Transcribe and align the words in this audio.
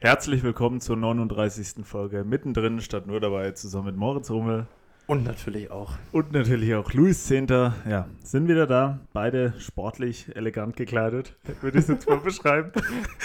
Herzlich 0.00 0.44
willkommen 0.44 0.80
zur 0.80 0.96
39. 0.96 1.84
Folge 1.84 2.22
Mittendrin 2.22 2.80
statt 2.80 3.08
nur 3.08 3.18
dabei, 3.18 3.50
zusammen 3.50 3.86
mit 3.86 3.96
Moritz 3.96 4.30
Rummel 4.30 4.66
Und 5.08 5.24
natürlich 5.24 5.72
auch. 5.72 5.94
und 6.12 6.30
natürlich 6.30 6.72
auch 6.76 6.92
Luis 6.92 7.26
Zehnter. 7.26 7.74
Ja, 7.84 8.06
sind 8.22 8.46
wieder 8.46 8.68
da, 8.68 9.00
beide 9.12 9.54
sportlich, 9.58 10.30
elegant 10.36 10.76
gekleidet, 10.76 11.34
würde 11.62 11.78
ich 11.78 11.82
es 11.82 11.88
jetzt 11.88 12.08
mal 12.08 12.18
beschreiben. 12.18 12.70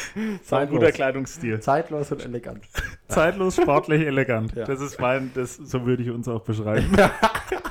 Ein 0.49 0.69
guter 0.69 0.91
Kleidungsstil. 0.91 1.59
Zeitlos 1.59 2.11
und 2.11 2.25
elegant. 2.25 2.65
Zeitlos, 3.07 3.55
sportlich, 3.55 4.03
elegant. 4.03 4.55
Ja. 4.55 4.65
Das 4.65 4.81
ist 4.81 4.99
mein, 4.99 5.29
das, 5.35 5.55
so 5.57 5.85
würde 5.85 6.01
ich 6.01 6.09
uns 6.09 6.27
auch 6.27 6.41
beschreiben. 6.41 6.89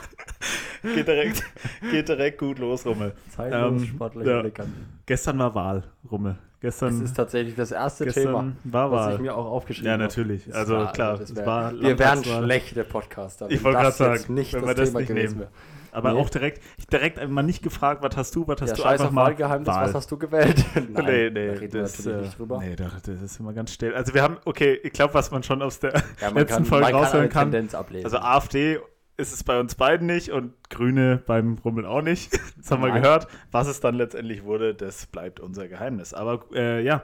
geht, 0.82 1.06
direkt, 1.08 1.42
geht 1.90 2.08
direkt 2.08 2.38
gut 2.38 2.58
los, 2.58 2.84
Rummel. 2.86 3.12
Zeitlos, 3.30 3.82
Ähm, 3.82 3.86
sportlich, 3.88 4.26
ja. 4.26 4.40
elegant. 4.40 4.70
Gestern 5.06 5.38
war 5.38 5.54
Wahl, 5.54 5.84
Rummel. 6.10 6.32
Das 6.60 6.78
Gestern, 6.78 7.02
ist 7.02 7.14
tatsächlich 7.16 7.56
das 7.56 7.72
erste 7.72 8.06
Thema, 8.06 8.52
war 8.62 8.90
was 8.92 9.14
ich 9.16 9.20
mir 9.20 9.34
auch 9.36 9.46
aufgeschrieben 9.46 9.86
Ja, 9.86 9.92
habe. 9.94 10.04
natürlich. 10.04 10.44
Das 10.44 10.54
Also 10.54 10.76
war- 10.76 10.93
klar, 10.93 11.18
das 11.18 11.30
es 11.30 11.36
wär- 11.36 11.44
war 11.46 11.72
Wir 11.72 11.98
wären 11.98 12.22
schlechte 12.22 12.84
Podcaster. 12.84 13.50
Ich 13.50 13.64
wollte 13.64 13.82
das 13.82 13.98
gerade 13.98 14.18
sagen, 14.18 14.34
nicht 14.34 14.52
wenn 14.52 14.60
das 14.60 14.68
wir 14.71 14.74
das 14.76 14.88
Thema 14.90 14.98
nicht 15.00 15.08
gewesen 15.08 15.38
nehmen. 15.38 15.40
wäre. 15.40 15.50
Aber 15.94 16.12
Nee. 16.14 16.21
auch 16.21 16.30
direkt, 16.30 16.62
direkt 16.90 17.18
einmal 17.18 17.44
nicht 17.44 17.62
gefragt, 17.62 18.02
was 18.02 18.16
hast 18.16 18.35
du, 18.36 18.46
was 18.49 18.60
hast 18.62 18.71
Ja, 18.71 18.76
du 18.76 18.82
scheiß 18.82 18.93
einfach 18.93 19.07
auf 19.07 19.10
mal 19.12 19.24
Wahlgeheimnis, 19.26 19.68
Wahl. 19.68 19.86
was 19.88 19.94
hast 19.94 20.10
du 20.10 20.16
gewählt? 20.16 20.64
Nein, 20.74 20.85
nee, 20.86 20.94
da 20.94 21.04
nee, 21.04 21.50
reden 21.50 21.72
wir 21.74 21.82
das, 21.82 21.99
natürlich 21.99 22.18
äh, 22.18 22.22
nicht 22.22 22.38
drüber. 22.38 22.58
nee, 22.60 22.76
da- 22.76 22.90
das 23.04 23.21
ist 23.22 23.40
immer 23.40 23.52
ganz 23.52 23.72
still. 23.72 23.94
Also 23.94 24.14
wir 24.14 24.22
haben, 24.22 24.36
okay, 24.46 24.79
ich 24.85 24.93
glaube, 24.93 25.12
was 25.14 25.30
man 25.32 25.43
schon 25.43 25.60
aus 25.60 25.80
der 25.80 25.93
ja, 26.21 26.29
letzten 26.29 26.46
kann, 26.46 26.64
Folge 26.64 26.86
kann 26.86 26.94
raushören 26.94 27.21
eine 27.22 27.29
kann, 27.29 27.50
Tendenz 27.50 27.74
ablesen. 27.74 28.04
also 28.07 28.18
AfD 28.18 28.79
ist 29.22 29.32
es 29.32 29.44
bei 29.44 29.58
uns 29.58 29.75
beiden 29.75 30.07
nicht 30.07 30.31
und 30.31 30.53
Grüne 30.68 31.22
beim 31.26 31.58
Rummeln 31.64 31.86
auch 31.86 32.03
nicht. 32.03 32.39
Das 32.58 32.70
haben 32.70 32.83
wir 32.83 32.91
Nein. 32.91 33.03
gehört. 33.03 33.27
Was 33.50 33.67
es 33.67 33.80
dann 33.80 33.94
letztendlich 33.97 34.44
wurde, 34.44 34.75
das 34.75 35.06
bleibt 35.06 35.41
unser 35.41 35.67
Geheimnis. 35.69 36.12
Aber 36.14 36.44
äh, 36.55 36.84
ja, 36.84 37.03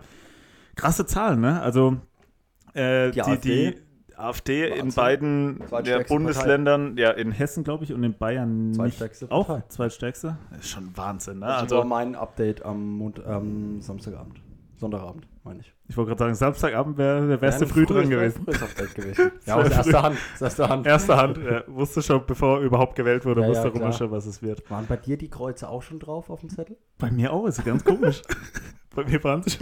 krasse 0.76 1.04
Zahlen, 1.06 1.40
ne? 1.40 1.60
Also 1.62 1.96
äh, 2.74 3.06
die, 3.10 3.14
Die 3.14 3.22
AfD? 3.22 3.70
die 3.72 4.16
AfD 4.16 4.68
in 4.68 4.92
beiden 4.92 5.60
der 5.84 6.00
Bundesländern, 6.04 6.96
ja, 6.96 7.10
in 7.10 7.32
Hessen, 7.32 7.64
glaube 7.64 7.84
ich, 7.84 7.92
und 7.92 8.02
in 8.04 8.16
Bayern 8.18 8.70
nicht. 8.70 8.76
Zweitstärkste 8.78 9.30
Auch 9.30 9.46
Partei. 9.46 9.64
zweitstärkste? 9.68 10.38
Das 10.50 10.60
ist 10.60 10.70
schon 10.70 10.96
Wahnsinn, 10.96 11.38
ne? 11.38 11.46
das 11.46 11.54
war 11.54 11.78
Also, 11.78 11.84
mein 11.84 12.14
Update 12.16 12.64
am 12.64 12.98
Mond, 12.98 13.22
ähm, 13.26 13.80
Samstagabend. 13.80 14.40
Sonntagabend, 14.76 15.26
meine 15.44 15.60
ich. 15.60 15.72
Ich 15.88 15.96
wollte 15.96 16.10
gerade 16.10 16.18
sagen, 16.20 16.34
Samstagabend 16.34 16.98
wäre 16.98 17.20
du 17.22 17.40
Wäre 17.40 17.52
ein 17.54 17.66
früh 17.66 17.84
frühes- 17.84 17.88
dran 17.88 18.10
gewesen. 18.10 18.44
gewesen. 18.94 19.32
Ja, 19.46 19.54
aus 19.56 19.66
früh. 19.68 19.74
erster 19.74 20.02
Hand. 20.02 20.18
Aus 20.34 20.40
erster 20.42 20.68
Hand. 20.68 20.86
Erste 20.86 21.16
Hand, 21.16 21.38
ja, 21.38 21.62
wusste 21.66 22.02
schon, 22.02 22.26
bevor 22.26 22.60
überhaupt 22.60 22.94
gewählt 22.94 23.24
wurde, 23.24 23.40
Ja, 23.42 23.48
wusste 23.48 23.68
ja, 23.68 23.70
klar. 23.74 23.92
schon, 23.92 24.10
was 24.10 24.26
es 24.26 24.42
wird. 24.42 24.70
Waren 24.70 24.86
bei 24.86 24.96
dir 24.96 25.16
die 25.16 25.28
Kreuze 25.30 25.68
auch 25.68 25.82
schon 25.82 25.98
drauf 25.98 26.28
auf 26.30 26.40
dem 26.40 26.50
Zettel? 26.50 26.76
Bei 26.98 27.10
mir 27.10 27.32
auch, 27.32 27.46
ist 27.46 27.64
ganz 27.64 27.82
komisch. 27.84 28.22
Bei 28.94 29.04
mir 29.04 29.22
waren 29.22 29.42
sie 29.44 29.58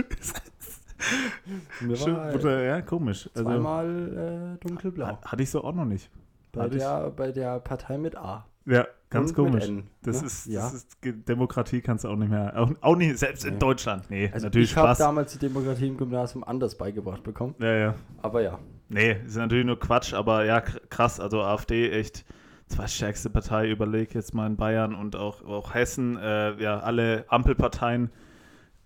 schon 1.96 2.16
war 2.16 2.32
wurde, 2.34 2.66
ja, 2.66 2.80
komisch. 2.82 3.28
Also, 3.34 3.44
zweimal 3.48 4.56
äh, 4.56 4.66
dunkelblau. 4.66 5.06
ha- 5.06 5.20
hatte 5.24 5.42
ich 5.42 5.50
so 5.50 5.62
auch 5.62 5.74
noch 5.74 5.84
nicht. 5.84 6.10
Bei 6.52 6.62
hatte 6.62 6.76
ich- 6.76 6.82
der, 6.82 7.10
bei 7.10 7.32
der 7.32 7.60
Partei 7.60 7.98
mit 7.98 8.16
A. 8.16 8.46
Ja, 8.64 8.86
ganz 9.18 9.30
Und 9.30 9.36
komisch. 9.36 9.68
N, 9.68 9.84
Das, 10.02 10.20
ne? 10.20 10.26
ist, 10.26 10.46
Ja. 10.46 10.60
das 10.62 10.74
ist 10.74 10.96
Demokratie 11.02 11.80
kannst 11.80 12.04
du 12.04 12.08
auch 12.08 12.16
nicht 12.16 12.30
mehr. 12.30 12.52
Auch, 12.56 12.70
auch 12.80 12.96
nicht, 12.96 13.18
selbst 13.18 13.44
in 13.44 13.54
Nee. 13.54 13.58
Deutschland. 13.60 14.10
Nee, 14.10 14.30
Also 14.32 14.46
natürlich 14.46 14.70
ich 14.70 14.76
habe 14.76 14.96
damals 14.98 15.32
die 15.32 15.38
Demokratie 15.38 15.88
im 15.88 15.96
Gymnasium 15.96 16.44
anders 16.44 16.76
beigebracht 16.78 17.22
bekommen. 17.22 17.54
Ja, 17.58 17.72
ja. 17.74 17.94
Aber 18.22 18.42
ja. 18.42 18.58
Nee, 18.88 19.16
ist 19.26 19.36
natürlich 19.36 19.66
nur 19.66 19.78
Quatsch, 19.80 20.14
aber 20.14 20.44
ja, 20.44 20.58
kr- 20.58 20.80
krass. 20.88 21.18
Also 21.20 21.42
AfD 21.42 21.90
echt 21.90 22.24
zweitstärkste 22.68 23.30
Partei, 23.30 23.68
überleg 23.70 24.14
jetzt 24.14 24.34
mal 24.34 24.46
in 24.46 24.56
Bayern 24.56 24.94
und 24.94 25.16
auch, 25.16 25.44
auch 25.44 25.74
Hessen. 25.74 26.16
Äh, 26.16 26.60
ja, 26.62 26.78
alle 26.80 27.24
Ampelparteien 27.28 28.10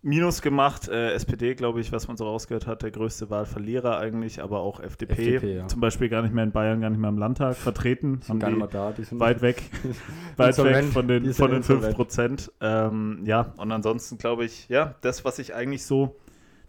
Minus 0.02 0.40
gemacht. 0.40 0.88
Äh, 0.88 1.12
SPD, 1.12 1.54
glaube 1.54 1.80
ich, 1.80 1.92
was 1.92 2.08
man 2.08 2.16
so 2.16 2.24
rausgehört 2.24 2.66
hat, 2.66 2.82
der 2.82 2.90
größte 2.90 3.28
Wahlverlierer 3.28 3.98
eigentlich, 3.98 4.42
aber 4.42 4.60
auch 4.60 4.80
FDP. 4.80 5.12
FDP, 5.12 5.56
ja. 5.56 5.68
Zum 5.68 5.80
Beispiel 5.80 6.08
gar 6.08 6.22
nicht 6.22 6.32
mehr 6.32 6.44
in 6.44 6.52
Bayern, 6.52 6.80
gar 6.80 6.88
nicht 6.88 6.98
mehr 6.98 7.10
im 7.10 7.18
Landtag 7.18 7.56
vertreten. 7.56 8.20
Sind 8.22 8.40
gar 8.40 8.48
nicht 8.48 8.58
mal 8.58 8.66
da. 8.66 8.92
Die 8.92 9.04
sind 9.04 9.20
weit 9.20 9.42
weg, 9.42 9.62
weit 10.36 10.56
weg 10.56 10.84
von 10.84 11.06
den, 11.06 11.34
von 11.34 11.50
den 11.50 11.62
5 11.62 11.68
insolvent. 11.68 11.96
Prozent. 11.96 12.52
Ähm, 12.62 13.22
ja, 13.26 13.52
und 13.58 13.70
ansonsten 13.72 14.16
glaube 14.16 14.46
ich, 14.46 14.68
ja, 14.70 14.94
das, 15.02 15.26
was 15.26 15.36
sich 15.36 15.54
eigentlich 15.54 15.84
so 15.84 16.16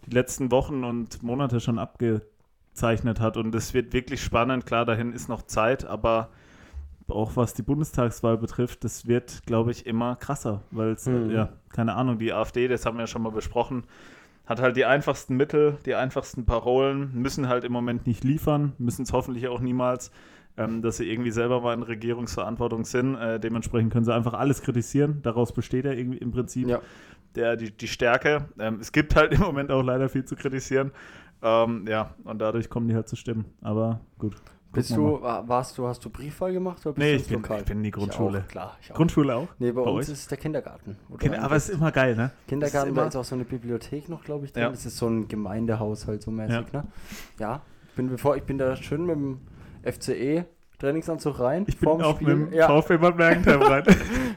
die 0.06 0.10
letzten 0.10 0.50
Wochen 0.50 0.84
und 0.84 1.22
Monate 1.22 1.60
schon 1.60 1.78
abgezeichnet 1.78 3.18
hat. 3.18 3.38
Und 3.38 3.54
es 3.54 3.72
wird 3.72 3.94
wirklich 3.94 4.22
spannend. 4.22 4.66
Klar, 4.66 4.84
dahin 4.84 5.12
ist 5.14 5.30
noch 5.30 5.42
Zeit, 5.42 5.86
aber 5.86 6.28
auch 7.08 7.36
was 7.36 7.54
die 7.54 7.62
Bundestagswahl 7.62 8.38
betrifft, 8.38 8.84
das 8.84 9.06
wird, 9.06 9.42
glaube 9.46 9.70
ich, 9.70 9.86
immer 9.86 10.16
krasser, 10.16 10.62
weil 10.70 10.90
es, 10.92 11.06
Mhm. 11.06 11.30
ja, 11.30 11.48
keine 11.70 11.94
Ahnung, 11.94 12.18
die 12.18 12.32
AfD, 12.32 12.68
das 12.68 12.86
haben 12.86 12.96
wir 12.96 13.02
ja 13.02 13.06
schon 13.06 13.22
mal 13.22 13.32
besprochen, 13.32 13.84
hat 14.46 14.60
halt 14.60 14.76
die 14.76 14.84
einfachsten 14.84 15.36
Mittel, 15.36 15.78
die 15.86 15.94
einfachsten 15.94 16.44
Parolen, 16.44 17.10
müssen 17.14 17.48
halt 17.48 17.64
im 17.64 17.72
Moment 17.72 18.06
nicht 18.06 18.24
liefern, 18.24 18.72
müssen 18.78 19.02
es 19.02 19.12
hoffentlich 19.12 19.48
auch 19.48 19.60
niemals, 19.60 20.10
ähm, 20.56 20.82
dass 20.82 20.98
sie 20.98 21.10
irgendwie 21.10 21.30
selber 21.30 21.60
mal 21.60 21.72
in 21.74 21.82
Regierungsverantwortung 21.82 22.84
sind. 22.84 23.14
Äh, 23.14 23.40
dementsprechend 23.40 23.92
können 23.92 24.04
sie 24.04 24.12
einfach 24.14 24.34
alles 24.34 24.60
kritisieren. 24.62 25.20
Daraus 25.22 25.52
besteht 25.52 25.84
ja 25.86 25.92
irgendwie 25.92 26.18
im 26.18 26.30
Prinzip 26.30 26.68
Ja. 26.68 26.80
der, 27.36 27.56
die, 27.56 27.70
die 27.70 27.88
Stärke. 27.88 28.46
Ähm, 28.58 28.78
es 28.80 28.92
gibt 28.92 29.16
halt 29.16 29.32
im 29.32 29.40
Moment 29.40 29.70
auch 29.70 29.82
leider 29.82 30.08
viel 30.10 30.24
zu 30.26 30.36
kritisieren. 30.36 30.90
Ähm, 31.40 31.86
ja, 31.88 32.14
und 32.24 32.38
dadurch 32.40 32.68
kommen 32.68 32.86
die 32.88 32.94
halt 32.94 33.08
zu 33.08 33.16
Stimmen. 33.16 33.46
Aber 33.62 34.00
gut. 34.18 34.34
Bist 34.72 34.90
du, 34.96 35.20
wa- 35.20 35.44
warst 35.46 35.76
du, 35.76 35.86
hast 35.86 36.04
du 36.04 36.08
Briefwahl 36.10 36.52
gemacht 36.52 36.78
oder 36.86 36.94
bist 36.94 36.98
Nee, 37.04 37.12
du 37.16 37.20
ich 37.20 37.28
bin, 37.28 37.36
Lokal? 37.42 37.58
ich 37.60 37.64
bin 37.66 37.78
in 37.78 37.84
die 37.84 37.90
Grundschule. 37.90 38.38
Ich 38.38 38.44
auch, 38.44 38.48
klar, 38.48 38.76
ich 38.80 38.90
auch. 38.90 38.94
Grundschule 38.96 39.36
auch? 39.36 39.48
nee, 39.58 39.70
bei, 39.72 39.82
bei 39.82 39.90
uns 39.90 40.06
euch? 40.08 40.12
ist 40.14 40.20
es 40.20 40.28
der 40.28 40.38
Kindergarten. 40.38 40.96
Kinder, 41.18 41.42
aber 41.42 41.56
es 41.56 41.68
ist 41.68 41.74
immer 41.76 41.92
geil, 41.92 42.16
ne? 42.16 42.30
Kindergarten, 42.48 42.88
ist 42.90 42.96
da 42.96 43.00
immer- 43.02 43.08
ist 43.08 43.16
auch 43.16 43.24
so 43.24 43.34
eine 43.34 43.44
Bibliothek 43.44 44.08
noch, 44.08 44.24
glaube 44.24 44.46
ich, 44.46 44.52
drin. 44.52 44.62
Ja. 44.62 44.70
Das 44.70 44.86
ist 44.86 44.96
so 44.96 45.06
ein 45.08 45.28
Gemeindehaushalt 45.28 46.22
so 46.22 46.30
mäßig, 46.30 46.72
ne? 46.72 46.84
Ja. 47.38 47.60
Ich 47.90 47.94
bin, 47.96 48.08
bevor, 48.08 48.36
ich 48.36 48.44
bin 48.44 48.56
da 48.56 48.74
schön 48.76 49.04
mit 49.04 49.16
dem 49.16 49.40
FCE 49.84 50.46
Trainingsanzug 50.82 51.38
rein. 51.38 51.64
Ich 51.68 51.78
bin 51.78 51.88
vorm 51.88 52.00
auch 52.00 52.16
Spiel. 52.16 52.34
mit 52.34 52.50
dem 52.50 52.58
ja, 52.58 52.66
VfB 52.66 52.96
Bad 52.96 53.16
Mergentheim 53.16 53.62
rein. 53.62 53.84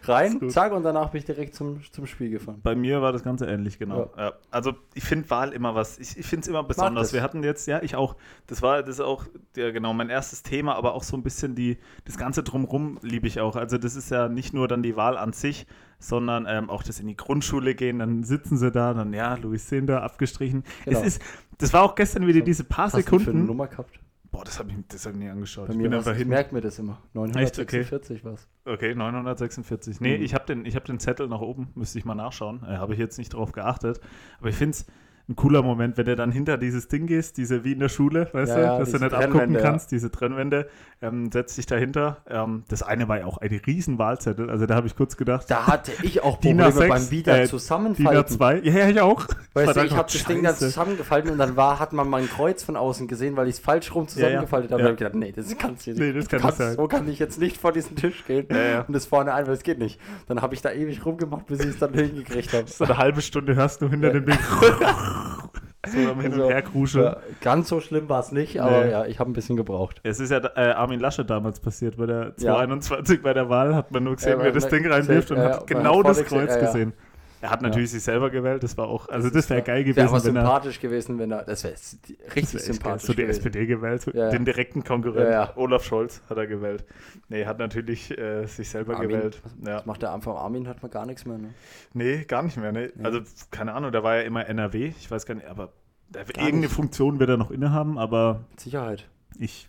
Rein, 0.03 0.49
zack, 0.51 0.73
und 0.73 0.83
danach 0.83 1.09
bin 1.09 1.17
ich 1.17 1.25
direkt 1.25 1.55
zum, 1.55 1.81
zum 1.91 2.05
Spiel 2.05 2.29
gefahren. 2.29 2.59
Bei 2.61 2.75
mir 2.75 3.01
war 3.01 3.11
das 3.11 3.23
Ganze 3.23 3.47
ähnlich, 3.47 3.79
genau. 3.79 4.11
Ja. 4.15 4.33
Also 4.51 4.73
ich 4.93 5.03
finde 5.03 5.27
Wahl 5.31 5.53
immer 5.53 5.73
was, 5.73 5.97
ich, 5.97 6.19
ich 6.19 6.25
finde 6.27 6.43
es 6.43 6.47
immer 6.47 6.63
besonders. 6.63 7.13
Wir 7.13 7.23
hatten 7.23 7.43
jetzt, 7.43 7.67
ja, 7.67 7.81
ich 7.81 7.95
auch, 7.95 8.15
das 8.45 8.61
war 8.61 8.83
das 8.83 8.97
ist 8.97 9.01
auch, 9.01 9.25
ja 9.55 9.71
genau, 9.71 9.93
mein 9.93 10.09
erstes 10.09 10.43
Thema, 10.43 10.75
aber 10.75 10.93
auch 10.93 11.01
so 11.01 11.17
ein 11.17 11.23
bisschen 11.23 11.55
die, 11.55 11.79
das 12.03 12.17
Ganze 12.17 12.43
drumrum 12.43 12.99
liebe 13.01 13.25
ich 13.25 13.39
auch. 13.39 13.55
Also 13.55 13.79
das 13.79 13.95
ist 13.95 14.11
ja 14.11 14.29
nicht 14.29 14.53
nur 14.53 14.67
dann 14.67 14.83
die 14.83 14.95
Wahl 14.95 15.17
an 15.17 15.33
sich, 15.33 15.65
sondern 15.97 16.45
ähm, 16.47 16.69
auch 16.69 16.83
das 16.83 16.99
in 16.99 17.07
die 17.07 17.17
Grundschule 17.17 17.73
gehen, 17.73 17.97
dann 17.97 18.23
sitzen 18.23 18.57
sie 18.57 18.69
da, 18.69 18.93
dann 18.93 19.13
ja, 19.13 19.33
Louis 19.33 19.67
Sender 19.67 20.03
abgestrichen. 20.03 20.63
Genau. 20.83 20.99
Es 20.99 21.07
ist, 21.07 21.21
das 21.57 21.73
war 21.73 21.81
auch 21.81 21.95
gestern 21.95 22.27
wieder 22.27 22.41
diese 22.41 22.65
paar 22.65 22.85
Was 22.85 22.93
hast 22.93 23.07
du 23.07 23.09
für 23.09 23.15
eine 23.15 23.23
Sekunden. 23.23 23.45
Nummer 23.47 23.67
gehabt? 23.67 23.99
Boah, 24.35 24.43
das 24.43 24.59
habe 24.59 24.69
ich, 24.71 24.77
das 24.89 25.05
hab 25.05 25.13
ich 25.13 25.19
nie 25.19 25.29
angeschaut. 25.29 25.67
Bei 25.67 25.73
ich 25.73 25.79
bin 25.79 25.93
einfach 25.93 26.11
ich 26.11 26.17
hin. 26.19 26.27
merke 26.27 26.53
mir 26.53 26.61
das 26.61 26.77
immer. 26.79 27.01
Echt? 27.35 27.57
Okay. 27.59 27.77
946 27.83 28.25
war's. 28.25 28.47
Okay, 28.65 28.93
946. 28.95 30.01
Nee, 30.01 30.17
Mhm. 30.17 30.23
ich 30.23 30.33
habe 30.33 30.45
den, 30.45 30.65
ich 30.65 30.75
hab 30.75 30.85
den 30.85 30.99
Zettel 30.99 31.27
nach 31.27 31.41
oben, 31.41 31.69
müsste 31.75 31.97
ich 31.99 32.05
mal 32.05 32.15
nachschauen. 32.15 32.63
Äh, 32.63 32.77
habe 32.77 32.93
ich 32.93 32.99
jetzt 32.99 33.17
nicht 33.17 33.33
drauf 33.33 33.51
geachtet. 33.53 33.99
Aber 34.39 34.49
ich 34.49 34.55
finde 34.55 34.71
es 34.71 34.85
ein 35.27 35.35
cooler 35.35 35.63
Moment, 35.63 35.97
wenn 35.97 36.05
du 36.05 36.15
dann 36.15 36.31
hinter 36.31 36.57
dieses 36.57 36.87
Ding 36.87 37.07
gehst, 37.07 37.37
diese 37.37 37.63
wie 37.63 37.71
in 37.71 37.79
der 37.79 37.89
Schule, 37.89 38.29
weißt 38.31 38.51
Ja, 38.51 38.55
du, 38.55 38.61
ja, 38.61 38.79
dass 38.79 38.91
du 38.91 38.97
nicht 38.99 39.13
abgucken 39.13 39.31
Trennwände, 39.31 39.59
ja. 39.59 39.65
kannst, 39.65 39.91
diese 39.91 40.11
Trennwände, 40.11 40.67
ähm, 41.01 41.31
setzt 41.31 41.57
dich 41.57 41.65
dahinter. 41.65 42.17
Ähm, 42.29 42.63
das 42.67 42.83
eine 42.83 43.07
war 43.07 43.19
ja 43.19 43.25
auch 43.25 43.39
ein 43.39 43.59
riesen 43.65 43.97
Wahlzettel, 43.97 44.49
also 44.51 44.65
da 44.67 44.75
habe 44.75 44.85
ich 44.85 44.95
kurz 44.95 45.17
gedacht, 45.17 45.49
Da 45.49 45.65
hatte 45.65 45.91
ich 46.03 46.21
auch 46.23 46.35
Probleme 46.39 46.67
A6, 46.67 46.87
beim 46.87 47.11
wieder 47.11 47.33
äh, 47.35 47.39
DIN 47.41 47.49
zusammenfalten. 47.49 48.37
A2, 48.37 48.63
ja, 48.63 48.73
ja, 48.79 48.89
ich 48.89 49.01
auch. 49.01 49.25
Weißt 49.53 49.75
du, 49.75 49.83
ich 49.85 49.95
habe 49.95 50.11
das 50.11 50.23
Ding 50.25 50.43
da 50.43 50.49
Scheiße. 50.49 50.65
zusammengefaltet 50.65 51.31
und 51.31 51.39
dann 51.39 51.55
war, 51.55 51.79
hat 51.79 51.93
man 51.93 52.07
mal 52.07 52.21
ein 52.21 52.29
Kreuz 52.29 52.63
von 52.63 52.75
außen 52.75 53.07
gesehen, 53.07 53.35
weil 53.35 53.47
ich 53.47 53.55
es 53.55 53.59
falsch 53.59 53.93
rum 53.95 54.07
zusammengefaltet 54.07 54.71
habe. 54.71 54.81
Ja. 54.81 54.85
Da 54.89 54.91
habe 54.91 54.93
ich 54.93 54.99
gedacht, 54.99 55.15
nee, 55.15 55.31
das 55.31 55.57
kannst 55.57 55.87
du 55.87 55.91
nicht. 55.91 55.99
Nee, 55.99 56.13
das 56.13 56.29
kann 56.29 56.39
kannst, 56.39 56.59
nicht 56.59 56.67
sein. 56.67 56.75
So 56.77 56.87
kann 56.87 57.07
ich 57.09 57.17
jetzt 57.19 57.39
nicht 57.39 57.57
vor 57.57 57.71
diesen 57.71 57.95
Tisch 57.95 58.25
gehen 58.25 58.45
und 58.87 58.93
das 58.93 59.05
vorne 59.07 59.33
ein, 59.33 59.47
weil 59.47 59.53
es 59.53 59.63
geht 59.63 59.79
nicht. 59.79 59.99
Dann 60.27 60.41
habe 60.43 60.53
ich 60.53 60.61
da 60.61 60.71
ewig 60.71 61.03
rumgemacht, 61.05 61.47
bis 61.47 61.61
ich 61.61 61.67
es 61.67 61.79
dann 61.79 61.93
hingekriegt 61.93 62.53
habe. 62.53 62.67
So 62.67 62.83
eine 62.83 62.97
halbe 62.97 63.21
Stunde 63.21 63.55
hörst 63.55 63.81
du 63.81 63.89
hinter 63.89 64.11
dem 64.11 64.25
Ding 64.25 64.37
so 65.87 65.97
Hin 65.97 66.09
und 66.09 66.25
Also, 66.25 66.49
Her 66.49 66.61
kruscheln. 66.61 67.05
Ja, 67.05 67.17
ganz 67.41 67.69
so 67.69 67.79
schlimm 67.79 68.09
war 68.09 68.19
es 68.19 68.31
nicht, 68.31 68.59
aber 68.59 68.85
Nee. 68.85 68.91
ja, 68.91 69.05
ich 69.05 69.19
habe 69.19 69.29
ein 69.29 69.33
bisschen 69.33 69.55
gebraucht. 69.55 69.99
Es 70.03 70.19
ist 70.19 70.31
ja 70.31 70.39
äh, 70.55 70.71
Armin 70.71 70.99
Laschet 70.99 71.29
damals 71.29 71.59
passiert, 71.59 71.97
bei 71.97 72.05
der 72.07 72.33
Ja. 72.37 72.55
221 72.55 73.21
bei 73.21 73.33
der 73.33 73.49
Wahl 73.49 73.75
hat 73.75 73.91
man 73.91 74.03
nur 74.03 74.15
gesehen, 74.15 74.31
Ja, 74.33 74.37
wie 74.37 74.41
er 74.41 74.45
weil- 74.47 74.51
das 74.53 74.67
Ding 74.69 74.85
reinwirft 74.91 75.31
und 75.31 75.37
ja, 75.37 75.43
hat 75.43 75.69
ja, 75.69 75.77
genau 75.79 76.01
das 76.03 76.23
Kreuz 76.25 76.49
ja, 76.55 76.59
ja. 76.59 76.65
gesehen. 76.65 76.93
Er 77.41 77.49
hat 77.51 77.61
natürlich 77.61 77.91
sich 77.91 78.01
selber 78.03 78.29
gewählt, 78.29 78.63
das 78.63 78.77
war 78.77 78.87
auch, 78.87 79.07
also 79.09 79.29
das 79.29 79.49
wäre 79.49 79.61
geil 79.61 79.85
Wäre 79.85 79.93
gewesen, 79.93 80.07
aber 80.15 80.23
wenn 80.25 80.35
er 80.35 80.41
sympathisch 80.41 80.79
gewesen, 80.79 81.19
wenn 81.19 81.31
er. 81.31 81.43
Das 81.43 81.63
wäre 81.63 81.73
das 81.73 81.97
richtig 82.07 82.35
wär 82.35 82.37
echt 82.43 82.51
geil. 82.53 82.61
sympathisch. 82.61 83.03
so 83.07 83.13
die 83.13 83.21
gewesen. 83.21 83.37
SPD 83.37 83.65
gewählt, 83.65 84.05
Ja, 84.07 84.13
ja. 84.25 84.29
den 84.31 84.45
direkten 84.45 84.83
Konkurrent. 84.83 85.25
Ja, 85.27 85.31
ja. 85.31 85.53
Olaf 85.57 85.83
Scholz 85.83 86.21
hat 86.29 86.37
er 86.37 86.47
gewählt. 86.47 86.85
Nee, 87.29 87.45
hat 87.45 87.59
natürlich 87.59 88.17
äh, 88.17 88.45
sich 88.47 88.69
selber 88.69 88.95
Armin, 88.95 89.09
gewählt. 89.09 89.41
Ja. 89.65 89.77
was 89.77 89.85
macht 89.85 90.01
der 90.01 90.11
Anfang? 90.11 90.35
Armin 90.37 90.67
hat 90.67 90.81
man 90.81 90.91
gar 90.91 91.05
nichts 91.05 91.25
mehr. 91.25 91.37
Ne? 91.37 91.53
Nee, 91.93 92.23
gar 92.25 92.41
nicht 92.43 92.57
mehr. 92.57 92.71
Ne? 92.71 92.91
Also, 93.03 93.19
keine 93.51 93.73
Ahnung, 93.73 93.91
da 93.91 94.01
war 94.03 94.15
ja 94.15 94.21
immer 94.23 94.45
NRW, 94.47 94.93
ich 94.99 95.11
weiß 95.11 95.25
gar 95.25 95.35
nicht, 95.35 95.47
aber 95.47 95.73
da, 96.09 96.19
irgendeine 96.21 96.57
nicht. 96.61 96.71
Funktion 96.73 97.19
wird 97.19 97.29
er 97.29 97.37
noch 97.37 97.51
innehaben, 97.51 97.97
aber 97.97 98.45
Mit 98.51 98.59
Sicherheit. 98.61 99.07
ich, 99.39 99.67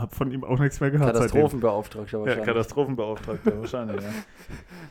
habe 0.00 0.14
von 0.14 0.30
ihm 0.30 0.44
auch 0.44 0.58
nichts 0.58 0.80
mehr 0.80 0.90
gehört. 0.90 1.14
Katastrophenbeauftragter 1.14 2.20
wahrscheinlich. 2.20 2.46
Ja, 2.46 2.52
Katastrophenbeauftragter 2.52 3.58
wahrscheinlich, 3.60 4.00
ja. 4.02 4.08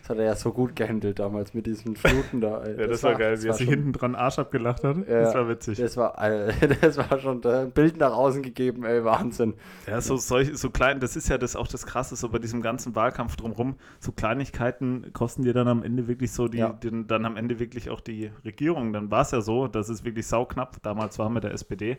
Das 0.02 0.10
hat 0.10 0.18
er 0.18 0.26
ja 0.26 0.36
so 0.36 0.52
gut 0.52 0.76
gehandelt 0.76 1.20
damals 1.20 1.54
mit 1.54 1.66
diesen 1.66 1.96
Fluten 1.96 2.42
da. 2.42 2.66
ja, 2.66 2.74
das, 2.74 2.88
das 2.88 3.04
war, 3.04 3.16
geil, 3.16 3.42
wie 3.42 3.48
er 3.48 3.54
sich 3.54 3.70
hinten 3.70 3.94
dran 3.94 4.16
Arsch 4.16 4.40
abgelacht 4.40 4.84
hat. 4.84 4.98
Ja, 5.08 5.22
das 5.22 5.34
war 5.34 5.50
witzig. 5.50 5.78
Das 5.78 5.98
war, 5.98 6.16
das 6.82 6.98
war 6.98 7.20
schon 7.20 7.44
ein 7.44 7.72
Bild 7.72 7.98
nach 7.98 8.14
außen 8.14 8.44
gegeben, 8.44 8.84
ey, 8.86 9.04
Wahnsinn. 9.04 9.54
Ja, 9.88 10.02
so, 10.02 10.18
solch, 10.18 10.58
so 10.58 10.70
klein, 10.70 11.00
das 11.00 11.16
ist 11.16 11.30
ja 11.30 11.38
das 11.38 11.56
auch 11.56 11.68
das 11.68 11.86
Krasse, 11.86 12.16
so 12.16 12.30
bei 12.30 12.40
diesem 12.40 12.62
ganzen 12.62 12.96
Wahlkampf 12.96 13.36
drumherum, 13.36 13.76
so 14.00 14.12
Kleinigkeiten 14.12 15.12
kosten 15.14 15.44
dir 15.44 15.54
dann 15.54 15.68
am 15.68 15.84
Ende 15.84 16.08
wirklich 16.08 16.32
so 16.32 16.48
die, 16.48 16.60
ja. 16.60 16.70
den, 16.70 17.08
dann 17.08 17.26
am 17.26 17.38
Ende 17.38 17.60
wirklich 17.60 17.90
auch 17.90 18.02
die 18.02 18.32
Regierung. 18.46 18.94
Dann 18.94 19.12
war 19.12 19.22
es 19.22 19.32
ja 19.32 19.42
so, 19.42 19.68
das 19.68 19.90
ist 19.90 20.06
wirklich 20.06 20.28
sauknapp. 20.28 20.82
Damals 20.84 21.20
war 21.20 21.30
mit 21.30 21.44
der 21.44 21.52
SPD. 21.52 21.98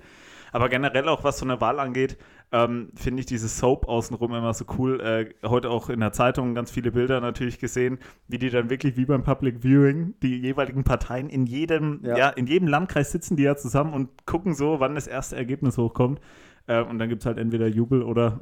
Aber 0.52 0.68
generell 0.68 1.08
auch, 1.08 1.24
was 1.24 1.38
so 1.38 1.44
eine 1.44 1.60
Wahl 1.60 1.78
angeht, 1.78 2.16
ähm, 2.50 2.90
finde 2.94 3.20
ich 3.20 3.26
dieses 3.26 3.58
Soap 3.58 3.88
außenrum 3.88 4.34
immer 4.34 4.54
so 4.54 4.64
cool. 4.78 5.00
Äh, 5.00 5.46
heute 5.46 5.70
auch 5.70 5.90
in 5.90 6.00
der 6.00 6.12
Zeitung 6.12 6.54
ganz 6.54 6.70
viele 6.70 6.92
Bilder 6.92 7.20
natürlich 7.20 7.58
gesehen, 7.58 7.98
wie 8.26 8.38
die 8.38 8.50
dann 8.50 8.70
wirklich 8.70 8.96
wie 8.96 9.04
beim 9.04 9.22
Public 9.22 9.62
Viewing 9.62 10.14
die 10.22 10.38
jeweiligen 10.38 10.84
Parteien 10.84 11.28
in 11.28 11.46
jedem, 11.46 12.00
ja. 12.02 12.16
ja 12.16 12.28
in 12.30 12.46
jedem 12.46 12.68
Landkreis 12.68 13.12
sitzen 13.12 13.36
die 13.36 13.42
ja 13.42 13.56
zusammen 13.56 13.92
und 13.92 14.26
gucken 14.26 14.54
so, 14.54 14.80
wann 14.80 14.94
das 14.94 15.06
erste 15.06 15.36
Ergebnis 15.36 15.76
hochkommt. 15.76 16.20
Äh, 16.66 16.82
und 16.82 16.98
dann 16.98 17.08
gibt 17.08 17.22
es 17.22 17.26
halt 17.26 17.38
entweder 17.38 17.66
Jubel 17.66 18.02
oder 18.02 18.40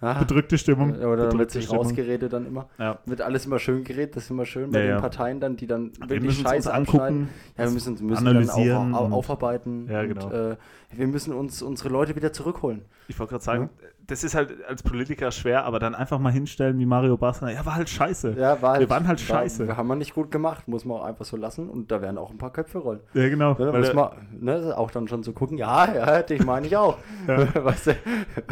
Ah, 0.00 0.18
bedrückte 0.18 0.58
Stimmung. 0.58 0.94
Oder 0.94 1.28
dann 1.28 1.38
wird 1.38 1.50
sich 1.50 1.64
Stimmung. 1.64 1.86
rausgeredet 1.86 2.32
dann 2.32 2.46
immer. 2.46 2.68
Ja. 2.78 2.98
Wird 3.06 3.22
alles 3.22 3.46
immer 3.46 3.58
schön 3.58 3.82
geredet, 3.82 4.16
das 4.16 4.24
ist 4.24 4.30
immer 4.30 4.44
schön 4.44 4.70
bei 4.70 4.80
ja, 4.80 4.84
den 4.84 4.90
ja. 4.96 5.00
Parteien 5.00 5.40
dann, 5.40 5.56
die 5.56 5.66
dann 5.66 5.92
wir 5.98 6.10
wirklich 6.10 6.38
Scheiße 6.38 6.72
angucken. 6.72 7.28
Ja, 7.56 7.64
wir 7.64 7.70
müssen, 7.70 7.94
müssen 8.04 8.26
analysieren 8.26 8.92
dann 8.92 8.94
auch, 8.94 9.10
aufarbeiten. 9.10 9.88
Ja, 9.90 10.04
genau. 10.04 10.26
Und, 10.26 10.32
äh, 10.32 10.56
wir 10.92 11.06
müssen 11.06 11.32
uns 11.32 11.62
unsere 11.62 11.88
Leute 11.88 12.14
wieder 12.14 12.32
zurückholen. 12.32 12.82
Ich 13.08 13.18
wollte 13.18 13.30
gerade 13.30 13.44
sagen, 13.44 13.70
das 14.06 14.22
ist 14.22 14.34
halt 14.34 14.64
als 14.68 14.82
Politiker 14.82 15.30
schwer, 15.32 15.64
aber 15.64 15.78
dann 15.78 15.94
einfach 15.94 16.18
mal 16.18 16.30
hinstellen 16.30 16.78
wie 16.78 16.86
Mario 16.86 17.16
Basler. 17.16 17.52
Ja, 17.52 17.66
war 17.66 17.74
halt 17.74 17.88
scheiße. 17.88 18.36
Ja, 18.38 18.60
war 18.62 18.72
halt, 18.72 18.80
wir 18.80 18.90
waren 18.90 19.06
halt 19.08 19.20
scheiße. 19.20 19.66
Wir 19.66 19.76
haben 19.76 19.88
wir 19.88 19.96
nicht 19.96 20.14
gut 20.14 20.30
gemacht, 20.30 20.68
muss 20.68 20.84
man 20.84 20.98
auch 20.98 21.04
einfach 21.04 21.24
so 21.24 21.36
lassen 21.36 21.68
und 21.68 21.90
da 21.90 22.00
werden 22.00 22.18
auch 22.18 22.30
ein 22.30 22.38
paar 22.38 22.52
Köpfe 22.52 22.78
rollen. 22.78 23.00
Ja, 23.14 23.28
genau. 23.28 23.54
Ne, 23.58 23.72
weil 23.72 23.94
man, 23.94 24.10
ne, 24.38 24.74
auch 24.76 24.90
dann 24.90 25.08
schon 25.08 25.22
zu 25.22 25.30
so 25.30 25.34
gucken, 25.34 25.58
ja, 25.58 25.92
ja, 25.92 26.22
dich 26.22 26.44
meine 26.44 26.66
ich 26.66 26.76
auch. 26.76 26.98
ja. 27.28 27.64
weißt 27.64 27.88
du? 27.88 27.90
ja, 27.90 27.96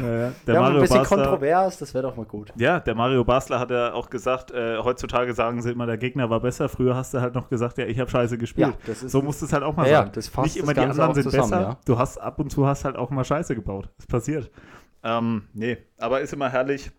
ja. 0.02 0.32
Der 0.46 0.54
ja, 0.54 0.60
Mario 0.60 0.76
ein 0.76 0.82
bisschen 0.82 0.98
Basler, 0.98 1.16
kontrovers, 1.16 1.78
das 1.78 1.94
wäre 1.94 2.02
doch 2.02 2.16
mal 2.16 2.26
gut. 2.26 2.52
Ja, 2.56 2.80
der 2.80 2.94
Mario 2.94 3.24
Basler 3.24 3.60
hat 3.60 3.70
ja 3.70 3.92
auch 3.92 4.10
gesagt, 4.10 4.50
äh, 4.50 4.78
heutzutage 4.78 5.34
sagen 5.34 5.62
sie 5.62 5.70
immer, 5.70 5.86
der 5.86 5.98
Gegner 5.98 6.30
war 6.30 6.40
besser. 6.40 6.68
Früher 6.68 6.96
hast 6.96 7.14
du 7.14 7.20
halt 7.20 7.34
noch 7.34 7.48
gesagt, 7.48 7.78
ja, 7.78 7.86
ich 7.86 8.00
habe 8.00 8.10
scheiße 8.10 8.38
gespielt. 8.38 8.74
Ja, 8.86 8.94
so 8.94 9.22
musst 9.22 9.40
du 9.40 9.46
es 9.46 9.52
halt 9.52 9.62
auch 9.62 9.76
mal 9.76 9.88
sagen. 9.88 10.10
Nicht 10.42 10.56
immer 10.56 10.74
die 10.74 10.80
anderen 10.80 11.14
sind 11.14 11.24
zusammen, 11.24 11.50
besser. 11.50 11.78
Du 11.86 11.98
hast 11.98 12.18
ab 12.18 12.38
und 12.40 12.50
zu 12.50 12.66
hast 12.66 12.84
halt 12.84 12.96
auch 12.96 13.10
mal 13.10 13.24
Scheiße 13.24 13.54
gebaut. 13.54 13.88
Das 13.98 14.06
passiert. 14.06 14.50
Ähm, 15.04 15.48
nee, 15.52 15.76
aber 15.98 16.20
ist 16.20 16.32
immer 16.32 16.50
herrlich. 16.50 16.90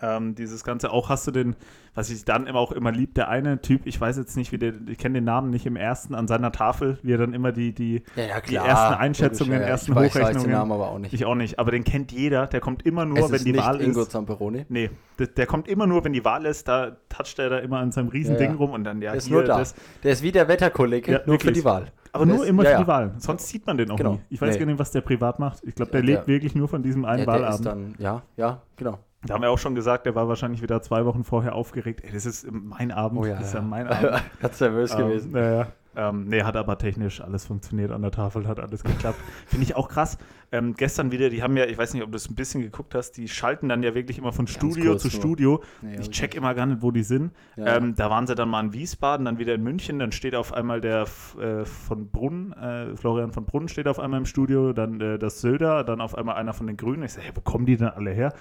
Ähm, 0.00 0.34
dieses 0.34 0.64
Ganze 0.64 0.90
auch 0.90 1.08
hast 1.10 1.26
du 1.26 1.30
den, 1.30 1.56
was 1.94 2.08
ich 2.10 2.24
dann 2.24 2.46
immer 2.46 2.58
auch 2.58 2.72
immer 2.72 2.90
lieb, 2.90 3.14
der 3.14 3.28
eine 3.28 3.60
Typ, 3.60 3.82
ich 3.84 4.00
weiß 4.00 4.16
jetzt 4.16 4.34
nicht, 4.36 4.50
wie 4.50 4.58
der, 4.58 4.72
ich 4.88 4.98
kenne 4.98 5.18
den 5.18 5.24
Namen 5.24 5.50
nicht 5.50 5.66
im 5.66 5.76
ersten 5.76 6.14
an 6.14 6.26
seiner 6.26 6.52
Tafel, 6.52 6.98
wie 7.02 7.12
er 7.12 7.18
dann 7.18 7.34
immer 7.34 7.52
die, 7.52 7.72
die, 7.72 8.02
ja, 8.16 8.24
ja, 8.24 8.40
die 8.40 8.56
ersten 8.56 8.94
Einschätzungen, 8.94 9.60
ja, 9.60 9.66
ersten 9.66 9.92
ich 9.92 9.98
Hochrechnungen. 9.98 10.34
Weiß 10.36 10.42
den 10.42 10.52
Namen 10.52 10.72
aber 10.72 10.88
auch 10.88 10.98
nicht. 10.98 11.12
Ich 11.12 11.24
auch 11.26 11.34
nicht, 11.34 11.58
aber 11.58 11.70
den 11.70 11.84
kennt 11.84 12.12
jeder, 12.12 12.46
der 12.46 12.60
kommt 12.60 12.84
immer 12.86 13.04
nur, 13.04 13.18
es 13.18 13.30
wenn 13.30 13.44
die 13.44 13.56
Wahl 13.56 13.80
Ingo 13.80 14.02
ist. 14.02 14.10
Zamperoni? 14.10 14.64
Nee, 14.68 14.90
der, 15.18 15.26
der, 15.28 15.46
kommt 15.46 15.68
immer 15.68 15.86
nur, 15.86 16.02
wenn 16.02 16.14
die 16.14 16.24
Wahl 16.24 16.46
ist, 16.46 16.66
da 16.66 16.96
toucht 17.10 17.38
er 17.38 17.50
da 17.50 17.58
immer 17.58 17.78
an 17.78 17.92
seinem 17.92 18.08
Riesending 18.08 18.54
rum 18.54 18.72
und 18.72 18.84
dann 18.84 19.02
ja. 19.02 19.10
Der 19.10 19.18
ist 19.18 19.30
nur 19.30 19.44
da. 19.44 19.58
Das, 19.58 19.74
der 20.02 20.12
ist 20.12 20.22
wie 20.22 20.32
der 20.32 20.48
Wetterkollege, 20.48 21.12
nur 21.12 21.34
wirklich. 21.34 21.42
für 21.42 21.52
die 21.52 21.64
Wahl. 21.64 21.92
Aber 22.14 22.26
nur 22.26 22.46
immer 22.46 22.62
ja, 22.62 22.70
für 22.76 22.82
die 22.84 22.86
Wahl. 22.86 23.14
Sonst 23.18 23.48
sieht 23.48 23.66
man 23.66 23.76
den 23.76 23.90
auch 23.90 23.96
genau. 23.96 24.12
nie. 24.12 24.20
Ich 24.30 24.40
weiß 24.40 24.54
nee. 24.54 24.60
gar 24.60 24.66
nicht, 24.66 24.78
was 24.78 24.92
der 24.92 25.00
privat 25.00 25.40
macht. 25.40 25.64
Ich 25.64 25.74
glaube, 25.74 25.90
der, 25.90 26.00
der 26.00 26.14
lebt 26.14 26.28
wirklich 26.28 26.54
nur 26.54 26.68
von 26.68 26.80
diesem 26.80 27.04
einen 27.04 27.22
ja, 27.22 27.26
Wahlabend. 27.26 27.66
Dann, 27.66 27.94
ja, 27.98 28.22
ja, 28.36 28.62
genau. 28.76 28.98
Da 29.26 29.34
haben 29.34 29.42
wir 29.42 29.50
auch 29.50 29.58
schon 29.58 29.74
gesagt, 29.74 30.06
der 30.06 30.14
war 30.14 30.28
wahrscheinlich 30.28 30.62
wieder 30.62 30.80
zwei 30.80 31.04
Wochen 31.06 31.24
vorher 31.24 31.54
aufgeregt. 31.56 32.02
Ey, 32.04 32.12
das 32.12 32.24
ist 32.24 32.46
mein 32.50 32.92
Abend. 32.92 33.20
Oh 33.20 33.24
ja, 33.24 33.36
das 33.36 33.48
ist 33.48 33.54
ja 33.54 33.62
mein 33.62 33.88
Abend. 33.88 34.22
Ganz 34.40 34.60
nervös 34.60 34.92
ähm, 34.92 34.98
gewesen. 34.98 35.36
Ja, 35.36 35.66
ähm, 35.96 36.24
nee, 36.24 36.42
hat 36.42 36.56
aber 36.56 36.78
technisch 36.78 37.20
alles 37.20 37.44
funktioniert 37.44 37.90
an 37.90 38.02
der 38.02 38.10
Tafel, 38.10 38.46
hat 38.48 38.60
alles 38.60 38.82
geklappt. 38.82 39.18
Finde 39.46 39.64
ich 39.64 39.76
auch 39.76 39.88
krass. 39.88 40.18
Ähm, 40.52 40.74
gestern 40.74 41.10
wieder, 41.10 41.30
die 41.30 41.42
haben 41.42 41.56
ja, 41.56 41.64
ich 41.64 41.76
weiß 41.76 41.94
nicht, 41.94 42.02
ob 42.02 42.10
du 42.12 42.16
es 42.16 42.28
ein 42.30 42.34
bisschen 42.34 42.62
geguckt 42.62 42.94
hast, 42.94 43.12
die 43.12 43.28
schalten 43.28 43.68
dann 43.68 43.82
ja 43.82 43.94
wirklich 43.94 44.18
immer 44.18 44.32
von 44.32 44.46
Studio 44.46 44.92
kurz, 44.92 45.02
zu 45.02 45.10
Studio. 45.10 45.62
Nee, 45.82 45.96
ich 46.00 46.10
check 46.10 46.34
immer 46.34 46.54
gar 46.54 46.66
nicht, 46.66 46.82
wo 46.82 46.90
die 46.90 47.02
sind. 47.02 47.32
Ja. 47.56 47.76
Ähm, 47.76 47.94
da 47.96 48.10
waren 48.10 48.26
sie 48.26 48.34
dann 48.34 48.48
mal 48.48 48.64
in 48.64 48.72
Wiesbaden, 48.72 49.24
dann 49.24 49.38
wieder 49.38 49.54
in 49.54 49.62
München, 49.62 49.98
dann 49.98 50.12
steht 50.12 50.34
auf 50.34 50.52
einmal 50.52 50.80
der 50.80 51.06
äh, 51.40 51.64
von 51.64 52.08
Brunn, 52.10 52.52
äh, 52.52 52.96
Florian 52.96 53.32
von 53.32 53.46
Brunn 53.46 53.68
steht 53.68 53.88
auf 53.88 53.98
einmal 53.98 54.20
im 54.20 54.26
Studio, 54.26 54.72
dann 54.72 55.00
äh, 55.00 55.18
das 55.18 55.40
Söder, 55.40 55.82
dann 55.84 56.00
auf 56.00 56.16
einmal 56.16 56.36
einer 56.36 56.52
von 56.52 56.66
den 56.66 56.76
Grünen. 56.76 57.02
Ich 57.02 57.14
sage, 57.14 57.26
hey, 57.26 57.32
wo 57.34 57.40
kommen 57.40 57.66
die 57.66 57.76
denn 57.76 57.88
alle 57.88 58.10
her? 58.10 58.32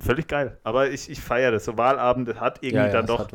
Völlig 0.00 0.28
geil. 0.28 0.58
Aber 0.64 0.90
ich, 0.90 1.10
ich 1.10 1.20
feiere 1.20 1.52
das. 1.52 1.64
So 1.64 1.76
Wahlabend 1.76 2.40
hat 2.40 2.62
irgendwie 2.62 2.86
ja, 2.86 2.92
dann 2.92 3.06
doch 3.06 3.28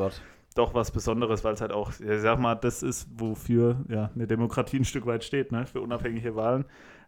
doch 0.55 0.73
was 0.73 0.91
Besonderes, 0.91 1.43
weil 1.43 1.53
es 1.53 1.61
halt 1.61 1.71
auch, 1.71 1.91
ich 1.91 2.21
sag 2.21 2.39
mal, 2.39 2.55
das 2.55 2.83
ist, 2.83 3.07
wofür 3.15 3.77
ja, 3.87 4.11
eine 4.13 4.27
Demokratie 4.27 4.77
ein 4.77 4.85
Stück 4.85 5.05
weit 5.05 5.23
steht, 5.23 5.51
ne? 5.51 5.65
für 5.65 5.81
unabhängige 5.81 6.35
Wahlen. 6.35 6.65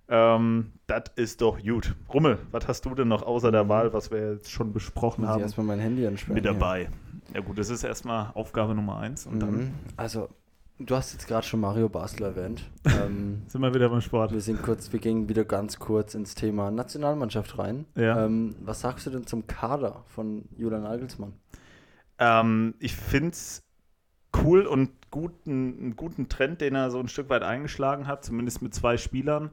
Ähm, 0.10 0.74
das 0.88 1.04
ist 1.16 1.42
doch 1.42 1.62
gut. 1.62 1.96
Rummel, 2.14 2.40
was 2.52 2.68
hast 2.68 2.86
du 2.86 2.94
denn 2.94 3.08
noch 3.08 3.24
außer 3.24 3.52
der 3.52 3.70
Wahl, 3.70 3.94
was 3.94 4.12
wir 4.12 4.34
jetzt 4.34 4.52
schon 4.52 4.74
besprochen 4.74 5.22
Muss 5.22 5.30
haben? 5.30 5.40
Ich 5.40 5.46
erstmal 5.46 5.66
mein 5.68 5.80
Handy 5.80 6.06
entsperren. 6.06 6.36
Mit 6.36 6.46
dabei. 6.46 6.90
Ja, 7.34 7.42
gut, 7.42 7.58
das 7.58 7.70
ist 7.70 7.84
erstmal 7.84 8.32
Aufgabe 8.34 8.76
Nummer 8.76 8.98
eins. 8.98 9.26
Und 9.26 9.36
mhm. 9.36 9.40
dann 9.40 9.74
also, 9.96 10.30
du 10.78 10.96
hast 10.96 11.14
jetzt 11.14 11.28
gerade 11.28 11.46
schon 11.46 11.62
Mario 11.62 11.88
Basler 11.88 12.28
erwähnt. 12.28 12.70
ähm, 12.86 13.44
sind 13.48 13.62
wir 13.62 13.74
wieder 13.74 13.90
beim 13.90 14.02
Sport. 14.02 14.34
Wir 14.34 14.42
sind 14.42 14.62
kurz, 14.62 14.92
wir 14.92 15.00
gingen 15.00 15.30
wieder 15.30 15.46
ganz 15.46 15.80
kurz 15.80 16.16
ins 16.16 16.36
Thema 16.36 16.70
Nationalmannschaft 16.70 17.58
rein. 17.58 17.86
Ja. 17.96 18.26
Ähm, 18.26 18.56
was 18.62 18.82
sagst 18.82 19.06
du 19.06 19.10
denn 19.10 19.26
zum 19.26 19.48
Kader 19.48 20.04
von 20.08 20.44
Julian 20.58 20.84
Nagelsmann? 20.84 21.34
Ähm, 22.20 22.76
ich 22.80 22.96
finde 22.96 23.30
es 23.30 23.64
cool 24.44 24.66
und 24.66 24.90
guten, 25.12 25.78
einen 25.80 25.96
guten 25.96 26.30
Trend, 26.30 26.62
den 26.62 26.76
er 26.76 26.90
so 26.92 27.00
ein 27.00 27.08
Stück 27.08 27.30
weit 27.30 27.44
eingeschlagen 27.44 28.08
hat, 28.08 28.26
zumindest 28.26 28.62
mit 28.62 28.74
zwei 28.74 28.98
Spielern, 28.98 29.52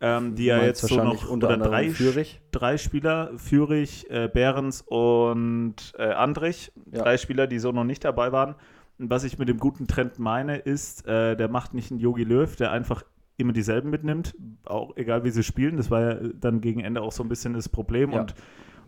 ähm, 0.00 0.34
die 0.34 0.48
er 0.48 0.64
jetzt 0.64 0.82
so 0.82 1.02
noch 1.02 1.28
unter 1.28 1.48
oder 1.48 1.58
drei, 1.58 1.90
Führig. 1.90 2.40
drei 2.52 2.78
Spieler, 2.78 3.32
Führig, 3.36 4.08
äh, 4.10 4.28
Behrens 4.32 4.82
und 4.82 5.76
äh, 5.98 6.12
Andrich, 6.12 6.72
ja. 6.92 7.02
drei 7.02 7.16
Spieler, 7.16 7.46
die 7.46 7.58
so 7.58 7.72
noch 7.72 7.84
nicht 7.84 8.04
dabei 8.04 8.30
waren. 8.32 8.54
Und 8.98 9.10
was 9.10 9.24
ich 9.24 9.38
mit 9.38 9.48
dem 9.48 9.58
guten 9.58 9.88
Trend 9.88 10.20
meine, 10.20 10.56
ist, 10.56 11.06
äh, 11.06 11.36
der 11.36 11.48
macht 11.48 11.74
nicht 11.74 11.90
einen 11.90 11.98
Yogi 11.98 12.22
Löw, 12.22 12.54
der 12.54 12.70
einfach 12.70 13.02
immer 13.36 13.52
dieselben 13.52 13.90
mitnimmt, 13.90 14.34
auch 14.64 14.96
egal 14.96 15.24
wie 15.24 15.30
sie 15.30 15.42
spielen. 15.42 15.76
Das 15.76 15.90
war 15.90 16.00
ja 16.00 16.14
dann 16.34 16.60
gegen 16.60 16.80
Ende 16.80 17.02
auch 17.02 17.10
so 17.10 17.24
ein 17.24 17.28
bisschen 17.28 17.54
das 17.54 17.68
Problem 17.68 18.12
ja. 18.12 18.20
und 18.20 18.34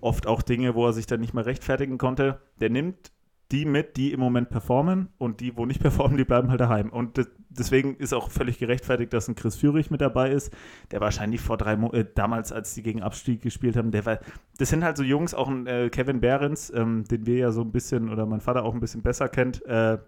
oft 0.00 0.26
auch 0.26 0.42
Dinge, 0.42 0.74
wo 0.74 0.86
er 0.86 0.92
sich 0.92 1.06
dann 1.06 1.20
nicht 1.20 1.34
mehr 1.34 1.46
rechtfertigen 1.46 1.98
konnte. 1.98 2.40
Der 2.60 2.70
nimmt 2.70 3.12
die 3.52 3.64
mit, 3.64 3.96
die 3.96 4.12
im 4.12 4.20
Moment 4.20 4.50
performen 4.50 5.08
und 5.18 5.40
die, 5.40 5.56
wo 5.56 5.66
nicht 5.66 5.80
performen, 5.82 6.16
die 6.16 6.24
bleiben 6.24 6.50
halt 6.50 6.60
daheim. 6.60 6.90
Und 6.90 7.28
deswegen 7.48 7.96
ist 7.96 8.12
auch 8.12 8.30
völlig 8.30 8.58
gerechtfertigt, 8.58 9.12
dass 9.12 9.28
ein 9.28 9.34
Chris 9.34 9.56
Führig 9.56 9.90
mit 9.90 10.00
dabei 10.00 10.30
ist, 10.30 10.52
der 10.90 11.00
wahrscheinlich 11.00 11.40
vor 11.40 11.56
drei 11.56 11.76
Mo 11.76 11.92
äh, 11.92 12.04
damals, 12.14 12.52
als 12.52 12.74
die 12.74 12.82
gegen 12.82 13.02
Abstieg 13.02 13.42
gespielt 13.42 13.76
haben, 13.76 13.90
der 13.90 14.04
war, 14.04 14.18
das 14.58 14.68
sind 14.70 14.82
halt 14.82 14.96
so 14.96 15.02
Jungs, 15.02 15.34
auch 15.34 15.48
ein 15.48 15.66
äh, 15.66 15.90
Kevin 15.90 16.20
Behrens, 16.20 16.72
ähm, 16.74 17.04
den 17.04 17.26
wir 17.26 17.36
ja 17.36 17.50
so 17.52 17.62
ein 17.62 17.72
bisschen 17.72 18.10
oder 18.10 18.26
mein 18.26 18.40
Vater 18.40 18.64
auch 18.64 18.74
ein 18.74 18.80
bisschen 18.80 19.02
besser 19.02 19.28
kennt, 19.28 19.64
äh, 19.66 19.98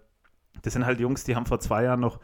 das 0.61 0.73
sind 0.73 0.85
halt 0.85 0.99
Jungs, 0.99 1.23
die 1.23 1.35
haben 1.35 1.45
vor 1.45 1.59
zwei 1.59 1.83
Jahren 1.83 2.01
noch 2.01 2.19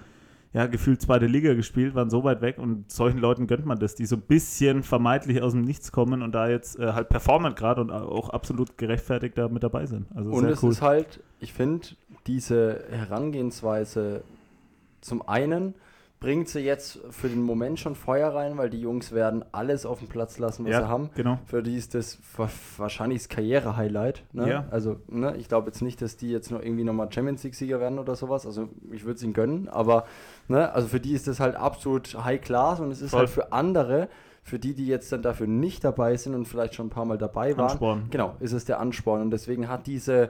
ja, 0.56 0.68
gefühlt 0.68 1.02
zweite 1.02 1.26
Liga 1.26 1.54
gespielt, 1.54 1.96
waren 1.96 2.10
so 2.10 2.24
weit 2.24 2.40
weg 2.40 2.60
und 2.60 2.90
solchen 2.90 3.18
Leuten 3.18 3.46
gönnt 3.46 3.66
man 3.66 3.78
das, 3.78 3.94
die 3.94 4.06
so 4.06 4.16
ein 4.16 4.22
bisschen 4.22 4.84
vermeintlich 4.84 5.42
aus 5.42 5.52
dem 5.52 5.64
Nichts 5.64 5.92
kommen 5.92 6.22
und 6.22 6.32
da 6.32 6.48
jetzt 6.48 6.80
äh, 6.80 6.94
halt 6.94 7.10
performen 7.10 7.56
gerade 7.56 7.82
und 7.82 7.92
auch 7.92 8.30
absolut 8.30 8.78
gerechtfertigt 8.78 9.38
da 9.38 9.50
mit 9.50 9.64
dabei 9.64 9.86
sind. 9.86 10.08
Also 10.16 10.32
und 10.32 10.46
es 10.46 10.64
cool. 10.64 10.72
ist 10.72 10.82
halt, 10.82 11.20
ich 11.42 11.52
finde, 11.52 11.90
diese 12.26 12.86
Herangehensweise 12.90 14.24
zum 15.02 15.28
einen 15.28 15.74
bringt 16.20 16.50
sie 16.50 16.62
jetzt 16.62 17.00
für 17.12 17.30
den 17.30 17.44
Moment 17.44 17.80
schon 17.80 17.96
Feuer 17.96 18.34
rein, 18.34 18.58
weil 18.58 18.70
die 18.70 18.80
Jungs 18.80 19.12
werden 19.12 19.46
alles 19.52 19.86
auf 19.86 20.00
den 20.00 20.08
Platz 20.08 20.40
lassen, 20.40 20.66
was 20.66 20.72
ja, 20.72 20.82
sie 20.82 20.88
haben. 20.88 21.10
Genau. 21.16 21.40
Für 21.46 21.62
die 21.62 21.76
ist 21.76 21.94
das 21.94 22.18
wahrscheinlich 22.78 23.20
das 23.20 23.30
Karriere-Highlight. 23.30 24.24
Ne? 24.34 24.50
Ja. 24.50 24.66
Also, 24.72 24.98
ne, 25.08 25.36
ich 25.38 25.48
glaube 25.48 25.68
jetzt 25.68 25.82
nicht, 25.82 26.02
dass 26.02 26.18
die 26.18 26.32
jetzt 26.32 26.52
noch 26.52 26.62
irgendwie 26.62 26.84
nochmal 26.84 27.12
Champions 27.12 27.44
League-Sieger 27.44 27.80
werden 27.80 28.00
oder 28.00 28.16
sowas. 28.16 28.46
Also, 28.46 28.70
ich 28.92 29.04
würde 29.04 29.18
es 29.18 29.24
ihnen 29.24 29.34
gönnen, 29.34 29.68
aber 29.68 30.06
ne, 30.48 30.72
also 30.74 30.88
für 30.88 31.00
die 31.00 31.14
ist 31.14 31.28
das 31.28 31.40
halt 31.40 31.56
absolut 31.56 32.16
High 32.24 32.42
Class 32.42 32.80
und 32.80 32.92
es 32.92 33.02
ist 33.02 33.12
Voll. 33.12 33.20
halt 33.20 33.30
für 33.30 33.52
andere 33.52 34.10
für 34.46 34.60
die, 34.60 34.76
die 34.76 34.86
jetzt 34.86 35.12
dann 35.12 35.24
dafür 35.24 35.48
nicht 35.48 35.84
dabei 35.84 36.16
sind 36.18 36.36
und 36.36 36.46
vielleicht 36.46 36.76
schon 36.76 36.86
ein 36.86 36.92
paar 36.92 37.06
Mal 37.06 37.18
dabei 37.18 37.58
waren, 37.58 37.72
Ansporn. 37.72 38.08
genau, 38.12 38.36
ist 38.40 38.52
es 38.52 38.64
der 38.64 38.80
Ansporn. 38.80 39.24
Und 39.24 39.32
deswegen 39.32 39.68
hat 39.68 39.88
diese, 39.88 40.30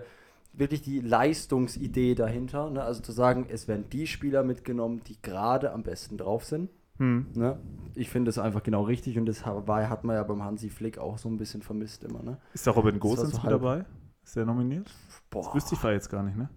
wirklich 0.58 0.82
die 0.82 1.00
Leistungsidee 1.00 2.16
dahinter. 2.16 2.70
Ne? 2.70 2.84
Also 2.84 3.02
zu 3.02 3.12
sagen, 3.12 3.46
es 3.50 3.68
werden 3.68 3.86
die 3.92 4.08
Spieler 4.08 4.44
mitgenommen, 4.44 5.02
die 5.08 5.22
gerade 5.22 5.72
am 5.72 5.84
besten 5.84 6.18
drauf 6.18 6.46
sind. 6.46 6.70
Hm. 6.98 7.28
Ne? 7.34 7.60
Ich 7.94 8.10
finde 8.10 8.30
das 8.30 8.38
einfach 8.38 8.64
genau 8.64 8.84
richtig 8.84 9.18
und 9.18 9.26
das 9.26 9.46
war, 9.46 9.90
hat 9.90 10.04
man 10.04 10.16
ja 10.16 10.24
beim 10.24 10.44
Hansi 10.44 10.70
Flick 10.70 10.98
auch 10.98 11.18
so 11.18 11.30
ein 11.30 11.38
bisschen 11.38 11.62
vermisst 11.62 12.04
immer. 12.04 12.24
Ne? 12.24 12.38
Ist 12.54 12.66
der 12.66 12.74
Robin 12.74 13.00
Gosens 13.00 13.32
so 13.32 13.42
mit 13.42 13.52
dabei? 13.52 13.86
Ist 14.24 14.36
der 14.36 14.46
nominiert? 14.46 14.90
Boah. 15.30 15.44
Das 15.44 15.56
wüsste 15.56 15.76
ich 15.76 15.84
jetzt 15.84 16.10
gar 16.10 16.24
nicht, 16.24 16.38
ne? 16.38 16.50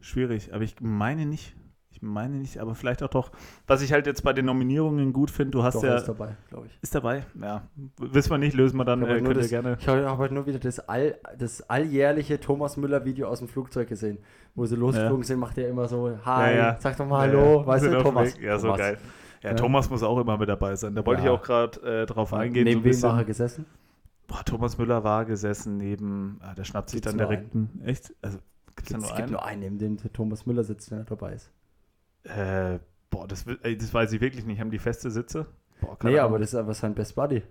Schwierig, 0.00 0.54
aber 0.54 0.62
ich 0.62 0.80
meine 0.80 1.26
nicht. 1.26 1.54
Ich 1.98 2.02
meine 2.02 2.36
nicht, 2.36 2.58
aber 2.58 2.76
vielleicht 2.76 3.02
auch 3.02 3.08
doch. 3.08 3.32
Was 3.66 3.82
ich 3.82 3.92
halt 3.92 4.06
jetzt 4.06 4.22
bei 4.22 4.32
den 4.32 4.46
Nominierungen 4.46 5.12
gut 5.12 5.32
finde, 5.32 5.50
du 5.50 5.64
hast 5.64 5.74
doch, 5.74 5.82
ja. 5.82 5.96
ist 5.96 6.06
dabei, 6.06 6.36
glaube 6.48 6.68
ich. 6.68 6.78
Ist 6.80 6.94
dabei? 6.94 7.24
Ja. 7.42 7.62
Wissen 7.96 8.30
wir 8.30 8.38
nicht, 8.38 8.54
lösen 8.54 8.76
wir 8.76 8.84
dann. 8.84 9.02
Äh, 9.02 9.20
könnt 9.20 9.36
das, 9.36 9.48
gerne. 9.48 9.76
Ich 9.80 9.88
habe 9.88 10.16
halt 10.16 10.30
nur 10.30 10.46
wieder 10.46 10.60
das, 10.60 10.78
all, 10.78 11.18
das 11.36 11.68
alljährliche 11.68 12.38
Thomas 12.38 12.76
Müller-Video 12.76 13.26
aus 13.26 13.40
dem 13.40 13.48
Flugzeug 13.48 13.88
gesehen, 13.88 14.18
wo 14.54 14.64
sie 14.64 14.76
losgeflogen 14.76 15.22
ja. 15.22 15.26
sind, 15.26 15.40
macht 15.40 15.58
er 15.58 15.68
immer 15.68 15.88
so: 15.88 16.16
Hi, 16.24 16.56
ja, 16.56 16.76
sag 16.78 16.96
doch 16.96 17.06
mal 17.06 17.22
Hallo, 17.22 17.66
weißt 17.66 17.86
du, 17.86 17.98
Thomas. 18.00 18.38
Ja, 18.40 18.58
so 18.58 18.68
Thomas. 18.68 18.78
geil. 18.78 18.98
Ja, 19.42 19.54
Thomas 19.54 19.90
muss 19.90 20.04
auch 20.04 20.20
immer 20.20 20.38
mit 20.38 20.48
dabei 20.48 20.76
sein. 20.76 20.94
Da 20.94 21.04
wollte 21.04 21.22
ich 21.22 21.28
auch 21.28 21.42
gerade 21.42 22.02
äh, 22.02 22.06
drauf 22.06 22.32
eingehen. 22.32 22.64
Neben 22.64 22.80
so 22.80 22.84
wem 22.84 23.02
war 23.02 23.18
er 23.18 23.24
gesessen? 23.24 23.66
Boah, 24.28 24.44
Thomas 24.44 24.78
Müller 24.78 25.02
war 25.02 25.24
gesessen 25.24 25.78
neben, 25.78 26.38
ah, 26.42 26.54
der 26.54 26.64
schnappt 26.64 26.90
sich 26.90 27.00
Gibt's 27.02 27.16
dann 27.16 27.18
direkt 27.18 27.54
einen. 27.54 27.82
Echt? 27.84 28.14
Also, 28.20 28.38
gibt 28.76 28.88
es 28.88 28.92
da 28.92 28.98
nur 28.98 29.06
einen? 29.06 29.12
Es 29.12 29.16
gibt 29.16 29.30
nur 29.30 29.44
einen, 29.44 29.60
neben 29.60 29.78
dem 29.78 30.12
Thomas 30.12 30.46
Müller 30.46 30.64
sitzt, 30.64 30.90
wenn 30.90 30.98
er 30.98 31.04
dabei 31.04 31.32
ist. 31.32 31.50
Äh, 32.24 32.78
boah, 33.10 33.26
das, 33.26 33.44
das 33.44 33.94
weiß 33.94 34.12
ich 34.12 34.20
wirklich 34.20 34.44
nicht. 34.44 34.60
Haben 34.60 34.70
die 34.70 34.78
feste 34.78 35.10
Sitze? 35.10 35.46
Boah, 35.80 35.96
nee, 36.02 36.18
aber 36.18 36.38
das 36.38 36.50
ist 36.50 36.54
aber 36.54 36.74
sein 36.74 36.94
Best 36.94 37.14
Buddy. 37.14 37.42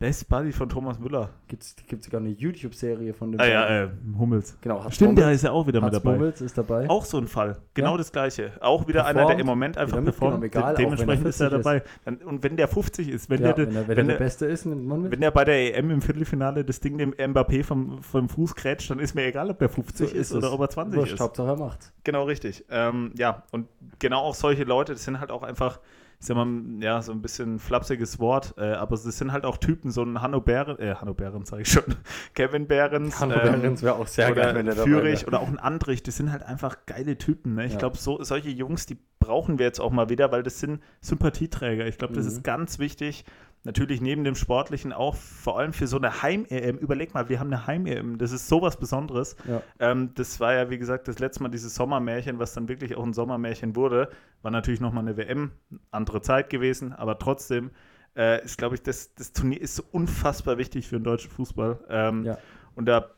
Best 0.00 0.30
Buddy 0.30 0.50
von 0.50 0.66
Thomas 0.66 0.98
Müller. 0.98 1.28
Gibt 1.46 1.62
es 1.62 1.76
sogar 2.06 2.22
eine 2.22 2.30
YouTube-Serie 2.30 3.12
von 3.12 3.32
dem. 3.32 3.38
Ah 3.38 3.46
ja, 3.46 3.82
äh, 3.82 3.88
Hummels. 4.18 4.56
Genau, 4.62 4.82
Hat's 4.82 4.94
Stimmt, 4.94 5.10
Hummels, 5.10 5.26
der 5.26 5.32
ist 5.34 5.42
ja 5.42 5.50
auch 5.50 5.66
wieder 5.66 5.82
mit 5.82 5.92
dabei. 5.92 6.14
Hummels 6.14 6.40
ist 6.40 6.56
dabei. 6.56 6.88
Auch 6.88 7.04
so 7.04 7.18
ein 7.18 7.28
Fall. 7.28 7.58
Genau 7.74 7.90
ja. 7.90 7.98
das 7.98 8.10
gleiche. 8.10 8.52
Auch 8.62 8.88
wieder 8.88 9.04
Performt, 9.04 9.18
einer, 9.18 9.28
der 9.28 9.38
im 9.40 9.46
Moment 9.46 9.76
einfach 9.76 10.02
performt. 10.02 10.42
Egal, 10.42 10.74
Dementsprechend 10.74 11.26
ist 11.26 11.40
er 11.40 11.50
dabei. 11.50 11.82
Ist. 12.06 12.24
Und 12.24 12.42
wenn 12.42 12.56
der 12.56 12.68
50 12.68 13.10
ist, 13.10 13.28
wenn, 13.28 13.42
ja, 13.42 13.52
der, 13.52 13.66
wenn, 13.66 13.76
er, 13.76 13.88
wenn, 13.88 13.96
wenn 13.98 14.06
der, 14.06 14.16
der 14.16 14.24
Beste 14.24 14.46
ist, 14.46 14.64
wenn 14.64 15.20
der 15.20 15.30
bei 15.32 15.44
der 15.44 15.76
EM 15.76 15.90
im 15.90 16.00
Viertelfinale 16.00 16.64
das 16.64 16.80
Ding 16.80 16.96
dem 16.96 17.12
Mbappé 17.12 17.62
vom, 17.62 18.02
vom 18.02 18.30
Fuß 18.30 18.54
krätscht, 18.54 18.88
dann 18.88 19.00
ist 19.00 19.14
mir 19.14 19.26
egal, 19.26 19.50
ob 19.50 19.58
der 19.58 19.68
50 19.68 19.98
so 20.08 20.16
ist, 20.16 20.30
ist 20.30 20.32
oder 20.34 20.50
ob 20.50 20.60
er 20.60 20.70
20 20.70 20.98
Wurscht, 20.98 21.12
ist. 21.12 21.20
Hauptsache 21.20 21.48
er 21.48 21.56
macht. 21.56 21.92
Genau, 22.04 22.24
richtig. 22.24 22.64
Ähm, 22.70 23.12
ja, 23.18 23.42
und 23.50 23.68
genau 23.98 24.20
auch 24.20 24.34
solche 24.34 24.64
Leute, 24.64 24.94
das 24.94 25.04
sind 25.04 25.20
halt 25.20 25.30
auch 25.30 25.42
einfach 25.42 25.78
ich 26.20 26.26
sag 26.26 26.36
mal, 26.36 26.46
ja, 26.82 27.00
so 27.00 27.12
ein 27.12 27.22
bisschen 27.22 27.58
flapsiges 27.58 28.18
Wort, 28.18 28.54
äh, 28.58 28.72
aber 28.72 28.94
es 28.94 29.04
sind 29.04 29.32
halt 29.32 29.46
auch 29.46 29.56
Typen, 29.56 29.90
so 29.90 30.02
ein 30.02 30.20
Hanno 30.20 30.42
Behrens, 30.42 30.78
äh, 30.78 30.94
Hanno 30.94 31.14
Behrens 31.14 31.48
sage 31.48 31.62
ich 31.62 31.72
schon, 31.72 31.84
Kevin 32.34 32.66
Behrens. 32.66 33.18
Hanno 33.18 33.36
ähm, 33.36 33.60
Behrens 33.60 33.82
wäre 33.82 33.94
auch 33.94 34.06
sehr 34.06 34.32
geil, 34.32 34.54
wenn 34.54 34.66
dabei 34.66 34.82
Führig 34.82 35.26
oder 35.26 35.40
auch 35.40 35.48
ein 35.48 35.58
Andrich, 35.58 36.02
das 36.02 36.18
sind 36.18 36.30
halt 36.30 36.42
einfach 36.42 36.84
geile 36.84 37.16
Typen. 37.16 37.54
Ne? 37.54 37.64
Ich 37.64 37.72
ja. 37.72 37.78
glaube, 37.78 37.96
so, 37.96 38.22
solche 38.22 38.50
Jungs, 38.50 38.84
die 38.84 38.98
brauchen 39.18 39.58
wir 39.58 39.64
jetzt 39.64 39.80
auch 39.80 39.90
mal 39.90 40.10
wieder, 40.10 40.30
weil 40.30 40.42
das 40.42 40.60
sind 40.60 40.82
Sympathieträger. 41.00 41.86
Ich 41.86 41.96
glaube, 41.96 42.12
das 42.12 42.24
mhm. 42.24 42.30
ist 42.32 42.44
ganz 42.44 42.78
wichtig 42.78 43.24
natürlich 43.64 44.00
neben 44.00 44.24
dem 44.24 44.34
Sportlichen 44.34 44.92
auch 44.92 45.14
vor 45.16 45.58
allem 45.58 45.72
für 45.72 45.86
so 45.86 45.96
eine 45.96 46.22
Heim-EM. 46.22 46.78
Überleg 46.78 47.12
mal, 47.14 47.28
wir 47.28 47.40
haben 47.40 47.52
eine 47.52 47.66
Heim-EM. 47.66 48.18
Das 48.18 48.32
ist 48.32 48.48
sowas 48.48 48.78
Besonderes. 48.78 49.36
Ja. 49.46 49.62
Ähm, 49.78 50.12
das 50.14 50.40
war 50.40 50.54
ja, 50.54 50.70
wie 50.70 50.78
gesagt, 50.78 51.08
das 51.08 51.18
letzte 51.18 51.42
Mal 51.42 51.50
dieses 51.50 51.74
Sommermärchen, 51.74 52.38
was 52.38 52.54
dann 52.54 52.68
wirklich 52.68 52.96
auch 52.96 53.04
ein 53.04 53.12
Sommermärchen 53.12 53.76
wurde. 53.76 54.10
War 54.42 54.50
natürlich 54.50 54.80
nochmal 54.80 55.04
eine 55.04 55.16
WM, 55.16 55.52
andere 55.90 56.22
Zeit 56.22 56.48
gewesen, 56.48 56.92
aber 56.92 57.18
trotzdem 57.18 57.70
äh, 58.16 58.42
ist, 58.44 58.56
glaube 58.58 58.74
ich, 58.76 58.82
das, 58.82 59.14
das 59.14 59.32
Turnier 59.32 59.60
ist 59.60 59.76
so 59.76 59.82
unfassbar 59.92 60.58
wichtig 60.58 60.88
für 60.88 60.96
den 60.96 61.04
deutschen 61.04 61.30
Fußball. 61.30 61.80
Ähm, 61.88 62.24
ja. 62.24 62.38
Und 62.74 62.86
da, 62.86 63.10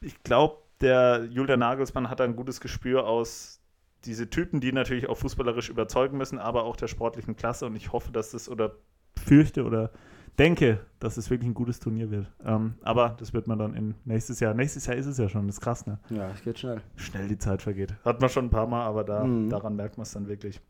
ich 0.00 0.22
glaube, 0.22 0.58
der 0.80 1.26
Julian 1.30 1.60
Nagelsmann 1.60 2.10
hat 2.10 2.20
ein 2.20 2.36
gutes 2.36 2.60
Gespür 2.60 3.06
aus 3.06 3.60
diese 4.04 4.30
Typen, 4.30 4.60
die 4.60 4.70
natürlich 4.72 5.08
auch 5.08 5.16
fußballerisch 5.16 5.70
überzeugen 5.70 6.18
müssen, 6.18 6.38
aber 6.38 6.64
auch 6.64 6.76
der 6.76 6.86
sportlichen 6.86 7.36
Klasse. 7.36 7.66
Und 7.66 7.74
ich 7.74 7.92
hoffe, 7.92 8.12
dass 8.12 8.30
das 8.30 8.48
oder 8.48 8.76
fürchte 9.18 9.64
oder 9.64 9.90
denke, 10.38 10.80
dass 11.00 11.16
es 11.16 11.30
wirklich 11.30 11.50
ein 11.50 11.54
gutes 11.54 11.80
Turnier 11.80 12.10
wird. 12.10 12.30
Ähm, 12.44 12.74
aber 12.82 13.16
das 13.18 13.32
wird 13.32 13.46
man 13.46 13.58
dann 13.58 13.74
in 13.74 13.94
nächstes 14.04 14.40
Jahr. 14.40 14.54
Nächstes 14.54 14.86
Jahr 14.86 14.96
ist 14.96 15.06
es 15.06 15.18
ja 15.18 15.28
schon, 15.28 15.46
das 15.46 15.56
ist 15.56 15.60
krass, 15.60 15.86
ne? 15.86 15.98
Ja, 16.10 16.30
es 16.30 16.42
geht 16.42 16.58
schnell. 16.58 16.80
Schnell 16.96 17.28
die 17.28 17.38
Zeit 17.38 17.62
vergeht. 17.62 17.94
Hat 18.04 18.20
man 18.20 18.30
schon 18.30 18.46
ein 18.46 18.50
paar 18.50 18.66
Mal, 18.66 18.84
aber 18.84 19.04
da, 19.04 19.24
mhm. 19.24 19.50
daran 19.50 19.76
merkt 19.76 19.96
man 19.96 20.02
es 20.02 20.12
dann 20.12 20.28
wirklich. 20.28 20.60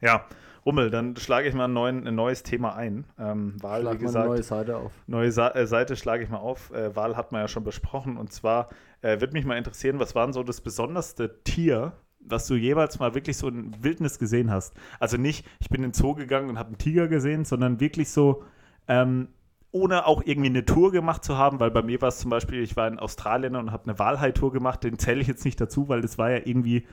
Ja, 0.00 0.26
Rummel, 0.64 0.90
dann 0.90 1.16
schlage 1.16 1.48
ich 1.48 1.54
mal 1.54 1.64
ein, 1.64 1.72
neuen, 1.72 2.06
ein 2.06 2.14
neues 2.14 2.42
Thema 2.42 2.74
ein. 2.74 3.04
Ähm, 3.18 3.54
Wahl, 3.60 3.82
Schlag 3.82 3.94
wie 3.94 4.04
gesagt. 4.04 4.24
Eine 4.24 4.34
neue 4.34 4.42
Seite 4.42 4.76
auf. 4.76 4.92
Neue 5.06 5.32
Sa 5.32 5.48
äh, 5.50 5.66
Seite 5.66 5.96
schlage 5.96 6.22
ich 6.22 6.30
mal 6.30 6.38
auf. 6.38 6.72
Äh, 6.72 6.94
Wahl 6.94 7.16
hat 7.16 7.32
man 7.32 7.40
ja 7.40 7.48
schon 7.48 7.64
besprochen. 7.64 8.16
Und 8.16 8.32
zwar 8.32 8.68
äh, 9.00 9.20
würde 9.20 9.32
mich 9.32 9.44
mal 9.44 9.56
interessieren, 9.56 9.98
was 9.98 10.14
war 10.14 10.26
denn 10.26 10.32
so 10.32 10.42
das 10.44 10.60
besonderste 10.60 11.42
Tier, 11.42 11.92
was 12.24 12.46
du 12.46 12.54
jeweils 12.54 12.98
mal 12.98 13.14
wirklich 13.14 13.36
so 13.36 13.48
in 13.48 13.72
Wildnis 13.82 14.18
gesehen 14.18 14.50
hast. 14.50 14.74
Also 14.98 15.16
nicht, 15.16 15.46
ich 15.60 15.68
bin 15.68 15.82
in 15.82 15.90
den 15.90 15.94
Zoo 15.94 16.14
gegangen 16.14 16.50
und 16.50 16.58
habe 16.58 16.68
einen 16.68 16.78
Tiger 16.78 17.08
gesehen, 17.08 17.44
sondern 17.44 17.80
wirklich 17.80 18.10
so, 18.10 18.44
ähm, 18.88 19.28
ohne 19.70 20.06
auch 20.06 20.22
irgendwie 20.24 20.50
eine 20.50 20.64
Tour 20.64 20.92
gemacht 20.92 21.24
zu 21.24 21.38
haben, 21.38 21.58
weil 21.58 21.70
bei 21.70 21.82
mir 21.82 22.00
war 22.02 22.08
es 22.08 22.18
zum 22.18 22.30
Beispiel, 22.30 22.62
ich 22.62 22.76
war 22.76 22.88
in 22.88 22.98
Australien 22.98 23.56
und 23.56 23.72
habe 23.72 23.84
eine 23.84 23.98
Walhai-Tour 23.98 24.52
gemacht, 24.52 24.84
den 24.84 24.98
zähle 24.98 25.20
ich 25.20 25.26
jetzt 25.26 25.44
nicht 25.44 25.60
dazu, 25.60 25.88
weil 25.88 26.02
das 26.02 26.18
war 26.18 26.30
ja 26.30 26.40
irgendwie 26.44 26.86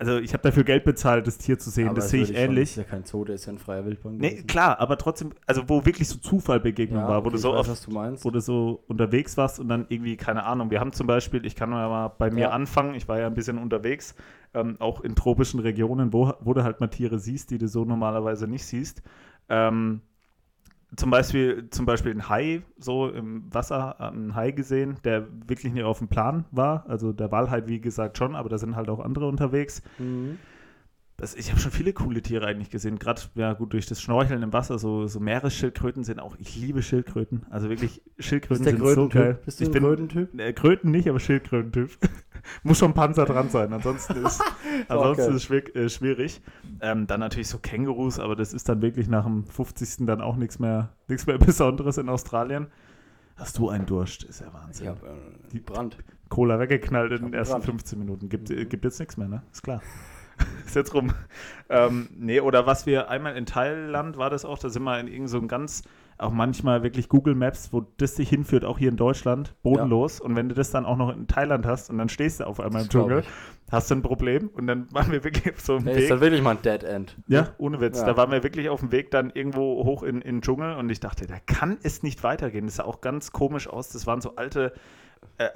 also 0.00 0.18
ich 0.18 0.32
habe 0.32 0.42
dafür 0.42 0.64
Geld 0.64 0.84
bezahlt, 0.84 1.26
das 1.26 1.36
Tier 1.36 1.58
zu 1.58 1.68
sehen. 1.68 1.88
Aber 1.88 1.96
das 1.96 2.08
sehe 2.08 2.22
ich 2.22 2.34
ähnlich. 2.34 2.70
Das 2.70 2.70
ist 2.70 2.76
ja 2.76 2.84
kein 2.84 3.04
Zoo, 3.04 3.26
der 3.26 3.34
ist 3.34 3.44
ja 3.44 3.52
ein 3.52 3.58
freier 3.58 3.84
Wildbahn. 3.84 4.16
Nee, 4.16 4.42
klar, 4.44 4.80
aber 4.80 4.96
trotzdem, 4.96 5.32
also 5.46 5.68
wo 5.68 5.84
wirklich 5.84 6.08
so 6.08 6.18
Zufallbegegnung 6.18 7.02
ja, 7.02 7.08
war, 7.08 7.22
wo 7.22 7.26
okay, 7.28 7.36
du 7.36 7.38
so 7.38 7.52
weiß, 7.52 7.68
oft, 7.68 7.86
du 7.86 8.24
wo 8.24 8.30
du 8.30 8.40
so 8.40 8.82
unterwegs 8.88 9.36
warst 9.36 9.60
und 9.60 9.68
dann 9.68 9.84
irgendwie, 9.90 10.16
keine 10.16 10.44
Ahnung, 10.44 10.70
wir 10.70 10.80
haben 10.80 10.92
zum 10.92 11.06
Beispiel, 11.06 11.44
ich 11.44 11.54
kann 11.54 11.68
mal 11.68 12.08
bei 12.18 12.30
mir 12.30 12.40
ja. 12.40 12.50
anfangen, 12.50 12.94
ich 12.94 13.08
war 13.08 13.18
ja 13.18 13.26
ein 13.26 13.34
bisschen 13.34 13.58
unterwegs, 13.58 14.14
ähm, 14.54 14.76
auch 14.78 15.02
in 15.02 15.14
tropischen 15.14 15.60
Regionen, 15.60 16.14
wo, 16.14 16.32
wo 16.40 16.54
du 16.54 16.64
halt 16.64 16.80
mal 16.80 16.88
Tiere 16.88 17.18
siehst, 17.18 17.50
die 17.50 17.58
du 17.58 17.68
so 17.68 17.84
normalerweise 17.84 18.48
nicht 18.48 18.64
siehst. 18.64 19.02
Ähm, 19.50 20.00
zum 20.96 21.10
Beispiel, 21.10 21.68
zum 21.70 21.86
Beispiel 21.86 22.12
ein 22.12 22.28
Hai, 22.28 22.62
so 22.78 23.08
im 23.08 23.52
Wasser, 23.52 24.00
ein 24.00 24.34
Hai 24.34 24.50
gesehen, 24.50 24.96
der 25.04 25.26
wirklich 25.46 25.72
nicht 25.72 25.84
auf 25.84 25.98
dem 25.98 26.08
Plan 26.08 26.44
war. 26.50 26.84
Also 26.88 27.12
der 27.12 27.30
Walhai, 27.30 27.66
wie 27.66 27.80
gesagt, 27.80 28.18
schon, 28.18 28.34
aber 28.34 28.48
da 28.48 28.58
sind 28.58 28.76
halt 28.76 28.88
auch 28.88 29.00
andere 29.00 29.28
unterwegs. 29.28 29.82
Mhm 29.98 30.38
das, 31.20 31.34
ich 31.34 31.50
habe 31.50 31.60
schon 31.60 31.70
viele 31.70 31.92
coole 31.92 32.22
Tiere 32.22 32.46
eigentlich 32.46 32.70
gesehen. 32.70 32.98
Gerade, 32.98 33.20
ja 33.34 33.52
gut, 33.52 33.74
durch 33.74 33.86
das 33.86 34.00
Schnorcheln 34.00 34.42
im 34.42 34.52
Wasser, 34.52 34.78
so, 34.78 35.06
so 35.06 35.20
Meeresschildkröten 35.20 36.02
sind 36.02 36.18
auch, 36.18 36.34
ich 36.38 36.56
liebe 36.56 36.82
Schildkröten. 36.82 37.44
Also 37.50 37.68
wirklich, 37.68 38.02
Schildkröten 38.18 38.64
sind 38.64 38.78
so 38.78 39.08
geil. 39.08 39.38
Bist 39.44 39.60
du 39.60 39.64
ich 39.64 39.74
ein 39.74 39.82
Krötentyp? 39.82 40.40
Äh, 40.40 40.52
Kröten 40.54 40.90
nicht, 40.90 41.08
aber 41.08 41.20
Schildkrötentyp. 41.20 41.90
Muss 42.62 42.78
schon 42.78 42.94
Panzer 42.94 43.26
dran 43.26 43.50
sein, 43.50 43.70
ansonsten 43.72 44.24
ist, 44.24 44.42
ansonsten 44.88 45.24
okay. 45.24 45.30
ist 45.30 45.36
es 45.36 45.44
schwierig. 45.44 45.76
Äh, 45.76 45.88
schwierig. 45.90 46.40
Ähm, 46.80 47.06
dann 47.06 47.20
natürlich 47.20 47.48
so 47.48 47.58
Kängurus, 47.58 48.18
aber 48.18 48.34
das 48.34 48.54
ist 48.54 48.68
dann 48.70 48.80
wirklich 48.80 49.08
nach 49.08 49.24
dem 49.24 49.44
50. 49.44 50.06
dann 50.06 50.22
auch 50.22 50.36
nichts 50.36 50.58
mehr, 50.58 50.94
nichts 51.08 51.26
mehr 51.26 51.36
Besonderes 51.38 51.98
in 51.98 52.08
Australien. 52.08 52.68
Hast 53.36 53.58
du 53.58 53.68
einen 53.68 53.84
Durst? 53.84 54.24
Ist 54.24 54.40
ja 54.40 54.52
Wahnsinn. 54.52 54.84
Ich 54.84 54.90
hab, 54.90 55.02
äh, 55.02 55.08
Die 55.52 55.60
Brand. 55.60 55.98
Cola 56.30 56.58
weggeknallt 56.58 57.12
in 57.12 57.22
den 57.22 57.34
ersten 57.34 57.54
Brand. 57.54 57.64
15 57.66 57.98
Minuten. 57.98 58.28
Gibt, 58.30 58.48
mhm. 58.48 58.68
gibt 58.68 58.84
jetzt 58.84 59.00
nichts 59.00 59.16
mehr, 59.16 59.28
ne? 59.28 59.42
Ist 59.52 59.62
klar. 59.62 59.82
ist 60.66 60.76
jetzt 60.76 60.94
rum. 60.94 61.12
Ähm, 61.68 62.08
nee, 62.16 62.40
oder 62.40 62.66
was 62.66 62.86
wir 62.86 63.08
einmal 63.08 63.36
in 63.36 63.46
Thailand 63.46 64.16
war 64.16 64.30
das 64.30 64.44
auch, 64.44 64.58
da 64.58 64.68
sind 64.68 64.82
wir 64.82 64.98
in 64.98 65.08
irgend 65.08 65.30
so 65.30 65.40
ganz, 65.42 65.82
auch 66.18 66.32
manchmal 66.32 66.82
wirklich 66.82 67.08
Google 67.08 67.34
Maps, 67.34 67.72
wo 67.72 67.86
das 67.96 68.14
dich 68.14 68.28
hinführt, 68.28 68.64
auch 68.64 68.78
hier 68.78 68.90
in 68.90 68.96
Deutschland, 68.96 69.54
bodenlos. 69.62 70.18
Ja. 70.18 70.24
Und 70.26 70.36
wenn 70.36 70.48
du 70.48 70.54
das 70.54 70.70
dann 70.70 70.84
auch 70.84 70.96
noch 70.96 71.14
in 71.14 71.26
Thailand 71.26 71.66
hast 71.66 71.90
und 71.90 71.98
dann 71.98 72.08
stehst 72.08 72.40
du 72.40 72.46
auf 72.46 72.60
einmal 72.60 72.82
im 72.82 72.88
Dschungel, 72.88 73.24
hast 73.70 73.90
du 73.90 73.94
ein 73.94 74.02
Problem. 74.02 74.48
Und 74.48 74.66
dann 74.66 74.92
waren 74.92 75.10
wir 75.12 75.24
wirklich 75.24 75.54
auf 75.54 75.60
so 75.60 75.76
einem 75.76 75.84
nee, 75.84 75.94
Weg. 75.94 76.02
Ist 76.02 76.10
dann 76.10 76.20
wirklich 76.20 76.42
mal 76.42 76.56
ein 76.56 76.62
Dead 76.62 76.82
End. 76.82 77.16
Ja, 77.28 77.54
ohne 77.58 77.80
Witz. 77.80 78.00
Ja. 78.00 78.06
Da 78.06 78.16
waren 78.16 78.30
wir 78.30 78.42
wirklich 78.42 78.68
auf 78.68 78.80
dem 78.80 78.92
Weg 78.92 79.10
dann 79.10 79.30
irgendwo 79.30 79.84
hoch 79.84 80.02
in, 80.02 80.20
in 80.20 80.36
den 80.36 80.42
Dschungel 80.42 80.76
und 80.76 80.90
ich 80.90 81.00
dachte, 81.00 81.26
da 81.26 81.36
kann 81.46 81.78
es 81.82 82.02
nicht 82.02 82.22
weitergehen. 82.22 82.66
Das 82.66 82.76
sah 82.76 82.84
auch 82.84 83.00
ganz 83.00 83.32
komisch 83.32 83.68
aus. 83.68 83.88
Das 83.90 84.06
waren 84.06 84.20
so 84.20 84.36
alte 84.36 84.72
äh, 85.40 85.48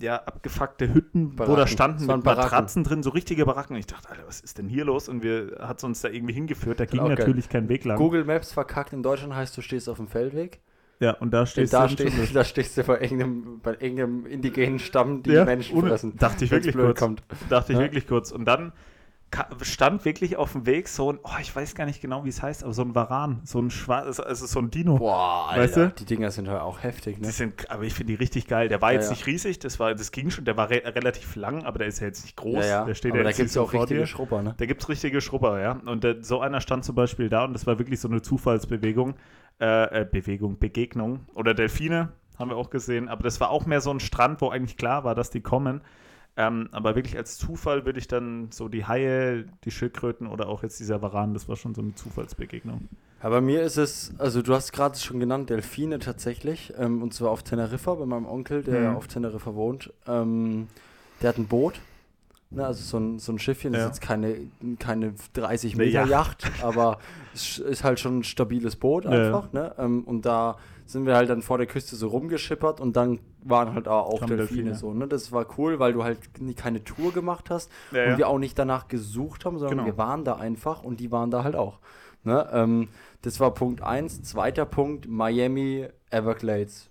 ja, 0.00 0.16
abgefuckte 0.16 0.94
Hütten, 0.94 1.34
Baracken. 1.34 1.52
wo 1.52 1.56
da 1.56 1.66
standen 1.66 2.06
mit 2.06 2.24
Matratzen 2.24 2.84
drin, 2.84 3.02
so 3.02 3.10
richtige 3.10 3.44
Baracken. 3.44 3.74
Ich 3.74 3.88
dachte, 3.88 4.08
Alter, 4.08 4.22
was 4.26 4.40
ist 4.40 4.58
denn 4.58 4.68
hier 4.68 4.84
los? 4.84 5.08
Und 5.08 5.24
wir 5.24 5.56
hat 5.60 5.82
uns 5.82 6.00
da 6.00 6.08
irgendwie 6.08 6.32
hingeführt. 6.32 6.78
Da 6.78 6.84
ging 6.84 7.02
natürlich 7.02 7.48
kein 7.48 7.68
Weg 7.68 7.84
lang. 7.84 7.98
Google 7.98 8.24
Maps 8.24 8.52
verkackt 8.52 8.92
in 8.92 9.02
Deutschland 9.02 9.34
heißt, 9.34 9.56
du 9.56 9.60
stehst 9.60 9.88
auf 9.88 9.96
dem 9.96 10.06
Feldweg. 10.06 10.60
Ja, 11.00 11.14
und 11.14 11.32
da 11.32 11.44
stehst 11.44 11.72
da 11.72 11.88
du. 11.88 11.94
Stehst, 11.94 12.16
da 12.36 12.44
stehst 12.44 12.78
du 12.78 12.84
bei 12.84 13.00
irgendeinem, 13.00 13.58
bei 13.60 13.72
irgendeinem 13.72 14.26
indigenen 14.26 14.78
Stamm, 14.78 15.24
die 15.24 15.32
ja, 15.32 15.44
Menschen 15.44 15.76
ohne, 15.76 15.88
fressen. 15.88 16.16
Dachte 16.16 16.44
ich 16.44 16.52
wirklich 16.52 16.76
kurz. 16.76 17.00
Kommt. 17.00 17.24
Dachte 17.48 17.72
ich 17.72 17.78
ja? 17.78 17.84
wirklich 17.84 18.06
kurz. 18.06 18.30
Und 18.30 18.44
dann 18.44 18.72
stand 19.62 20.04
wirklich 20.04 20.36
auf 20.36 20.52
dem 20.52 20.66
Weg 20.66 20.88
so 20.88 21.12
ein, 21.12 21.18
oh, 21.22 21.30
ich 21.40 21.54
weiß 21.54 21.74
gar 21.74 21.86
nicht 21.86 22.00
genau, 22.00 22.24
wie 22.24 22.28
es 22.28 22.42
heißt, 22.42 22.64
aber 22.64 22.72
so 22.72 22.82
ein 22.82 22.94
Varan, 22.94 23.40
so 23.44 23.58
ein 23.60 23.70
schwarzes, 23.70 24.20
also 24.20 24.46
so 24.46 24.58
ein 24.58 24.70
Dino. 24.70 24.98
Boah, 24.98 25.48
Alter, 25.48 25.62
weißt 25.62 25.76
du? 25.76 25.92
die 25.98 26.04
Dinger 26.04 26.30
sind 26.30 26.48
halt 26.48 26.60
auch 26.60 26.82
heftig, 26.82 27.18
ne? 27.18 27.26
Die 27.26 27.32
sind, 27.32 27.70
aber 27.70 27.84
ich 27.84 27.94
finde 27.94 28.12
die 28.12 28.18
richtig 28.18 28.46
geil. 28.46 28.68
Der 28.68 28.82
war 28.82 28.92
ja, 28.92 28.98
jetzt 28.98 29.06
ja. 29.06 29.12
nicht 29.12 29.26
riesig, 29.26 29.58
das 29.58 29.80
war, 29.80 29.94
das 29.94 30.12
ging 30.12 30.30
schon, 30.30 30.44
der 30.44 30.56
war 30.56 30.70
re 30.70 30.82
relativ 30.84 31.36
lang, 31.36 31.64
aber 31.64 31.78
der 31.78 31.88
ist 31.88 32.00
ja 32.00 32.06
jetzt 32.06 32.24
nicht 32.24 32.36
groß. 32.36 32.66
Ja, 32.66 32.84
der 32.84 32.94
steht 32.94 33.12
aber 33.12 33.24
da 33.24 33.32
gibt 33.32 33.48
es 33.48 33.54
ja 33.54 33.62
auch 33.62 33.72
richtige 33.72 34.00
dir. 34.00 34.06
Schrupper, 34.06 34.42
ne? 34.42 34.54
Da 34.56 34.66
gibt 34.66 34.82
es 34.82 34.88
richtige 34.88 35.20
Schrupper, 35.20 35.60
ja. 35.60 35.80
Und 35.86 36.04
der, 36.04 36.22
so 36.22 36.40
einer 36.40 36.60
stand 36.60 36.84
zum 36.84 36.94
Beispiel 36.94 37.28
da 37.28 37.44
und 37.44 37.54
das 37.54 37.66
war 37.66 37.78
wirklich 37.78 38.00
so 38.00 38.08
eine 38.08 38.20
Zufallsbewegung, 38.20 39.14
äh, 39.60 40.02
äh, 40.02 40.04
Bewegung, 40.04 40.58
Begegnung. 40.58 41.26
Oder 41.34 41.54
Delfine, 41.54 42.12
haben 42.38 42.50
wir 42.50 42.56
auch 42.56 42.70
gesehen, 42.70 43.08
aber 43.08 43.22
das 43.22 43.40
war 43.40 43.50
auch 43.50 43.66
mehr 43.66 43.80
so 43.80 43.90
ein 43.90 44.00
Strand, 44.00 44.40
wo 44.40 44.50
eigentlich 44.50 44.76
klar 44.76 45.04
war, 45.04 45.14
dass 45.14 45.30
die 45.30 45.40
kommen. 45.40 45.80
Ähm, 46.36 46.68
aber 46.72 46.94
wirklich 46.94 47.16
als 47.16 47.36
Zufall 47.36 47.84
würde 47.84 47.98
ich 47.98 48.08
dann 48.08 48.48
so 48.50 48.68
die 48.68 48.86
Haie, 48.86 49.44
die 49.64 49.70
Schildkröten 49.70 50.26
oder 50.26 50.48
auch 50.48 50.62
jetzt 50.62 50.80
dieser 50.80 51.02
Varan, 51.02 51.34
das 51.34 51.48
war 51.48 51.56
schon 51.56 51.74
so 51.74 51.82
eine 51.82 51.94
Zufallsbegegnung. 51.94 52.88
Ja, 53.22 53.28
bei 53.28 53.40
mir 53.40 53.62
ist 53.62 53.76
es, 53.76 54.14
also 54.18 54.40
du 54.40 54.54
hast 54.54 54.72
gerade 54.72 54.98
schon 54.98 55.20
genannt, 55.20 55.50
Delfine 55.50 55.98
tatsächlich, 55.98 56.72
ähm, 56.78 57.02
und 57.02 57.12
zwar 57.12 57.30
auf 57.30 57.42
Teneriffa, 57.42 57.94
bei 57.94 58.06
meinem 58.06 58.26
Onkel, 58.26 58.62
der 58.62 58.90
mhm. 58.90 58.96
auf 58.96 59.08
Teneriffa 59.08 59.54
wohnt. 59.54 59.92
Ähm, 60.06 60.68
der 61.20 61.28
hat 61.28 61.38
ein 61.38 61.46
Boot 61.46 61.80
Ne, 62.54 62.66
also 62.66 62.82
so 62.82 62.98
ein, 62.98 63.18
so 63.18 63.32
ein 63.32 63.38
Schiffchen 63.38 63.72
ja. 63.72 63.80
ist 63.80 63.86
jetzt 63.86 64.00
keine, 64.02 64.36
keine 64.78 65.14
30 65.32 65.76
Meter 65.76 66.04
Yacht, 66.04 66.50
aber 66.62 66.98
es 67.32 67.58
ist 67.58 67.82
halt 67.82 67.98
schon 67.98 68.18
ein 68.18 68.24
stabiles 68.24 68.76
Boot 68.76 69.06
einfach. 69.06 69.48
Ja. 69.52 69.60
Ne? 69.60 69.74
Ähm, 69.78 70.04
und 70.04 70.26
da 70.26 70.56
sind 70.92 71.06
wir 71.06 71.16
halt 71.16 71.30
dann 71.30 71.42
vor 71.42 71.58
der 71.58 71.66
Küste 71.66 71.96
so 71.96 72.08
rumgeschippert 72.08 72.80
und 72.80 72.96
dann 72.96 73.20
waren 73.42 73.74
halt 73.74 73.88
auch 73.88 74.20
Delfine, 74.20 74.36
Delfine 74.36 74.74
so. 74.74 74.92
Ne? 74.92 75.08
Das 75.08 75.32
war 75.32 75.46
cool, 75.58 75.78
weil 75.78 75.92
du 75.92 76.04
halt 76.04 76.18
keine 76.56 76.84
Tour 76.84 77.12
gemacht 77.12 77.50
hast 77.50 77.70
ja, 77.90 78.12
und 78.12 78.18
wir 78.18 78.28
auch 78.28 78.38
nicht 78.38 78.58
danach 78.58 78.88
gesucht 78.88 79.44
haben, 79.44 79.58
sondern 79.58 79.78
genau. 79.78 79.88
wir 79.88 79.98
waren 79.98 80.24
da 80.24 80.36
einfach 80.36 80.82
und 80.82 81.00
die 81.00 81.10
waren 81.10 81.30
da 81.30 81.44
halt 81.44 81.56
auch. 81.56 81.78
Ne? 82.24 82.48
Ähm, 82.52 82.88
das 83.22 83.40
war 83.40 83.52
Punkt 83.52 83.82
1. 83.82 84.22
Zweiter 84.22 84.66
Punkt, 84.66 85.08
Miami 85.08 85.88
Everglades. 86.10 86.88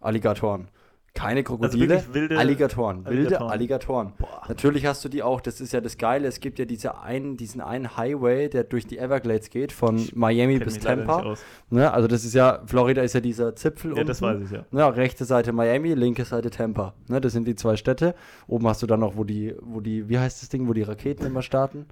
Alligatoren. 0.00 0.68
Keine 1.14 1.40
also 1.40 1.56
Krokodile, 1.56 1.96
also 1.98 2.14
wilde 2.14 2.38
Alligatoren, 2.38 3.06
wilde 3.06 3.40
Alligatoren. 3.40 4.12
Alligatoren. 4.12 4.12
Natürlich 4.48 4.84
hast 4.84 5.04
du 5.04 5.08
die 5.08 5.22
auch, 5.22 5.40
das 5.40 5.60
ist 5.60 5.72
ja 5.72 5.80
das 5.80 5.96
Geile, 5.96 6.26
es 6.26 6.40
gibt 6.40 6.58
ja 6.58 6.64
diese 6.64 6.98
einen, 6.98 7.36
diesen 7.36 7.60
einen 7.60 7.96
Highway, 7.96 8.48
der 8.48 8.64
durch 8.64 8.88
die 8.88 8.98
Everglades 8.98 9.50
geht, 9.50 9.70
von 9.70 9.96
ich 9.96 10.16
Miami 10.16 10.58
bis 10.58 10.80
Tampa. 10.80 11.36
Ne, 11.70 11.92
also 11.92 12.08
das 12.08 12.24
ist 12.24 12.34
ja, 12.34 12.62
Florida 12.66 13.02
ist 13.02 13.14
ja 13.14 13.20
dieser 13.20 13.54
Zipfel 13.54 13.92
Ja, 13.92 13.98
unten. 13.98 14.08
das 14.08 14.22
weiß 14.22 14.40
ich 14.42 14.50
ja. 14.50 14.64
ja. 14.72 14.88
Rechte 14.88 15.24
Seite 15.24 15.52
Miami, 15.52 15.94
linke 15.94 16.24
Seite 16.24 16.50
Tampa. 16.50 16.94
Ne, 17.06 17.20
das 17.20 17.32
sind 17.32 17.46
die 17.46 17.54
zwei 17.54 17.76
Städte. 17.76 18.16
Oben 18.48 18.66
hast 18.66 18.82
du 18.82 18.88
dann 18.88 18.98
noch, 18.98 19.16
wo 19.16 19.22
die, 19.22 19.54
wo 19.60 19.80
die, 19.80 20.08
wie 20.08 20.18
heißt 20.18 20.42
das 20.42 20.48
Ding, 20.48 20.66
wo 20.66 20.72
die 20.72 20.82
Raketen 20.82 21.24
immer 21.26 21.42
starten? 21.42 21.86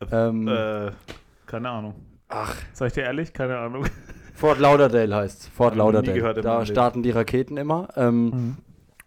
Äh, 0.00 0.06
ähm, 0.28 0.48
äh, 0.48 0.92
keine 1.46 1.68
Ahnung. 1.68 1.94
Ach. 2.32 2.56
Sag 2.72 2.88
ich 2.88 2.92
dir 2.94 3.02
ehrlich, 3.02 3.32
keine 3.32 3.58
Ahnung. 3.58 3.86
Fort 4.34 4.58
Lauderdale 4.58 5.14
heißt 5.14 5.48
Fort 5.50 5.76
Lauderdale. 5.76 6.40
Da 6.40 6.66
starten 6.66 7.02
die 7.02 7.10
Raketen 7.10 7.56
immer. 7.56 7.88
Ähm, 7.96 8.24
mhm. 8.24 8.56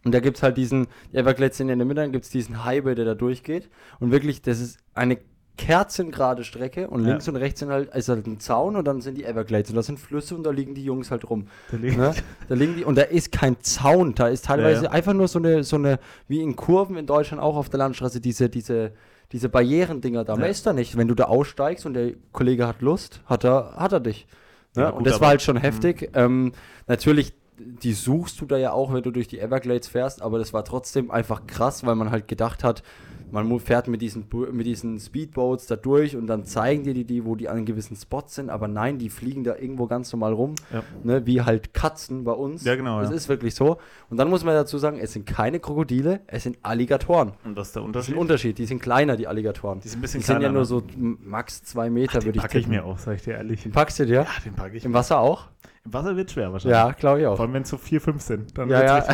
Und 0.05 0.13
da 0.13 0.19
gibt 0.19 0.37
es 0.37 0.43
halt 0.43 0.55
diesen, 0.55 0.87
die 1.11 1.17
Everglades 1.17 1.57
sind 1.57 1.69
in 1.69 1.79
der 1.79 1.85
Mitte, 1.87 2.01
dann 2.01 2.11
gibt 2.11 2.25
es 2.25 2.31
diesen 2.31 2.63
Highway, 2.63 2.93
der 2.93 3.05
da 3.05 3.15
durchgeht. 3.15 3.69
Und 3.99 4.11
wirklich, 4.11 4.43
das 4.43 4.59
ist 4.59 4.77
eine 4.93 5.17
kerzengerade 5.57 6.43
Strecke 6.43 6.87
und 6.89 7.03
ja. 7.03 7.11
links 7.11 7.27
und 7.27 7.37
rechts 7.37 7.61
sind 7.61 7.69
halt, 7.69 7.93
ist 7.95 8.09
halt 8.09 8.27
ein 8.27 8.39
Zaun 8.39 8.75
und 8.75 8.85
dann 8.85 9.01
sind 9.01 9.17
die 9.17 9.23
Everglades 9.23 9.69
und 9.69 9.77
da 9.77 9.83
sind 9.83 9.99
Flüsse 9.99 10.35
und 10.35 10.43
da 10.43 10.51
liegen 10.51 10.75
die 10.75 10.83
Jungs 10.83 11.11
halt 11.11 11.29
rum. 11.29 11.47
Da 11.71 11.77
liegen, 11.77 11.97
ne? 11.97 12.13
da 12.47 12.55
liegen 12.55 12.75
die 12.75 12.83
und 12.83 12.97
da 12.97 13.03
ist 13.03 13.31
kein 13.31 13.59
Zaun, 13.61 14.15
da 14.15 14.27
ist 14.27 14.45
teilweise 14.45 14.83
ja, 14.83 14.89
ja. 14.89 14.91
einfach 14.91 15.13
nur 15.13 15.27
so 15.27 15.39
eine, 15.39 15.63
so 15.63 15.77
eine, 15.77 15.99
wie 16.27 16.41
in 16.41 16.55
Kurven 16.55 16.97
in 16.97 17.05
Deutschland 17.05 17.41
auch 17.41 17.55
auf 17.55 17.69
der 17.69 17.79
Landstraße, 17.79 18.19
diese, 18.19 18.49
diese, 18.49 18.91
diese 19.31 19.49
Barrierendinger 19.49 20.23
da. 20.23 20.35
Mehr 20.35 20.49
ist 20.49 20.65
da 20.65 20.73
nicht. 20.73 20.97
Wenn 20.97 21.07
du 21.07 21.15
da 21.15 21.25
aussteigst 21.25 21.85
und 21.85 21.93
der 21.93 22.13
Kollege 22.31 22.67
hat 22.67 22.81
Lust, 22.81 23.21
hat 23.25 23.43
er, 23.43 23.75
hat 23.75 23.91
er 23.91 23.99
dich. 23.99 24.27
Ne? 24.75 24.85
Gut, 24.85 24.93
und 24.93 25.07
das 25.07 25.21
war 25.21 25.29
halt 25.29 25.41
schon 25.41 25.57
heftig. 25.57 26.01
Mhm. 26.01 26.09
Ähm, 26.13 26.51
natürlich 26.87 27.33
die 27.57 27.93
suchst 27.93 28.41
du 28.41 28.45
da 28.45 28.57
ja 28.57 28.71
auch, 28.71 28.93
wenn 28.93 29.03
du 29.03 29.11
durch 29.11 29.27
die 29.27 29.39
Everglades 29.39 29.87
fährst, 29.87 30.21
aber 30.21 30.39
das 30.39 30.53
war 30.53 30.65
trotzdem 30.65 31.11
einfach 31.11 31.47
krass, 31.47 31.85
weil 31.85 31.95
man 31.95 32.11
halt 32.11 32.27
gedacht 32.27 32.63
hat, 32.63 32.83
man 33.31 33.59
fährt 33.59 33.87
mit 33.87 34.01
diesen, 34.01 34.27
mit 34.51 34.65
diesen 34.65 34.99
Speedboats 34.99 35.67
da 35.67 35.75
durch 35.75 36.15
und 36.15 36.27
dann 36.27 36.45
zeigen 36.45 36.83
dir 36.83 36.93
die, 36.93 37.05
die, 37.05 37.25
wo 37.25 37.35
die 37.35 37.49
an 37.49 37.65
gewissen 37.65 37.95
Spots 37.95 38.35
sind, 38.35 38.49
aber 38.49 38.67
nein, 38.67 38.97
die 38.97 39.09
fliegen 39.09 39.43
da 39.43 39.55
irgendwo 39.55 39.87
ganz 39.87 40.11
normal 40.11 40.33
rum, 40.33 40.55
ja. 40.71 40.83
ne, 41.03 41.25
wie 41.25 41.41
halt 41.41 41.73
Katzen 41.73 42.23
bei 42.23 42.31
uns. 42.31 42.63
Ja, 42.63 42.75
genau. 42.75 43.01
Das 43.01 43.09
ja. 43.09 43.15
ist 43.15 43.29
wirklich 43.29 43.55
so. 43.55 43.77
Und 44.09 44.17
dann 44.17 44.29
muss 44.29 44.43
man 44.43 44.53
dazu 44.53 44.77
sagen, 44.77 44.99
es 44.99 45.13
sind 45.13 45.25
keine 45.25 45.59
Krokodile, 45.59 46.21
es 46.27 46.43
sind 46.43 46.57
Alligatoren. 46.63 47.33
Und 47.43 47.55
was 47.55 47.67
ist 47.67 47.75
der 47.75 47.83
Unterschied? 47.83 47.95
Das 47.95 48.07
ist 48.07 48.13
ein 48.13 48.19
Unterschied, 48.19 48.57
die 48.57 48.65
sind 48.65 48.81
kleiner, 48.81 49.17
die 49.17 49.27
Alligatoren. 49.27 49.79
Die 49.79 49.87
sind 49.87 49.99
ein 49.99 50.01
bisschen 50.01 50.21
die 50.21 50.25
kleiner. 50.25 50.39
sind 50.39 50.47
ja 50.47 50.51
nur 50.51 50.61
ne? 50.61 50.65
so 50.65 50.83
max 51.23 51.63
zwei 51.63 51.89
Meter, 51.89 52.23
würde 52.23 52.37
ich 52.37 52.41
packe 52.41 52.59
ich 52.59 52.67
mir 52.67 52.85
auch, 52.85 52.97
sag 52.97 53.15
ich 53.15 53.23
dir 53.23 53.35
ehrlich. 53.35 53.63
Den 53.63 53.71
packst 53.71 53.99
du 53.99 54.05
dir? 54.05 54.13
Ja, 54.13 54.27
den 54.43 54.53
packe 54.53 54.77
ich. 54.77 54.85
Im 54.85 54.93
Wasser 54.93 55.19
auch? 55.19 55.49
Wasser 55.85 56.17
wird 56.17 56.31
schwer 56.31 56.51
wahrscheinlich. 56.51 56.77
Ja, 56.77 56.91
glaube 56.91 57.21
ich 57.21 57.27
auch. 57.27 57.35
Vor 57.35 57.45
allem, 57.45 57.53
wenn 57.53 57.61
es 57.61 57.69
so 57.69 57.77
vier, 57.77 58.01
fünf 58.01 58.21
sind. 58.21 58.57
Dann 58.57 58.69
ja, 58.69 58.83
ja. 58.83 59.05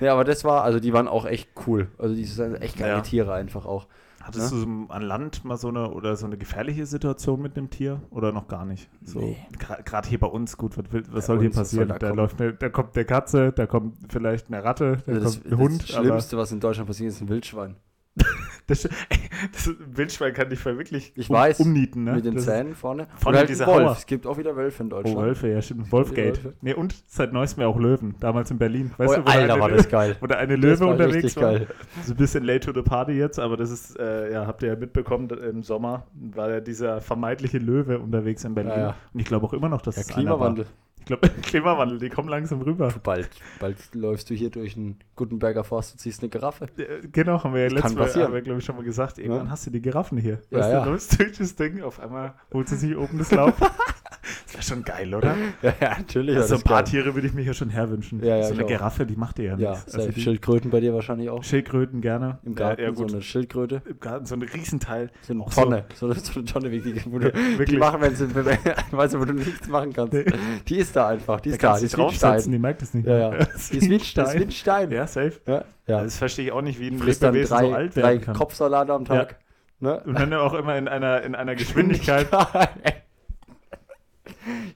ja, 0.00 0.12
aber 0.12 0.24
das 0.24 0.44
war, 0.44 0.64
also 0.64 0.80
die 0.80 0.92
waren 0.92 1.08
auch 1.08 1.24
echt 1.24 1.50
cool. 1.66 1.88
Also 1.98 2.14
die 2.14 2.24
sind 2.24 2.56
echt 2.56 2.76
geile 2.76 2.94
ja. 2.94 3.00
Tiere 3.00 3.32
einfach 3.34 3.64
auch. 3.64 3.86
Hattest 4.28 4.52
ne? 4.52 4.86
du 4.86 4.92
an 4.92 5.02
Land 5.02 5.44
mal 5.46 5.56
so 5.56 5.68
eine 5.68 5.90
oder 5.90 6.14
so 6.16 6.26
eine 6.26 6.36
gefährliche 6.36 6.84
Situation 6.84 7.40
mit 7.40 7.56
dem 7.56 7.70
Tier 7.70 8.02
oder 8.10 8.30
noch 8.30 8.46
gar 8.46 8.66
nicht? 8.66 8.90
So 9.02 9.20
nee. 9.20 9.38
gerade 9.84 10.06
hier 10.06 10.20
bei 10.20 10.26
uns, 10.26 10.58
gut, 10.58 10.76
was, 10.76 10.84
was 11.10 11.26
soll 11.26 11.40
hier 11.40 11.50
passieren? 11.50 11.88
Da, 11.88 11.98
da 11.98 12.10
läuft 12.10 12.38
eine, 12.40 12.52
da 12.52 12.68
kommt 12.68 12.94
eine 12.94 13.06
Katze, 13.06 13.52
da 13.52 13.66
kommt 13.66 13.96
vielleicht 14.10 14.48
eine 14.48 14.62
Ratte, 14.62 14.98
da 15.06 15.12
also 15.12 15.30
kommt 15.30 15.44
das, 15.46 15.52
ein 15.52 15.58
Hund. 15.58 15.82
Das 15.82 15.88
Schlimmste, 15.96 16.36
was 16.36 16.52
in 16.52 16.60
Deutschland 16.60 16.88
passiert, 16.88 17.08
ist 17.08 17.22
ein 17.22 17.28
Wildschwein. 17.30 17.76
Das, 18.68 18.84
ey, 18.84 18.90
das 19.50 19.70
Wildschwein 19.78 20.34
kann 20.34 20.50
dich 20.50 20.62
wirklich 20.62 21.12
ich 21.16 21.30
um, 21.30 21.36
weiß, 21.36 21.58
umnieten, 21.60 22.04
ne? 22.04 22.12
Mit 22.12 22.26
den 22.26 22.34
das 22.34 22.44
Zähnen 22.44 22.74
vorne. 22.74 23.06
Vorne 23.16 23.38
halt 23.38 23.48
diese 23.48 23.66
Wolf. 23.66 23.78
Hauer. 23.78 23.92
Es 23.92 24.04
gibt 24.04 24.26
auch 24.26 24.36
wieder 24.36 24.56
Wölfe 24.56 24.82
in 24.82 24.90
Deutschland. 24.90 25.16
Oh, 25.16 25.22
Wölfe, 25.22 25.48
ja, 25.48 25.62
stimmt. 25.62 25.90
Wolfgate. 25.90 26.52
Nee, 26.60 26.74
und 26.74 26.94
seit 27.06 27.32
neuestem 27.32 27.64
auch 27.64 27.78
Löwen. 27.78 28.16
Damals 28.20 28.50
in 28.50 28.58
Berlin. 28.58 28.90
Weißt 28.98 29.10
oh, 29.10 29.16
du, 29.16 29.24
wo 29.24 29.30
Alter, 29.30 29.54
eine, 29.54 29.62
war 29.62 29.70
das 29.70 29.88
geil. 29.88 30.16
Wo 30.20 30.26
da 30.26 30.36
eine 30.36 30.56
Löwe 30.56 30.84
unterwegs 30.84 31.34
war. 31.36 31.54
Geil. 31.54 31.66
So 32.04 32.12
ein 32.12 32.18
bisschen 32.18 32.44
late 32.44 32.60
to 32.60 32.74
the 32.74 32.82
party 32.82 33.12
jetzt, 33.12 33.38
aber 33.38 33.56
das 33.56 33.70
ist, 33.70 33.98
äh, 33.98 34.34
ja, 34.34 34.46
habt 34.46 34.62
ihr 34.62 34.68
ja 34.68 34.76
mitbekommen, 34.76 35.30
im 35.30 35.62
Sommer 35.62 36.06
war 36.12 36.50
ja 36.50 36.60
dieser 36.60 37.00
vermeintliche 37.00 37.56
Löwe 37.56 37.98
unterwegs 37.98 38.44
in 38.44 38.54
Berlin. 38.54 38.72
Ja, 38.72 38.78
ja. 38.78 38.94
Und 39.14 39.20
ich 39.20 39.26
glaube 39.26 39.46
auch 39.46 39.54
immer 39.54 39.70
noch, 39.70 39.80
dass 39.80 39.96
ja, 39.96 40.02
es 40.02 40.08
Klimawandel. 40.08 40.66
Einer 40.66 40.70
war 40.70 40.87
glaube, 41.08 41.28
Klimawandel, 41.42 41.98
die 41.98 42.10
kommen 42.10 42.28
langsam 42.28 42.62
rüber. 42.62 42.92
Bald, 43.02 43.28
bald 43.58 43.76
läufst 43.94 44.30
du 44.30 44.34
hier 44.34 44.50
durch 44.50 44.76
einen 44.76 44.98
Gutenberger 45.16 45.64
Forst 45.64 45.92
und 45.92 45.98
ziehst 45.98 46.22
eine 46.22 46.28
Giraffe. 46.28 46.68
Genau, 47.12 47.42
haben 47.42 47.54
wir 47.54 47.62
ja 47.62 47.68
letztes 47.68 47.94
Mal, 47.94 48.14
haben 48.14 48.34
wir, 48.34 48.42
glaube 48.42 48.60
ich, 48.60 48.64
schon 48.64 48.76
mal 48.76 48.84
gesagt. 48.84 49.18
Irgendwann 49.18 49.46
ja. 49.46 49.50
hast 49.50 49.66
du 49.66 49.70
die 49.70 49.82
Giraffen 49.82 50.18
hier. 50.18 50.40
Ja, 50.50 50.58
weißt 50.58 50.72
ja. 50.72 50.84
du, 50.84 50.90
läufst 50.90 51.18
durch 51.18 51.36
das 51.36 51.56
Ding, 51.56 51.82
auf 51.82 51.98
einmal 51.98 52.34
holt 52.52 52.68
sie 52.68 52.76
sich 52.76 52.96
oben 52.96 53.18
das 53.18 53.32
Lauf. 53.32 53.54
das 54.44 54.54
wäre 54.54 54.62
schon 54.62 54.84
geil, 54.84 55.14
oder? 55.14 55.34
Ja, 55.62 55.74
ja 55.80 55.98
natürlich. 55.98 56.36
Also 56.36 56.56
ein 56.56 56.62
paar 56.62 56.82
geil. 56.82 56.92
Tiere 56.92 57.14
würde 57.14 57.26
ich 57.26 57.34
mir 57.34 57.42
ja 57.42 57.54
schon 57.54 57.70
herwünschen. 57.70 58.22
Ja, 58.22 58.36
ja, 58.36 58.42
so 58.44 58.54
eine 58.54 58.64
Giraffe, 58.64 59.06
die 59.06 59.16
macht 59.16 59.38
dir 59.38 59.44
ja 59.44 59.56
nichts. 59.56 59.92
Ja, 59.92 59.98
also 59.98 60.12
die, 60.12 60.20
Schildkröten 60.20 60.70
bei 60.70 60.80
dir 60.80 60.94
wahrscheinlich 60.94 61.30
auch. 61.30 61.42
Schildkröten 61.42 62.00
gerne. 62.00 62.38
Im 62.44 62.54
Garten 62.54 62.82
ja, 62.82 62.94
so 62.94 63.06
eine 63.06 63.22
Schildkröte. 63.22 63.82
Im 63.88 63.98
Garten 63.98 64.26
so 64.26 64.34
ein 64.34 64.42
Riesenteil. 64.42 65.10
So 65.22 65.32
eine 65.32 65.44
Tonne. 65.46 65.84
So, 65.94 66.12
so, 66.12 66.32
eine 66.34 66.44
Tonne, 66.44 66.70
wie 66.70 66.80
die, 66.80 67.02
wo 67.06 67.18
du, 67.18 67.32
die 67.32 67.76
machen, 67.76 68.00
wenn 68.00 68.14
sie, 68.14 68.28
weißt 68.34 69.14
du, 69.14 69.20
wo 69.20 69.24
du 69.24 69.32
nichts 69.32 69.68
machen 69.68 69.92
kannst. 69.92 70.16
Die 70.68 70.76
ist 70.76 70.94
da 70.98 71.08
einfach, 71.08 71.40
die 71.40 71.50
ist 71.50 71.62
da 71.62 71.78
die 71.78 71.86
ist 71.86 71.96
draufsetzen, 71.96 72.52
die 72.52 72.58
merkt 72.58 72.82
es 72.82 72.94
nicht. 72.94 73.06
Ja, 73.06 73.18
ja. 73.18 73.30
Die 73.72 73.78
ist 73.78 73.88
wie 73.88 73.94
ein 73.94 74.00
Stein. 74.00 74.24
Das 74.24 74.34
ist 74.34 74.40
wie 74.40 74.44
ein 74.44 74.50
Stein. 74.50 74.90
Ja, 74.90 75.06
safe. 75.06 75.40
Ja, 75.46 75.64
ja. 75.86 76.02
Das 76.02 76.18
verstehe 76.18 76.46
ich 76.46 76.52
auch 76.52 76.62
nicht, 76.62 76.78
wie 76.80 76.88
ein 76.88 76.98
Lebewesen 76.98 77.48
drei, 77.48 77.66
so 77.66 77.74
alt 77.74 77.96
werden 77.96 78.20
kann. 78.20 78.34
Kopfsalate 78.34 78.92
am 78.92 79.04
Tag. 79.04 79.36
Ja. 79.80 79.88
Ne? 79.88 80.02
Und 80.04 80.18
dann 80.18 80.34
auch 80.34 80.54
immer 80.54 80.76
in 80.76 80.88
einer, 80.88 81.22
in 81.22 81.34
einer 81.34 81.54
Geschwindigkeit. 81.54 82.28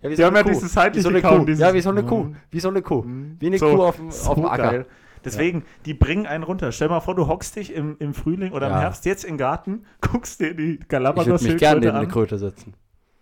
Ja, 0.03 0.11
wie 0.11 0.17
so 0.17 0.25
haben 0.25 0.37
ja 0.37 0.43
dieses 0.43 0.73
seitliche 0.73 1.09
wie 1.09 1.15
so 1.15 1.21
Kauen, 1.21 1.47
dieses 1.47 1.61
Ja, 1.61 1.73
wie 1.73 1.81
so 1.81 1.91
eine 1.91 2.03
Kuh. 2.03 2.35
Wie 2.51 2.61
so 2.61 2.69
eine 2.69 2.83
Kuh. 2.83 3.05
Wie 3.39 3.47
eine 3.47 3.59
so, 3.59 3.71
Kuh 3.71 3.83
auf 3.83 3.97
dem, 3.97 4.11
so 4.11 4.31
auf 4.31 4.35
dem 4.35 4.47
Acker. 4.47 4.71
Geil. 4.71 4.87
Deswegen, 5.25 5.61
ja. 5.61 5.65
die 5.87 5.95
bringen 5.95 6.27
einen 6.27 6.43
runter. 6.43 6.73
Stell 6.73 6.89
mal 6.89 7.01
vor, 7.01 7.15
du 7.15 7.29
hockst 7.29 7.57
dich 7.57 7.73
im, 7.73 7.97
im 7.99 8.13
Frühling 8.13 8.53
oder 8.53 8.69
ja. 8.69 8.75
im 8.75 8.81
Herbst 8.81 9.07
jetzt 9.07 9.25
im 9.25 9.39
Garten, 9.39 9.85
guckst 10.01 10.41
dir 10.41 10.55
die 10.55 10.81
Galapagos-Schildkröte 10.89 11.31
an. 11.31 11.37
Ich 11.37 11.43
würde 11.43 11.53
mich 11.55 11.61
gerne 11.61 11.81
neben 11.81 11.97
eine 11.97 12.09
Kröte 12.09 12.39
setzen. 12.39 12.75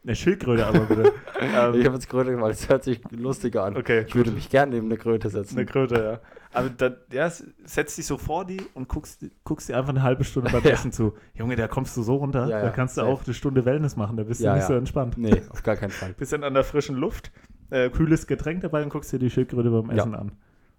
Eine 0.02 0.16
Schildkröte 0.16 0.66
aber 0.66 0.80
bitte. 0.80 1.12
ähm, 1.40 1.74
ich 1.74 1.84
habe 1.84 1.94
jetzt 1.94 2.08
Kröte 2.08 2.30
gemacht, 2.30 2.52
es 2.52 2.68
hört 2.68 2.84
sich 2.84 3.00
lustiger 3.10 3.64
an. 3.64 3.76
Okay. 3.76 4.06
Ich 4.08 4.14
würde 4.14 4.30
mich 4.30 4.48
gerne 4.48 4.74
neben 4.74 4.86
eine 4.86 4.96
Kröte 4.96 5.28
setzen. 5.28 5.58
Eine 5.58 5.66
Kröte, 5.66 6.02
ja. 6.02 6.20
Aber 6.52 6.70
dann, 6.70 6.96
ja, 7.12 7.30
setz 7.64 7.96
dich 7.96 8.06
so 8.06 8.16
vor 8.16 8.46
die 8.46 8.60
und 8.74 8.88
guckst, 8.88 9.26
guckst 9.44 9.68
dir 9.68 9.76
einfach 9.76 9.90
eine 9.90 10.02
halbe 10.02 10.24
Stunde 10.24 10.50
beim 10.50 10.62
ja. 10.64 10.70
Essen 10.70 10.90
zu. 10.90 11.14
Junge, 11.34 11.56
da 11.56 11.68
kommst 11.68 11.96
du 11.96 12.02
so 12.02 12.16
runter, 12.16 12.48
ja, 12.48 12.62
da 12.62 12.70
kannst 12.70 12.96
du 12.96 13.02
auch 13.02 13.24
eine 13.24 13.34
Stunde 13.34 13.64
Wellness 13.66 13.96
machen, 13.96 14.16
da 14.16 14.22
bist 14.22 14.42
du 14.42 14.52
nicht 14.52 14.66
so 14.66 14.74
entspannt. 14.74 15.18
Nee, 15.18 15.42
auf 15.50 15.62
gar 15.62 15.76
keinen 15.76 15.90
Fall. 15.90 16.12
Bisschen 16.18 16.44
an 16.44 16.54
der 16.54 16.64
frischen 16.64 16.96
Luft, 16.96 17.30
äh, 17.68 17.90
kühles 17.90 18.26
Getränk 18.26 18.62
dabei 18.62 18.82
und 18.82 18.88
guckst 18.88 19.12
dir 19.12 19.18
die 19.18 19.30
Schildkröte 19.30 19.70
beim 19.70 19.90
Essen 19.90 20.14
an. 20.14 20.32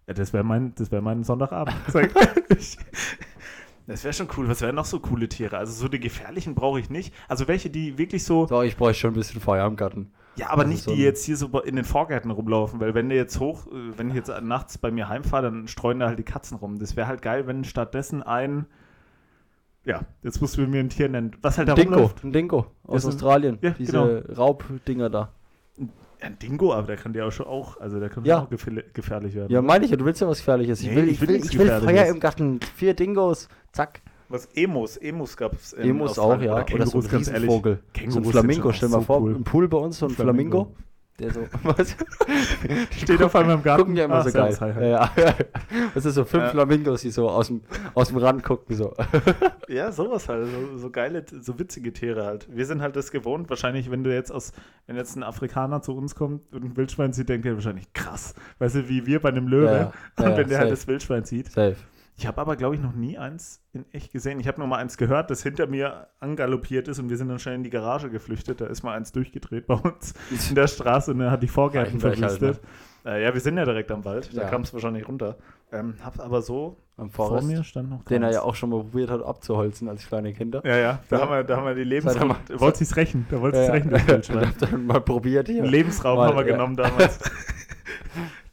Ja, 0.08 0.16
das 0.16 0.34
wäre 0.34 0.44
mein, 0.44 0.74
wär 0.78 1.02
mein 1.02 1.24
Sonntagabend. 1.24 1.76
Das 3.88 4.04
wäre 4.04 4.14
schon 4.14 4.28
cool. 4.38 4.48
Was 4.48 4.62
wären 4.62 4.76
noch 4.76 4.86
so 4.86 5.00
coole 5.00 5.28
Tiere? 5.28 5.58
Also 5.58 5.74
so 5.74 5.88
die 5.88 6.00
gefährlichen 6.00 6.56
brauche 6.56 6.80
ich 6.80 6.90
nicht. 6.90 7.14
Also 7.28 7.48
welche, 7.48 7.70
die 7.70 7.98
wirklich 7.98 8.24
so. 8.24 8.46
Doch, 8.46 8.64
ich 8.64 8.78
brauche 8.78 8.94
schon 8.94 9.12
ein 9.12 9.16
bisschen 9.16 9.42
Feuer 9.42 9.66
im 9.68 9.76
Garten. 9.76 10.12
Ja, 10.38 10.50
aber 10.50 10.62
also 10.62 10.72
nicht 10.72 10.84
so 10.84 10.96
die 10.96 11.02
jetzt 11.02 11.26
hier 11.26 11.36
so 11.36 11.48
in 11.60 11.76
den 11.76 11.84
Vorgärten 11.86 12.32
rumlaufen, 12.32 12.80
weil 12.80 12.94
wenn 12.94 13.10
der 13.10 13.18
jetzt 13.18 13.40
hoch, 13.40 13.68
äh, 13.68 13.98
wenn 13.98 14.10
ich 14.10 14.16
jetzt 14.16 14.32
nachts 14.42 14.78
bei 14.78 14.92
mir 14.92 15.10
heimfahre, 15.10 15.44
dann 15.44 15.68
streuen 15.68 16.00
da 16.00 16.08
halt 16.08 16.20
die 16.20 16.24
Katzen 16.24 16.58
rum. 16.58 16.80
Das 16.80 16.96
wäre 16.96 17.08
halt 17.08 17.22
geil, 17.22 17.48
wenn 17.48 17.64
stattdessen 17.64 18.24
ein 18.24 18.66
ja, 19.84 20.02
jetzt 20.22 20.42
musst 20.42 20.58
du 20.58 20.68
mir 20.68 20.80
ein 20.80 20.90
Tier 20.90 21.10
nennen. 21.10 21.36
Was 21.42 21.58
halt 21.58 21.68
da 21.68 21.74
Dingo, 21.74 21.96
rumläuft. 21.96 22.24
ein 22.24 22.32
Dingo 22.32 22.68
aus 22.84 23.06
Australien. 23.06 23.58
Ja, 23.62 23.72
Diese 23.72 23.92
genau. 23.92 24.36
Raubdinger 24.36 25.10
da. 25.10 25.34
Ein 26.22 26.38
Dingo, 26.38 26.74
aber 26.74 26.88
der 26.88 26.98
kann 26.98 27.14
dir 27.14 27.26
auch 27.26 27.32
schon 27.32 27.48
auch, 27.48 27.80
also 27.80 28.00
der 28.00 28.10
kann 28.10 28.24
ja. 28.26 28.44
auch 28.44 28.50
gefährlich 28.50 29.34
werden. 29.34 29.52
Ja, 29.52 29.62
meine 29.62 29.86
ich 29.86 29.92
ja, 29.92 29.98
du 29.98 30.06
willst 30.06 30.22
ja 30.22 30.28
was 30.28 30.38
Gefährliches. 30.38 30.82
Ich 30.82 30.96
will, 30.96 31.10
ich 31.10 31.20
will, 31.20 31.32
ich 31.32 31.58
will 31.58 31.68
Feuer 31.68 32.06
im 32.06 32.20
Garten. 32.20 32.60
Vier 32.76 32.94
Dingos, 32.94 33.50
zack. 33.72 34.02
Was 34.30 34.46
Emos, 34.56 34.98
Emos 34.98 35.36
gab 35.36 35.54
es. 35.54 35.74
Emos 35.74 36.20
auch, 36.20 36.40
ja. 36.40 36.54
Oder, 36.54 36.64
Kängurus, 36.64 36.96
Oder 36.96 37.10
so 37.10 37.10
ein 37.10 37.18
Riesenvogel. 37.18 37.80
So 38.08 38.20
ein 38.20 38.26
Flamingo, 38.26 38.72
stell 38.72 38.90
mal 38.90 39.02
vor, 39.02 39.22
cool. 39.22 39.36
im 39.36 39.44
Pool 39.44 39.68
bei 39.68 39.78
uns 39.78 39.98
so 39.98 40.06
ein 40.06 40.12
Flamingo. 40.12 40.66
Flamingo. 40.66 40.91
Der 41.20 41.32
so, 41.32 41.48
was? 41.64 41.96
Steht 42.98 43.22
auf 43.22 43.36
einmal 43.36 43.56
im 43.56 43.64
Garten. 43.64 43.84
Gucken 43.84 43.96
ja 43.96 44.06
immer 44.06 44.16
ah, 44.16 44.24
so 44.24 44.32
geil. 44.32 44.56
Ja, 44.80 45.12
ja. 45.16 45.36
Das 45.94 46.06
ist 46.06 46.16
so 46.16 46.26
fünf 46.26 46.46
ja. 46.46 46.50
Flamingos, 46.50 47.02
die 47.02 47.12
so 47.12 47.30
aus 47.30 47.48
dem, 47.48 47.62
aus 47.94 48.08
dem 48.10 48.18
Rand 48.18 48.44
gucken. 48.44 48.76
So. 48.76 48.94
Ja, 49.68 49.90
sowas 49.90 50.28
halt. 50.28 50.48
So, 50.48 50.78
so, 50.78 50.90
geile, 50.90 51.24
so 51.30 51.58
witzige 51.58 51.94
Tiere 51.94 52.26
halt. 52.26 52.46
Wir 52.54 52.66
sind 52.66 52.82
halt 52.82 52.98
das 52.98 53.10
gewohnt. 53.10 53.50
Wahrscheinlich, 53.50 53.90
wenn 53.90 54.04
du 54.04 54.14
jetzt 54.14 54.30
aus, 54.30 54.52
wenn 54.86 54.98
jetzt 54.98 55.16
ein 55.16 55.24
Afrikaner 55.24 55.82
zu 55.82 55.96
uns 55.96 56.14
kommt 56.14 56.54
und 56.54 56.64
ein 56.66 56.76
Wildschwein 56.76 57.14
sieht, 57.14 57.30
denkt 57.30 57.46
er 57.46 57.54
wahrscheinlich 57.54 57.94
krass. 57.94 58.36
Weißt 58.60 58.76
du, 58.76 58.90
wie 58.90 59.06
wir 59.06 59.22
bei 59.22 59.30
einem 59.30 59.48
Löwe. 59.48 59.92
Ja. 60.20 60.26
Und 60.26 60.36
wenn 60.36 60.50
der 60.50 60.60
halt 60.60 60.72
das 60.72 60.88
Wildschwein 60.88 61.24
sieht. 61.24 61.52
Safe. 61.52 61.78
Ich 62.22 62.28
habe 62.28 62.40
aber, 62.40 62.56
glaube 62.56 62.76
ich, 62.76 62.82
noch 62.82 62.94
nie 62.94 63.18
eins 63.18 63.64
in 63.74 63.84
echt 63.92 64.12
gesehen. 64.12 64.40
Ich 64.40 64.48
habe 64.48 64.60
nur 64.60 64.68
mal 64.68 64.78
eins 64.78 64.96
gehört, 64.96 65.32
das 65.32 65.42
hinter 65.42 65.66
mir 65.66 66.06
angaloppiert 66.20 66.88
ist 66.88 67.00
und 67.00 67.10
wir 67.10 67.18
sind 67.18 67.30
dann 67.30 67.40
schnell 67.40 67.56
in 67.56 67.64
die 67.64 67.72
Garage 67.72 68.12
geflüchtet. 68.12 68.62
Da 68.62 68.68
ist 68.68 68.84
mal 68.84 68.96
eins 68.96 69.12
durchgedreht 69.12 69.66
bei 69.66 69.74
uns 69.74 70.14
in 70.50 70.54
der 70.54 70.68
Straße 70.68 71.10
und 71.10 71.22
er 71.22 71.32
hat 71.32 71.42
die 71.42 71.48
Vorgärten 71.48 72.00
verwüstet. 72.00 72.42
Halt, 72.42 72.62
ne? 73.06 73.12
äh, 73.12 73.24
ja, 73.24 73.34
wir 73.34 73.42
sind 73.42 73.58
ja 73.58 73.66
direkt 73.66 73.90
am 73.90 74.06
Wald, 74.06 74.38
da 74.38 74.44
ja. 74.44 74.50
kam 74.50 74.62
es 74.62 74.72
wahrscheinlich 74.72 75.08
runter. 75.08 75.36
Ähm, 75.72 75.96
hab 76.04 76.20
aber 76.20 76.44
so 76.44 76.78
vor 77.10 77.42
mir 77.42 77.64
stand 77.64 77.90
noch 77.90 78.04
Den 78.04 78.22
er 78.22 78.32
ja 78.32 78.42
auch 78.44 78.54
schon 78.54 78.70
mal 78.70 78.82
probiert 78.82 79.10
hat 79.10 79.24
abzuholzen 79.24 79.90
als 79.90 80.06
kleine 80.06 80.32
Kinder. 80.32 80.62
Ja, 80.64 80.78
ja, 80.78 81.00
da, 81.10 81.16
ja. 81.16 81.22
Haben, 81.24 81.32
wir, 81.32 81.44
da 81.44 81.58
haben 81.58 81.66
wir 81.66 81.74
die 81.74 81.86
Lebensraum. 81.86 82.36
Da 82.48 82.60
wollte 82.60 82.78
sie 82.78 82.84
es 82.84 82.96
rächen, 82.96 83.26
da 83.32 83.42
wollte 83.42 83.58
sie 83.58 83.64
es 83.64 83.68
ja, 84.28 84.36
rächen. 84.36 84.72
Ja, 84.72 84.78
mal 84.86 85.02
probiert 85.02 85.48
hier. 85.48 85.64
Lebensraum 85.64 86.18
mal, 86.18 86.28
haben 86.28 86.38
wir 86.38 86.44
genommen 86.44 86.76
damals. 86.76 87.18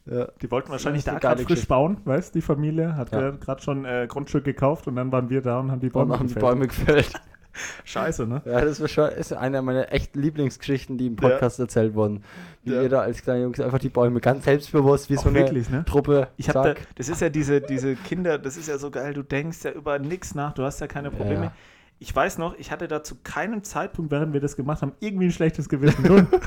Ja. 0.09 0.27
Die 0.41 0.49
wollten 0.49 0.71
wahrscheinlich 0.71 1.03
da 1.03 1.19
gerade 1.19 1.43
frisch 1.43 1.67
bauen, 1.67 1.97
weißt 2.05 2.33
die 2.33 2.41
Familie 2.41 2.95
hat 2.95 3.11
ja. 3.11 3.31
gerade 3.31 3.61
schon 3.61 3.85
äh, 3.85 4.07
Grundstück 4.09 4.43
gekauft 4.43 4.87
und 4.87 4.95
dann 4.95 5.11
waren 5.11 5.29
wir 5.29 5.41
da 5.41 5.59
und 5.59 5.71
haben 5.71 5.81
die 5.81 5.89
Bäume, 5.89 6.13
und 6.13 6.19
haben 6.19 6.27
gefällt. 6.27 6.43
Die 6.43 6.47
Bäume 6.47 6.67
gefällt. 6.67 7.11
Scheiße, 7.83 8.25
ne? 8.25 8.41
Ja, 8.45 8.61
das 8.61 8.79
ist, 8.79 9.33
eine 9.33 9.61
meiner 9.61 9.91
echt 9.91 10.15
Lieblingsgeschichten, 10.15 10.97
die 10.97 11.07
im 11.07 11.15
Podcast 11.15 11.59
ja. 11.59 11.65
erzählt 11.65 11.93
wurden. 11.93 12.23
Wie 12.63 12.73
ja. 12.73 12.83
ihr 12.83 12.89
da 12.89 13.01
als 13.01 13.21
kleine 13.21 13.43
Jungs 13.43 13.59
einfach 13.59 13.79
die 13.79 13.89
Bäume 13.89 14.19
ganz 14.19 14.45
selbstbewusst, 14.45 15.09
wie 15.09 15.17
Auch 15.17 15.23
so 15.23 15.29
eine 15.29 15.39
wirklich, 15.39 15.69
ne? 15.69 15.83
Truppe. 15.85 16.29
Ich 16.37 16.47
da, 16.47 16.73
das 16.95 17.09
ist 17.09 17.21
ja 17.21 17.29
diese, 17.29 17.61
diese 17.61 17.95
Kinder, 17.95 18.37
das 18.37 18.57
ist 18.57 18.67
ja 18.67 18.77
so 18.77 18.91
geil, 18.91 19.13
du 19.13 19.23
denkst 19.23 19.63
ja 19.63 19.71
über 19.71 19.99
nichts 19.99 20.35
nach, 20.35 20.53
du 20.53 20.63
hast 20.63 20.79
ja 20.79 20.87
keine 20.87 21.11
Probleme. 21.11 21.45
Ja. 21.45 21.53
Ich 22.01 22.15
weiß 22.15 22.37
noch, 22.37 22.57
ich 22.57 22.71
hatte 22.71 22.87
da 22.87 23.03
zu 23.03 23.15
keinem 23.23 23.63
Zeitpunkt, 23.63 24.09
während 24.11 24.31
wir 24.31 24.39
das 24.39 24.55
gemacht 24.55 24.81
haben, 24.81 24.93
irgendwie 25.01 25.25
ein 25.25 25.31
schlechtes 25.31 25.67
Gewissen. 25.67 26.27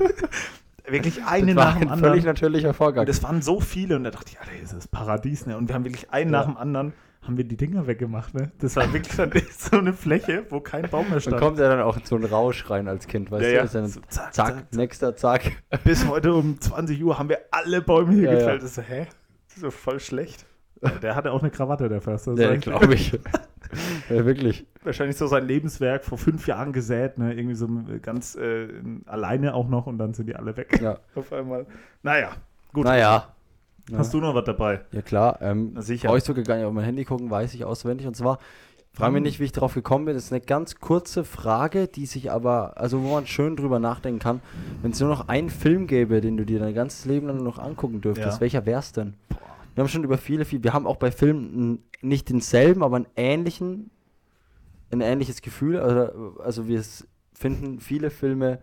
wirklich 0.86 1.24
eine 1.24 1.54
nach 1.54 1.74
dem 1.74 1.88
ein 1.88 1.92
anderen. 1.92 2.12
Völlig 2.12 2.24
natürlicher 2.24 2.74
Vorgang. 2.74 3.02
Und 3.02 3.08
es 3.08 3.22
waren 3.22 3.42
so 3.42 3.60
viele 3.60 3.96
und 3.96 4.04
da 4.04 4.10
dachte 4.10 4.32
ich, 4.32 4.40
Alter, 4.40 4.52
das 4.60 4.72
ist 4.72 4.90
Paradies, 4.90 5.46
ne? 5.46 5.56
Und 5.56 5.68
wir 5.68 5.74
haben 5.74 5.84
wirklich 5.84 6.10
einen 6.10 6.32
ja. 6.32 6.38
nach 6.38 6.46
dem 6.46 6.56
anderen 6.56 6.92
haben 7.22 7.36
wir 7.36 7.44
die 7.44 7.56
Dinger 7.56 7.86
weggemacht, 7.86 8.34
ne? 8.34 8.50
Das 8.58 8.74
war 8.74 8.92
wirklich 8.92 9.16
dann 9.16 9.30
so 9.56 9.78
eine 9.78 9.92
Fläche, 9.92 10.44
wo 10.50 10.60
kein 10.60 10.88
Baum 10.90 11.08
mehr 11.08 11.20
stand. 11.20 11.36
Da 11.36 11.40
kommt 11.40 11.58
ja 11.58 11.68
dann 11.68 11.80
auch 11.80 11.96
so 12.02 12.16
ein 12.16 12.24
Rausch 12.24 12.68
rein 12.68 12.88
als 12.88 13.06
Kind, 13.06 13.30
weißt 13.30 13.44
ja, 13.44 13.64
du? 13.64 13.78
Ja. 13.78 13.86
So, 13.86 14.00
zack, 14.08 14.34
zack, 14.34 14.34
zack, 14.34 14.74
nächster, 14.74 15.14
zack. 15.14 15.52
Bis 15.84 16.06
heute 16.06 16.34
um 16.34 16.60
20 16.60 17.02
Uhr 17.02 17.18
haben 17.18 17.28
wir 17.28 17.38
alle 17.52 17.80
Bäume 17.80 18.14
hier 18.14 18.24
ja, 18.24 18.34
gefällt. 18.34 18.62
Ja. 18.62 18.66
Das 18.66 18.74
so, 18.74 18.82
hä? 18.82 19.06
Das 19.46 19.56
ist 19.56 19.62
so 19.62 19.70
voll 19.70 20.00
schlecht. 20.00 20.46
Der 21.02 21.14
hatte 21.14 21.32
auch 21.32 21.40
eine 21.40 21.50
Krawatte, 21.50 21.88
der 21.88 22.00
Förster. 22.00 22.34
Ja, 22.34 22.56
glaube 22.56 22.94
ich. 22.94 23.12
ja, 24.10 24.24
wirklich. 24.24 24.66
Wahrscheinlich 24.82 25.16
so 25.16 25.26
sein 25.26 25.46
Lebenswerk 25.46 26.04
vor 26.04 26.18
fünf 26.18 26.46
Jahren 26.48 26.72
gesät, 26.72 27.18
ne? 27.18 27.34
Irgendwie 27.34 27.54
so 27.54 27.68
ganz 28.02 28.34
äh, 28.34 28.68
alleine 29.06 29.54
auch 29.54 29.68
noch 29.68 29.86
und 29.86 29.98
dann 29.98 30.12
sind 30.12 30.26
die 30.26 30.34
alle 30.34 30.56
weg. 30.56 30.80
Ja. 30.82 30.98
Auf 31.14 31.32
einmal. 31.32 31.66
Naja, 32.02 32.32
gut. 32.72 32.84
Naja. 32.84 33.28
Hast 33.96 34.14
du 34.14 34.20
noch 34.20 34.34
was 34.34 34.44
dabei? 34.44 34.80
Ja, 34.92 35.02
klar. 35.02 35.38
Ähm, 35.40 35.72
Na 35.74 35.82
sicher. 35.82 36.08
Brauche 36.08 36.18
ich 36.18 36.24
sogar 36.24 36.44
gar 36.44 36.56
nicht 36.56 36.64
auf 36.64 36.72
mein 36.72 36.84
Handy 36.84 37.04
gucken, 37.04 37.30
weiß 37.30 37.52
ich 37.54 37.64
auswendig. 37.64 38.06
Und 38.06 38.16
zwar, 38.16 38.38
frage 38.92 39.12
mich 39.12 39.18
hm. 39.18 39.22
nicht, 39.24 39.40
wie 39.40 39.44
ich 39.44 39.52
darauf 39.52 39.74
gekommen 39.74 40.04
bin. 40.04 40.14
Das 40.14 40.26
ist 40.26 40.32
eine 40.32 40.40
ganz 40.40 40.76
kurze 40.76 41.24
Frage, 41.24 41.88
die 41.88 42.06
sich 42.06 42.30
aber, 42.30 42.78
also 42.78 43.02
wo 43.02 43.12
man 43.14 43.26
schön 43.26 43.56
drüber 43.56 43.80
nachdenken 43.80 44.20
kann. 44.20 44.40
Wenn 44.82 44.92
es 44.92 45.00
nur 45.00 45.08
noch 45.08 45.26
einen 45.28 45.50
Film 45.50 45.88
gäbe, 45.88 46.20
den 46.20 46.36
du 46.36 46.44
dir 46.44 46.60
dein 46.60 46.74
ganzes 46.74 47.06
Leben 47.06 47.26
lang 47.26 47.42
noch 47.42 47.58
angucken 47.58 48.00
dürftest, 48.00 48.36
ja. 48.36 48.40
welcher 48.40 48.66
wär's 48.66 48.92
denn? 48.92 49.14
Wir 49.74 49.82
haben 49.82 49.88
schon 49.88 50.04
über 50.04 50.18
viele, 50.18 50.44
viele, 50.44 50.64
wir 50.64 50.72
haben 50.72 50.86
auch 50.86 50.96
bei 50.96 51.10
Filmen 51.10 51.82
nicht 52.02 52.28
denselben, 52.28 52.82
aber 52.82 52.96
einen 52.96 53.06
ähnlichen, 53.16 53.90
ein 54.90 55.00
ähnliches 55.00 55.40
Gefühl. 55.40 55.78
Also, 55.78 56.38
also 56.40 56.68
wir 56.68 56.82
finden 57.32 57.80
viele 57.80 58.10
Filme 58.10 58.60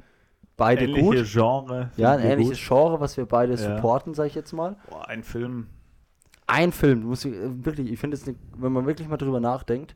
beide 0.57 0.85
Ähnliche 0.85 1.01
gut. 1.01 1.31
Genre. 1.31 1.91
Ja, 1.97 2.11
ein 2.13 2.19
ähnliches 2.19 2.59
gut. 2.59 2.67
Genre, 2.67 2.99
was 2.99 3.17
wir 3.17 3.25
beide 3.25 3.53
ja. 3.53 3.57
supporten, 3.57 4.13
sag 4.13 4.27
ich 4.27 4.35
jetzt 4.35 4.53
mal. 4.53 4.75
Boah, 4.89 5.07
ein 5.07 5.23
Film. 5.23 5.67
Ein 6.45 6.71
Film, 6.71 7.03
muss 7.03 7.25
ich, 7.25 7.33
äh, 7.33 7.65
wirklich, 7.65 7.91
ich 7.91 7.99
finde 7.99 8.17
es, 8.17 8.25
wenn 8.57 8.71
man 8.71 8.85
wirklich 8.85 9.07
mal 9.07 9.17
drüber 9.17 9.39
nachdenkt. 9.39 9.95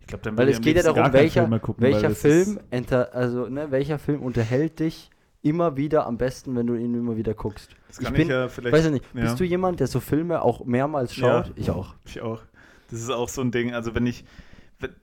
Ich 0.00 0.06
glaube, 0.06 0.22
dann 0.22 0.36
Weil 0.36 0.50
es 0.50 0.60
geht 0.60 0.76
ja 0.76 0.82
darum, 0.82 1.12
welcher, 1.14 1.48
gucken, 1.58 1.82
welcher 1.82 2.10
Film, 2.10 2.60
enter, 2.70 3.14
also 3.14 3.48
ne, 3.48 3.70
welcher 3.70 3.98
Film 3.98 4.22
unterhält 4.22 4.80
dich 4.80 5.10
immer 5.44 5.76
wieder 5.76 6.06
am 6.06 6.16
besten, 6.16 6.56
wenn 6.56 6.66
du 6.66 6.74
ihn 6.74 6.94
immer 6.94 7.16
wieder 7.16 7.34
guckst. 7.34 7.76
Das 7.88 7.98
kann 7.98 8.12
ich, 8.14 8.18
bin, 8.18 8.22
ich 8.22 8.28
ja 8.30 8.48
vielleicht. 8.48 8.74
Weiß 8.74 8.86
ich 8.86 8.92
nicht, 8.92 9.04
ja. 9.14 9.22
bist 9.22 9.38
du 9.38 9.44
jemand, 9.44 9.78
der 9.78 9.86
so 9.86 10.00
Filme 10.00 10.42
auch 10.42 10.64
mehrmals 10.64 11.14
schaut? 11.14 11.48
Ja, 11.48 11.52
ich 11.56 11.70
auch. 11.70 11.94
Ich 12.06 12.20
auch. 12.20 12.42
Das 12.90 13.00
ist 13.00 13.10
auch 13.10 13.28
so 13.28 13.42
ein 13.42 13.50
Ding. 13.50 13.74
Also 13.74 13.94
wenn 13.94 14.06
ich, 14.06 14.24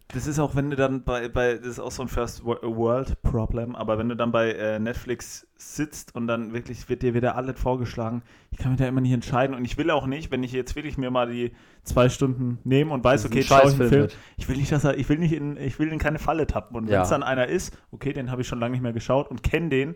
das 0.08 0.28
ist 0.28 0.40
auch, 0.40 0.56
wenn 0.56 0.72
du 0.72 0.76
dann 0.76 1.04
bei, 1.04 1.30
bei, 1.30 1.56
das 1.56 1.68
ist 1.68 1.80
auch 1.80 1.92
so 1.92 2.02
ein 2.02 2.08
First 2.08 2.44
World 2.44 3.22
Problem, 3.22 3.76
aber 3.76 4.00
wenn 4.00 4.10
du 4.10 4.16
dann 4.16 4.32
bei 4.32 4.52
äh, 4.52 4.80
Netflix 4.80 5.48
sitzt 5.58 6.16
und 6.16 6.26
dann 6.26 6.54
wirklich 6.54 6.90
wird 6.90 7.04
dir 7.04 7.14
wieder 7.14 7.36
alles 7.36 7.60
vorgeschlagen, 7.60 8.24
ich 8.50 8.58
kann 8.58 8.72
mich 8.72 8.80
da 8.80 8.88
immer 8.88 9.02
nicht 9.02 9.14
entscheiden 9.14 9.56
und 9.56 9.64
ich 9.64 9.78
will 9.78 9.92
auch 9.92 10.08
nicht, 10.08 10.32
wenn 10.32 10.44
ich 10.44 10.52
jetzt 10.52 10.76
wirklich 10.76 10.98
mir 10.98 11.12
mal 11.12 11.32
die 11.32 11.52
zwei 11.84 12.10
Stunden 12.10 12.58
nehme 12.64 12.94
und 12.94 13.04
weiß, 13.04 13.26
okay, 13.26 13.44
schaue 13.44 13.70
ich 13.70 13.80
einen 13.80 13.90
Film, 13.90 14.08
ich 14.38 14.50
will 14.50 14.58
nicht, 14.58 14.72
dass 14.72 14.84
er, 14.84 14.98
ich 14.98 15.08
will 15.08 15.20
nicht 15.20 15.34
in, 15.34 15.58
ich 15.58 15.78
will 15.78 15.92
in 15.92 16.00
keine 16.00 16.20
Falle 16.20 16.48
tappen 16.48 16.78
und 16.78 16.88
ja. 16.88 16.94
wenn 16.94 17.02
es 17.02 17.10
dann 17.10 17.24
einer 17.24 17.48
ist, 17.48 17.78
okay, 17.92 18.12
den 18.14 18.32
habe 18.32 18.42
ich 18.42 18.48
schon 18.48 18.60
lange 18.60 18.72
nicht 18.72 18.82
mehr 18.82 18.94
geschaut 18.94 19.30
und 19.30 19.44
kenne 19.44 19.70
den, 19.70 19.96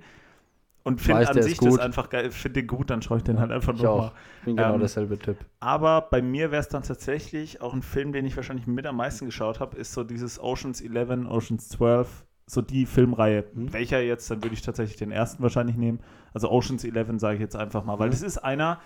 und 0.85 1.01
finde 1.01 1.27
an 1.27 1.41
sich 1.41 1.57
das 1.57 1.79
einfach 1.79 2.09
geil, 2.09 2.29
finde 2.29 2.61
den 2.61 2.67
gut, 2.67 2.91
dann 2.91 3.01
schaue 3.01 3.17
ich 3.17 3.23
den 3.23 3.35
ja, 3.35 3.41
halt 3.41 3.51
einfach 3.51 3.73
nochmal. 3.73 4.11
Ich 4.39 4.45
bin 4.45 4.55
genau 4.55 4.75
ähm, 4.75 4.79
derselbe 4.79 5.17
Typ. 5.17 5.37
Aber 5.59 6.01
bei 6.01 6.21
mir 6.21 6.51
wäre 6.51 6.61
es 6.61 6.69
dann 6.69 6.83
tatsächlich 6.83 7.59
auch 7.59 7.73
ein 7.73 7.81
Film, 7.81 8.13
den 8.13 8.23
ich 8.23 8.35
wahrscheinlich 8.35 8.67
mit 8.67 8.85
am 8.85 8.97
meisten 8.97 9.25
geschaut 9.25 9.59
habe, 9.59 9.75
ist 9.77 9.93
so 9.93 10.03
dieses 10.03 10.39
Oceans 10.39 10.81
11, 10.81 11.27
Oceans 11.27 11.69
12, 11.69 12.25
so 12.45 12.61
die 12.61 12.85
Filmreihe. 12.85 13.45
Mhm. 13.55 13.73
Welcher 13.73 13.99
jetzt, 13.99 14.29
dann 14.29 14.43
würde 14.43 14.53
ich 14.53 14.61
tatsächlich 14.61 14.95
den 14.95 15.11
ersten 15.11 15.41
wahrscheinlich 15.41 15.75
nehmen. 15.75 16.01
Also 16.35 16.51
Oceans 16.51 16.83
11 16.83 17.19
sage 17.19 17.33
ich 17.33 17.41
jetzt 17.41 17.55
einfach 17.55 17.83
mal, 17.83 17.97
weil 17.97 18.09
mhm. 18.09 18.11
das 18.11 18.21
ist 18.21 18.37
einer, 18.37 18.79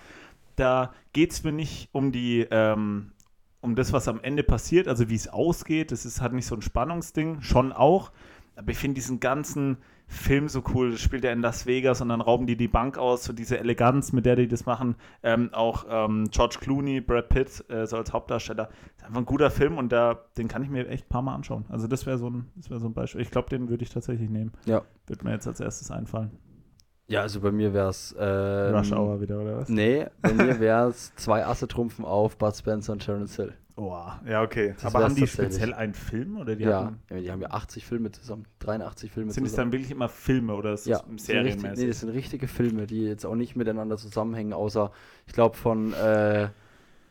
da 0.56 0.94
geht 1.12 1.32
es 1.32 1.44
mir 1.44 1.52
nicht 1.52 1.90
um 1.92 2.12
die, 2.12 2.46
ähm, 2.50 3.12
um 3.60 3.74
das, 3.74 3.92
was 3.92 4.08
am 4.08 4.20
Ende 4.22 4.42
passiert, 4.42 4.88
also 4.88 5.10
wie 5.10 5.16
es 5.16 5.28
ausgeht. 5.28 5.92
Das 5.92 6.06
ist 6.06 6.22
halt 6.22 6.32
nicht 6.32 6.46
so 6.46 6.54
ein 6.54 6.62
Spannungsding, 6.62 7.42
schon 7.42 7.72
auch. 7.72 8.10
Aber 8.56 8.70
ich 8.70 8.78
finde 8.78 8.94
diesen 8.94 9.20
ganzen 9.20 9.76
Film 10.10 10.48
so 10.48 10.62
cool. 10.74 10.90
Das 10.90 11.00
spielt 11.00 11.24
er 11.24 11.32
in 11.32 11.40
Las 11.40 11.66
Vegas 11.66 12.00
und 12.00 12.08
dann 12.08 12.20
rauben 12.20 12.46
die 12.46 12.56
die 12.56 12.66
Bank 12.66 12.98
aus. 12.98 13.22
So 13.22 13.32
diese 13.32 13.58
Eleganz, 13.58 14.12
mit 14.12 14.26
der 14.26 14.34
die 14.34 14.48
das 14.48 14.66
machen. 14.66 14.96
Ähm, 15.22 15.50
auch 15.52 15.86
ähm, 15.88 16.28
George 16.32 16.56
Clooney, 16.60 17.00
Brad 17.00 17.28
Pitt, 17.28 17.64
äh, 17.70 17.86
so 17.86 17.96
als 17.96 18.12
Hauptdarsteller. 18.12 18.64
Das 18.66 18.96
ist 18.96 19.04
einfach 19.04 19.20
ein 19.20 19.24
guter 19.24 19.50
Film 19.50 19.78
und 19.78 19.92
da, 19.92 20.18
den 20.36 20.48
kann 20.48 20.64
ich 20.64 20.68
mir 20.68 20.88
echt 20.88 21.06
ein 21.06 21.08
paar 21.08 21.22
Mal 21.22 21.36
anschauen. 21.36 21.64
Also 21.68 21.86
das 21.86 22.06
wäre 22.06 22.18
so, 22.18 22.28
ein, 22.28 22.50
wär 22.68 22.80
so 22.80 22.88
ein 22.88 22.92
Beispiel. 22.92 23.20
Ich 23.20 23.30
glaube, 23.30 23.48
den 23.50 23.68
würde 23.68 23.84
ich 23.84 23.90
tatsächlich 23.90 24.28
nehmen. 24.28 24.52
Ja. 24.64 24.82
Wird 25.06 25.22
mir 25.22 25.30
jetzt 25.30 25.46
als 25.46 25.60
erstes 25.60 25.92
einfallen. 25.92 26.32
Ja, 27.06 27.22
also 27.22 27.40
bei 27.40 27.52
mir 27.52 27.72
wäre 27.72 27.88
es. 27.88 28.14
Ähm, 28.18 28.74
Rush 28.74 28.92
Hour 28.92 29.20
wieder, 29.20 29.40
oder 29.40 29.58
was? 29.58 29.68
Nee, 29.68 30.06
bei 30.22 30.32
mir 30.32 30.58
wäre 30.60 30.88
es 30.88 31.14
zwei 31.16 31.46
Asse 31.46 31.68
trumpfen 31.68 32.04
auf 32.04 32.36
Bud 32.36 32.56
Spencer 32.56 32.92
und 32.92 33.04
Terence 33.04 33.36
Hill. 33.36 33.54
Oh, 33.80 33.96
ja, 34.28 34.42
okay. 34.42 34.74
Das 34.74 34.94
Aber 34.94 35.04
haben 35.04 35.14
die 35.14 35.26
speziell 35.26 35.72
einen 35.72 35.94
Film? 35.94 36.36
Oder 36.36 36.54
die 36.54 36.64
ja, 36.64 36.84
haben, 36.84 37.00
ja, 37.08 37.18
die 37.18 37.32
haben 37.32 37.40
ja 37.40 37.48
80 37.48 37.86
Filme 37.86 38.12
zusammen, 38.12 38.44
83 38.58 39.10
Filme 39.10 39.32
sind 39.32 39.46
zusammen. 39.46 39.46
Sind 39.46 39.52
es 39.52 39.56
dann 39.56 39.72
wirklich 39.72 39.90
immer 39.90 40.10
Filme 40.10 40.54
oder 40.54 40.74
ist 40.74 40.86
ja, 40.86 40.98
das 40.98 41.24
serienmäßig? 41.24 41.78
Nee, 41.78 41.86
das 41.86 42.00
sind 42.00 42.10
richtige 42.10 42.46
Filme, 42.46 42.86
die 42.86 43.04
jetzt 43.04 43.24
auch 43.24 43.36
nicht 43.36 43.56
miteinander 43.56 43.96
zusammenhängen, 43.96 44.52
außer, 44.52 44.92
ich 45.26 45.32
glaube, 45.32 45.56
von 45.56 45.94
äh, 45.94 46.48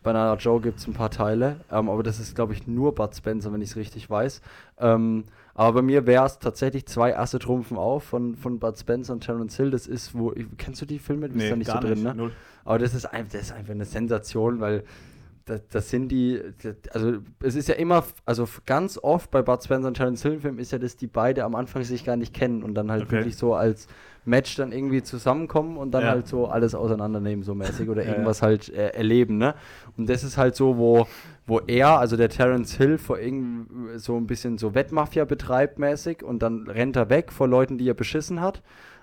Banana 0.03 0.35
Joe 0.35 0.61
gibt 0.61 0.77
es 0.77 0.85
ein 0.85 0.93
paar 0.93 1.09
Teile, 1.09 1.59
ähm, 1.71 1.89
aber 1.89 2.03
das 2.03 2.19
ist, 2.19 2.35
glaube 2.35 2.53
ich, 2.53 2.67
nur 2.67 2.93
Bud 2.93 3.15
Spencer, 3.15 3.51
wenn 3.51 3.63
ich 3.63 3.71
es 3.71 3.75
richtig 3.75 4.07
weiß. 4.07 4.39
Ähm, 4.77 5.23
aber 5.55 5.73
bei 5.73 5.81
mir 5.81 6.05
wäre 6.05 6.27
es 6.27 6.37
tatsächlich 6.37 6.85
zwei 6.85 7.17
Asse 7.17 7.39
trumpfen 7.39 7.77
auf 7.77 8.03
von, 8.03 8.35
von 8.35 8.59
Bud 8.59 8.77
Spencer 8.77 9.13
und 9.13 9.21
Terence 9.21 9.57
Hill. 9.57 9.71
Das 9.71 9.87
ist, 9.87 10.13
wo, 10.13 10.35
kennst 10.57 10.83
du 10.83 10.85
die 10.85 10.99
Filme? 10.99 11.29
Du 11.29 11.33
bist 11.33 11.45
nee, 11.45 11.49
da 11.49 11.55
nicht 11.55 11.71
so 11.71 11.79
drin, 11.79 11.93
nicht, 11.93 12.03
ne? 12.03 12.13
Null. 12.13 12.31
Aber 12.63 12.77
das 12.77 12.93
ist, 12.93 13.05
ein, 13.05 13.25
das 13.31 13.41
ist 13.41 13.51
einfach 13.53 13.73
eine 13.73 13.85
Sensation, 13.85 14.59
weil 14.59 14.83
das, 15.49 15.61
das, 15.71 15.89
sind 15.89 16.09
die, 16.09 16.39
also 16.93 17.13
es 17.41 17.55
ist 17.55 17.67
ja 17.67 17.75
immer, 17.75 18.03
also 18.25 18.47
ganz 18.67 18.99
oft 19.01 19.31
bei 19.31 19.41
Bud 19.41 19.63
Spencer 19.63 19.87
und 19.87 19.95
Terence 19.95 20.21
Hill 20.21 20.39
Film 20.39 20.59
ist 20.59 20.71
ja, 20.71 20.77
dass 20.77 20.95
die 20.95 21.07
beide 21.07 21.43
am 21.43 21.55
Anfang 21.55 21.83
sich 21.83 22.05
gar 22.05 22.15
nicht 22.15 22.33
kennen 22.35 22.61
und 22.61 22.75
dann 22.75 22.91
halt 22.91 23.03
okay. 23.03 23.17
wirklich 23.17 23.35
so 23.35 23.55
als 23.55 23.87
Match 24.25 24.55
dann 24.57 24.71
irgendwie 24.71 25.01
zusammenkommen 25.01 25.77
und 25.77 25.91
dann 25.91 26.03
ja. 26.03 26.09
halt 26.09 26.27
so 26.27 26.47
alles 26.47 26.75
auseinandernehmen 26.75 27.43
so 27.43 27.55
mäßig 27.55 27.89
oder 27.89 28.03
ja, 28.05 28.11
irgendwas 28.11 28.41
ja. 28.41 28.47
halt 28.47 28.69
äh, 28.69 28.89
erleben, 28.89 29.37
ne? 29.37 29.55
Und 29.97 30.07
das 30.07 30.23
ist 30.23 30.37
halt 30.37 30.55
so, 30.55 30.77
wo, 30.77 31.07
wo 31.47 31.59
er, 31.59 31.97
also 31.97 32.15
der 32.15 32.29
Terence 32.29 32.75
Hill 32.75 32.99
vor 32.99 33.17
irgendwie 33.17 33.97
so 33.97 34.15
ein 34.17 34.27
bisschen 34.27 34.59
so 34.59 34.75
Wettmafia 34.75 35.25
betreibt 35.25 35.79
mäßig 35.79 36.21
und 36.21 36.43
dann 36.43 36.67
rennt 36.67 36.95
er 36.95 37.09
weg 37.09 37.31
vor 37.31 37.47
Leuten, 37.47 37.79
die 37.79 37.89
er 37.89 37.95
beschissen 37.95 38.39
hat. 38.39 38.61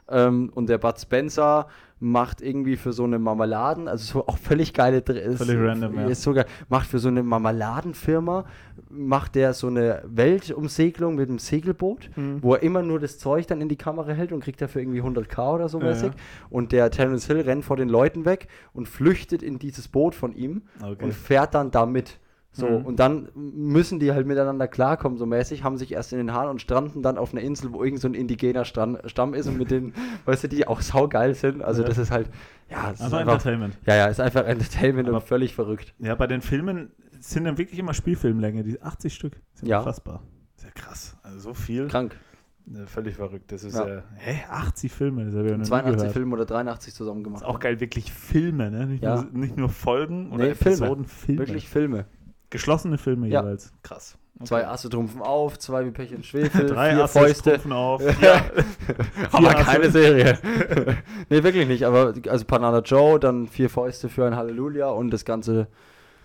Ähm, 0.09 0.53
und 0.55 0.69
der 0.69 0.79
Bud 0.79 1.01
Spencer 1.01 1.67
macht 1.99 2.43
irgendwie 2.43 2.77
für 2.77 2.93
so 2.93 3.05
eine 3.05 3.19
Marmeladen, 3.19 3.89
also 3.89 4.05
so 4.05 4.27
auch 4.27 4.37
völlig 4.37 4.75
geile 4.75 4.99
ist, 4.99 5.39
völlig 5.39 5.59
random, 5.59 5.95
ja. 5.95 6.07
ist 6.09 6.23
sogar 6.23 6.45
macht 6.69 6.89
für 6.89 6.99
so 6.99 7.09
eine 7.09 7.23
Marmeladenfirma 7.23 8.45
macht 8.91 9.35
der 9.35 9.55
so 9.55 9.69
eine 9.69 10.03
Weltumsegelung 10.07 11.15
mit 11.15 11.29
einem 11.29 11.39
Segelboot, 11.39 12.11
mhm. 12.17 12.43
wo 12.43 12.55
er 12.55 12.63
immer 12.63 12.83
nur 12.83 13.01
das 13.01 13.19
Zeug 13.19 13.47
dann 13.47 13.61
in 13.61 13.69
die 13.69 13.77
Kamera 13.77 14.13
hält 14.13 14.33
und 14.33 14.41
kriegt 14.41 14.61
dafür 14.61 14.83
irgendwie 14.83 15.01
100k 15.01 15.55
oder 15.55 15.69
so 15.69 15.81
mäßig 15.81 16.13
ja. 16.13 16.21
und 16.51 16.73
der 16.73 16.91
Terence 16.91 17.27
Hill 17.27 17.41
rennt 17.41 17.65
vor 17.65 17.77
den 17.77 17.89
Leuten 17.89 18.27
weg 18.27 18.49
und 18.75 18.89
flüchtet 18.89 19.43
in 19.43 19.59
dieses 19.59 19.89
Boot 19.89 20.15
von 20.15 20.35
ihm 20.35 20.63
okay. 20.83 21.03
und 21.03 21.15
fährt 21.15 21.55
dann 21.55 21.71
damit 21.71 22.19
so, 22.57 22.67
mhm. 22.67 22.87
und 22.87 23.01
dann 23.01 23.29
müssen 23.35 23.99
die 23.99 24.13
halt 24.13 24.27
miteinander 24.27 24.67
klarkommen, 24.67 25.19
so 25.19 25.27
mäßig, 25.27 25.63
haben 25.63 25.77
sich 25.77 25.93
erst 25.93 26.13
in 26.13 26.19
den 26.19 26.33
Haaren 26.33 26.49
und 26.49 26.63
stranden 26.63 27.03
dann 27.03 27.19
auf 27.19 27.33
einer 27.33 27.43
Insel, 27.43 27.71
wo 27.75 27.85
irgend 27.85 28.01
so 28.01 28.09
ein 28.09 28.15
indigener 28.15 28.65
Stamm, 28.65 28.97
Stamm 29.05 29.35
ist 29.35 29.47
und 29.47 29.59
mit 29.59 29.71
denen, 29.71 29.93
weißt 30.25 30.45
du, 30.45 30.49
die 30.49 30.67
auch 30.67 30.81
saugeil 30.81 31.35
sind. 31.35 31.63
Also 31.63 31.83
ja. 31.83 31.89
das 31.89 31.99
ist 31.99 32.11
halt, 32.11 32.31
ja, 32.71 32.93
es 32.93 33.03
einfach, 33.03 33.07
ist 33.07 33.13
einfach 33.13 33.33
Entertainment. 33.35 33.79
Ja, 33.85 33.97
ja, 33.97 34.07
ist 34.07 34.21
einfach 34.21 34.47
Entertainment 34.47 35.07
Aber 35.07 35.19
und 35.19 35.25
völlig 35.25 35.55
verrückt. 35.55 35.95
Ja, 35.99 36.15
bei 36.15 36.27
den 36.27 36.41
Filmen 36.41 36.93
sind 37.21 37.45
dann 37.45 37.59
wirklich 37.59 37.79
immer 37.79 37.93
Spielfilmlänge, 37.93 38.65
die 38.65 38.81
80 38.81 39.13
Stück. 39.13 39.37
Sind 39.53 39.69
ja. 39.69 39.81
unfassbar. 39.81 40.23
Sehr 40.55 40.71
krass. 40.71 41.15
Also 41.23 41.39
so 41.39 41.55
viel. 41.55 41.89
Krank. 41.89 42.17
Völlig 42.87 43.15
verrückt. 43.15 43.53
Das 43.53 43.63
ist 43.63 43.77
ja. 43.77 43.87
ja 43.87 44.03
hä, 44.17 44.41
80 44.51 44.91
Filme. 44.91 45.25
Das 45.27 45.35
habe 45.35 45.51
ich 45.51 45.63
82 45.63 46.11
Filme 46.11 46.35
oder 46.35 46.47
83 46.47 46.95
zusammen 46.95 47.23
gemacht. 47.23 47.43
ist 47.43 47.47
auch 47.47 47.61
geil, 47.61 47.79
wirklich 47.79 48.13
Filme, 48.13 48.73
ne? 48.73 48.87
Nicht, 48.87 49.05
ja. 49.05 49.23
nur, 49.23 49.25
nicht 49.33 49.57
nur 49.57 49.69
Folgen 49.69 50.33
oder 50.33 50.45
nee, 50.45 50.51
Episoden, 50.51 51.05
Filme. 51.05 51.07
Filme. 51.07 51.39
Wirklich 51.39 51.69
Filme. 51.69 52.07
Geschlossene 52.51 52.99
Filme 52.99 53.29
ja. 53.29 53.41
jeweils. 53.41 53.73
Krass. 53.83 54.19
Okay. 54.37 54.45
Zwei 54.45 54.67
Asse 54.67 54.91
trumpfen 54.91 55.23
auf, 55.23 55.59
zwei 55.59 55.87
wie 55.87 55.91
Pech 55.91 56.15
und 56.15 56.25
Schwefel, 56.25 56.67
Drei 56.69 56.95
vier 56.95 57.05
Asse 57.05 57.19
Fäuste. 57.19 57.51
trumpfen 57.51 57.73
auf. 57.73 58.03
Ja. 58.21 58.45
aber 59.33 59.55
keine 59.55 59.91
Serie. 59.91 60.39
nee, 61.31 61.43
wirklich 61.43 61.67
nicht. 61.67 61.85
Aber 61.85 62.13
also 62.29 62.45
Panana 62.45 62.81
Joe, 62.81 63.19
dann 63.19 63.47
vier 63.47 63.71
Fäuste 63.71 64.09
für 64.09 64.27
ein 64.27 64.37
Halleluja 64.37 64.89
und 64.89 65.11
das 65.11 65.25
Ganze. 65.25 65.69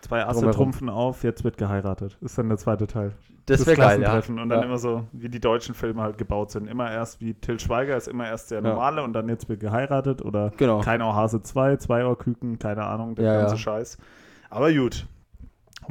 Zwei 0.02 0.26
Asse 0.26 0.50
trumpfen 0.52 0.90
auf, 0.90 1.24
jetzt 1.24 1.44
wird 1.44 1.58
geheiratet. 1.58 2.18
Ist 2.22 2.38
dann 2.38 2.50
der 2.50 2.58
zweite 2.58 2.88
Teil. 2.88 3.14
Das 3.46 3.66
wäre 3.66 3.78
geil, 3.78 4.02
ja. 4.02 4.16
Und 4.16 4.38
dann 4.38 4.50
ja. 4.50 4.62
immer 4.64 4.78
so, 4.78 5.06
wie 5.12 5.30
die 5.30 5.40
deutschen 5.40 5.76
Filme 5.76 6.02
halt 6.02 6.18
gebaut 6.18 6.52
sind. 6.52 6.68
Immer 6.68 6.92
erst 6.92 7.22
wie 7.22 7.34
Till 7.34 7.60
Schweiger 7.60 7.98
ist 7.98 8.08
immer 8.08 8.28
erst 8.28 8.52
der 8.52 8.62
normale 8.62 8.98
ja. 8.98 9.04
und 9.04 9.14
dann 9.14 9.30
jetzt 9.30 9.50
wird 9.50 9.60
geheiratet. 9.60 10.22
Oder 10.22 10.52
genau. 10.58 10.82
kein 10.82 11.02
Ohrhase 11.02 11.42
2, 11.42 11.78
zwei 11.78 12.06
Ohrküken, 12.06 12.60
keine 12.60 12.84
Ahnung, 12.84 13.16
der 13.16 13.26
ja, 13.26 13.42
ganze 13.42 13.58
Scheiß. 13.58 13.98
Aber 14.50 14.72
gut. 14.72 15.06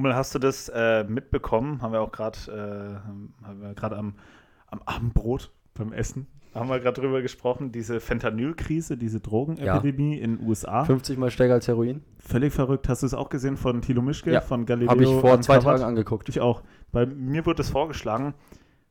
Hummel, 0.01 0.17
hast 0.17 0.35
du 0.35 0.39
das 0.39 0.71
äh, 0.71 1.05
mitbekommen? 1.05 1.83
Haben 1.83 1.93
wir 1.93 2.01
auch 2.01 2.11
gerade 2.11 2.39
äh, 2.49 3.47
am, 3.93 4.15
am 4.67 4.83
Abendbrot 4.87 5.53
beim 5.75 5.93
Essen 5.93 6.27
haben 6.55 6.69
wir 6.69 6.81
gerade 6.81 7.01
drüber 7.01 7.23
gesprochen, 7.23 7.71
diese 7.71 8.01
Fentanyl-Krise, 8.01 8.97
diese 8.97 9.21
Drogenepidemie 9.21 10.19
ja. 10.19 10.25
in 10.25 10.39
den 10.39 10.49
USA. 10.49 10.85
50 10.85 11.17
mal 11.17 11.31
stärker 11.31 11.55
als 11.55 11.69
Heroin. 11.69 12.03
Völlig 12.19 12.53
verrückt. 12.53 12.89
Hast 12.89 13.03
du 13.03 13.07
es 13.07 13.15
auch 13.15 13.29
gesehen 13.29 13.57
von 13.57 13.83
Thilo 13.83 14.03
Mischke, 14.03 14.33
ja. 14.33 14.41
von 14.41 14.67
Galileo? 14.67 14.91
Habe 14.91 15.05
ich 15.05 15.11
vor 15.11 15.41
zwei 15.43 15.59
Tagen 15.59 15.85
angeguckt. 15.85 16.29
Ich 16.29 16.41
auch. 16.41 16.63
Bei 16.91 17.07
mir 17.07 17.47
wurde 17.47 17.63
es 17.63 17.71
vorgeschlagen. 17.71 18.35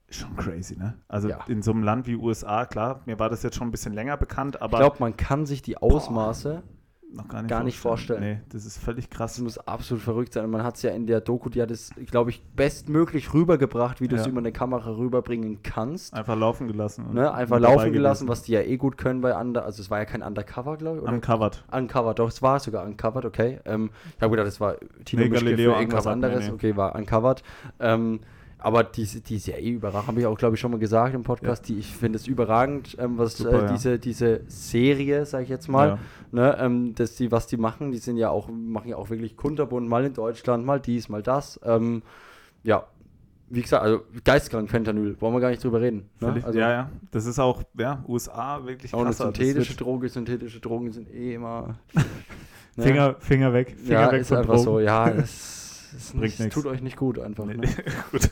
Schon 0.09 0.37
crazy, 0.37 0.77
ne? 0.77 0.95
Also 1.09 1.27
ja. 1.27 1.39
in 1.49 1.61
so 1.61 1.71
einem 1.71 1.83
Land 1.83 2.07
wie 2.07 2.15
USA, 2.15 2.65
klar, 2.65 3.01
mir 3.05 3.19
war 3.19 3.29
das 3.29 3.43
jetzt 3.43 3.57
schon 3.57 3.67
ein 3.67 3.71
bisschen 3.71 3.93
länger 3.93 4.15
bekannt, 4.15 4.61
aber. 4.61 4.77
Ich 4.77 4.79
glaube, 4.79 4.95
man 4.99 5.17
kann 5.17 5.45
sich 5.45 5.61
die 5.61 5.77
Ausmaße 5.77 6.63
Boah 6.63 6.78
noch 7.11 7.27
gar 7.27 7.41
nicht, 7.41 7.49
gar 7.49 7.63
nicht 7.63 7.79
vorstellen. 7.79 8.21
Nee, 8.21 8.39
das 8.49 8.65
ist 8.65 8.77
völlig 8.77 9.09
krass. 9.09 9.35
Das 9.35 9.41
muss 9.41 9.57
absolut 9.57 10.03
verrückt 10.03 10.33
sein. 10.33 10.45
Und 10.45 10.51
man 10.51 10.63
hat 10.63 10.75
es 10.75 10.83
ja 10.83 10.91
in 10.91 11.07
der 11.07 11.21
Doku, 11.21 11.49
die 11.49 11.61
hat 11.61 11.71
es, 11.71 11.91
glaube 12.09 12.29
ich, 12.29 12.43
bestmöglich 12.55 13.33
rübergebracht, 13.33 13.99
wie 13.99 14.07
du 14.07 14.15
es 14.15 14.27
über 14.27 14.39
eine 14.39 14.51
Kamera 14.51 14.95
rüberbringen 14.95 15.63
kannst. 15.63 16.13
Einfach 16.13 16.37
laufen 16.37 16.67
gelassen. 16.67 17.13
Ne? 17.13 17.33
Einfach 17.33 17.59
laufen 17.59 17.91
gelassen, 17.91 18.27
was 18.27 18.43
die 18.43 18.51
ja 18.51 18.61
eh 18.61 18.77
gut 18.77 18.97
können 18.97 19.21
bei 19.21 19.35
Under. 19.39 19.65
Also 19.65 19.81
es 19.81 19.89
war 19.89 19.99
ja 19.99 20.05
kein 20.05 20.21
Undercover, 20.21 20.77
glaube 20.77 20.97
ich. 20.97 21.03
Oder? 21.03 21.13
Uncovered. 21.13 21.63
Uncovered, 21.71 22.19
doch, 22.19 22.29
es 22.29 22.41
war 22.41 22.59
sogar 22.59 22.85
Uncovered, 22.85 23.25
okay. 23.25 23.59
Ähm, 23.65 23.89
ich 24.15 24.21
habe 24.21 24.31
gedacht, 24.31 24.47
das 24.47 24.59
war 24.59 24.75
Tino 25.05 25.23
nee, 25.23 25.29
Galileo 25.29 25.73
für 25.73 25.79
irgendwas 25.79 26.07
anderes. 26.07 26.41
Nee, 26.41 26.47
nee. 26.47 26.53
Okay, 26.53 26.75
war 26.75 26.95
Uncovered. 26.95 27.43
Ähm, 27.79 28.19
aber 28.59 28.83
die, 28.83 29.05
die 29.05 29.37
ist 29.37 29.47
ja 29.47 29.55
eh 29.55 29.71
überragend, 29.71 30.07
habe 30.07 30.19
ich 30.19 30.25
auch, 30.25 30.37
glaube 30.37 30.55
ich, 30.55 30.59
schon 30.59 30.71
mal 30.71 30.79
gesagt 30.79 31.15
im 31.15 31.23
Podcast. 31.23 31.67
Ja. 31.69 31.75
Die, 31.75 31.79
ich 31.79 31.93
finde 31.93 32.17
es 32.17 32.27
überragend, 32.27 32.97
ähm, 32.99 33.17
was 33.17 33.37
Super, 33.37 33.65
äh, 33.65 33.71
diese, 33.71 33.91
ja. 33.91 33.97
diese 33.97 34.41
Serie, 34.47 35.25
sage 35.25 35.45
ich 35.45 35.49
jetzt 35.49 35.69
mal, 35.69 35.87
ja. 35.87 35.99
ne, 36.31 36.57
ähm, 36.59 36.93
dass 36.93 37.15
die, 37.15 37.31
was 37.31 37.47
die 37.47 37.55
machen, 37.55 37.91
die 37.91 37.97
sind 37.99 38.17
ja 38.17 38.29
auch, 38.29 38.49
machen 38.49 38.89
ja 38.89 38.97
auch 38.97 39.09
wirklich 39.09 39.37
kunterbunt, 39.37 39.87
mal 39.87 40.03
in 40.03 40.13
Deutschland, 40.13 40.65
mal 40.65 40.81
dies, 40.81 41.07
mal 41.07 41.23
das. 41.23 41.59
Ähm, 41.63 42.03
ja, 42.63 42.85
wie 43.49 43.61
gesagt, 43.61 43.81
also 43.81 44.01
geistkrank 44.25 44.69
Fentanyl, 44.69 45.15
wollen 45.21 45.33
wir 45.33 45.39
gar 45.39 45.49
nicht 45.49 45.63
drüber 45.63 45.79
reden. 45.79 46.09
Ne? 46.19 46.41
Also, 46.45 46.59
ja, 46.59 46.69
ja. 46.69 46.89
Das 47.11 47.25
ist 47.25 47.39
auch, 47.39 47.63
ja, 47.77 48.03
USA 48.07 48.65
wirklich 48.65 48.91
krass. 48.91 48.99
Auch 48.99 49.05
eine 49.05 49.13
synthetische 49.13 49.75
Droge, 49.75 50.09
synthetische 50.09 50.59
Drogen 50.59 50.91
sind 50.91 51.09
eh 51.09 51.35
immer. 51.35 51.79
ne? 52.75 52.83
Finger, 52.83 53.15
Finger 53.19 53.53
weg, 53.53 53.75
Finger 53.77 54.01
ja, 54.01 54.11
weg 54.11 54.21
ist 54.21 54.33
einfach 54.33 54.55
Drogen. 54.55 54.63
so, 54.63 54.79
ja. 54.81 55.09
Das, 55.15 55.58
bringt 56.11 56.39
nichts. 56.39 56.53
Tut 56.53 56.65
euch 56.65 56.81
nicht 56.81 56.97
gut 56.97 57.19
einfach. 57.19 57.45
Nee, 57.45 57.55
ne? 57.55 57.67
gut. 58.11 58.29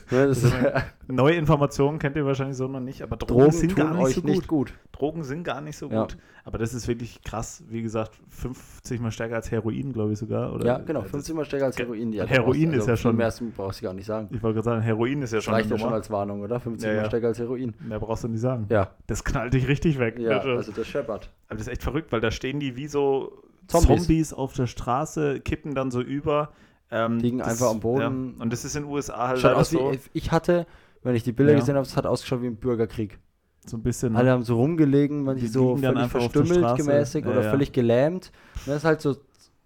Neue 1.08 1.34
Informationen 1.34 1.98
kennt 1.98 2.16
ihr 2.16 2.24
wahrscheinlich 2.24 2.56
so 2.56 2.68
noch 2.68 2.80
nicht, 2.80 3.02
aber 3.02 3.16
Drogen, 3.16 3.40
Drogen 3.40 3.52
sind 3.52 3.76
gar 3.76 3.94
nicht 3.94 4.14
so 4.14 4.22
gut. 4.22 4.30
nicht 4.30 4.48
gut. 4.48 4.74
Drogen 4.92 5.24
sind 5.24 5.44
gar 5.44 5.60
nicht 5.60 5.76
so 5.76 5.88
ja. 5.88 6.02
gut. 6.02 6.16
Aber 6.44 6.58
das 6.58 6.72
ist 6.72 6.88
wirklich 6.88 7.22
krass. 7.22 7.62
Wie 7.68 7.82
gesagt, 7.82 8.12
50 8.28 9.00
mal 9.00 9.10
stärker 9.10 9.36
als 9.36 9.50
Heroin, 9.50 9.92
glaube 9.92 10.12
ich 10.12 10.18
sogar. 10.18 10.52
Oder? 10.52 10.66
Ja, 10.66 10.78
genau, 10.78 11.02
50 11.02 11.34
mal 11.34 11.44
stärker 11.44 11.66
als 11.66 11.78
Heroin. 11.78 12.10
Die 12.10 12.22
Heroin 12.22 12.72
ist 12.72 12.80
also 12.80 12.90
ja 12.90 12.96
schon. 12.96 13.16
Mehr 13.16 13.32
brauchst 13.56 13.80
du 13.80 13.84
gar 13.84 13.94
nicht 13.94 14.06
sagen. 14.06 14.28
Ich 14.30 14.42
wollte 14.42 14.54
gerade 14.54 14.64
sagen, 14.64 14.82
Heroin 14.82 15.22
ist 15.22 15.32
ja 15.32 15.40
schon. 15.40 15.54
Reicht 15.54 15.70
ja 15.70 15.78
schon 15.78 15.92
als 15.92 16.10
Warnung, 16.10 16.40
oder? 16.40 16.58
50 16.58 16.86
ja, 16.86 16.94
ja. 16.94 17.02
mal 17.02 17.08
stärker 17.08 17.26
als 17.28 17.38
Heroin. 17.38 17.74
Mehr 17.80 18.00
brauchst 18.00 18.24
du 18.24 18.28
nicht 18.28 18.40
sagen. 18.40 18.66
Ja. 18.70 18.90
Das 19.06 19.24
knallt 19.24 19.52
dich 19.54 19.68
richtig 19.68 19.98
weg. 19.98 20.18
Ja, 20.18 20.38
bitte. 20.38 20.56
also 20.56 20.72
das 20.72 20.86
scheppert. 20.86 21.30
Aber 21.48 21.56
das 21.56 21.66
ist 21.66 21.72
echt 21.72 21.82
verrückt, 21.82 22.12
weil 22.12 22.20
da 22.20 22.30
stehen 22.30 22.60
die 22.60 22.76
wie 22.76 22.88
so 22.88 23.42
Zombies, 23.68 24.06
Zombies 24.06 24.32
auf 24.32 24.54
der 24.54 24.66
Straße, 24.66 25.40
kippen 25.40 25.74
dann 25.74 25.90
so 25.90 26.00
über. 26.00 26.50
Ähm, 26.90 27.18
Liegen 27.18 27.42
einfach 27.42 27.70
am 27.70 27.80
Boden. 27.80 28.34
Ja. 28.36 28.42
Und 28.42 28.52
das 28.52 28.64
ist 28.64 28.74
in 28.76 28.84
den 28.84 28.92
USA 28.92 29.28
halt 29.28 29.38
Schaut 29.40 29.54
aus 29.54 29.70
so. 29.70 29.92
Wie, 29.92 29.98
ich 30.14 30.32
hatte, 30.32 30.66
wenn 31.02 31.14
ich 31.14 31.22
die 31.22 31.32
Bilder 31.32 31.52
ja. 31.52 31.58
gesehen 31.58 31.74
habe, 31.74 31.86
es 31.86 31.96
hat 31.96 32.06
ausgeschaut 32.06 32.42
wie 32.42 32.46
ein 32.46 32.56
Bürgerkrieg. 32.56 33.18
So 33.66 33.76
ein 33.76 33.82
bisschen. 33.82 34.16
Alle 34.16 34.30
haben 34.30 34.42
so 34.42 34.56
rumgelegen, 34.56 35.24
manche 35.24 35.48
so 35.48 35.76
völlig 35.76 36.10
verstümmelt 36.10 36.76
gemäßig 36.76 37.24
ja, 37.24 37.30
oder 37.30 37.42
völlig 37.42 37.72
gelähmt. 37.72 38.32
Das 38.64 38.76
ist 38.76 38.84
halt 38.84 39.02
so, 39.02 39.16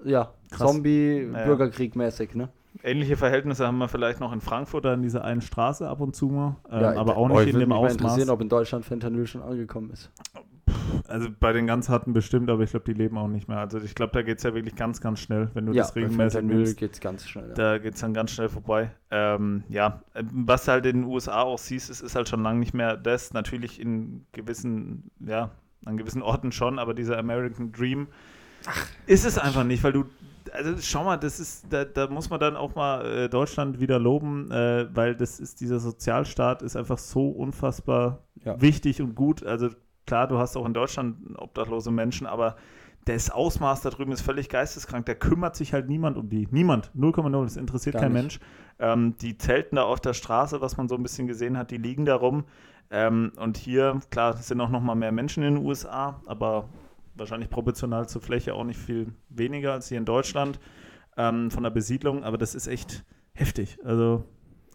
ja, 0.05 0.33
Zombie-Bürgerkrieg-mäßig, 0.57 2.35
ne? 2.35 2.49
Ähnliche 2.83 3.17
Verhältnisse 3.17 3.67
haben 3.67 3.79
wir 3.79 3.89
vielleicht 3.89 4.19
noch 4.19 4.33
in 4.33 4.41
Frankfurt, 4.41 4.87
an 4.87 5.03
dieser 5.03 5.25
einen 5.25 5.43
Straße 5.43 5.87
ab 5.87 6.01
und 6.01 6.17
zu 6.17 6.29
mal, 6.29 6.57
ähm, 6.71 6.99
aber 6.99 7.17
auch 7.17 7.29
nicht 7.29 7.53
in 7.53 7.61
dem 7.61 7.71
Ausmaß. 7.71 7.93
Ich 7.93 8.01
würde 8.01 8.05
interessieren, 8.05 8.31
ob 8.31 8.41
in 8.41 8.49
Deutschland 8.49 8.85
Fentanyl 8.85 9.27
schon 9.27 9.43
angekommen 9.43 9.91
ist. 9.91 10.11
Also 11.09 11.29
bei 11.39 11.53
den 11.53 11.67
ganz 11.67 11.89
harten 11.89 12.13
bestimmt, 12.13 12.49
aber 12.51 12.63
ich 12.63 12.71
glaube, 12.71 12.85
die 12.87 12.93
leben 12.93 13.19
auch 13.19 13.29
nicht 13.29 13.49
mehr. 13.49 13.59
Also 13.59 13.79
ich 13.79 13.95
glaube, 13.95 14.13
da 14.13 14.23
geht 14.23 14.39
es 14.39 14.45
ja 14.45 14.55
wirklich 14.55 14.77
ganz, 14.77 15.01
ganz 15.01 15.21
schnell, 15.21 15.51
wenn 15.55 15.67
du 15.67 15.73
ja, 15.73 15.83
das 15.83 15.95
regelmäßig 15.97 16.43
nimmst. 16.43 16.77
geht 16.77 16.95
es 16.95 17.01
ganz 17.01 17.29
schnell. 17.29 17.49
Ja. 17.49 17.55
Da 17.55 17.79
geht 17.79 17.95
es 17.95 18.01
dann 18.01 18.15
ganz 18.15 18.31
schnell 18.31 18.49
vorbei. 18.49 18.91
Ähm, 19.11 19.65
ja, 19.69 20.03
was 20.15 20.69
halt 20.69 20.87
in 20.87 21.03
den 21.03 21.11
USA 21.11 21.43
auch 21.43 21.59
siehst, 21.59 21.91
es 21.91 22.01
ist 22.01 22.15
halt 22.15 22.29
schon 22.29 22.43
lange 22.43 22.61
nicht 22.61 22.75
mehr 22.75 22.97
das. 22.97 23.33
Natürlich 23.33 23.81
in 23.81 24.27
gewissen, 24.33 25.11
ja, 25.21 25.51
an 25.85 25.97
gewissen 25.97 26.23
Orten 26.23 26.53
schon, 26.53 26.79
aber 26.79 26.95
dieser 26.95 27.19
American 27.19 27.73
Dream 27.73 28.09
Ach. 28.67 28.87
ist 29.07 29.25
es 29.25 29.39
einfach 29.39 29.65
nicht, 29.65 29.83
weil 29.83 29.93
du 29.93 30.05
also 30.53 30.75
schau 30.81 31.05
mal, 31.05 31.17
das 31.17 31.41
ist, 31.41 31.67
da, 31.71 31.85
da 31.85 32.09
muss 32.09 32.29
man 32.29 32.39
dann 32.41 32.57
auch 32.57 32.75
mal 32.75 33.07
äh, 33.07 33.29
Deutschland 33.29 33.81
wieder 33.81 33.99
loben, 33.99 34.51
äh, 34.51 34.87
weil 34.95 35.15
das 35.15 35.41
ist, 35.41 35.61
dieser 35.61 35.79
Sozialstaat 35.79 36.63
ist 36.63 36.77
einfach 36.77 36.99
so 36.99 37.29
unfassbar 37.29 38.25
ja. 38.45 38.61
wichtig 38.61 39.01
und 39.01 39.15
gut. 39.15 39.45
Also 39.45 39.71
klar, 40.07 40.29
du 40.29 40.39
hast 40.39 40.57
auch 40.57 40.67
in 40.67 40.75
Deutschland 40.75 41.39
obdachlose 41.39 41.91
Menschen, 41.91 42.27
aber 42.27 42.57
das 43.05 43.31
Ausmaß 43.31 43.81
da 43.81 43.91
drüben 43.91 44.13
ist 44.13 44.21
völlig 44.21 44.49
geisteskrank. 44.49 45.07
Da 45.07 45.15
kümmert 45.15 45.57
sich 45.57 45.73
halt 45.73 45.89
niemand 45.89 46.17
um 46.17 46.29
die. 46.29 46.47
Niemand. 46.51 46.93
0,0. 46.97 47.43
Das 47.43 47.57
interessiert 47.57 47.95
Gar 47.95 48.03
kein 48.03 48.13
nicht. 48.13 48.23
Mensch. 48.23 48.41
Ähm, 48.79 49.17
die 49.21 49.37
zelten 49.37 49.77
da 49.77 49.83
auf 49.83 50.01
der 50.01 50.15
Straße, 50.15 50.61
was 50.61 50.77
man 50.77 50.89
so 50.89 50.95
ein 50.95 51.03
bisschen 51.03 51.27
gesehen 51.27 51.59
hat, 51.59 51.71
die 51.71 51.79
liegen 51.79 52.05
da 52.05 52.15
rum. 52.15 52.45
Ähm, 52.91 53.33
und 53.37 53.57
hier, 53.57 54.01
klar, 54.11 54.37
sind 54.37 54.61
auch 54.61 54.69
noch 54.69 54.81
mal 54.81 54.95
mehr 54.95 55.13
Menschen 55.13 55.43
in 55.43 55.55
den 55.55 55.65
USA, 55.65 56.21
aber 56.27 56.69
wahrscheinlich 57.15 57.51
proportional 57.51 58.09
zur 58.09 58.23
Fläche 58.23 58.55
auch 58.55 58.65
nicht 58.65 58.79
viel 58.79 59.13
weniger 59.29 59.73
als 59.73 59.89
hier 59.89 59.99
in 59.99 60.05
Deutschland 60.05 60.61
ähm, 61.17 61.51
von 61.51 61.63
der 61.63 61.71
Besiedlung. 61.71 62.23
Aber 62.23 62.39
das 62.39 62.55
ist 62.55 62.69
echt 62.69 63.05
heftig. 63.35 63.79
Also 63.85 64.25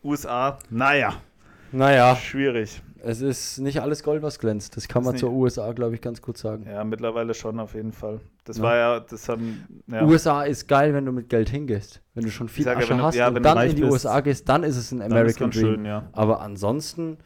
USA, 0.03 0.59
naja. 0.69 1.13
Naja. 1.71 2.15
Schwierig. 2.15 2.81
Es 3.03 3.21
ist 3.21 3.59
nicht 3.59 3.81
alles 3.81 4.03
Gold, 4.03 4.21
was 4.23 4.39
glänzt. 4.39 4.75
Das 4.75 4.87
kann 4.87 5.03
das 5.03 5.13
man 5.13 5.17
zur 5.17 5.31
USA, 5.31 5.71
glaube 5.71 5.95
ich, 5.95 6.01
ganz 6.01 6.21
gut 6.21 6.37
sagen. 6.37 6.65
Ja, 6.69 6.83
mittlerweile 6.83 7.33
schon 7.33 7.59
auf 7.59 7.73
jeden 7.73 7.91
Fall. 7.91 8.19
Das 8.43 8.57
ja. 8.57 8.63
war 8.63 8.75
ja, 8.75 8.99
das 8.99 9.29
haben. 9.29 9.83
Ja. 9.87 10.03
USA 10.03 10.43
ist 10.43 10.67
geil, 10.67 10.93
wenn 10.93 11.05
du 11.05 11.11
mit 11.11 11.29
Geld 11.29 11.49
hingehst. 11.49 12.01
Wenn 12.15 12.23
du 12.23 12.31
schon 12.31 12.49
viel 12.49 12.65
sage, 12.65 12.79
Asche 12.79 12.95
du, 12.95 13.01
hast 13.01 13.15
ja, 13.15 13.27
und 13.27 13.43
dann 13.43 13.61
in 13.69 13.75
die 13.75 13.81
bist, 13.81 13.93
USA 13.93 14.19
gehst, 14.21 14.49
dann 14.49 14.63
ist 14.63 14.77
es 14.77 14.91
ein 14.91 15.01
American 15.01 15.51
Dream. 15.51 15.63
Schön, 15.63 15.85
ja. 15.85 16.09
Aber 16.11 16.41
ansonsten 16.41 17.17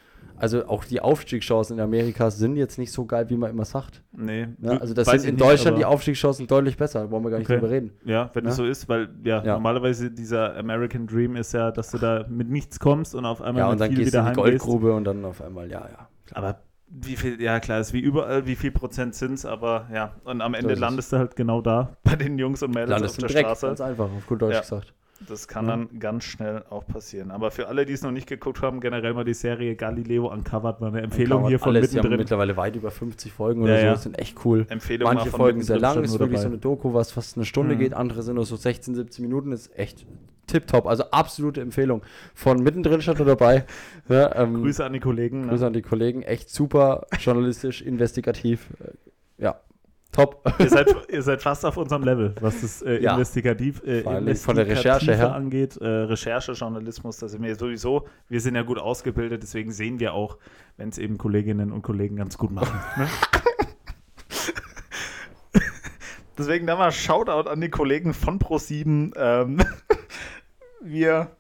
also 0.41 0.65
auch 0.65 0.86
die 0.86 0.99
Aufstiegschancen 0.99 1.77
in 1.77 1.84
Amerika 1.84 2.32
sind 2.32 2.56
jetzt 2.56 2.80
nicht 2.80 2.91
so 2.91 3.06
geil, 3.06 3.30
wie 3.30 3.38
man 3.38 3.51
immer 3.51 3.63
sagt. 3.63 4.01
Nee. 4.12 4.47
Ja, 4.60 4.77
also 4.77 4.95
das 4.95 5.08
sind 5.08 5.25
in 5.25 5.38
Deutschland 5.38 5.77
nicht, 5.77 5.86
die 5.86 5.86
Aufstiegschancen 5.86 6.47
deutlich 6.47 6.77
besser, 6.77 7.01
da 7.01 7.12
wollen 7.12 7.23
wir 7.23 7.30
gar 7.30 7.38
nicht 7.38 7.47
okay. 7.47 7.60
drüber 7.60 7.71
reden. 7.71 7.91
Ja, 8.06 8.32
wenn 8.34 8.43
ja? 8.43 8.49
das 8.49 8.58
so 8.58 8.65
ist, 8.65 8.89
weil 8.89 9.10
ja, 9.23 9.43
ja, 9.43 9.54
normalerweise 9.54 10.10
dieser 10.10 10.58
American 10.58 11.06
Dream 11.06 11.36
ist 11.36 11.54
ja, 11.54 11.69
dass 11.69 11.91
du 11.91 11.99
da 11.99 12.25
mit 12.27 12.49
nichts 12.49 12.80
kommst 12.80 13.13
und 13.13 13.25
auf 13.25 13.41
einmal 13.41 13.62
ja, 13.62 13.69
und 13.69 13.80
dann 13.80 13.93
gehst 13.93 14.15
du 14.15 14.17
in 14.17 14.25
die 14.25 14.34
Goldgrube 14.34 14.93
und 14.93 15.04
dann 15.04 15.23
auf 15.25 15.43
einmal, 15.43 15.69
ja, 15.69 15.82
ja. 15.82 16.08
Klar. 16.25 16.43
Aber 16.43 16.60
wie 16.88 17.15
viel, 17.15 17.39
ja 17.39 17.60
klar, 17.60 17.80
ist 17.80 17.93
wie 17.93 17.99
überall, 17.99 18.47
wie 18.47 18.56
viel 18.56 18.71
Prozent 18.71 19.13
sind 19.13 19.34
es, 19.34 19.45
aber 19.45 19.88
ja, 19.93 20.15
und 20.23 20.41
am 20.41 20.56
Ende 20.56 20.73
landest 20.73 21.13
du 21.13 21.17
halt 21.17 21.36
genau 21.36 21.62
da 21.62 21.97
bei 22.04 22.15
den 22.15 22.39
Jungs 22.39 22.63
und 22.63 22.71
Mädels 22.71 22.89
landest 22.89 23.23
auf 23.23 23.27
der 23.27 23.30
Dreck, 23.30 23.45
Straße. 23.45 23.67
Ganz 23.67 23.82
einfach, 23.82 24.10
auf 24.12 24.25
gut 24.25 24.41
Deutsch 24.41 24.60
gesagt. 24.62 24.93
Das 25.28 25.48
kann 25.48 25.66
ja. 25.66 25.72
dann 25.72 26.00
ganz 26.00 26.24
schnell 26.24 26.64
auch 26.70 26.86
passieren. 26.86 27.32
Aber 27.32 27.52
für 27.52 27.68
alle, 27.68 27.86
die 27.86 27.94
es 27.94 28.02
noch 28.02 28.12
nicht 28.12 28.28
geguckt 28.28 28.62
haben, 28.62 28.80
generell 28.80 29.14
mal 29.14 29.24
die 29.24 29.34
Serie 29.34 29.76
Galileo 29.76 30.32
Uncovered 30.32 30.82
war 30.82 30.88
eine 30.88 31.02
Empfehlung 31.02 31.44
Uncovered, 31.44 31.50
hier 31.50 31.60
von 31.60 31.76
alles, 31.76 31.82
mittendrin. 31.82 32.10
Die 32.10 32.14
haben 32.14 32.20
mittlerweile 32.20 32.58
weit 32.58 32.76
über 32.76 32.92
50 32.92 33.32
Folgen 33.32 33.64
oder 33.64 33.76
ja, 33.76 33.82
so. 33.82 33.88
Das 33.88 34.04
sind 34.04 34.20
echt 34.20 34.46
cool. 34.46 34.66
Empfehlung 34.70 35.14
Manche 35.14 35.30
Folgen 35.30 35.62
sehr 35.62 35.80
lang, 35.80 36.04
ist 36.04 36.12
wirklich 36.20 36.40
dabei. 36.40 36.42
so 36.42 36.48
eine 36.48 36.58
Doku, 36.58 36.94
was 36.94 37.12
fast 37.12 37.38
eine 37.38 37.46
Stunde 37.46 37.76
mhm. 37.76 37.80
geht. 37.80 37.94
Andere 37.94 38.24
sind 38.24 38.36
nur 38.36 38.46
so 38.46 38.56
16, 38.56 38.96
17 38.96 39.24
Minuten. 39.24 39.52
Ist 39.52 39.78
echt 39.78 40.06
tipptopp. 40.48 40.88
Also 40.88 41.04
absolute 41.12 41.62
Empfehlung. 41.62 42.02
Von 42.34 42.64
mittendrin 42.64 43.02
stand 43.02 43.20
nur 43.20 43.28
dabei. 43.28 43.66
Ja, 44.10 44.36
ähm, 44.36 44.62
Grüße 44.62 44.84
an 44.84 44.94
die 44.94 45.00
Kollegen. 45.00 45.42
Ne? 45.42 45.48
Grüße 45.48 45.64
ne? 45.64 45.68
an 45.68 45.74
die 45.74 45.82
Kollegen. 45.82 46.24
Echt 46.24 46.50
super 46.50 47.08
journalistisch, 47.20 47.82
investigativ. 47.82 48.70
Äh, 48.80 49.44
ja, 49.44 49.60
Top. 50.12 50.43
ihr, 50.60 50.69
seid, 50.69 50.93
ihr 51.10 51.21
seid 51.21 51.41
fast 51.41 51.65
auf 51.65 51.78
unserem 51.78 52.04
Level, 52.04 52.36
was 52.41 52.62
das 52.62 52.82
äh, 52.82 53.02
ja. 53.02 53.13
investigativ, 53.13 53.82
äh, 53.84 54.04
von 54.36 54.56
der 54.56 54.67
Recherche 54.67 55.15
her 55.15 55.34
angeht. 55.34 55.78
Äh, 55.78 55.88
Recherche, 55.88 56.52
Journalismus, 56.52 57.17
da 57.17 57.30
sind 57.30 57.41
wir 57.43 57.56
sowieso, 57.56 58.08
wir 58.28 58.41
sind 58.41 58.56
ja 58.56 58.63
gut 58.63 58.78
ausgebildet, 58.78 59.41
deswegen 59.41 59.71
sehen 59.71 60.00
wir 60.00 60.13
auch, 60.13 60.38
wenn 60.78 60.89
es 60.89 60.97
eben 60.97 61.17
Kolleginnen 61.17 61.71
und 61.71 61.82
Kollegen 61.82 62.15
ganz 62.17 62.38
gut 62.38 62.52
machen. 62.52 62.80
Ne? 62.97 63.08
deswegen 66.38 66.65
da 66.65 66.76
mal 66.76 66.91
Shoutout 66.91 67.50
an 67.50 67.62
die 67.62 67.69
Kollegen 67.69 68.13
von 68.13 68.39
Pro7. 68.39 69.12
Ähm, 69.15 69.58
wir 70.82 71.32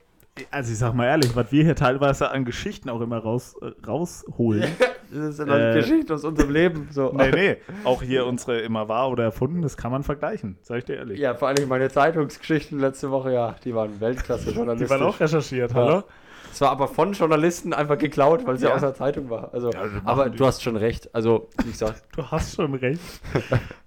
also 0.49 0.71
ich 0.71 0.77
sag 0.77 0.93
mal 0.93 1.07
ehrlich, 1.07 1.35
was 1.35 1.51
wir 1.51 1.63
hier 1.63 1.75
teilweise 1.75 2.31
an 2.31 2.45
Geschichten 2.45 2.89
auch 2.89 3.01
immer 3.01 3.17
raus, 3.17 3.55
äh, 3.61 3.71
rausholen. 3.85 4.71
das 5.13 5.37
sind 5.37 5.49
äh, 5.49 5.73
Geschichten 5.73 6.11
aus 6.13 6.23
unserem 6.23 6.51
Leben. 6.51 6.87
So. 6.91 7.11
Nee, 7.21 7.31
nee. 7.31 7.57
Auch 7.83 8.01
hier 8.01 8.25
unsere 8.25 8.61
immer 8.61 8.87
wahr 8.87 9.09
oder 9.09 9.25
erfunden, 9.25 9.61
das 9.61 9.77
kann 9.77 9.91
man 9.91 10.03
vergleichen, 10.03 10.57
sag 10.61 10.79
ich 10.79 10.85
dir 10.85 10.95
ehrlich. 10.95 11.19
Ja, 11.19 11.35
vor 11.35 11.49
allem 11.49 11.67
meine 11.67 11.89
Zeitungsgeschichten 11.89 12.79
letzte 12.79 13.11
Woche, 13.11 13.33
ja, 13.33 13.55
die 13.63 13.75
waren 13.75 13.99
Weltklasse 13.99 14.51
journalistisch. 14.51 14.87
Die 14.87 15.01
waren 15.01 15.07
auch 15.07 15.19
recherchiert, 15.19 15.71
ja. 15.71 15.77
hallo? 15.77 16.03
Es 16.51 16.59
war 16.59 16.69
aber 16.69 16.87
von 16.87 17.13
Journalisten 17.13 17.73
einfach 17.73 17.97
geklaut, 17.97 18.45
weil 18.45 18.55
es 18.55 18.61
ja, 18.61 18.69
ja 18.69 18.75
aus 18.75 18.81
der 18.81 18.93
Zeitung 18.93 19.29
war. 19.29 19.53
Also, 19.53 19.71
ja, 19.71 19.83
aber 20.03 20.29
du 20.29 20.45
hast 20.45 20.61
schon 20.61 20.75
recht. 20.75 21.13
Also, 21.15 21.49
wie 21.63 21.71
gesagt. 21.71 22.03
du 22.15 22.29
hast 22.29 22.55
schon 22.55 22.73
recht. 22.75 22.99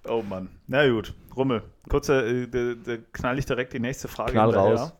oh 0.07 0.23
Mann. 0.27 0.49
Na 0.67 0.87
gut, 0.89 1.13
Rummel. 1.35 1.61
Kurze, 1.89 2.25
äh, 2.25 2.99
knall 3.11 3.37
ich 3.37 3.45
direkt 3.45 3.73
die 3.73 3.79
nächste 3.79 4.07
Frage 4.07 4.31
Knall 4.31 4.55
raus. 4.55 4.93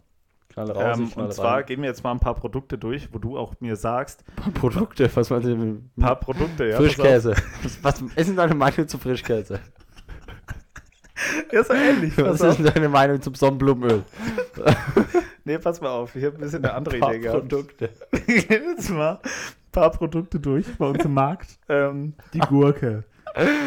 Knall 0.55 0.71
raus, 0.71 0.97
ähm, 0.97 1.11
und 1.15 1.33
zwar 1.33 1.57
rein. 1.57 1.65
gehen 1.65 1.81
wir 1.81 1.89
jetzt 1.89 2.01
mal 2.01 2.11
ein 2.11 2.19
paar 2.19 2.33
Produkte 2.33 2.77
durch, 2.77 3.09
wo 3.11 3.19
du 3.19 3.37
auch 3.37 3.55
mir 3.59 3.75
sagst. 3.75 4.23
Ein 4.37 4.53
paar 4.53 4.53
Produkte? 4.53 5.09
Was 5.13 5.29
meinst 5.29 5.47
du? 5.47 5.51
Ein 5.51 5.91
paar 5.99 6.15
Produkte, 6.15 6.67
ja. 6.67 6.77
Frischkäse. 6.77 7.35
Was, 7.81 8.01
was 8.01 8.01
ist 8.15 8.29
denn 8.29 8.37
deine 8.37 8.55
Meinung 8.55 8.87
zu 8.87 8.97
Frischkäse? 8.97 9.59
ja, 11.51 11.59
ist 11.59 11.69
ähnlich. 11.69 12.17
Was 12.17 12.39
ist 12.39 12.59
denn 12.59 12.67
deine 12.73 12.87
Meinung 12.87 13.21
zum 13.21 13.35
Sonnenblumenöl? 13.35 14.03
nee, 15.43 15.57
pass 15.57 15.81
mal 15.81 15.89
auf. 15.89 16.15
Ich 16.15 16.23
habe 16.23 16.37
ein 16.37 16.41
bisschen 16.41 16.63
eine 16.63 16.73
andere 16.73 16.97
Idee 16.99 17.19
gehabt. 17.19 17.49
Produkte. 17.49 17.89
Ich 18.25 18.47
gehe 18.47 18.63
jetzt 18.63 18.89
mal 18.91 19.19
ein 19.21 19.29
paar 19.73 19.91
Produkte 19.91 20.39
durch 20.39 20.65
bei 20.77 20.85
uns 20.85 21.03
im 21.03 21.13
Markt. 21.13 21.59
Ähm, 21.67 22.13
die 22.33 22.39
Gurke. 22.39 23.03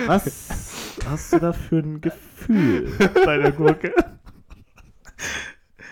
Was 0.07 0.94
hast 1.07 1.35
du 1.35 1.38
da 1.38 1.53
für 1.53 1.81
ein 1.81 2.01
Gefühl 2.01 2.90
bei 3.27 3.37
der 3.37 3.53
Gurke? 3.53 3.92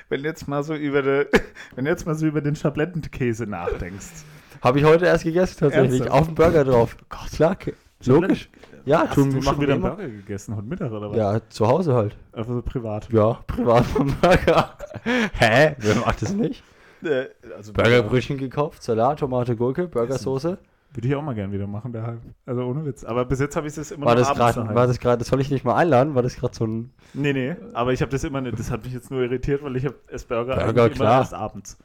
Wenn 0.08 0.24
jetzt 0.24 0.48
mal 0.48 0.62
so 0.62 0.74
über 0.74 1.02
de, 1.02 1.26
wenn 1.76 1.86
jetzt 1.86 2.06
mal 2.06 2.14
so 2.14 2.26
über 2.26 2.40
den 2.40 2.56
Schablettenkäse 2.56 3.46
nachdenkst. 3.46 4.24
Habe 4.62 4.78
ich 4.78 4.84
heute 4.84 5.06
erst 5.06 5.24
gegessen 5.24 5.56
tatsächlich. 5.60 6.00
Ernsthaft? 6.00 6.20
Auf 6.20 6.26
dem 6.26 6.34
Burger 6.34 6.64
drauf. 6.64 6.96
Gott, 7.08 7.30
klar. 7.32 7.56
Logisch. 8.04 8.48
Ja, 8.84 9.08
Hast 9.08 9.14
tun, 9.14 9.32
du 9.32 9.42
schon 9.42 9.60
wieder 9.60 9.74
einen 9.74 9.82
Burger 9.82 10.08
gegessen 10.08 10.54
heute 10.56 10.66
Mittag 10.66 10.92
oder 10.92 11.10
was? 11.10 11.16
Ja, 11.16 11.40
zu 11.48 11.66
Hause 11.66 11.94
halt. 11.94 12.16
Einfach 12.32 12.54
so 12.54 12.62
privat. 12.62 13.12
Ja, 13.12 13.32
privat 13.46 13.84
vom 13.84 14.14
Burger. 14.20 14.76
Hä? 15.32 15.74
Wer 15.78 15.94
macht 15.96 16.22
das 16.22 16.32
nicht? 16.32 16.62
Äh, 17.02 17.26
also 17.56 17.72
Burgerbrötchen 17.72 18.38
gekauft, 18.38 18.82
Salat, 18.82 19.18
Tomate, 19.18 19.56
Gurke, 19.56 19.88
Burgersoße. 19.88 20.58
Würde 20.96 21.08
ich 21.08 21.14
auch 21.14 21.20
mal 21.20 21.34
gern 21.34 21.52
wieder 21.52 21.66
machen 21.66 21.92
daheim. 21.92 22.22
Also 22.46 22.62
ohne 22.62 22.86
Witz. 22.86 23.04
Aber 23.04 23.26
bis 23.26 23.38
jetzt 23.38 23.54
habe 23.54 23.66
ich 23.66 23.76
es 23.76 23.90
immer 23.90 24.06
war 24.06 24.16
das 24.16 24.32
grad, 24.32 24.56
War 24.56 24.86
das 24.86 24.98
gerade, 24.98 25.18
das 25.18 25.28
soll 25.28 25.42
ich 25.42 25.50
nicht 25.50 25.62
mal 25.62 25.74
einladen? 25.74 26.14
War 26.14 26.22
das 26.22 26.36
gerade 26.36 26.54
so 26.54 26.66
ein. 26.66 26.90
Nee, 27.12 27.34
nee. 27.34 27.54
Aber 27.74 27.92
ich 27.92 28.00
habe 28.00 28.10
das 28.10 28.24
immer, 28.24 28.40
das 28.40 28.70
hat 28.70 28.82
mich 28.82 28.94
jetzt 28.94 29.10
nur 29.10 29.20
irritiert, 29.20 29.62
weil 29.62 29.76
ich 29.76 29.84
habe 29.84 29.96
es 30.06 30.24
Burger, 30.24 30.56
Burger 30.56 30.88
klar. 30.88 31.10
immer 31.10 31.18
erst 31.18 31.34
abends. 31.34 31.76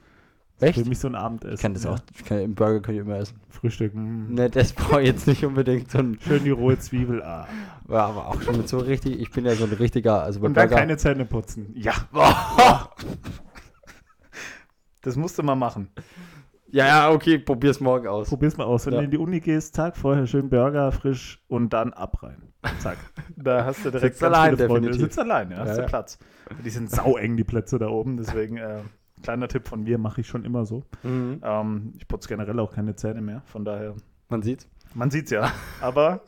Echt? 0.61 0.79
Für 0.79 0.87
mich 0.87 0.99
so 0.99 1.09
ein 1.09 1.15
Abendessen. 1.15 1.55
Ich 1.55 1.61
kann 1.61 1.73
das 1.73 1.83
ja. 1.83 1.91
auch. 1.91 1.99
Kann, 2.25 2.39
Im 2.39 2.55
Burger 2.55 2.79
kann 2.79 2.95
ich 2.95 3.01
immer 3.01 3.17
essen. 3.17 3.37
Frühstücken. 3.49 4.33
Ne, 4.33 4.49
das 4.49 4.71
brauche 4.71 5.01
ich 5.01 5.07
jetzt 5.07 5.27
nicht 5.27 5.43
unbedingt. 5.43 5.91
So 5.91 5.97
ein 5.97 6.17
Schön 6.21 6.45
die 6.45 6.51
rohe 6.51 6.79
Zwiebel. 6.79 7.21
Ah. 7.21 7.49
Ja, 7.89 8.05
aber 8.05 8.29
auch 8.29 8.41
schon 8.41 8.55
mit 8.55 8.69
so 8.69 8.77
richtig. 8.77 9.19
Ich 9.19 9.31
bin 9.31 9.43
ja 9.43 9.55
so 9.55 9.65
ein 9.65 9.73
richtiger. 9.73 10.23
Also 10.23 10.39
Und 10.39 10.53
dann 10.53 10.69
Burger, 10.69 10.79
keine 10.79 10.95
Zähne 10.95 11.25
putzen. 11.25 11.73
Ja. 11.75 11.93
Das 15.01 15.17
musst 15.17 15.37
du 15.37 15.43
mal 15.43 15.55
machen. 15.55 15.89
Ja, 16.71 16.87
ja, 16.87 17.11
okay, 17.11 17.37
probier's 17.37 17.79
morgen 17.81 18.07
aus. 18.07 18.29
Probier's 18.29 18.55
mal 18.55 18.63
aus. 18.63 18.85
Wenn 18.85 18.93
ja. 18.93 18.99
du 18.99 19.05
in 19.05 19.11
die 19.11 19.17
Uni 19.17 19.39
gehst, 19.41 19.75
Tag 19.75 19.97
vorher 19.97 20.25
schön 20.25 20.49
Burger 20.49 20.91
frisch 20.91 21.43
und 21.47 21.73
dann 21.73 21.93
ab 21.93 22.23
rein. 22.23 22.53
Zack. 22.79 22.97
Da 23.35 23.65
hast 23.65 23.83
du 23.83 23.89
direkt 23.89 24.15
Sitzt 24.15 24.23
allein, 24.23 24.55
viele 24.55 24.67
Freunde. 24.67 24.89
Du 24.89 24.97
sitzt 24.97 25.17
allein, 25.17 25.51
ja, 25.51 25.57
hast 25.57 25.77
ja, 25.77 25.83
du 25.83 25.89
Platz. 25.89 26.19
Die 26.63 26.69
sind 26.69 26.91
saueng, 26.91 27.37
die 27.37 27.43
Plätze 27.43 27.79
da 27.79 27.87
oben. 27.87 28.17
Deswegen, 28.17 28.57
äh, 28.57 28.81
kleiner 29.23 29.47
Tipp 29.47 29.67
von 29.67 29.83
mir, 29.83 29.97
mache 29.97 30.21
ich 30.21 30.27
schon 30.27 30.45
immer 30.45 30.65
so. 30.65 30.83
Mhm. 31.03 31.41
Ähm, 31.43 31.93
ich 31.97 32.07
putze 32.07 32.29
generell 32.29 32.59
auch 32.59 32.73
keine 32.73 32.95
Zähne 32.95 33.21
mehr, 33.21 33.41
von 33.45 33.65
daher. 33.65 33.95
Man 34.29 34.43
sieht's. 34.43 34.69
Man 34.93 35.09
sieht's 35.09 35.31
ja. 35.31 35.51
Aber 35.81 36.21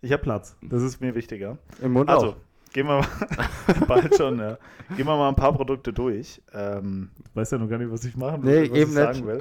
ich 0.00 0.12
habe 0.12 0.22
Platz. 0.22 0.56
Das 0.62 0.82
ist 0.82 1.00
mir 1.00 1.14
wichtiger. 1.14 1.58
Im 1.80 1.92
Mund 1.92 2.10
also, 2.10 2.30
auch. 2.30 2.36
Gehen 2.72 2.86
wir 2.86 3.00
mal, 3.00 3.06
bald 3.86 4.16
schon, 4.16 4.38
ja. 4.38 4.58
Gehen 4.96 5.06
wir 5.06 5.16
mal 5.16 5.28
ein 5.28 5.36
paar 5.36 5.52
Produkte 5.52 5.92
durch. 5.92 6.40
Ähm, 6.52 7.10
ich 7.28 7.36
weiß 7.36 7.50
ja 7.52 7.58
noch 7.58 7.68
gar 7.68 7.78
nicht, 7.78 7.90
was 7.90 8.04
ich 8.04 8.16
machen 8.16 8.42
will, 8.42 8.62
nee, 8.62 8.70
was 8.70 8.78
eben 8.78 8.90
ich 8.90 8.96
sagen 8.96 9.26
will. 9.26 9.40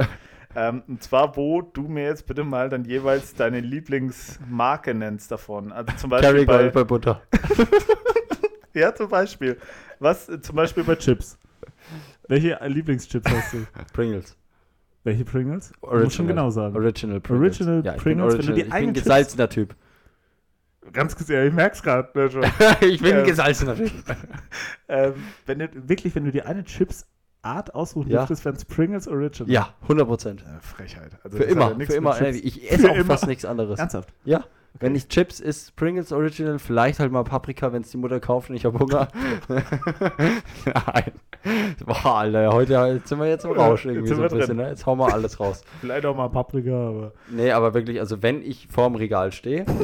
Ähm, 0.56 0.84
und 0.88 1.02
zwar, 1.02 1.36
wo 1.38 1.62
du 1.62 1.84
mir 1.84 2.06
jetzt 2.06 2.26
bitte 2.26 2.44
mal 2.44 2.70
dann 2.70 2.84
jeweils 2.84 3.34
deine 3.36 3.62
Lieblingsmarke 3.62 4.94
nennst 4.94 5.32
davon. 5.32 5.72
Also 5.72 5.94
zum 5.98 6.10
Beispiel 6.10 6.46
bei, 6.46 6.70
bei 6.70 6.84
Butter. 6.84 7.22
ja, 8.74 8.94
zum 8.94 9.10
Beispiel. 9.10 9.58
Was 10.00 10.30
zum 10.42 10.56
Beispiel 10.56 10.84
bei 10.84 10.96
Chips? 10.96 11.38
Welche 12.28 12.60
Lieblingschips 12.66 13.30
hast 13.30 13.54
du? 13.54 13.66
Pringles. 13.94 14.36
Welche 15.04 15.26
Pringles? 15.26 15.72
Original. 15.82 16.04
Muss 16.04 16.14
schon 16.14 16.28
genau 16.28 16.50
sagen. 16.50 16.76
Original 16.76 17.20
Pringles. 17.20 17.60
Original 17.62 17.86
ja, 17.86 17.94
Pringles. 17.94 18.34
Original. 18.36 18.48
Wenn 18.48 18.56
du 18.56 18.72
die 18.72 18.78
ich 18.78 18.86
bin 18.86 18.94
gesalzener 18.94 19.50
Typ. 19.50 19.76
Ganz 20.94 21.16
ja, 21.28 21.44
ich 21.44 21.54
merk's 21.54 21.84
gerade. 21.84 22.10
Ne, 22.16 22.52
ich 22.82 23.02
bin 23.02 23.18
ähm, 23.18 23.26
gesalzener 23.26 23.76
Typ. 23.76 23.92
ähm, 24.88 25.14
wenn 25.46 25.60
du, 25.60 25.70
wirklich, 25.88 26.16
wenn 26.16 26.26
du 26.26 26.32
dir 26.32 26.48
eine 26.48 26.64
Chips 26.64 27.06
Art 27.44 27.74
aussuchen 27.74 28.10
ja. 28.10 28.20
dürftest, 28.20 28.46
wären 28.46 28.56
es 28.56 28.66
Pringles 28.66 29.08
Original. 29.08 29.52
Ja, 29.52 29.74
100 29.84 30.08
Prozent. 30.08 30.46
Frechheit. 30.62 31.18
Also 31.24 31.38
für 31.38 31.44
immer, 31.44 31.76
ja 31.78 31.86
für 31.86 31.94
immer. 31.94 32.22
Ich 32.22 32.72
esse 32.72 32.82
für 32.82 32.92
auch 32.92 32.96
immer. 32.96 33.06
fast 33.06 33.28
nichts 33.28 33.46
anderes. 33.46 33.80
Ernsthaft? 33.80 34.14
Ja. 34.26 34.44
Okay. 34.74 34.86
Wenn 34.86 34.96
ich 34.96 35.10
Chips 35.10 35.42
ist 35.42 35.76
Pringles 35.76 36.12
Original, 36.14 36.58
vielleicht 36.58 37.00
halt 37.00 37.12
mal 37.12 37.24
Paprika, 37.24 37.74
wenn 37.74 37.82
es 37.82 37.92
die 37.92 37.98
Mutter 37.98 38.22
kauft 38.22 38.50
und 38.50 38.56
ich 38.56 38.64
habe 38.66 38.80
Hunger. 38.80 39.10
Nein. 39.50 41.12
Boah, 41.86 42.20
Alter, 42.20 42.54
heute 42.54 43.02
sind 43.04 43.20
wir 43.20 43.28
jetzt 43.28 43.44
im 43.44 43.52
Rausch 43.52 43.86
irgendwie 43.86 44.14
so 44.14 44.22
ein 44.22 44.30
bisschen. 44.30 44.58
Ne? 44.58 44.70
Jetzt 44.70 44.86
hauen 44.86 45.00
wir 45.00 45.12
alles 45.12 45.40
raus. 45.40 45.64
Vielleicht 45.82 46.06
auch 46.06 46.16
mal 46.16 46.30
Paprika, 46.30 46.72
aber. 46.72 47.12
Nee, 47.30 47.52
aber 47.52 47.74
wirklich, 47.74 48.00
also 48.00 48.24
wenn 48.24 48.42
ich 48.42 48.68
vorm 48.70 48.96
Regal 48.96 49.32
stehe. 49.32 49.66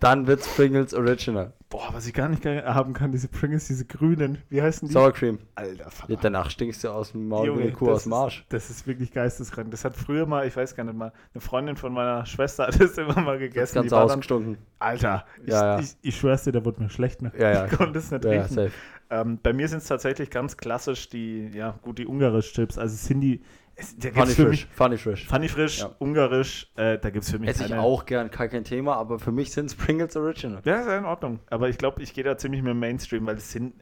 Dann 0.00 0.26
wird's 0.26 0.46
Pringles 0.48 0.92
Original. 0.92 1.54
Boah, 1.70 1.90
was 1.92 2.04
ich 2.08 2.12
gar 2.12 2.28
nicht 2.28 2.44
haben 2.44 2.94
kann, 2.94 3.12
diese 3.12 3.28
Pringles, 3.28 3.68
diese 3.68 3.84
grünen, 3.84 4.38
wie 4.48 4.60
heißen 4.60 4.88
die? 4.88 4.92
Sour 4.92 5.12
Cream. 5.12 5.38
Alter, 5.54 5.88
verdammt. 5.88 6.24
Danach 6.24 6.50
stinkst 6.50 6.82
du 6.82 6.88
aus 6.88 7.12
dem 7.12 7.28
Maul 7.28 7.46
Junge, 7.46 7.58
wie 7.60 7.62
eine 7.62 7.72
Kuh 7.72 7.92
aus 7.92 8.02
dem 8.02 8.12
Arsch. 8.12 8.40
Ist, 8.40 8.52
das 8.52 8.70
ist 8.70 8.86
wirklich 8.88 9.12
geisteskrank. 9.12 9.70
Das 9.70 9.84
hat 9.84 9.96
früher 9.96 10.26
mal, 10.26 10.48
ich 10.48 10.56
weiß 10.56 10.74
gar 10.74 10.82
nicht 10.82 10.96
mal, 10.96 11.12
eine 11.32 11.40
Freundin 11.40 11.76
von 11.76 11.92
meiner 11.92 12.26
Schwester 12.26 12.66
hat 12.66 12.80
das 12.80 12.98
immer 12.98 13.20
mal 13.20 13.38
gegessen. 13.38 13.76
Das 13.76 13.82
ganz 13.84 13.92
ausgestunken. 13.92 14.58
Alter, 14.80 15.24
ich, 15.44 15.52
ja, 15.52 15.76
ja. 15.76 15.78
ich, 15.78 15.96
ich 16.02 16.16
schwör's 16.16 16.42
dir, 16.42 16.50
da 16.50 16.64
wurde 16.64 16.82
mir 16.82 16.90
schlecht. 16.90 17.22
Ne? 17.22 17.30
Ja, 17.38 17.52
ja. 17.52 17.64
Ich 17.70 17.78
konnte 17.78 18.00
es 18.00 18.10
nicht 18.10 18.24
ja, 18.24 18.42
riechen. 18.42 18.72
Ähm, 19.08 19.38
bei 19.40 19.52
mir 19.52 19.68
sind 19.68 19.78
es 19.78 19.86
tatsächlich 19.86 20.30
ganz 20.30 20.56
klassisch 20.56 21.08
die, 21.08 21.50
ja 21.54 21.78
gut, 21.82 21.98
die 21.98 22.06
ungarisch 22.06 22.52
Chips. 22.52 22.78
Also 22.78 22.94
es 22.94 23.04
sind 23.04 23.20
die, 23.20 23.42
Funny 23.80 24.32
Frisch. 24.32 24.66
Funny 24.72 24.98
Frisch. 24.98 25.26
Funny 25.26 25.48
Frisch, 25.48 25.80
ja. 25.80 25.94
ungarisch, 25.98 26.70
äh, 26.76 26.98
da 26.98 27.10
gibt 27.10 27.24
es 27.24 27.30
für 27.30 27.38
mich 27.38 27.50
Esse 27.50 27.66
ich 27.66 27.74
auch 27.74 28.06
gern, 28.06 28.30
kein, 28.30 28.64
Thema, 28.64 28.96
aber 28.96 29.18
für 29.18 29.32
mich 29.32 29.52
sind 29.52 29.66
es 29.66 29.74
Pringles 29.74 30.16
Original. 30.16 30.60
Ja, 30.64 30.80
ist 30.80 30.86
ja 30.86 30.98
in 30.98 31.04
Ordnung. 31.04 31.40
Aber 31.50 31.68
ich 31.68 31.78
glaube, 31.78 32.02
ich 32.02 32.14
gehe 32.14 32.24
da 32.24 32.36
ziemlich 32.36 32.62
mit 32.62 32.70
dem 32.70 32.78
Mainstream, 32.78 33.26
weil 33.26 33.36
das 33.36 33.50
sind, 33.50 33.74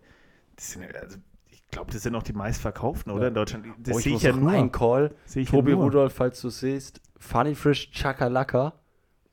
das 0.56 0.72
sind 0.72 0.84
also 0.94 1.18
ich 1.50 1.70
glaube, 1.70 1.92
das 1.92 2.02
sind 2.02 2.14
auch 2.14 2.22
die 2.22 2.32
meistverkauften, 2.32 3.12
oder? 3.12 3.24
Ja. 3.24 3.28
In 3.28 3.34
Deutschland. 3.34 3.66
Das 3.78 3.96
oh, 3.96 3.98
sehe 3.98 4.12
ich, 4.12 4.18
ich 4.18 4.22
ja 4.22 4.32
nur. 4.32 4.50
Ein 4.50 4.72
Call. 4.72 5.14
Tobi 5.46 5.72
ja 5.72 5.76
Rudolf, 5.76 6.14
falls 6.14 6.40
du 6.40 6.48
siehst. 6.48 7.02
Funny 7.18 7.54
Frisch 7.54 7.90
Chakalaka. 7.92 8.72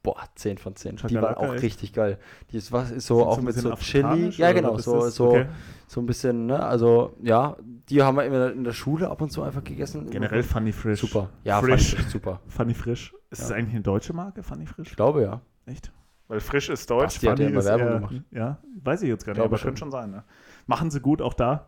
Boah, 0.06 0.24
10 0.36 0.60
von 0.60 0.76
10. 0.76 0.98
Chakalaka 0.98 1.08
die 1.10 1.22
waren 1.40 1.50
auch 1.50 1.54
echt? 1.56 1.64
richtig 1.64 1.94
geil. 1.94 2.20
Die 2.52 2.58
ist, 2.58 2.72
was 2.72 2.92
ist 2.92 3.08
so 3.08 3.26
auch 3.26 3.38
so 3.38 3.42
mit 3.42 3.56
so 3.56 3.74
Chili. 3.74 4.30
Ja, 4.30 4.52
genau, 4.54 4.78
so, 4.78 5.10
so, 5.10 5.30
okay. 5.30 5.48
so 5.88 6.00
ein 6.00 6.06
bisschen, 6.06 6.46
ne? 6.46 6.64
Also, 6.64 7.16
ja, 7.24 7.58
die 7.90 8.04
haben 8.04 8.16
wir 8.16 8.24
immer 8.24 8.52
in 8.52 8.64
der 8.64 8.74
Schule 8.74 9.10
ab 9.10 9.24
und 9.24 9.32
zu 9.32 9.42
einfach 9.42 9.64
gegessen. 9.64 10.12
Generell 10.12 10.44
Funny 10.44 10.72
Frisch. 10.72 11.00
Super. 11.00 11.32
Ja, 11.44 11.60
Frisch. 11.60 11.90
Funny 11.90 12.04
Frisch, 12.04 12.12
super. 12.12 12.40
Funny 12.48 12.76
Frisch. 12.76 13.16
Ist 13.32 13.40
ja. 13.40 13.48
das 13.48 13.52
eigentlich 13.58 13.74
eine 13.74 13.82
deutsche 13.82 14.14
Marke, 14.14 14.44
Funny 14.44 14.68
Frisch? 14.68 14.90
Ich 14.92 14.96
glaube, 14.96 15.24
ja. 15.24 15.42
Echt? 15.66 15.92
Weil 16.28 16.40
frisch 16.40 16.70
ist 16.70 16.88
deutsch. 16.88 17.20
Basti 17.20 17.26
Funny 17.26 17.44
hat 17.46 17.52
ja 17.52 17.60
ist 17.60 17.66
Werbung 17.66 17.88
eher, 17.88 17.94
gemacht. 17.96 18.22
Ja, 18.30 18.58
weiß 18.84 19.02
ich 19.02 19.10
jetzt 19.10 19.26
gar 19.26 19.34
nicht, 19.34 19.42
aber 19.42 19.58
könnte 19.58 19.80
schon 19.80 19.92
sein. 19.92 20.12
Ne? 20.12 20.24
Machen 20.68 20.92
sie 20.92 21.00
gut, 21.00 21.22
auch 21.22 21.34
da. 21.34 21.68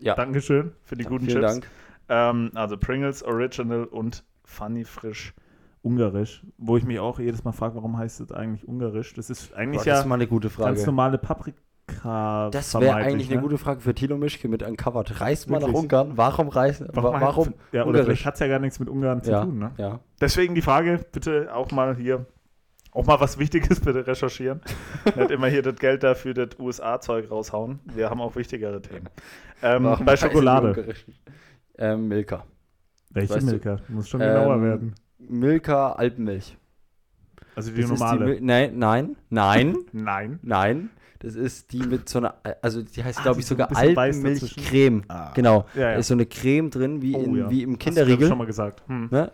Ja. 0.00 0.14
Dankeschön 0.14 0.72
für 0.82 0.96
die 0.96 1.04
ja, 1.04 1.08
guten 1.10 1.26
vielen 1.26 1.42
Chips. 1.42 1.52
Dank. 1.52 1.70
Ähm, 2.08 2.50
also 2.54 2.76
Pringles 2.76 3.22
Original 3.22 3.84
und 3.84 4.24
Funny 4.44 4.84
Frisch 4.84 5.34
Ungarisch, 5.84 6.42
wo 6.56 6.78
ich 6.78 6.84
mich 6.84 6.98
auch 6.98 7.20
jedes 7.20 7.44
Mal 7.44 7.52
frage, 7.52 7.74
warum 7.76 7.98
heißt 7.98 8.20
das 8.20 8.32
eigentlich 8.32 8.66
Ungarisch? 8.66 9.12
Das 9.14 9.28
ist 9.28 9.52
eigentlich 9.52 9.82
Boah, 9.82 9.84
das 9.84 9.86
ja 9.86 10.00
ist 10.00 10.06
mal 10.06 10.14
eine 10.14 10.26
gute 10.26 10.48
Frage. 10.48 10.74
ganz 10.74 10.86
normale 10.86 11.18
Paprika. 11.18 12.48
Das 12.50 12.72
wäre 12.80 12.94
eigentlich 12.94 13.28
ne? 13.28 13.34
eine 13.34 13.42
gute 13.42 13.58
Frage 13.58 13.80
für 13.82 13.94
Tilo 13.94 14.16
Mischke 14.16 14.48
mit 14.48 14.62
Uncovered. 14.62 15.20
Reist 15.20 15.50
mal 15.50 15.60
nach 15.60 15.68
Ungarn. 15.68 16.12
Warum 16.16 16.48
reisen? 16.48 16.88
Warum? 16.90 17.20
warum 17.20 17.54
ja, 17.72 17.84
oder 17.84 18.02
vielleicht 18.02 18.24
hat 18.24 18.34
es 18.34 18.40
ja 18.40 18.48
gar 18.48 18.60
nichts 18.60 18.80
mit 18.80 18.88
Ungarn 18.88 19.22
zu 19.22 19.30
ja, 19.30 19.44
tun. 19.44 19.58
Ne? 19.58 19.72
Ja. 19.76 20.00
Deswegen 20.20 20.54
die 20.54 20.62
Frage, 20.62 21.04
bitte 21.12 21.54
auch 21.54 21.70
mal 21.70 21.94
hier 21.96 22.24
auch 22.94 23.04
mal 23.04 23.20
was 23.20 23.38
Wichtiges 23.38 23.80
bitte 23.80 24.06
recherchieren. 24.06 24.60
Nicht 25.16 25.30
immer 25.32 25.48
hier 25.48 25.62
das 25.62 25.76
Geld 25.76 26.02
dafür 26.02 26.32
das 26.32 26.58
USA-Zeug 26.58 27.30
raushauen. 27.30 27.80
Wir 27.84 28.08
haben 28.08 28.20
auch 28.20 28.36
wichtigere 28.36 28.80
Themen. 28.80 29.08
Ähm, 29.62 29.96
bei 30.04 30.16
Schokolade. 30.16 30.94
Ähm, 31.76 32.08
Milka. 32.08 32.44
Welche 33.10 33.34
weißt 33.34 33.46
Milka? 33.46 33.76
Du? 33.76 33.92
Muss 33.94 34.08
schon 34.08 34.20
genauer 34.20 34.54
ähm, 34.54 34.62
werden. 34.62 34.94
Milka 35.28 35.92
Alpenmilch. 35.92 36.56
Also 37.56 37.70
die 37.70 37.82
das 37.82 37.90
normale? 37.90 38.36
Die, 38.36 38.40
nein, 38.40 38.78
nein, 38.78 39.16
nein. 39.30 39.76
nein. 39.92 40.38
Nein. 40.42 40.90
Das 41.20 41.36
ist 41.36 41.72
die 41.72 41.78
mit 41.78 42.08
so 42.08 42.18
einer, 42.18 42.34
also 42.60 42.82
die 42.82 43.02
heißt, 43.02 43.22
glaube 43.22 43.40
ich, 43.40 43.46
sogar 43.46 43.74
Alpenmilchcreme. 43.74 45.04
Ah. 45.08 45.32
Genau. 45.34 45.64
Ja, 45.74 45.80
ja. 45.80 45.92
Da 45.92 45.98
ist 45.98 46.08
so 46.08 46.14
eine 46.14 46.26
Creme 46.26 46.68
drin, 46.68 47.00
wie, 47.00 47.14
oh, 47.14 47.22
in, 47.22 47.36
ja. 47.36 47.50
wie 47.50 47.62
im 47.62 47.78
Kinderriegel. 47.78 48.16
Hast 48.16 48.22
du 48.24 48.28
schon 48.28 48.38
mal 48.38 48.46
gesagt. 48.46 48.82
Hm. 48.88 49.08
Ne? 49.10 49.32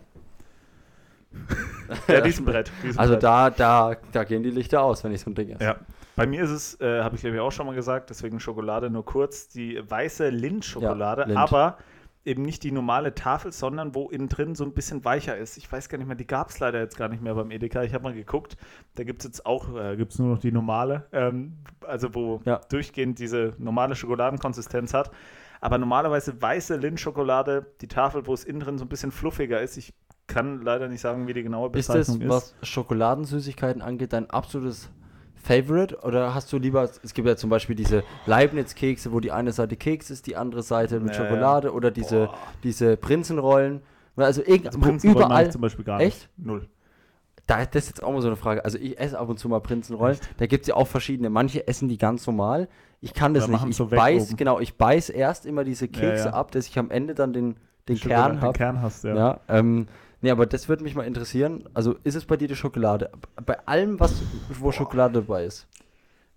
ja, 2.08 2.20
diesen 2.20 2.44
Brett. 2.44 2.70
Diesen 2.84 2.98
also. 2.98 3.16
Da, 3.16 3.50
da, 3.50 3.96
da 4.12 4.24
gehen 4.24 4.42
die 4.44 4.50
Lichter 4.50 4.82
aus, 4.82 5.02
wenn 5.02 5.12
ich 5.12 5.20
so 5.20 5.30
ein 5.30 5.34
Ding 5.34 5.50
esse. 5.50 5.64
Ja. 5.64 5.76
Bei 6.14 6.26
mir 6.26 6.42
ist 6.42 6.50
es, 6.50 6.80
äh, 6.80 7.02
habe 7.02 7.16
ich 7.16 7.22
glaube 7.22 7.36
ich 7.36 7.40
auch 7.40 7.50
schon 7.50 7.66
mal 7.66 7.74
gesagt, 7.74 8.10
deswegen 8.10 8.40
Schokolade 8.40 8.90
nur 8.90 9.04
kurz, 9.04 9.48
die 9.48 9.80
weiße 9.82 10.28
Lindt-Schokolade, 10.28 11.24
Lind. 11.24 11.38
aber 11.38 11.78
eben 12.24 12.42
nicht 12.42 12.62
die 12.62 12.72
normale 12.72 13.14
Tafel, 13.14 13.52
sondern 13.52 13.94
wo 13.94 14.10
innen 14.10 14.28
drin 14.28 14.54
so 14.54 14.64
ein 14.64 14.72
bisschen 14.72 15.04
weicher 15.04 15.36
ist. 15.36 15.56
Ich 15.56 15.70
weiß 15.70 15.88
gar 15.88 15.98
nicht 15.98 16.06
mehr, 16.06 16.16
die 16.16 16.26
gab 16.26 16.50
es 16.50 16.58
leider 16.58 16.78
jetzt 16.80 16.96
gar 16.96 17.08
nicht 17.08 17.22
mehr 17.22 17.34
beim 17.34 17.50
Edeka. 17.50 17.82
Ich 17.82 17.94
habe 17.94 18.04
mal 18.04 18.14
geguckt, 18.14 18.56
da 18.94 19.04
gibt 19.04 19.22
es 19.22 19.26
jetzt 19.26 19.46
auch, 19.46 19.74
äh, 19.74 19.96
gibt 19.96 20.12
es 20.12 20.18
nur 20.18 20.28
noch 20.28 20.38
die 20.38 20.52
normale, 20.52 21.06
ähm, 21.12 21.58
also 21.86 22.14
wo 22.14 22.40
ja. 22.44 22.60
durchgehend 22.68 23.18
diese 23.18 23.54
normale 23.58 23.96
Schokoladenkonsistenz 23.96 24.92
hat. 24.92 25.10
Aber 25.62 25.78
normalerweise 25.78 26.40
weiße 26.40 26.76
Lindt-Schokolade, 26.76 27.66
die 27.80 27.88
Tafel, 27.88 28.26
wo 28.26 28.34
es 28.34 28.44
innen 28.44 28.60
drin 28.60 28.78
so 28.78 28.84
ein 28.84 28.88
bisschen 28.88 29.12
fluffiger 29.12 29.60
ist. 29.60 29.76
Ich 29.76 29.94
kann 30.26 30.62
leider 30.62 30.88
nicht 30.88 31.00
sagen, 31.00 31.26
wie 31.26 31.34
die 31.34 31.42
genaue 31.42 31.70
Bezeichnung 31.70 32.20
ist. 32.20 32.28
Das, 32.28 32.44
ist. 32.44 32.54
was 32.60 32.68
Schokoladensüßigkeiten 32.68 33.82
angeht, 33.82 34.12
dein 34.12 34.30
absolutes 34.30 34.90
Favorite? 35.42 35.98
Oder 36.02 36.34
hast 36.34 36.52
du 36.52 36.58
lieber, 36.58 36.82
es 36.82 37.14
gibt 37.14 37.26
ja 37.26 37.36
zum 37.36 37.50
Beispiel 37.50 37.74
diese 37.74 38.04
Leibniz-Kekse, 38.26 39.12
wo 39.12 39.20
die 39.20 39.32
eine 39.32 39.52
Seite 39.52 39.76
Keks 39.76 40.10
ist, 40.10 40.26
die 40.26 40.36
andere 40.36 40.62
Seite 40.62 41.00
mit 41.00 41.10
nee. 41.10 41.14
Schokolade 41.14 41.72
oder 41.72 41.90
diese, 41.90 42.30
diese 42.62 42.96
Prinzenrollen. 42.96 43.82
Also, 44.16 44.42
also 44.42 44.78
Prinzenrollen 44.78 45.26
überall. 45.26 45.50
zum 45.50 45.60
Beispiel 45.62 45.84
gar 45.84 45.98
nicht. 45.98 46.06
Echt? 46.08 46.28
Null. 46.36 46.68
Da, 47.46 47.64
das 47.64 47.84
ist 47.84 47.88
jetzt 47.88 48.02
auch 48.02 48.12
mal 48.12 48.20
so 48.20 48.28
eine 48.28 48.36
Frage. 48.36 48.64
Also 48.64 48.78
ich 48.78 48.98
esse 49.00 49.18
ab 49.18 49.28
und 49.28 49.38
zu 49.38 49.48
mal 49.48 49.60
Prinzenrollen. 49.60 50.16
Echt? 50.16 50.30
Da 50.36 50.46
gibt 50.46 50.62
es 50.62 50.68
ja 50.68 50.76
auch 50.76 50.86
verschiedene. 50.86 51.30
Manche 51.30 51.66
essen 51.66 51.88
die 51.88 51.98
ganz 51.98 52.26
normal. 52.26 52.68
Ich 53.00 53.14
kann 53.14 53.32
das 53.32 53.48
nicht. 53.48 53.64
Ich 53.66 53.76
so 53.76 53.86
beiß, 53.86 54.36
genau, 54.36 54.60
ich 54.60 54.76
beiß 54.76 55.08
erst 55.08 55.46
immer 55.46 55.64
diese 55.64 55.88
Kekse 55.88 56.24
ja, 56.24 56.30
ja. 56.30 56.32
ab, 56.32 56.52
dass 56.52 56.66
ich 56.66 56.78
am 56.78 56.90
Ende 56.90 57.14
dann 57.14 57.32
den, 57.32 57.56
den 57.88 57.96
Kern 57.96 58.40
habe. 58.42 58.52
Den 58.52 58.58
Kern 58.58 58.82
hast, 58.82 59.04
ja. 59.04 59.14
ja 59.14 59.40
ähm, 59.48 59.86
Nee, 60.22 60.30
aber 60.30 60.46
das 60.46 60.68
würde 60.68 60.82
mich 60.82 60.94
mal 60.94 61.06
interessieren. 61.06 61.64
Also 61.72 61.96
ist 62.04 62.14
es 62.14 62.24
bei 62.24 62.36
dir 62.36 62.48
die 62.48 62.56
Schokolade? 62.56 63.10
Bei 63.46 63.66
allem, 63.66 63.98
was, 63.98 64.22
wo 64.50 64.64
Boah. 64.64 64.72
Schokolade 64.72 65.14
dabei 65.14 65.44
ist. 65.46 65.66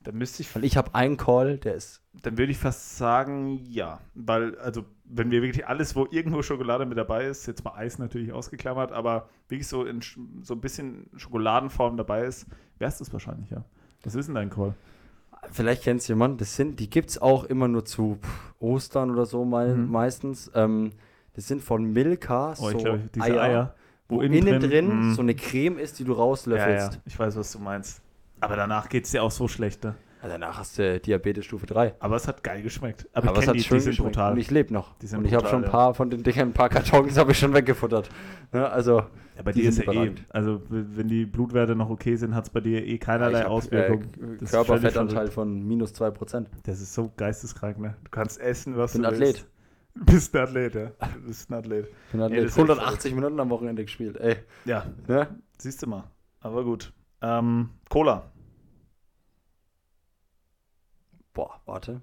Dann 0.03 0.17
müsste 0.17 0.41
ich. 0.41 0.55
Weil 0.55 0.63
ich 0.63 0.77
habe 0.77 0.93
einen 0.95 1.17
Call, 1.17 1.57
der 1.57 1.75
ist. 1.75 2.01
Dann 2.21 2.37
würde 2.37 2.51
ich 2.51 2.57
fast 2.57 2.97
sagen, 2.97 3.59
ja. 3.65 3.99
Weil, 4.15 4.57
also, 4.59 4.85
wenn 5.05 5.31
wir 5.31 5.41
wirklich 5.41 5.67
alles, 5.67 5.95
wo 5.95 6.07
irgendwo 6.11 6.41
Schokolade 6.41 6.85
mit 6.85 6.97
dabei 6.97 7.25
ist, 7.25 7.45
jetzt 7.47 7.63
mal 7.63 7.73
Eis 7.75 7.99
natürlich 7.99 8.31
ausgeklammert, 8.31 8.91
aber 8.91 9.29
wirklich 9.47 9.67
so 9.67 9.85
in 9.85 10.01
so 10.41 10.53
ein 10.53 10.61
bisschen 10.61 11.09
Schokoladenform 11.15 11.97
dabei 11.97 12.25
ist, 12.25 12.47
wärst 12.79 12.99
du 12.99 13.05
es 13.05 13.13
wahrscheinlich, 13.13 13.49
ja. 13.49 13.63
Was 14.03 14.15
ist 14.15 14.27
denn 14.27 14.35
dein 14.35 14.49
Call? 14.49 14.75
Vielleicht 15.51 15.83
kennst 15.83 16.07
du 16.07 16.13
jemanden, 16.13 16.37
das 16.37 16.55
sind, 16.55 16.79
die 16.79 16.89
gibt 16.89 17.09
es 17.09 17.21
auch 17.21 17.43
immer 17.45 17.67
nur 17.67 17.85
zu 17.85 18.19
Ostern 18.59 19.11
oder 19.11 19.25
so 19.25 19.43
me 19.43 19.75
mhm. 19.75 19.91
meistens. 19.91 20.51
Ähm, 20.55 20.91
das 21.33 21.47
sind 21.47 21.61
von 21.61 21.83
Milka 21.83 22.51
oh, 22.59 22.69
so 22.69 22.77
glaub, 22.77 22.99
Eier, 23.19 23.41
Eier, 23.41 23.75
wo, 24.07 24.17
wo 24.17 24.21
innen, 24.21 24.45
drin, 24.45 24.61
drin 24.61 25.09
mm. 25.09 25.13
so 25.15 25.21
eine 25.21 25.35
Creme 25.35 25.79
ist, 25.79 25.99
die 25.99 26.03
du 26.03 26.13
rauslöffelst. 26.13 26.91
Ja, 26.91 26.95
ja. 26.95 27.01
Ich 27.05 27.17
weiß, 27.17 27.35
was 27.35 27.51
du 27.51 27.59
meinst. 27.59 28.01
Aber 28.39 28.55
danach 28.55 28.89
geht 28.89 29.05
es 29.05 29.11
dir 29.11 29.23
auch 29.23 29.31
so 29.31 29.47
schlecht, 29.47 29.83
ne? 29.83 29.95
Ja, 30.23 30.29
danach 30.29 30.57
hast 30.57 30.79
du 30.79 31.01
Diabetes 31.01 31.43
Stufe 31.43 31.65
3. 31.65 31.95
Aber 31.99 32.15
es 32.15 32.27
hat 32.29 32.43
geil 32.43 32.61
geschmeckt. 32.61 33.09
Aber, 33.11 33.29
Aber 33.29 33.39
es 33.39 33.47
hat 33.47 33.55
die, 33.55 33.63
schön 33.63 33.79
die 33.79 33.83
sind 33.83 33.97
brutal. 33.97 34.31
Und 34.31 34.39
ich 34.39 34.49
lebe 34.51 34.73
noch. 34.73 34.95
und 35.01 35.25
ich 35.25 35.33
habe 35.33 35.47
schon 35.49 35.65
ein 35.65 35.69
paar 35.69 35.93
von 35.93 36.09
den 36.09 36.23
Dingern, 36.23 36.49
ein 36.49 36.53
paar 36.53 36.69
Kartons 36.69 37.17
habe 37.17 37.33
ich 37.33 37.39
schon 37.39 37.53
weggefuttert. 37.53 38.09
Ja, 38.53 38.67
also, 38.67 39.03
ja, 39.35 39.41
bei 39.43 39.51
dir 39.51 39.67
ist 39.67 39.83
ja 39.83 39.91
eh, 39.91 40.13
also 40.29 40.61
wenn 40.69 41.09
die 41.09 41.25
Blutwerte 41.25 41.75
noch 41.75 41.89
okay 41.89 42.15
sind, 42.15 42.35
hat 42.35 42.45
es 42.45 42.49
bei 42.51 42.61
dir 42.61 42.85
eh 42.85 42.97
keinerlei 42.99 43.41
ja, 43.41 43.47
Auswirkungen. 43.47 44.39
Äh, 44.41 44.45
Körperfettanteil 44.45 45.27
von 45.27 45.67
minus 45.67 45.93
2%. 45.93 46.45
Das 46.63 46.79
ist 46.79 46.93
so 46.93 47.11
geisteskrank, 47.17 47.79
ne? 47.79 47.97
Du 48.05 48.09
kannst 48.09 48.39
essen, 48.39 48.77
was 48.77 48.91
ich 48.91 49.01
bin 49.01 49.03
du 49.03 49.07
Athlet. 49.09 49.27
willst. 49.27 49.47
Du 49.95 50.05
bist 50.05 50.35
ein 50.35 50.41
Athlet, 50.41 50.75
ja. 50.75 50.91
Du 51.13 51.21
bist 51.27 51.49
ein 51.49 51.53
Athlet. 51.53 51.87
Bin 52.11 52.21
ein 52.21 52.25
Athlet. 52.25 52.45
Nee, 52.45 52.61
180 52.61 53.15
Minuten 53.15 53.39
am 53.39 53.49
Wochenende 53.49 53.83
gespielt, 53.83 54.17
ey. 54.17 54.37
Ja, 54.65 54.85
ja? 55.07 55.27
siehst 55.57 55.81
du 55.83 55.87
mal. 55.87 56.05
Aber 56.39 56.63
gut. 56.63 56.93
Ähm, 57.21 57.69
Cola. 57.89 58.31
Boah, 61.33 61.61
warte. 61.65 62.01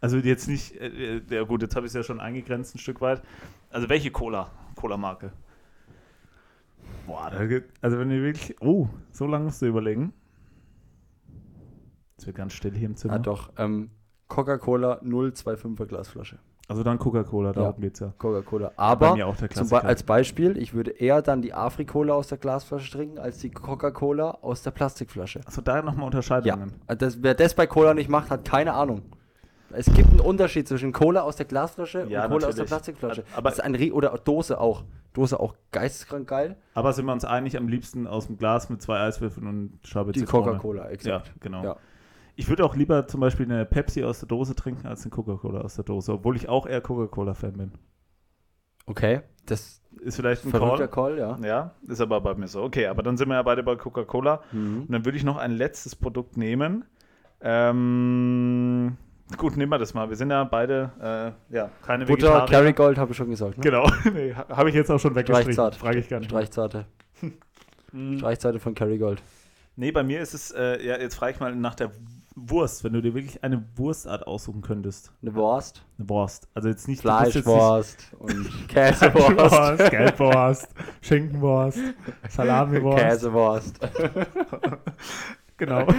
Also 0.00 0.18
jetzt 0.18 0.48
nicht, 0.48 0.76
äh, 0.76 1.22
ja 1.28 1.42
gut, 1.44 1.62
jetzt 1.62 1.74
habe 1.74 1.86
ich 1.86 1.90
es 1.90 1.94
ja 1.94 2.02
schon 2.02 2.20
eingegrenzt 2.20 2.74
ein 2.74 2.78
Stück 2.78 3.00
weit. 3.00 3.22
Also 3.70 3.88
welche 3.88 4.10
Cola? 4.10 4.50
Cola-Marke? 4.76 5.32
Boah, 7.06 7.30
da 7.30 7.46
gibt, 7.46 7.72
also 7.82 7.98
wenn 7.98 8.10
ihr 8.10 8.22
wirklich, 8.22 8.60
oh, 8.60 8.88
so 9.10 9.26
lange 9.26 9.46
musst 9.46 9.62
du 9.62 9.66
überlegen. 9.66 10.12
Es 12.18 12.26
wird 12.26 12.36
ganz 12.36 12.52
still 12.52 12.74
hier 12.74 12.86
im 12.86 12.96
Zimmer. 12.96 13.14
Ah 13.14 13.18
doch, 13.18 13.52
ähm, 13.58 13.90
Coca-Cola 14.28 15.00
025er 15.02 15.86
Glasflasche. 15.86 16.38
Also 16.68 16.82
dann 16.82 16.98
Coca-Cola, 16.98 17.52
darum 17.52 17.74
ja, 17.76 17.80
geht's 17.80 18.00
ja. 18.00 18.12
Coca-Cola. 18.18 18.72
Aber 18.76 19.14
Be 19.14 19.84
als 19.84 20.02
Beispiel, 20.02 20.58
ich 20.58 20.74
würde 20.74 20.90
eher 20.90 21.22
dann 21.22 21.40
die 21.40 21.54
Afri-Cola 21.54 22.12
aus 22.12 22.26
der 22.26 22.38
Glasflasche 22.38 22.90
trinken, 22.90 23.18
als 23.18 23.38
die 23.38 23.50
Coca-Cola 23.50 24.38
aus 24.42 24.62
der 24.62 24.72
Plastikflasche. 24.72 25.42
Also 25.46 25.60
da 25.60 25.80
nochmal 25.82 26.06
Unterscheidungen. 26.06 26.70
Ja. 26.70 26.76
Also 26.88 26.98
das, 26.98 27.22
wer 27.22 27.34
das 27.34 27.54
bei 27.54 27.68
Cola 27.68 27.94
nicht 27.94 28.10
macht, 28.10 28.30
hat 28.30 28.44
keine 28.44 28.74
Ahnung. 28.74 29.02
Es 29.70 29.86
gibt 29.92 30.10
einen 30.10 30.20
Unterschied 30.20 30.66
zwischen 30.66 30.92
Cola 30.92 31.22
aus 31.22 31.36
der 31.36 31.46
Glasflasche 31.46 31.98
ja, 32.00 32.04
und 32.04 32.10
Cola 32.10 32.22
natürlich. 32.22 32.46
aus 32.46 32.54
der 32.56 32.64
Plastikflasche. 32.64 33.24
Aber 33.36 33.50
das 33.50 33.58
ist 33.58 33.64
ein 33.64 33.92
oder 33.92 34.10
Dose 34.18 34.60
auch. 34.60 34.82
Dose 35.12 35.38
auch 35.40 35.54
geisteskrank 35.70 36.28
geil. 36.28 36.56
Aber 36.74 36.92
sind 36.92 37.06
wir 37.06 37.12
uns 37.12 37.24
einig, 37.24 37.56
am 37.56 37.68
liebsten 37.68 38.06
aus 38.06 38.26
dem 38.26 38.36
Glas 38.36 38.68
mit 38.68 38.82
zwei 38.82 39.00
Eiswürfeln 39.00 39.46
und 39.46 39.78
Scheibe 39.84 40.12
Die 40.12 40.24
Coca-Cola, 40.24 40.90
exakt. 40.90 41.28
Ja, 41.28 41.32
genau. 41.40 41.64
Ja. 41.64 41.76
Ich 42.38 42.48
würde 42.48 42.64
auch 42.64 42.76
lieber 42.76 43.06
zum 43.08 43.20
Beispiel 43.20 43.46
eine 43.46 43.64
Pepsi 43.64 44.04
aus 44.04 44.20
der 44.20 44.28
Dose 44.28 44.54
trinken 44.54 44.86
als 44.86 45.02
eine 45.02 45.10
Coca-Cola 45.10 45.62
aus 45.62 45.76
der 45.76 45.84
Dose, 45.84 46.12
obwohl 46.12 46.36
ich 46.36 46.48
auch 46.48 46.66
eher 46.66 46.82
Coca-Cola-Fan 46.82 47.54
bin. 47.54 47.72
Okay, 48.84 49.22
das 49.46 49.80
ist 50.00 50.16
vielleicht 50.16 50.44
ein 50.44 50.52
Call. 50.52 50.88
Call. 50.88 51.18
ja. 51.18 51.38
Ja, 51.42 51.74
ist 51.88 52.00
aber 52.00 52.20
bei 52.20 52.34
mir 52.34 52.46
so. 52.46 52.62
Okay, 52.62 52.86
aber 52.86 53.02
dann 53.02 53.16
sind 53.16 53.28
wir 53.28 53.34
ja 53.34 53.42
beide 53.42 53.62
bei 53.62 53.74
Coca-Cola. 53.74 54.42
Mhm. 54.52 54.82
Und 54.82 54.92
dann 54.92 55.04
würde 55.04 55.16
ich 55.16 55.24
noch 55.24 55.38
ein 55.38 55.52
letztes 55.52 55.96
Produkt 55.96 56.36
nehmen. 56.36 56.84
Ähm, 57.40 58.96
gut, 59.38 59.56
nehmen 59.56 59.72
wir 59.72 59.78
das 59.78 59.94
mal. 59.94 60.08
Wir 60.08 60.16
sind 60.16 60.30
ja 60.30 60.44
beide, 60.44 61.34
äh, 61.50 61.54
ja, 61.54 61.70
keine 61.84 62.04
Butter, 62.04 62.28
Vegetarier. 62.28 62.46
Kerrygold 62.46 62.98
habe 62.98 63.12
ich 63.12 63.16
schon 63.16 63.30
gesagt. 63.30 63.56
Ne? 63.56 63.62
Genau, 63.62 63.90
nee, 64.12 64.34
habe 64.34 64.68
ich 64.68 64.74
jetzt 64.74 64.90
auch 64.90 65.00
schon 65.00 65.14
weggestrichen. 65.14 65.72
Frage 65.72 65.98
ich 65.98 66.08
gar 66.08 66.20
nicht. 66.20 66.30
Streichzarte. 66.30 66.86
Streichzarte 68.18 68.60
von 68.60 68.74
Kerrygold. 68.74 69.22
Nee, 69.76 69.92
bei 69.92 70.02
mir 70.02 70.20
ist 70.20 70.34
es, 70.34 70.50
äh, 70.52 70.84
ja, 70.84 70.98
jetzt 70.98 71.16
frage 71.16 71.32
ich 71.32 71.40
mal 71.40 71.54
nach 71.54 71.74
der 71.74 71.90
Wurst, 72.38 72.84
wenn 72.84 72.92
du 72.92 73.00
dir 73.00 73.14
wirklich 73.14 73.42
eine 73.42 73.64
Wurstart 73.76 74.26
aussuchen 74.26 74.60
könntest. 74.60 75.10
Eine 75.22 75.34
Wurst? 75.34 75.82
Eine 75.98 76.10
Wurst. 76.10 76.48
Also 76.52 76.68
jetzt 76.68 76.86
nicht 76.86 77.00
Fleischwurst 77.00 78.12
und 78.18 78.46
Käsewurst. 78.68 79.90
Gelbwurst, 79.90 80.68
Schinkenwurst, 81.00 81.80
Salamiwurst. 82.28 83.04
Käsewurst. 83.04 83.80
genau. 85.56 85.86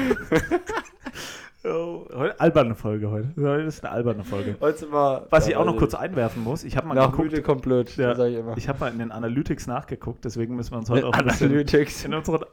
Oh, 1.64 2.06
heute, 2.14 2.40
alberne 2.40 2.76
Folge 2.76 3.10
heute. 3.10 3.30
Heute 3.36 3.64
ist 3.64 3.84
eine 3.84 3.92
alberne 3.92 4.24
Folge. 4.24 4.56
Heute 4.62 4.86
mal, 4.86 5.28
Was 5.32 5.50
ich 5.50 5.58
auch 5.58 5.66
noch 5.66 5.76
kurz 5.76 5.96
einwerfen 5.96 6.42
muss, 6.42 6.64
ich 6.64 6.78
habe 6.78 6.88
mal 6.88 6.94
nach 6.94 7.12
geguckt. 7.12 7.44
kommt 7.44 7.64
blöd, 7.64 7.94
ja, 7.98 8.16
sag 8.16 8.30
ich 8.30 8.38
immer. 8.38 8.56
Ich 8.56 8.70
habe 8.70 8.80
mal 8.80 8.92
in 8.92 9.00
den 9.00 9.12
Analytics 9.12 9.68
nachgeguckt, 9.68 10.24
deswegen 10.24 10.56
müssen 10.56 10.72
wir 10.72 10.78
uns 10.78 10.90
heute 10.90 11.08
auch 11.08 11.14
ein 11.14 11.28
Analytics. 11.28 12.06
In, 12.06 12.14
unseren, 12.14 12.46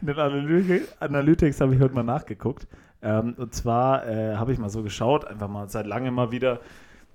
in 0.00 0.06
den 0.06 0.16
Analytics, 0.16 1.00
Analytics 1.00 1.60
habe 1.60 1.74
ich 1.74 1.80
heute 1.80 1.94
mal 1.94 2.04
nachgeguckt. 2.04 2.68
Ähm, 3.02 3.34
und 3.36 3.54
zwar 3.54 4.06
äh, 4.06 4.36
habe 4.36 4.52
ich 4.52 4.58
mal 4.58 4.68
so 4.68 4.82
geschaut, 4.82 5.26
einfach 5.26 5.48
mal 5.48 5.68
seit 5.68 5.86
langem 5.86 6.14
mal 6.14 6.30
wieder, 6.30 6.60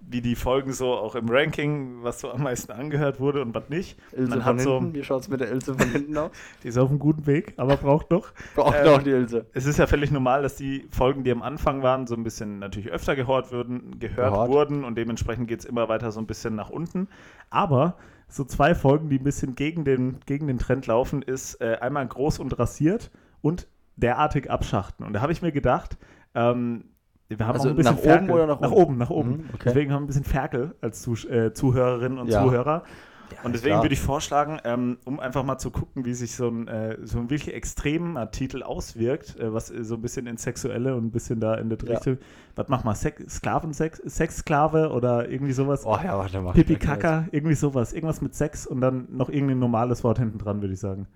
wie 0.10 0.22
die 0.22 0.36
Folgen 0.36 0.72
so 0.72 0.94
auch 0.94 1.16
im 1.16 1.28
Ranking, 1.30 2.04
was 2.04 2.22
so 2.22 2.32
am 2.32 2.44
meisten 2.44 2.72
angehört 2.72 3.20
wurde 3.20 3.42
und 3.42 3.54
was 3.54 3.70
nicht. 3.70 3.98
Ilse 4.14 4.42
von 4.42 4.60
hinten, 4.60 4.94
wie 4.94 5.04
schaut 5.04 5.24
es 5.24 5.30
mit 5.30 5.42
der 5.42 5.52
Ilse 5.52 5.76
von 5.76 5.90
hinten 5.90 6.18
aus? 6.18 6.32
die 6.64 6.70
ist 6.70 6.78
auf 6.78 6.90
einem 6.90 7.00
guten 7.00 7.26
Weg, 7.26 7.54
aber 7.58 7.78
braucht 7.78 8.12
noch. 8.12 8.30
braucht 8.56 8.76
ähm, 8.78 8.86
noch 8.86 9.04
die 9.04 9.10
Ilse. 9.10 9.46
Es 9.54 9.66
ist 9.66 9.78
ja 9.78 9.88
völlig 9.88 10.12
normal, 10.12 10.44
dass 10.44 10.56
die 10.56 10.88
Folgen, 10.92 11.24
die 11.24 11.32
am 11.32 11.42
Anfang 11.42 11.84
waren, 11.84 12.08
so 12.08 12.16
ein 12.16 12.24
bisschen 12.24 12.60
natürlich 12.60 12.90
öfter 12.90 13.16
gehört, 13.16 13.52
würden, 13.52 14.00
gehört, 14.00 14.34
gehört. 14.34 14.50
wurden 14.50 14.84
und 14.84 14.98
dementsprechend 14.98 15.48
geht 15.48 15.60
es 15.60 15.66
immer 15.66 15.90
weiter 15.90 16.12
so 16.12 16.20
ein 16.20 16.28
bisschen 16.28 16.56
nach 16.56 16.70
unten. 16.70 17.08
Aber 17.50 17.96
so 18.30 18.44
zwei 18.44 18.76
Folgen, 18.76 19.10
die 19.10 19.20
ein 19.20 19.24
bisschen 19.24 19.56
gegen 19.56 19.84
den, 19.84 20.20
gegen 20.26 20.48
den 20.48 20.60
Trend 20.60 20.88
laufen, 20.88 21.22
ist 21.22 21.62
äh, 21.62 21.78
einmal 21.82 22.06
groß 22.08 22.40
und 22.40 22.58
rasiert 22.60 23.12
und 23.42 23.68
derartig 23.98 24.50
abschachten. 24.50 25.06
Und 25.06 25.14
da 25.14 25.22
habe 25.22 25.32
ich 25.32 25.42
mir 25.42 25.52
gedacht, 25.52 25.98
ähm, 26.34 26.86
wir 27.30 27.46
haben 27.46 27.56
also 27.56 27.68
auch 27.68 27.72
ein 27.72 27.76
bisschen 27.76 27.96
nach 27.96 28.02
Ferkel. 28.02 28.30
oben 28.30 28.34
oder 28.34 28.48
nach, 28.48 28.62
oben? 28.62 28.70
Nach 28.70 28.72
oben, 28.72 28.98
nach 28.98 29.10
oben. 29.10 29.30
Mhm, 29.30 29.50
okay. 29.54 29.64
Deswegen 29.66 29.92
haben 29.92 30.04
wir 30.04 30.06
ein 30.06 30.08
bisschen 30.08 30.24
Ferkel 30.24 30.76
als 30.82 31.02
Zuh 31.02 31.16
äh, 31.28 31.54
Zuhörerinnen 31.54 32.20
und 32.20 32.30
ja. 32.30 32.42
Zuhörer. 32.42 32.84
Ja, 33.32 33.38
und 33.44 33.54
deswegen 33.54 33.82
würde 33.82 33.94
ich 33.94 34.00
vorschlagen, 34.00 34.60
ähm, 34.64 35.00
um 35.04 35.20
einfach 35.20 35.44
mal 35.44 35.58
zu 35.58 35.70
gucken, 35.70 36.06
wie 36.06 36.14
sich 36.14 36.36
so 36.36 36.48
ein, 36.48 36.70
äh, 36.70 36.98
so 37.04 37.20
ein 37.20 37.30
wirklich 37.30 37.54
extremer 37.54 38.32
Titel 38.32 38.64
auswirkt, 38.64 39.38
äh, 39.38 39.54
was 39.54 39.68
so 39.68 39.96
ein 39.96 40.02
bisschen 40.02 40.28
ins 40.28 40.44
Sexuelle 40.44 40.96
und 40.96 41.08
ein 41.08 41.12
bisschen 41.12 41.42
da 41.42 41.56
in 41.56 41.68
der 41.68 41.82
Richtung. 41.82 42.20
Was 42.56 42.70
mach 42.70 42.86
mal? 42.86 42.96
Sex, 42.96 43.36
Sklavensex, 43.36 43.98
Sexsklave 44.06 44.92
oder 44.92 45.30
irgendwie 45.30 45.52
sowas? 45.52 45.86
Oh 45.86 45.98
ja, 46.02 46.18
warte 46.18 46.40
mal. 46.40 46.54
Pipi 46.54 46.78
Kaka, 46.78 47.28
irgendwie 47.32 47.56
sowas. 47.56 47.92
Irgendwas 47.92 48.22
mit 48.22 48.34
Sex 48.34 48.66
und 48.66 48.80
dann 48.80 49.08
noch 49.12 49.30
irgendein 49.30 49.60
normales 49.60 50.06
Wort 50.06 50.20
hinten 50.20 50.38
dran, 50.38 50.62
würde 50.62 50.74
ich 50.74 50.80
sagen. 50.80 51.08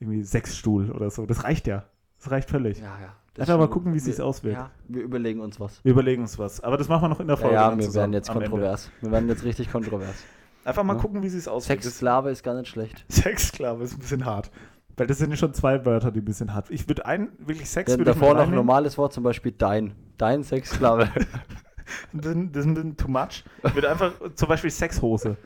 Irgendwie 0.00 0.22
Sexstuhl 0.22 0.90
oder 0.90 1.10
so. 1.10 1.26
Das 1.26 1.44
reicht 1.44 1.66
ja. 1.66 1.84
Das 2.18 2.30
reicht 2.30 2.50
völlig. 2.50 2.78
Ja, 2.78 2.98
ja. 3.00 3.14
Einfach 3.38 3.58
mal 3.58 3.68
gucken, 3.68 3.92
wie 3.92 3.98
es 3.98 4.04
sich 4.04 4.20
auswirkt. 4.20 4.58
Ja, 4.58 4.70
wir 4.88 5.02
überlegen 5.02 5.40
uns 5.40 5.60
was. 5.60 5.84
Wir 5.84 5.92
überlegen 5.92 6.22
uns 6.22 6.38
was. 6.38 6.60
Aber 6.60 6.76
das 6.76 6.88
machen 6.88 7.02
wir 7.02 7.08
noch 7.08 7.20
in 7.20 7.28
der 7.28 7.36
Folge. 7.36 7.54
Ja, 7.54 7.70
ja 7.70 7.78
wir 7.78 7.94
werden 7.94 8.12
jetzt 8.12 8.30
kontrovers. 8.30 8.90
Wir 9.00 9.12
werden 9.12 9.28
jetzt 9.28 9.44
richtig 9.44 9.70
kontrovers. 9.70 10.24
Einfach 10.64 10.82
mal 10.82 10.96
ja. 10.96 11.00
gucken, 11.00 11.22
wie 11.22 11.28
es 11.28 11.34
sich 11.34 11.48
auswirkt. 11.48 11.82
Sexsklave 11.82 12.30
ist 12.30 12.42
gar 12.42 12.54
nicht 12.54 12.68
schlecht. 12.68 13.04
Sexsklave 13.10 13.84
ist 13.84 13.94
ein 13.94 14.00
bisschen 14.00 14.24
hart. 14.24 14.50
Weil 14.96 15.06
das 15.06 15.18
sind 15.18 15.30
ja 15.30 15.36
schon 15.36 15.54
zwei 15.54 15.84
Wörter, 15.86 16.10
die 16.10 16.18
ein 16.18 16.24
bisschen 16.24 16.52
hart. 16.52 16.70
Ich 16.70 16.88
würde 16.88 17.06
ein, 17.06 17.28
wirklich 17.38 17.70
Sex. 17.70 17.92
Ja, 17.92 17.96
davor 17.98 18.34
noch 18.34 18.42
ein 18.42 18.54
normales 18.54 18.98
Wort, 18.98 19.12
zum 19.12 19.22
Beispiel 19.22 19.52
dein. 19.52 19.94
Dein 20.16 20.42
Sexsklave. 20.42 21.08
das, 22.12 22.26
ist 22.26 22.34
ein 22.34 22.50
bisschen 22.50 22.96
too 22.96 23.08
much. 23.08 23.44
Ich 23.62 23.74
würde 23.74 23.88
einfach 23.88 24.12
zum 24.34 24.48
Beispiel 24.48 24.70
Sexhose. 24.70 25.36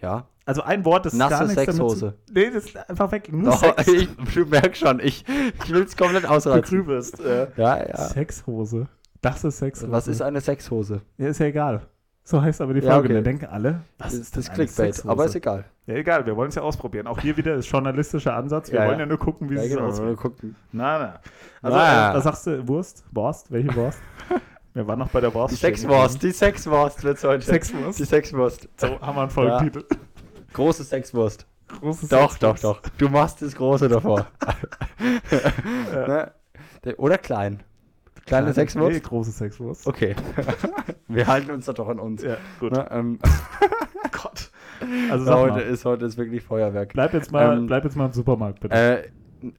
Ja. 0.00 0.26
Also 0.46 0.62
ein 0.62 0.84
Wort, 0.84 1.06
das 1.06 1.14
Nasse 1.14 1.30
gar 1.30 1.42
nichts 1.44 1.54
Sexhose. 1.54 2.06
Damit 2.06 2.26
zu, 2.26 2.34
nee, 2.34 2.50
das 2.50 2.64
ist 2.66 2.90
einfach 2.90 3.10
weg. 3.12 3.32
Nur 3.32 3.52
Sex. 3.52 3.86
Ich, 3.92 4.08
du 4.34 4.44
merkst 4.44 4.80
schon, 4.80 5.00
ich, 5.00 5.24
ich 5.64 5.72
will 5.72 5.82
es 5.82 5.96
komplett 5.96 6.26
ausreizen. 6.26 6.62
Du 6.62 6.84
grübelst. 6.84 7.20
Äh, 7.20 7.48
ja, 7.56 7.86
ja. 7.86 7.96
Sexhose. 7.96 8.88
Das 9.22 9.42
ist 9.42 9.58
Sexhose. 9.58 9.90
Was 9.90 10.06
ist 10.06 10.20
eine 10.20 10.40
Sexhose? 10.40 11.00
Ja, 11.16 11.28
ist 11.28 11.40
ja 11.40 11.46
egal. 11.46 11.86
So 12.26 12.40
heißt 12.40 12.60
aber 12.60 12.72
die 12.72 12.80
Folge. 12.80 12.94
Ja, 12.94 12.98
okay. 12.98 13.14
Da 13.14 13.20
denken 13.20 13.46
alle, 13.46 13.80
was 13.98 14.12
das 14.12 14.20
ist 14.20 14.36
das 14.36 14.50
Clickbait, 14.50 15.04
aber 15.06 15.26
ist 15.26 15.34
egal. 15.34 15.64
Ja, 15.86 15.94
egal, 15.94 16.24
wir 16.24 16.34
wollen 16.36 16.48
es 16.48 16.54
ja 16.54 16.62
ausprobieren. 16.62 17.06
Auch 17.06 17.20
hier 17.20 17.36
wieder 17.36 17.54
ist 17.54 17.66
journalistischer 17.66 18.34
Ansatz. 18.34 18.72
Wir 18.72 18.80
ja, 18.80 18.88
wollen 18.88 18.98
ja 18.98 19.04
nur 19.04 19.18
gucken, 19.18 19.50
wie 19.50 19.56
ja, 19.56 19.62
es 19.62 19.68
genau, 19.68 19.88
aussieht. 19.88 20.16
gucken. 20.16 20.56
Na, 20.72 20.98
na. 20.98 21.20
Also, 21.60 21.76
na. 21.76 22.10
Äh, 22.10 22.14
was 22.14 22.24
sagst 22.24 22.46
du? 22.46 22.66
Wurst? 22.66 23.04
Wurst? 23.12 23.50
Welche 23.52 23.74
Wurst? 23.74 23.98
wir 24.74 24.86
waren 24.86 24.98
noch 24.98 25.10
bei 25.10 25.20
der 25.20 25.34
Wurst. 25.34 25.52
Die 25.52 25.58
Sexwurst, 25.58 26.22
die 26.22 26.30
Sexwurst 26.30 27.04
wird 27.04 27.22
heute. 27.24 27.44
Sexwurst? 27.44 27.98
Die 27.98 28.04
Sexwurst. 28.04 28.68
So 28.76 28.98
haben 29.00 29.16
wir 29.16 29.22
einen 29.22 29.30
Folgentitel. 29.30 29.84
Große 30.54 30.84
Sexwurst. 30.84 31.46
Große 31.68 32.08
doch, 32.08 32.32
Sexwurst. 32.32 32.64
doch, 32.64 32.80
doch. 32.80 32.90
Du 32.96 33.08
machst 33.08 33.42
das 33.42 33.54
Große 33.54 33.88
davor. 33.88 34.26
ne? 35.92 36.32
Oder 36.96 37.18
klein. 37.18 37.62
Kleine, 38.24 38.44
Kleine 38.46 38.52
Sexwurst? 38.54 38.94
Nee, 38.94 39.00
große 39.00 39.32
Sexwurst. 39.32 39.86
Okay. 39.86 40.14
Wir 41.08 41.26
halten 41.26 41.50
uns 41.50 41.66
da 41.66 41.72
doch 41.72 41.88
an 41.88 41.98
uns. 41.98 42.22
Ja, 42.22 42.38
gut. 42.58 42.72
Ne? 42.72 42.88
Ähm. 42.90 43.18
Gott. 44.12 44.50
Also 45.10 45.26
ja, 45.26 45.38
heute, 45.38 45.60
ist, 45.60 45.84
heute 45.84 46.06
ist 46.06 46.16
wirklich 46.16 46.42
Feuerwerk. 46.42 46.92
Bleib 46.94 47.12
jetzt 47.12 47.32
mal, 47.32 47.58
ähm, 47.58 47.66
bleib 47.66 47.84
jetzt 47.84 47.96
mal 47.96 48.06
im 48.06 48.12
Supermarkt, 48.12 48.60
bitte. 48.60 48.74
Äh, 48.74 49.10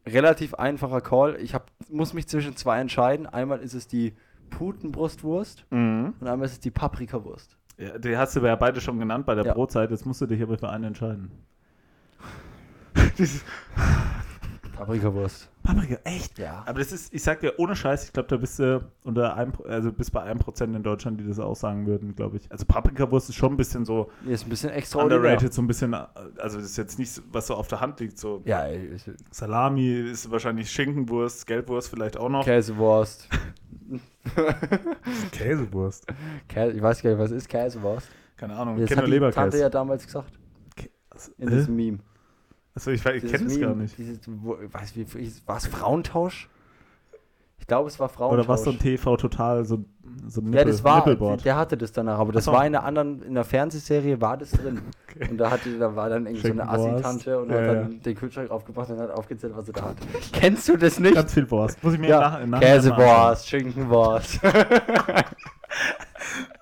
relativ 0.08 0.56
einfacher 0.56 1.02
Call. 1.02 1.38
Ich 1.42 1.54
hab, 1.54 1.72
muss 1.90 2.14
mich 2.14 2.28
zwischen 2.28 2.56
zwei 2.56 2.80
entscheiden. 2.80 3.28
Einmal 3.28 3.60
ist 3.60 3.74
es 3.74 3.88
die 3.88 4.14
Putenbrustwurst 4.50 5.66
mhm. 5.70 6.14
und 6.20 6.28
einmal 6.28 6.46
ist 6.46 6.54
es 6.54 6.60
die 6.60 6.72
Paprikawurst. 6.72 7.58
Ja, 7.78 7.98
die 7.98 8.16
hast 8.18 8.36
du 8.36 8.40
ja 8.42 8.56
beide 8.56 8.80
schon 8.82 9.00
genannt 9.00 9.26
bei 9.26 9.36
der 9.36 9.46
ja. 9.46 9.54
Brotzeit. 9.54 9.92
Jetzt 9.92 10.06
musst 10.06 10.22
du 10.22 10.26
dich 10.26 10.42
aber 10.42 10.58
für 10.58 10.70
einen 10.70 10.86
entscheiden. 10.86 11.32
Paprikawurst. 14.76 15.50
Paprika, 15.64 15.98
echt? 16.04 16.38
Ja. 16.38 16.64
Aber 16.66 16.80
das 16.80 16.92
ist, 16.92 17.14
ich 17.14 17.24
sag 17.24 17.40
dir, 17.40 17.54
ohne 17.58 17.76
Scheiß, 17.76 18.06
ich 18.06 18.14
glaube, 18.14 18.28
da 18.30 18.38
bist 18.38 18.60
du 18.60 18.86
unter 19.04 19.36
einem, 19.36 19.54
also 19.68 19.92
bis 19.92 20.12
bei 20.12 20.22
einem 20.22 20.40
Prozent 20.40 20.76
in 20.76 20.84
Deutschland, 20.84 21.20
die 21.20 21.28
das 21.28 21.40
auch 21.40 21.56
sagen 21.56 21.88
würden, 21.88 22.16
glaube 22.16 22.38
ich. 22.38 22.52
Also 22.52 22.66
Paprikawurst 22.66 23.30
ist 23.30 23.36
schon 23.36 23.54
ein 23.54 23.58
bisschen 23.58 23.86
so. 23.86 24.12
Ist 24.28 24.46
ein 24.46 24.50
bisschen 24.50 24.70
extra 24.72 25.02
underrated, 25.02 25.54
so 25.54 25.62
ein 25.62 25.68
bisschen, 25.68 25.94
also 25.94 26.58
das 26.58 26.66
ist 26.66 26.78
jetzt 26.78 27.00
nicht, 27.00 27.22
was 27.32 27.48
so 27.48 27.56
auf 27.56 27.68
der 27.68 27.82
Hand 27.82 28.00
liegt, 28.00 28.20
so. 28.20 28.42
Ja, 28.46 28.66
Salami 29.32 29.92
ist 29.94 30.30
wahrscheinlich 30.30 30.70
Schinkenwurst, 30.70 31.48
Gelbwurst 31.48 31.90
vielleicht 31.90 32.18
auch 32.18 32.30
noch. 32.30 32.44
Käsewurst. 32.44 33.30
Käsewurst. 35.32 36.08
Käse, 36.48 36.72
ich 36.72 36.82
weiß 36.82 37.02
gar 37.02 37.12
nicht, 37.12 37.20
was 37.20 37.32
ist 37.32 37.48
Käsewurst? 37.48 38.10
Keine 38.38 38.56
Ahnung, 38.56 38.82
ich 38.82 38.88
kenne 38.88 39.02
nur 39.02 39.10
Leberkäse. 39.10 39.36
Tante 39.36 39.58
ja 39.60 39.70
damals 39.70 40.06
gesagt. 40.06 40.40
In 41.38 41.50
diesem 41.50 41.76
Meme. 41.76 42.00
Achso, 42.74 42.92
ich, 42.92 43.06
ich 43.06 43.32
kenne 43.32 43.46
es 43.46 43.60
gar 43.60 43.74
nicht. 43.74 43.98
Dieses, 43.98 44.20
wo, 44.28 44.58
was, 44.72 44.96
wie, 44.96 45.08
war 45.46 45.58
es 45.58 45.68
Frauentausch? 45.68 46.50
Ich 47.58 47.68
glaube, 47.68 47.88
es 47.90 48.00
war 48.00 48.10
Frauentausch. 48.10 48.46
Oder 48.46 48.48
was 48.48 48.64
so 48.64 48.72
ein 48.72 48.80
TV 48.80 49.18
total, 49.18 49.66
so, 49.66 49.86
so 50.28 50.42
ein 50.42 50.46
Nippel, 50.46 50.60
Ja, 50.60 50.66
das 50.66 50.84
war, 50.84 50.98
Nippelboard. 50.98 51.46
der 51.46 51.56
hatte 51.56 51.78
das 51.78 51.92
danach, 51.92 52.20
aber 52.20 52.32
das 52.32 52.46
so. 52.46 52.52
war 52.52 52.66
in 52.66 52.76
einer 52.76 52.86
anderen, 52.86 53.22
in 53.24 53.34
der 53.34 53.44
Fernsehserie 53.44 54.22
war 54.22 54.38
das 54.38 54.52
drin. 54.52 54.82
Okay. 55.16 55.32
Und 55.32 55.38
da 55.38 55.50
hatte, 55.50 55.80
da 55.80 55.96
war 55.96 56.10
dann 56.10 56.26
irgendwie 56.26 56.46
so 56.46 56.52
eine 56.52 56.68
Assi-Tante 56.68 57.40
und 57.40 57.50
ja, 57.50 57.56
hat 57.56 57.68
dann 57.68 57.92
ja. 57.94 57.98
den 58.00 58.16
Kühlschrank 58.16 58.52
aufgebracht 58.52 58.90
und 58.90 59.00
hat 59.00 59.12
aufgezählt, 59.12 59.54
was 59.56 59.66
sie 59.66 59.72
da 59.72 59.84
hat. 59.84 59.96
Kennst 60.34 60.68
du 60.68 60.76
das 60.76 61.00
nicht? 61.00 61.16
Ganz 61.16 61.34
viel 61.34 61.50
Wurst. 61.50 61.82
Muss 61.82 61.94
ich 61.94 62.00
mir 62.02 62.10
ja. 62.10 62.46
nach, 62.46 62.60
Käsewurst, 62.60 63.48
Schinkenwurst. 63.48 64.44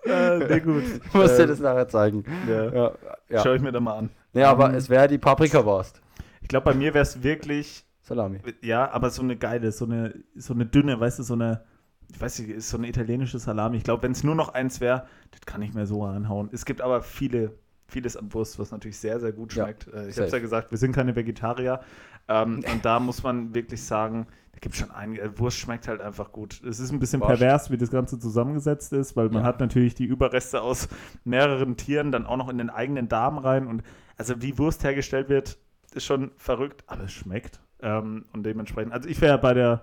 äh, 0.06 0.38
nee, 0.38 0.60
gut. 0.60 0.84
Ich 1.04 1.14
muss 1.16 1.36
dir 1.36 1.48
das 1.48 1.60
nachher 1.60 1.88
zeigen. 1.88 2.24
Ja. 2.48 2.70
Ja, 2.72 2.92
ja. 3.30 3.42
Schau 3.42 3.54
ich 3.54 3.62
mir 3.64 3.72
da 3.72 3.80
mal 3.80 3.98
an. 3.98 4.12
Ja, 4.34 4.52
aber 4.52 4.66
um, 4.66 4.76
es 4.76 4.88
wäre 4.88 5.08
die 5.08 5.18
Paprikawurst. 5.18 6.00
Ich 6.42 6.48
glaube, 6.48 6.66
bei 6.66 6.74
mir 6.76 6.94
wäre 6.94 7.02
es 7.02 7.24
wirklich. 7.24 7.86
Salami. 8.04 8.40
Ja, 8.62 8.92
aber 8.92 9.10
so 9.10 9.22
eine 9.22 9.38
geile, 9.38 9.72
so 9.72 9.86
eine, 9.86 10.14
so 10.36 10.54
eine 10.54 10.66
dünne, 10.66 11.00
weißt 11.00 11.20
du, 11.20 11.24
so 11.24 11.34
eine, 11.34 11.64
ich 12.12 12.20
weiß 12.20 12.40
nicht, 12.40 12.50
ist 12.50 12.70
so 12.70 12.78
eine 12.78 12.88
italienische 12.90 13.40
Salami. 13.40 13.78
Ich 13.78 13.84
glaube, 13.84 14.04
wenn 14.04 14.12
es 14.12 14.24
nur 14.24 14.36
noch 14.36 14.54
eins 14.54 14.82
wäre, 14.82 15.08
das 15.32 15.42
kann 15.46 15.62
ich 15.62 15.74
mir 15.74 15.88
so 15.88 16.04
anhauen. 16.04 16.50
Es 16.52 16.66
gibt 16.66 16.82
aber 16.82 17.02
viele, 17.02 17.54
vieles 17.88 18.18
an 18.18 18.34
Wurst, 18.34 18.60
was 18.60 18.72
natürlich 18.72 18.98
sehr, 18.98 19.22
sehr 19.22 19.32
gut 19.32 19.54
schmeckt. 19.54 19.88
Ja, 19.88 20.02
äh, 20.02 20.10
ich 20.10 20.18
habe 20.18 20.28
es 20.28 20.34
ja 20.34 20.40
gesagt, 20.40 20.72
wir 20.72 20.78
sind 20.78 20.92
keine 20.92 21.16
Vegetarier. 21.16 21.80
Ähm, 22.28 22.64
und 22.72 22.84
da 22.84 23.00
muss 23.00 23.24
man 23.24 23.56
wirklich 23.56 23.82
sagen, 23.82 24.28
da 24.52 24.60
gibt 24.60 24.76
es 24.76 24.82
schon 24.82 24.92
einige. 24.92 25.40
Wurst 25.40 25.58
schmeckt 25.58 25.88
halt 25.88 26.02
einfach 26.02 26.34
gut. 26.34 26.62
Es 26.64 26.80
ist 26.80 26.92
ein 26.92 27.00
bisschen 27.00 27.22
Wasch. 27.22 27.40
pervers, 27.40 27.72
wie 27.72 27.78
das 27.78 27.90
Ganze 27.90 28.20
zusammengesetzt 28.20 28.92
ist, 28.92 29.16
weil 29.16 29.30
man 29.30 29.44
ja. 29.44 29.48
hat 29.48 29.62
natürlich 29.62 29.96
die 29.96 30.06
Überreste 30.06 30.62
aus 30.62 30.90
mehreren 31.24 31.78
Tieren 31.78 32.12
dann 32.12 32.26
auch 32.26 32.38
noch 32.38 32.50
in 32.50 32.58
den 32.58 32.70
eigenen 32.70 33.08
Darm 33.08 33.38
rein. 33.38 33.66
Und 33.66 33.82
also 34.18 34.42
wie 34.42 34.58
Wurst 34.58 34.84
hergestellt 34.84 35.30
wird, 35.30 35.58
ist 35.96 36.04
schon 36.06 36.32
verrückt, 36.36 36.84
aber 36.88 37.06
es 37.06 37.14
schmeckt. 37.14 37.62
Ähm, 37.84 38.26
und 38.34 38.44
dementsprechend, 38.44 38.94
also 38.94 39.10
ich 39.10 39.20
wäre 39.22 39.38
bei 39.38 39.54
der 39.54 39.82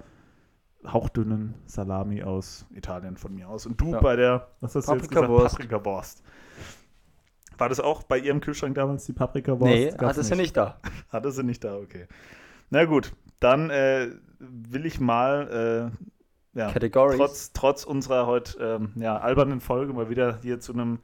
hauchdünnen 0.86 1.54
Salami 1.66 2.22
aus 2.22 2.66
Italien 2.74 3.16
von 3.16 3.34
mir 3.34 3.48
aus. 3.48 3.66
Und 3.66 3.80
du 3.80 3.92
ja. 3.92 4.00
bei 4.00 4.16
der, 4.16 4.48
was 4.60 4.74
hast 4.74 4.88
du 4.88 4.94
jetzt 4.94 5.10
gesagt? 5.10 5.28
Paprikawurst. 5.28 6.22
War 7.58 7.68
das 7.68 7.78
auch 7.78 8.02
bei 8.02 8.18
ihrem 8.18 8.40
Kühlschrank 8.40 8.74
damals 8.74 9.04
die 9.04 9.12
Paprikawurst? 9.12 9.74
Nee, 9.74 9.92
hatte 9.92 10.22
sie 10.22 10.34
nicht 10.34 10.56
da. 10.56 10.80
Hatte 11.10 11.30
sie 11.30 11.42
nicht 11.42 11.62
da, 11.62 11.76
okay. 11.76 12.06
Na 12.70 12.86
gut, 12.86 13.12
dann 13.38 13.68
äh, 13.68 14.08
will 14.38 14.86
ich 14.86 14.98
mal 15.00 15.92
äh, 16.54 16.58
ja, 16.58 16.72
trotz, 16.72 17.52
trotz 17.52 17.84
unserer 17.84 18.26
heute 18.26 18.58
ähm, 18.58 18.92
ja, 18.96 19.18
albernen 19.18 19.60
Folge 19.60 19.92
mal 19.92 20.08
wieder 20.08 20.38
hier 20.42 20.58
zu 20.60 20.72
einem 20.72 21.00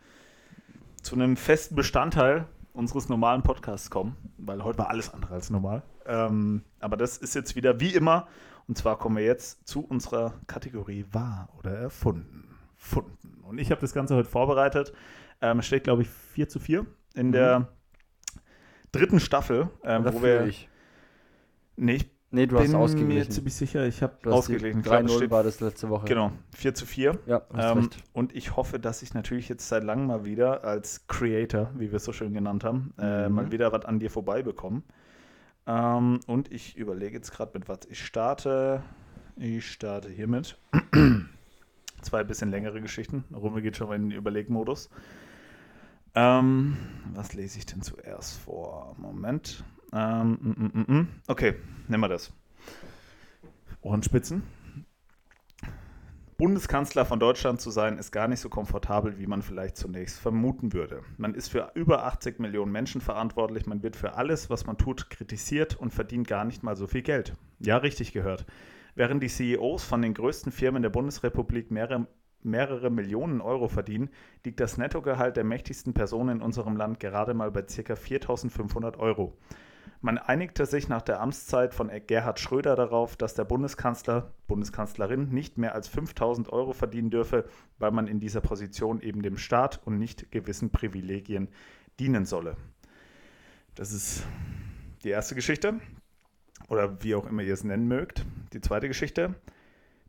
zu 1.03 1.15
einem 1.15 1.37
festen 1.37 1.77
Bestandteil 1.77 2.47
unseres 2.73 3.09
normalen 3.09 3.43
Podcasts 3.43 3.91
kommen, 3.91 4.17
weil 4.39 4.65
heute 4.65 4.79
war 4.79 4.91
alles 4.91 5.13
andere 5.13 5.35
als 5.35 5.51
normal. 5.51 5.83
Ähm, 6.09 6.63
aber 6.81 6.97
das 6.97 7.19
ist 7.19 7.35
jetzt 7.35 7.57
wieder 7.57 7.81
wie 7.81 7.95
immer. 7.95 8.29
Und 8.69 8.77
zwar 8.77 8.99
kommen 8.99 9.17
wir 9.17 9.25
jetzt 9.25 9.67
zu 9.67 9.85
unserer 9.85 10.35
Kategorie 10.47 11.07
wahr 11.13 11.49
oder 11.59 11.73
erfunden. 11.73 12.57
Funden. 12.77 13.43
Und 13.43 13.59
ich 13.59 13.71
habe 13.71 13.81
das 13.81 13.93
Ganze 13.93 14.17
heute 14.17 14.29
vorbereitet. 14.29 14.93
Ähm, 15.41 15.61
es 15.61 15.67
steht, 15.67 15.85
glaube 15.85 16.03
ich, 16.03 16.09
4 16.09 16.49
zu 16.49 16.59
4 16.59 16.87
in 17.15 17.29
mhm. 17.29 17.33
der 17.33 17.69
dritten 18.93 19.21
Staffel, 19.21 19.71
ähm, 19.85 20.05
wo 20.05 20.23
wir. 20.23 20.47
Ich. 20.47 20.69
Nee, 21.77 21.97
ich 21.97 22.17
Nee, 22.31 22.47
du 22.47 22.59
hast 22.59 22.75
ausgeglichen. 22.75 23.09
bin 23.09 23.19
mir 23.19 23.29
ziemlich 23.29 23.55
sicher, 23.55 23.87
ich 23.87 24.03
habe 24.03 24.31
ausgeglichen. 24.31 24.83
3-0 24.83 25.31
war 25.31 25.45
das 25.45 25.61
letzte 25.61 25.89
Woche. 25.89 26.07
Genau, 26.07 26.33
4 26.55 26.75
zu 26.75 26.85
4. 26.85 27.19
Ja, 27.27 27.43
ähm. 27.57 27.89
Und 28.13 28.35
ich 28.35 28.57
hoffe, 28.57 28.81
dass 28.81 29.03
ich 29.03 29.15
natürlich 29.15 29.49
jetzt 29.49 29.69
seit 29.69 29.85
langem 29.85 30.09
mal 30.09 30.25
wieder 30.25 30.65
als 30.65 31.07
Creator, 31.07 31.71
wie 31.77 31.93
wir 31.93 31.97
es 31.97 32.05
so 32.05 32.13
schön 32.13 32.35
genannt 32.35 32.65
haben, 32.65 32.93
äh, 32.99 33.29
mhm. 33.29 33.35
mal 33.35 33.53
wieder 33.53 33.73
was 33.73 33.85
an 33.85 34.01
dir 34.01 34.11
vorbei 34.11 34.43
bekomme. 34.43 34.83
Ähm, 35.67 36.21
und 36.27 36.53
ich 36.53 36.77
überlege 36.77 37.17
jetzt 37.17 37.33
gerade, 37.33 37.59
mit 37.59 37.69
was 37.69 37.81
ich 37.89 38.05
starte. 38.05 38.83
Ich 39.37 39.71
starte 39.71 40.09
hiermit. 40.09 40.59
Zwei 42.03 42.25
bisschen 42.25 42.51
längere 42.51 42.81
Geschichten. 42.81 43.25
Rumme 43.35 43.63
geht 43.63 43.77
schon 43.77 43.89
mal 43.89 43.97
in 43.97 44.11
den 44.11 44.19
Überlegmodus. 44.19 44.91
Ähm, 46.15 46.77
was 47.15 47.35
lese 47.35 47.59
ich 47.59 47.67
denn 47.67 47.83
zuerst 47.83 48.39
vor? 48.39 48.95
Moment. 48.99 49.65
Ähm, 49.93 50.39
mm, 50.41 50.51
mm, 50.51 50.73
mm, 50.73 50.93
mm. 50.93 51.09
okay, 51.27 51.55
nehmen 51.89 52.03
wir 52.03 52.09
das. 52.09 52.33
Ohrenspitzen. 53.83 54.43
Bundeskanzler 56.39 57.07
von 57.07 57.19
Deutschland 57.19 57.63
zu 57.63 57.71
sein, 57.71 57.97
ist 57.97 58.13
gar 58.13 58.29
nicht 58.29 58.41
so 58.41 58.51
komfortabel, 58.51 59.19
wie 59.19 59.27
man 59.27 59.41
vielleicht 59.41 59.79
zunächst 59.79 60.19
vermuten 60.19 60.75
würde. 60.75 61.03
Man 61.17 61.35
ist 61.35 61.49
für 61.49 61.71
über 61.75 62.05
80 62.05 62.41
Millionen 62.41 62.73
Menschen 62.73 63.01
verantwortlich, 63.01 63.67
man 63.67 63.83
wird 63.83 63.97
für 63.97 64.17
alles, 64.17 64.51
was 64.51 64.67
man 64.67 64.77
tut, 64.77 65.09
kritisiert 65.09 65.77
und 65.77 65.95
verdient 65.95 66.29
gar 66.29 66.45
nicht 66.45 66.63
mal 66.63 66.77
so 66.77 66.87
viel 66.87 67.01
Geld. 67.01 67.33
Ja, 67.59 67.79
richtig 67.79 68.13
gehört. 68.13 68.45
Während 68.95 69.23
die 69.23 69.29
CEOs 69.29 69.85
von 69.85 70.03
den 70.03 70.13
größten 70.13 70.53
Firmen 70.53 70.83
der 70.83 70.91
Bundesrepublik 70.91 71.71
mehrere 71.71 72.07
mehrere 72.43 72.91
Millionen 72.91 73.41
Euro 73.41 73.67
verdienen, 73.67 74.11
liegt 74.45 74.61
das 74.61 74.79
Nettogehalt 74.79 75.37
der 75.37 75.45
mächtigsten 75.45 75.95
Personen 75.95 76.37
in 76.37 76.43
unserem 76.43 76.77
Land 76.77 77.01
gerade 77.01 77.35
mal 77.35 77.51
bei 77.51 77.63
ca. 77.63 77.95
4.500 77.95 78.99
Euro. 78.99 79.37
Man 80.07 80.19
einigte 80.19 80.67
sich 80.67 80.89
nach 80.89 81.03
der 81.03 81.21
Amtszeit 81.21 81.75
von 81.75 81.91
Gerhard 82.07 82.39
Schröder 82.39 82.77
darauf, 82.77 83.17
dass 83.17 83.35
der 83.35 83.43
Bundeskanzler, 83.43 84.31
Bundeskanzlerin 84.47 85.31
nicht 85.31 85.59
mehr 85.59 85.75
als 85.75 85.89
5000 85.89 86.49
Euro 86.53 86.75
verdienen 86.75 87.11
dürfe, 87.11 87.45
weil 87.81 87.91
man 87.91 88.07
in 88.07 88.21
dieser 88.21 88.41
Position 88.41 89.01
eben 89.01 89.23
dem 89.23 89.37
Staat 89.37 89.81
und 89.85 89.99
nicht 89.99 90.31
gewissen 90.31 90.71
Privilegien 90.71 91.49
dienen 91.99 92.25
solle. 92.25 92.57
Das 93.75 93.91
ist 93.91 94.23
die 95.03 95.09
erste 95.09 95.35
Geschichte. 95.35 95.81
Oder 96.69 97.03
wie 97.03 97.17
auch 97.17 97.27
immer 97.27 97.43
ihr 97.43 97.55
es 97.55 97.65
nennen 97.65 97.89
mögt. 97.89 98.25
Die 98.53 98.61
zweite 98.61 98.87
Geschichte. 98.87 99.35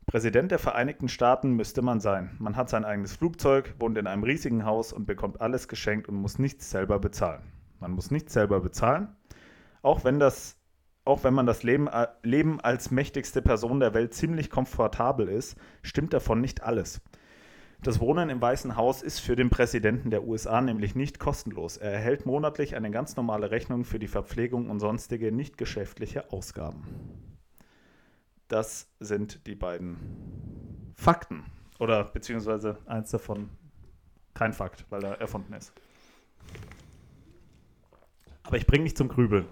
Präsident 0.05 0.51
der 0.51 0.59
Vereinigten 0.59 1.09
Staaten 1.09 1.53
müsste 1.53 1.81
man 1.81 2.01
sein. 2.01 2.35
Man 2.37 2.55
hat 2.55 2.69
sein 2.69 2.85
eigenes 2.85 3.15
Flugzeug, 3.15 3.73
wohnt 3.79 3.97
in 3.97 4.05
einem 4.05 4.21
riesigen 4.21 4.63
Haus 4.63 4.93
und 4.93 5.07
bekommt 5.07 5.41
alles 5.41 5.67
geschenkt 5.67 6.07
und 6.07 6.17
muss 6.17 6.37
nichts 6.37 6.69
selber 6.69 6.99
bezahlen. 6.99 7.41
Man 7.79 7.93
muss 7.93 8.11
nichts 8.11 8.33
selber 8.33 8.59
bezahlen 8.59 9.16
auch 9.87 10.03
wenn 10.03 10.19
das, 10.19 10.57
auch 11.05 11.23
wenn 11.23 11.33
man 11.33 11.45
das 11.45 11.63
Leben, 11.63 11.87
äh, 11.87 12.07
Leben 12.21 12.59
als 12.59 12.91
mächtigste 12.91 13.41
Person 13.41 13.79
der 13.79 13.93
Welt 13.93 14.13
ziemlich 14.13 14.49
komfortabel 14.49 15.29
ist, 15.29 15.55
stimmt 15.81 16.13
davon 16.13 16.41
nicht 16.41 16.61
alles. 16.61 16.99
Das 17.81 18.01
Wohnen 18.01 18.29
im 18.29 18.41
Weißen 18.41 18.75
Haus 18.75 19.01
ist 19.01 19.19
für 19.19 19.37
den 19.37 19.49
Präsidenten 19.49 20.09
der 20.09 20.25
USA 20.25 20.59
nämlich 20.59 20.95
nicht 20.95 21.19
kostenlos. 21.19 21.77
Er 21.77 21.93
erhält 21.93 22.25
monatlich 22.25 22.75
eine 22.75 22.91
ganz 22.91 23.15
normale 23.15 23.49
Rechnung 23.49 23.85
für 23.85 23.97
die 23.97 24.09
Verpflegung 24.09 24.69
und 24.69 24.81
sonstige 24.81 25.31
nicht 25.31 25.57
geschäftliche 25.57 26.33
Ausgaben. 26.33 26.83
Das 28.49 28.89
sind 28.99 29.47
die 29.47 29.55
beiden 29.55 30.93
Fakten. 30.95 31.45
Oder 31.79 32.03
beziehungsweise 32.03 32.79
eins 32.87 33.11
davon 33.11 33.51
kein 34.33 34.51
Fakt, 34.51 34.85
weil 34.89 35.05
er 35.05 35.21
erfunden 35.21 35.53
ist. 35.53 35.71
Aber 38.43 38.57
ich 38.57 38.65
bringe 38.65 38.85
dich 38.85 38.97
zum 38.97 39.07
Grübeln. 39.07 39.45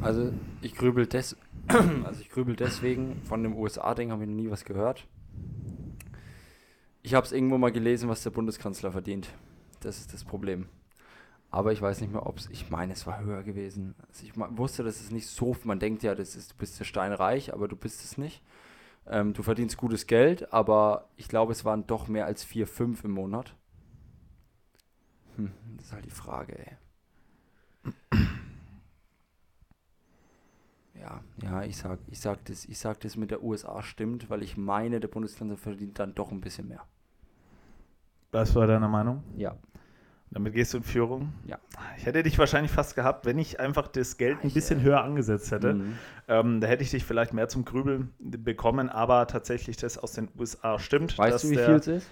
Also 0.00 0.32
ich 0.62 0.74
grübel 0.74 1.06
des 1.06 1.36
also 1.68 2.20
ich 2.20 2.30
grübel 2.30 2.56
deswegen, 2.56 3.20
von 3.24 3.42
dem 3.42 3.54
USA-Ding 3.54 4.10
habe 4.10 4.22
ich 4.22 4.28
noch 4.28 4.36
nie 4.36 4.50
was 4.50 4.64
gehört. 4.64 5.06
Ich 7.02 7.14
habe 7.14 7.26
es 7.26 7.32
irgendwo 7.32 7.58
mal 7.58 7.72
gelesen, 7.72 8.08
was 8.08 8.22
der 8.22 8.30
Bundeskanzler 8.30 8.92
verdient. 8.92 9.28
Das 9.80 9.98
ist 9.98 10.12
das 10.12 10.24
Problem. 10.24 10.66
Aber 11.50 11.72
ich 11.72 11.80
weiß 11.80 12.00
nicht 12.00 12.12
mehr, 12.12 12.26
ob 12.26 12.38
es, 12.38 12.48
ich 12.50 12.70
meine, 12.70 12.92
es 12.92 13.06
war 13.06 13.20
höher 13.20 13.42
gewesen. 13.42 13.94
Also 14.08 14.24
ich 14.24 14.32
wusste, 14.36 14.82
dass 14.82 15.00
es 15.00 15.10
nicht 15.10 15.26
so, 15.26 15.56
man 15.64 15.78
denkt 15.78 16.02
ja, 16.02 16.14
das 16.14 16.36
ist, 16.36 16.52
du 16.52 16.56
bist 16.56 16.78
ja 16.78 16.84
steinreich, 16.84 17.52
aber 17.54 17.68
du 17.68 17.76
bist 17.76 18.04
es 18.04 18.18
nicht. 18.18 18.42
Ähm, 19.06 19.32
du 19.32 19.42
verdienst 19.42 19.78
gutes 19.78 20.06
Geld, 20.06 20.52
aber 20.52 21.08
ich 21.16 21.28
glaube, 21.28 21.52
es 21.52 21.64
waren 21.64 21.86
doch 21.86 22.08
mehr 22.08 22.26
als 22.26 22.44
4, 22.44 22.66
5 22.66 23.04
im 23.04 23.12
Monat. 23.12 23.54
Hm, 25.36 25.52
das 25.76 25.86
ist 25.86 25.92
halt 25.92 26.04
die 26.04 26.10
Frage, 26.10 26.58
ey. 26.58 26.76
Ja, 31.00 31.20
ja, 31.42 31.62
ich 31.62 31.76
sag, 31.76 31.98
ich 32.10 32.20
sag 32.20 32.44
das, 32.46 32.64
ich 32.64 32.78
sag 32.78 33.00
das 33.00 33.16
mit 33.16 33.30
der 33.30 33.42
USA 33.42 33.82
stimmt, 33.82 34.30
weil 34.30 34.42
ich 34.42 34.56
meine, 34.56 35.00
der 35.00 35.08
Bundeskanzler 35.08 35.56
verdient 35.56 35.98
dann 35.98 36.14
doch 36.14 36.32
ein 36.32 36.40
bisschen 36.40 36.68
mehr. 36.68 36.82
Das 38.30 38.54
war 38.54 38.66
deine 38.66 38.88
Meinung? 38.88 39.22
Ja. 39.36 39.56
Damit 40.30 40.52
gehst 40.52 40.74
du 40.74 40.78
in 40.78 40.82
Führung? 40.82 41.32
Ja. 41.46 41.58
Ich 41.96 42.04
hätte 42.04 42.22
dich 42.22 42.38
wahrscheinlich 42.38 42.70
fast 42.70 42.94
gehabt, 42.94 43.24
wenn 43.24 43.38
ich 43.38 43.60
einfach 43.60 43.88
das 43.88 44.18
Geld 44.18 44.44
ein 44.44 44.50
bisschen 44.50 44.82
höher 44.82 45.02
angesetzt 45.02 45.50
hätte. 45.50 45.74
Mhm. 45.74 45.94
Ähm, 46.28 46.60
da 46.60 46.66
hätte 46.66 46.82
ich 46.82 46.90
dich 46.90 47.04
vielleicht 47.04 47.32
mehr 47.32 47.48
zum 47.48 47.64
Grübeln 47.64 48.12
bekommen, 48.18 48.90
aber 48.90 49.26
tatsächlich 49.26 49.78
das 49.78 49.96
aus 49.96 50.12
den 50.12 50.28
USA 50.38 50.78
stimmt. 50.78 51.16
Weißt 51.16 51.44
du, 51.44 51.50
wie 51.50 51.56
viel 51.56 51.74
es 51.74 51.86
ist? 51.86 52.06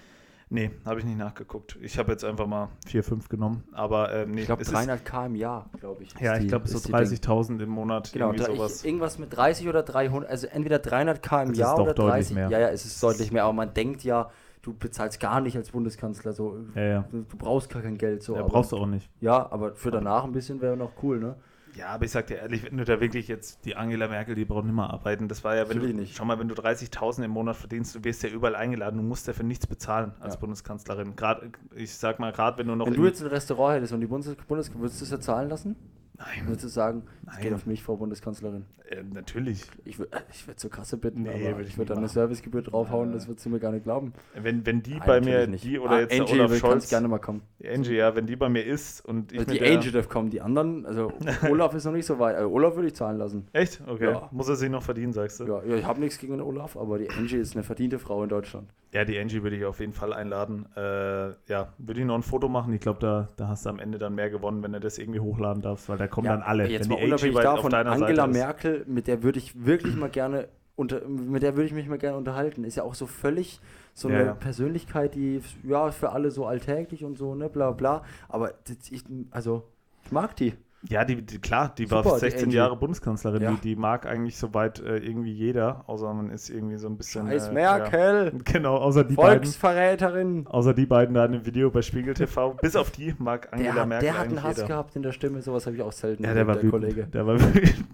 Nee, 0.49 0.71
habe 0.85 0.99
ich 0.99 1.05
nicht 1.05 1.17
nachgeguckt. 1.17 1.77
Ich 1.81 1.97
habe 1.99 2.11
jetzt 2.11 2.23
einfach 2.23 2.47
mal 2.47 2.69
4, 2.85 3.03
5 3.03 3.27
genommen. 3.27 3.63
Aber 3.73 4.13
ähm, 4.13 4.31
nee, 4.31 4.41
ich 4.41 4.45
glaube 4.45 4.63
300 4.63 5.03
K 5.03 5.25
im 5.25 5.35
Jahr, 5.35 5.69
glaube 5.77 6.03
ich. 6.03 6.13
Ja, 6.21 6.37
ich 6.37 6.47
glaube 6.47 6.67
so 6.69 6.77
30.000 6.77 7.61
im 7.61 7.69
Monat. 7.69 8.13
Genau, 8.13 8.31
irgendwie 8.31 8.55
sowas. 8.55 8.79
Ich, 8.79 8.85
irgendwas 8.85 9.19
mit 9.19 9.35
30 9.35 9.67
oder 9.67 9.83
300, 9.83 10.29
also 10.29 10.47
entweder 10.47 10.79
300 10.79 11.21
K 11.21 11.43
im 11.43 11.49
das 11.49 11.57
Jahr 11.57 11.79
oder 11.79 11.93
30. 11.93 12.35
Mehr. 12.35 12.49
Ja, 12.49 12.59
ja, 12.59 12.69
es 12.69 12.85
ist 12.85 13.03
deutlich 13.03 13.31
mehr. 13.31 13.43
Aber 13.43 13.53
man 13.53 13.73
denkt 13.73 14.05
ja, 14.05 14.29
du 14.61 14.73
bezahlst 14.73 15.19
gar 15.19 15.41
nicht 15.41 15.57
als 15.57 15.71
Bundeskanzler 15.71 16.31
so. 16.31 16.57
Ja, 16.75 16.81
ja. 16.81 17.05
Du, 17.11 17.25
brauchst 17.37 17.69
gar 17.69 17.81
kein 17.81 17.97
Geld 17.97 18.23
so. 18.23 18.35
Ja, 18.35 18.43
brauchst 18.43 18.71
du 18.71 18.77
auch 18.77 18.85
nicht. 18.85 19.09
Ja, 19.19 19.51
aber 19.51 19.75
für 19.75 19.91
danach 19.91 20.23
ein 20.23 20.31
bisschen 20.31 20.61
wäre 20.61 20.77
noch 20.77 20.91
cool, 21.03 21.19
ne? 21.19 21.35
Ja, 21.77 21.89
aber 21.89 22.05
ich 22.05 22.11
sag 22.11 22.25
dir 22.25 22.37
ehrlich, 22.37 22.63
wenn 22.63 22.77
du 22.77 22.85
da 22.85 22.99
wirklich 22.99 23.27
jetzt 23.27 23.63
die 23.65 23.75
Angela 23.75 24.07
Merkel, 24.07 24.33
die 24.33 24.45
braucht 24.45 24.65
nicht 24.65 24.73
mehr 24.73 24.89
arbeiten. 24.89 25.27
Das 25.27 25.43
war 25.43 25.55
ja, 25.55 25.69
wenn 25.69 25.79
du 25.79 25.93
nicht. 25.93 26.15
schau 26.15 26.25
mal, 26.25 26.39
wenn 26.39 26.47
du 26.47 26.55
30.000 26.55 27.23
im 27.25 27.31
Monat 27.31 27.55
verdienst, 27.55 27.93
du 27.93 28.03
wirst 28.03 28.23
ja 28.23 28.29
überall 28.29 28.55
eingeladen, 28.55 28.97
du 28.97 29.03
musst 29.03 29.27
ja 29.27 29.33
für 29.33 29.43
nichts 29.43 29.67
bezahlen 29.67 30.13
als 30.19 30.33
ja. 30.33 30.39
Bundeskanzlerin. 30.39 31.15
Gerade, 31.15 31.51
ich 31.75 31.93
sag 31.93 32.19
mal, 32.19 32.31
gerade 32.31 32.57
wenn 32.57 32.67
du 32.67 32.75
noch. 32.75 32.87
Wenn 32.87 32.95
du 32.95 33.05
jetzt 33.05 33.21
ein 33.21 33.27
Restaurant 33.27 33.75
hättest 33.75 33.93
und 33.93 34.01
die 34.01 34.07
Bundes 34.07 34.35
Bundeskanzlerin, 34.35 34.81
würdest 34.81 35.01
du 35.01 35.05
es 35.05 35.11
ja 35.11 35.19
zahlen 35.19 35.49
lassen? 35.49 35.75
Nein. 36.19 36.47
Würdest 36.47 36.65
du 36.65 36.67
sagen, 36.69 37.03
es 37.29 37.37
geht 37.37 37.53
auf 37.53 37.65
mich, 37.65 37.83
Frau 37.83 37.95
Bundeskanzlerin? 37.95 38.65
Äh, 38.89 39.03
natürlich. 39.03 39.65
Ich, 39.85 39.99
würde 39.99 40.17
ich 40.31 40.47
würd 40.47 40.59
zur 40.59 40.71
Kasse 40.71 40.97
bitten, 40.97 41.23
nee, 41.23 41.49
aber 41.49 41.61
ich 41.61 41.77
würde 41.77 41.93
da 41.93 41.97
eine 41.97 42.07
Servicegebühr 42.07 42.61
draufhauen, 42.61 43.09
ja. 43.09 43.15
das 43.15 43.27
würdest 43.27 43.45
du 43.45 43.49
mir 43.49 43.59
gar 43.59 43.71
nicht 43.71 43.83
glauben. 43.83 44.13
Wenn, 44.33 44.65
wenn 44.65 44.81
die 44.81 44.95
Nein, 44.95 45.03
bei 45.05 45.21
mir, 45.21 45.45
nicht. 45.45 45.63
die 45.63 45.77
oder 45.77 45.91
ah, 45.91 45.99
jetzt 45.99 46.19
Angie 46.19 46.39
Olaf 46.39 46.57
Scholz. 46.57 46.89
gerne 46.89 47.07
mal 47.07 47.19
kommen. 47.19 47.41
Die 47.59 47.69
Angie, 47.69 47.95
ja, 47.95 48.15
wenn 48.15 48.25
die 48.25 48.35
bei 48.35 48.49
mir 48.49 48.65
ist 48.65 49.05
und 49.05 49.31
ich 49.31 49.39
also 49.39 49.51
Die 49.51 49.61
Angie 49.61 49.91
darf 49.91 50.09
kommen, 50.09 50.29
die 50.29 50.41
anderen, 50.41 50.85
also 50.85 51.11
Olaf 51.49 51.73
ist 51.73 51.85
noch 51.85 51.91
nicht 51.91 52.05
so 52.05 52.17
weit. 52.17 52.35
Also 52.35 52.49
Olaf 52.49 52.75
würde 52.75 52.87
ich 52.87 52.95
zahlen 52.95 53.17
lassen. 53.17 53.47
Echt? 53.53 53.81
Okay. 53.85 54.11
Ja. 54.11 54.29
Muss 54.31 54.47
er 54.47 54.55
sich 54.55 54.69
noch 54.69 54.83
verdienen, 54.83 55.13
sagst 55.13 55.39
du? 55.39 55.45
Ja, 55.45 55.63
ja 55.63 55.75
ich 55.75 55.85
habe 55.85 55.99
nichts 55.99 56.17
gegen 56.17 56.33
den 56.33 56.41
Olaf, 56.41 56.77
aber 56.77 56.97
die 56.97 57.09
Angie 57.09 57.37
ist 57.37 57.55
eine 57.55 57.63
verdiente 57.63 57.99
Frau 57.99 58.23
in 58.23 58.29
Deutschland. 58.29 58.69
Ja, 58.93 59.03
die 59.03 59.19
Angie 59.19 59.43
würde 59.43 59.57
ich 59.57 59.65
auf 59.65 59.81
jeden 59.81 59.93
Fall 59.93 60.13
einladen. 60.13 60.65
Äh, 60.75 61.29
ja, 61.49 61.73
würde 61.77 61.99
ich 61.99 62.05
noch 62.05 62.15
ein 62.15 62.23
Foto 62.23 62.47
machen. 62.47 62.73
Ich 62.73 62.79
glaube, 62.79 62.99
da, 62.99 63.29
da 63.35 63.49
hast 63.49 63.65
du 63.65 63.69
am 63.69 63.79
Ende 63.79 63.97
dann 63.97 64.15
mehr 64.15 64.29
gewonnen, 64.29 64.63
wenn 64.63 64.71
du 64.71 64.79
das 64.79 64.97
irgendwie 64.97 65.19
hochladen 65.19 65.61
darfst, 65.61 65.89
weil 65.89 65.97
da 65.97 66.06
kommen 66.07 66.25
ja, 66.25 66.33
dann 66.33 66.43
alle. 66.43 66.67
Jetzt 66.67 66.89
mal 66.89 67.03
unabhängig 67.03 67.37
davon, 67.37 67.73
Angela 67.73 68.27
Merkel, 68.27 68.83
mit 68.87 69.07
der 69.07 69.23
würde 69.23 69.39
ich 69.39 69.65
wirklich 69.65 69.95
mal 69.95 70.09
gerne 70.09 70.47
unter, 70.75 71.07
mit 71.07 71.41
der 71.41 71.55
würde 71.55 71.65
ich 71.65 71.73
mich 71.73 71.87
mal 71.87 71.97
gerne 71.97 72.17
unterhalten. 72.17 72.63
Ist 72.63 72.75
ja 72.75 72.83
auch 72.83 72.93
so 72.93 73.07
völlig 73.07 73.59
so 73.93 74.07
eine 74.07 74.19
ja, 74.19 74.25
ja. 74.25 74.33
Persönlichkeit, 74.33 75.15
die 75.15 75.41
ja 75.63 75.91
für 75.91 76.11
alle 76.11 76.29
so 76.29 76.45
alltäglich 76.45 77.03
und 77.03 77.17
so, 77.17 77.33
ne, 77.33 77.49
bla 77.49 77.71
bla. 77.71 78.03
Aber 78.29 78.53
ich, 78.89 79.03
also, 79.31 79.63
ich 80.05 80.11
mag 80.11 80.35
die. 80.35 80.53
Ja, 80.83 81.03
die, 81.03 81.21
die, 81.21 81.39
klar, 81.39 81.73
die 81.75 81.85
Super, 81.85 82.05
war 82.05 82.19
16 82.19 82.51
Jahre 82.51 82.77
Bundeskanzlerin. 82.77 83.41
Ja. 83.41 83.51
Die, 83.51 83.61
die, 83.61 83.75
mag 83.75 84.05
eigentlich 84.05 84.37
soweit 84.37 84.79
äh, 84.79 84.97
irgendwie 84.97 85.31
jeder, 85.31 85.83
außer 85.87 86.13
man 86.13 86.29
ist 86.29 86.49
irgendwie 86.49 86.77
so 86.77 86.87
ein 86.87 86.97
bisschen. 86.97 87.27
Scheiß 87.27 87.47
äh, 87.47 87.53
Merkel! 87.53 88.31
Ja, 88.33 88.39
genau, 88.43 88.75
außer 88.77 89.03
die 89.03 89.15
Volksverräterin! 89.15 90.43
Beiden, 90.43 90.47
außer 90.47 90.73
die 90.73 90.85
beiden 90.85 91.15
da 91.15 91.25
in 91.25 91.31
dem 91.33 91.45
Video 91.45 91.71
bei 91.71 91.81
Spiegel 91.81 92.13
TV. 92.13 92.53
bis 92.61 92.75
auf 92.75 92.91
die 92.91 93.15
mag 93.17 93.51
Angela 93.51 93.73
der, 93.73 93.85
Merkel. 93.85 94.07
Der 94.07 94.19
hat 94.19 94.27
einen 94.27 94.43
Hass 94.43 94.57
jeder. 94.57 94.67
gehabt 94.67 94.95
in 94.95 95.01
der 95.01 95.11
Stimme, 95.11 95.41
sowas 95.41 95.65
habe 95.65 95.75
ich 95.75 95.81
auch 95.81 95.91
selten. 95.91 96.23
Ja, 96.23 96.33
der 96.33 96.45
war 96.45 96.55
der. 96.55 96.69
Kollege. 96.69 97.07
Der 97.07 97.25
war. 97.25 97.37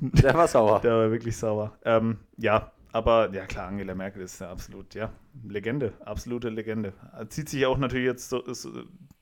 Der 0.01 0.33
war 0.33 0.47
sauer. 0.47 0.81
Der 0.81 0.93
war 0.93 1.11
wirklich 1.11 1.37
sauer. 1.37 1.71
Ähm, 1.85 2.17
ja, 2.37 2.71
aber 2.93 3.33
ja 3.33 3.47
klar, 3.47 3.69
Angela 3.69 3.95
Merkel 3.95 4.21
ist 4.21 4.39
ja 4.39 4.51
absolut, 4.51 4.93
ja, 4.93 5.11
Legende, 5.47 5.93
absolute 6.05 6.49
Legende. 6.49 6.93
Zieht 7.29 7.49
sich 7.49 7.65
auch 7.65 7.79
natürlich 7.79 8.05
jetzt 8.05 8.29
so, 8.29 8.39
ist, 8.41 8.69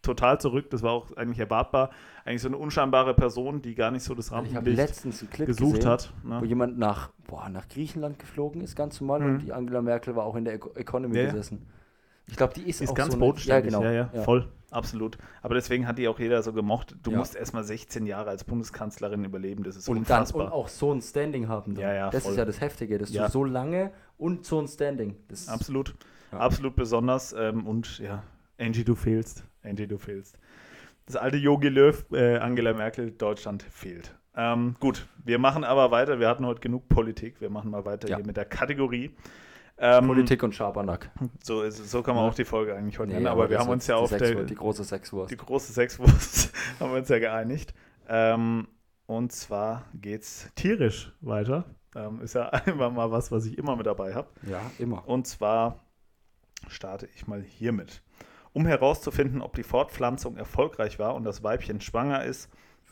total 0.01 0.39
zurück, 0.39 0.69
das 0.69 0.83
war 0.83 0.91
auch 0.91 1.15
eigentlich 1.15 1.39
erwartbar. 1.39 1.91
Eigentlich 2.25 2.41
so 2.41 2.47
eine 2.47 2.57
unscheinbare 2.57 3.13
Person, 3.13 3.61
die 3.61 3.75
gar 3.75 3.91
nicht 3.91 4.03
so 4.03 4.13
das 4.13 4.31
Rampenlicht 4.31 5.03
gesucht 5.03 5.37
gesehen, 5.37 5.85
hat. 5.85 6.13
Ne? 6.23 6.39
Wo 6.41 6.45
jemand 6.45 6.77
nach, 6.77 7.09
boah, 7.27 7.49
nach 7.49 7.67
Griechenland 7.67 8.19
geflogen 8.19 8.61
ist, 8.61 8.75
ganz 8.75 9.01
normal, 9.01 9.21
mhm. 9.21 9.25
und 9.25 9.39
die 9.39 9.53
Angela 9.53 9.81
Merkel 9.81 10.15
war 10.15 10.25
auch 10.25 10.35
in 10.35 10.45
der 10.45 10.55
Economy 10.75 11.17
ja, 11.17 11.25
gesessen. 11.25 11.67
Ich 12.27 12.37
glaube, 12.37 12.53
die 12.53 12.69
ist, 12.69 12.81
ist 12.81 12.91
auch 12.91 12.95
ganz 12.95 13.13
so 13.13 13.19
bodenständig. 13.19 13.73
Ja, 13.73 13.79
genau. 13.79 13.91
Ja, 13.91 14.09
ja, 14.13 14.23
voll, 14.23 14.47
absolut. 14.69 15.17
Aber 15.41 15.55
deswegen 15.55 15.87
hat 15.87 15.97
die 15.97 16.07
auch 16.07 16.19
jeder 16.19 16.41
so 16.43 16.53
gemocht. 16.53 16.95
Du 17.03 17.11
ja. 17.11 17.17
musst 17.17 17.35
erstmal 17.35 17.63
16 17.63 18.05
Jahre 18.05 18.29
als 18.29 18.43
Bundeskanzlerin 18.43 19.25
überleben. 19.25 19.63
Das 19.63 19.75
ist 19.75 19.89
und 19.89 19.97
unfassbar. 19.97 20.43
Dann, 20.43 20.53
und 20.53 20.57
auch 20.57 20.67
so 20.69 20.93
ein 20.93 21.01
Standing 21.01 21.49
haben. 21.49 21.75
Dann. 21.75 21.83
Ja, 21.83 21.93
ja, 21.93 22.09
das 22.09 22.23
voll. 22.23 22.31
ist 22.31 22.37
ja 22.37 22.45
das 22.45 22.61
Heftige, 22.61 22.97
dass 22.97 23.11
du 23.11 23.27
so 23.27 23.43
lange 23.43 23.91
und 24.17 24.45
so 24.45 24.59
ein 24.61 24.67
Standing. 24.67 25.17
Absolut, 25.47 25.95
absolut 26.31 26.75
besonders. 26.75 27.33
Ähm, 27.33 27.67
und 27.67 27.99
ja, 27.99 28.23
Angie, 28.57 28.85
du 28.85 28.95
fehlst. 28.95 29.43
Angie, 29.63 29.87
du 29.87 29.97
fehlst. 29.97 30.37
Das 31.05 31.15
alte 31.15 31.37
Yogi 31.37 31.69
Löw, 31.69 32.05
äh, 32.11 32.37
Angela 32.37 32.73
Merkel, 32.73 33.11
Deutschland 33.11 33.63
fehlt. 33.63 34.15
Ähm, 34.35 34.75
gut, 34.79 35.07
wir 35.23 35.39
machen 35.39 35.63
aber 35.63 35.91
weiter. 35.91 36.19
Wir 36.19 36.29
hatten 36.29 36.45
heute 36.45 36.61
genug 36.61 36.87
Politik. 36.87 37.41
Wir 37.41 37.49
machen 37.49 37.69
mal 37.69 37.85
weiter 37.85 38.07
hier 38.07 38.25
mit 38.25 38.37
der 38.37 38.45
Kategorie. 38.45 39.11
Ähm, 39.77 40.07
Politik 40.07 40.43
und 40.43 40.53
Schabernack. 40.53 41.09
So, 41.43 41.63
ist, 41.63 41.89
so 41.89 42.03
kann 42.03 42.15
man 42.15 42.29
auch 42.29 42.35
die 42.35 42.45
Folge 42.45 42.75
eigentlich 42.75 42.99
heute 42.99 43.09
nee, 43.09 43.15
nennen, 43.15 43.27
aber, 43.27 43.43
aber 43.43 43.49
wir 43.49 43.59
haben 43.59 43.69
uns 43.69 43.87
ja 43.87 43.95
auf 43.95 44.15
der, 44.15 44.43
die 44.43 44.55
große 44.55 44.83
Sexwurst. 44.83 45.31
Die 45.31 45.37
große 45.37 45.73
Sexwurst 45.73 46.53
haben 46.79 46.91
wir 46.91 46.99
uns 46.99 47.09
ja 47.09 47.19
geeinigt. 47.19 47.73
Ähm, 48.07 48.67
und 49.07 49.31
zwar 49.31 49.85
geht's 49.95 50.49
tierisch 50.55 51.11
weiter. 51.19 51.65
Ähm, 51.95 52.21
ist 52.21 52.35
ja 52.35 52.49
einfach 52.49 52.91
mal 52.91 53.11
was, 53.11 53.31
was 53.31 53.45
ich 53.45 53.57
immer 53.57 53.75
mit 53.75 53.87
dabei 53.87 54.13
habe. 54.13 54.29
Ja, 54.43 54.61
immer. 54.77 55.07
Und 55.07 55.27
zwar 55.27 55.83
starte 56.67 57.09
ich 57.15 57.27
mal 57.27 57.41
hiermit. 57.41 58.03
Um 58.53 58.65
herauszufinden, 58.65 59.41
ob 59.41 59.55
die 59.55 59.63
Fortpflanzung 59.63 60.35
erfolgreich 60.35 60.99
war 60.99 61.15
und 61.15 61.23
das 61.23 61.43
Weibchen 61.43 61.79
schwanger 61.79 62.25
ist, 62.25 62.49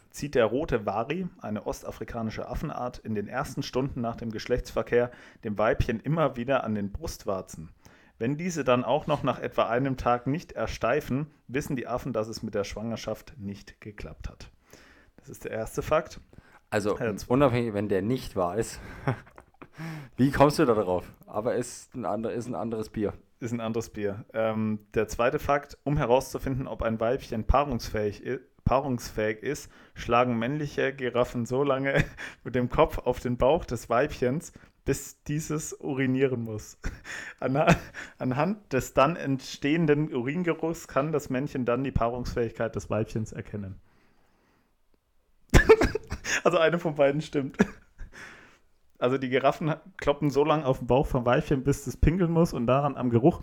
zieht 0.10 0.36
der 0.36 0.46
rote 0.46 0.86
Wari, 0.86 1.28
eine 1.42 1.66
ostafrikanische 1.68 2.48
Affenart, 2.48 2.98
in 3.00 3.14
den 3.14 3.28
ersten 3.28 3.62
Stunden 3.62 4.02
nach 4.02 4.16
dem 4.16 4.32
Geschlechtsverkehr 4.32 5.12
dem 5.44 5.58
Weibchen 5.58 6.00
immer 6.00 6.36
wieder 6.36 6.64
an 6.64 6.76
den 6.76 6.92
Brustwarzen. 6.92 7.70
Wenn 8.18 8.38
diese 8.38 8.64
dann 8.64 8.84
auch 8.84 9.08
noch 9.08 9.24
nach 9.24 9.40
etwa 9.40 9.70
einem 9.70 9.96
Tag 9.96 10.28
nicht 10.28 10.52
ersteifen, 10.52 11.28
wissen 11.48 11.76
die 11.76 11.88
Affen, 11.88 12.12
dass 12.12 12.28
es 12.28 12.44
mit 12.44 12.54
der 12.54 12.66
Schwangerschaft 12.66 13.34
nicht 13.38 13.80
geklappt 13.80 14.30
hat. 14.30 14.52
Das 15.18 15.30
ist 15.30 15.46
der 15.46 15.52
erste 15.52 15.82
Fakt. 15.82 16.20
Also 16.70 16.98
unabhängig, 17.28 17.74
wenn 17.74 17.88
der 17.88 18.02
nicht 18.02 18.36
wahr 18.36 18.58
ist. 18.58 18.80
Wie 20.18 20.32
kommst 20.32 20.60
du 20.60 20.66
da 20.66 20.74
drauf? 20.74 21.06
Aber 21.28 21.56
ist 21.56 21.96
ein, 21.96 22.24
ist 22.26 22.48
ein 22.48 22.56
anderes 22.56 22.90
Bier. 22.90 23.14
Ist 23.40 23.54
ein 23.54 23.62
anderes 23.62 23.90
Bier. 23.90 24.26
Ähm, 24.34 24.80
der 24.94 25.08
zweite 25.08 25.40
Fakt, 25.40 25.78
um 25.84 25.96
herauszufinden, 25.96 26.68
ob 26.68 26.84
ein 26.84 27.00
Weibchen 27.00 27.46
paarungsfähig, 27.46 28.22
paarungsfähig 28.66 29.42
ist, 29.42 29.72
schlagen 29.94 30.38
männliche 30.38 30.94
Giraffen 30.94 31.46
so 31.46 31.64
lange 31.64 32.04
mit 32.44 32.56
dem 32.56 32.70
Kopf 32.70 32.98
auf 32.98 33.22
den 33.22 33.38
Bauch 33.38 33.64
des 33.64 33.90
Weibchens, 33.90 34.52
bis 34.84 35.24
dieses 35.24 35.74
urinieren 35.74 36.44
muss. 36.44 36.78
Anhand 38.18 38.74
des 38.74 38.94
dann 38.94 39.16
entstehenden 39.16 40.14
Uringeruchs 40.14 40.90
kann 40.90 41.14
das 41.14 41.30
Männchen 41.30 41.64
dann 41.64 41.84
die 41.86 41.92
Paarungsfähigkeit 41.92 42.76
des 42.76 42.90
Weibchens 42.90 43.32
erkennen. 43.32 43.80
also 46.44 46.58
eine 46.58 46.78
von 46.78 46.96
beiden 46.96 47.22
stimmt. 47.22 47.58
Also 49.00 49.18
die 49.18 49.30
Giraffen 49.30 49.74
kloppen 49.98 50.30
so 50.30 50.44
lange 50.44 50.66
auf 50.66 50.80
den 50.80 50.88
Bauch 50.88 51.08
vom 51.08 51.26
Weibchen, 51.26 51.64
bis 51.64 51.88
es 51.88 51.98
pinkeln 51.98 52.32
muss 52.32 52.54
und 52.54 52.68
daran 52.68 52.98
am 52.98 53.10
Geruch 53.10 53.42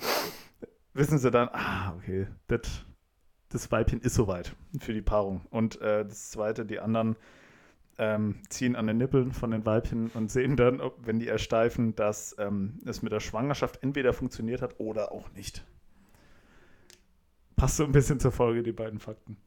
wissen 0.96 1.18
sie 1.18 1.30
dann, 1.30 1.48
ah, 1.52 1.94
okay, 1.96 2.26
das, 2.46 2.84
das 3.48 3.70
Weibchen 3.70 4.00
ist 4.00 4.14
soweit 4.14 4.54
für 4.78 4.92
die 4.92 5.02
Paarung. 5.02 5.46
Und 5.50 5.80
äh, 5.80 6.04
das 6.04 6.30
Zweite, 6.30 6.64
die 6.66 6.80
anderen 6.80 7.16
ähm, 7.98 8.42
ziehen 8.48 8.76
an 8.76 8.86
den 8.86 8.98
Nippeln 8.98 9.32
von 9.32 9.50
den 9.50 9.64
Weibchen 9.64 10.10
und 10.14 10.30
sehen 10.30 10.56
dann, 10.56 10.80
ob, 10.80 11.06
wenn 11.06 11.18
die 11.18 11.28
ersteifen, 11.28 11.94
dass 11.96 12.36
ähm, 12.38 12.80
es 12.84 13.02
mit 13.02 13.12
der 13.12 13.20
Schwangerschaft 13.20 13.82
entweder 13.82 14.12
funktioniert 14.12 14.62
hat 14.62 14.78
oder 14.78 15.12
auch 15.12 15.30
nicht. 15.32 15.64
Passt 17.56 17.76
so 17.76 17.84
ein 17.84 17.92
bisschen 17.92 18.20
zur 18.20 18.32
Folge, 18.32 18.62
die 18.62 18.72
beiden 18.72 18.98
Fakten. 18.98 19.38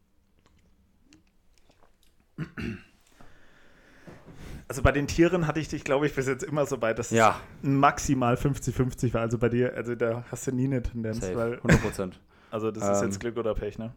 Also 4.70 4.84
bei 4.84 4.91
den 4.91 5.07
Tieren 5.07 5.47
hatte 5.47 5.59
ich 5.59 5.67
dich, 5.67 5.84
glaube 5.84 6.05
ich, 6.05 6.13
bis 6.13 6.28
jetzt 6.28 6.43
immer 6.43 6.67
so 6.67 6.78
bei, 6.78 6.93
dass 6.93 7.09
ja. 7.09 7.41
es 7.63 7.67
maximal 7.67 8.36
50-50 8.36 9.15
war. 9.15 9.22
Also 9.22 9.39
bei 9.39 9.49
dir, 9.49 9.74
also 9.74 9.95
da 9.95 10.24
hast 10.30 10.45
du 10.45 10.51
nie 10.51 10.65
eine 10.65 10.84
Tendenz. 10.84 11.22
Safe. 11.22 11.36
Weil, 11.36 11.53
100 11.55 11.82
Prozent. 11.82 12.20
Also 12.51 12.72
das 12.72 12.84
ist 12.84 13.01
ähm, 13.01 13.09
jetzt 13.09 13.20
Glück 13.20 13.38
oder 13.38 13.53
Pech, 13.53 13.78
ne? 13.78 13.93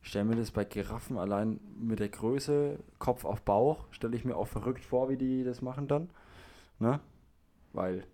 Ich 0.00 0.10
stelle 0.10 0.24
mir 0.24 0.36
das 0.36 0.52
bei 0.52 0.64
Giraffen 0.64 1.18
allein 1.18 1.58
mit 1.80 1.98
der 1.98 2.08
Größe, 2.08 2.78
Kopf 3.00 3.24
auf 3.24 3.42
Bauch, 3.42 3.86
stelle 3.90 4.14
ich 4.14 4.24
mir 4.24 4.36
auch 4.36 4.46
verrückt 4.46 4.84
vor, 4.84 5.08
wie 5.08 5.16
die 5.16 5.42
das 5.42 5.62
machen 5.62 5.88
dann. 5.88 6.10
Ne? 6.78 7.00
Weil 7.72 8.04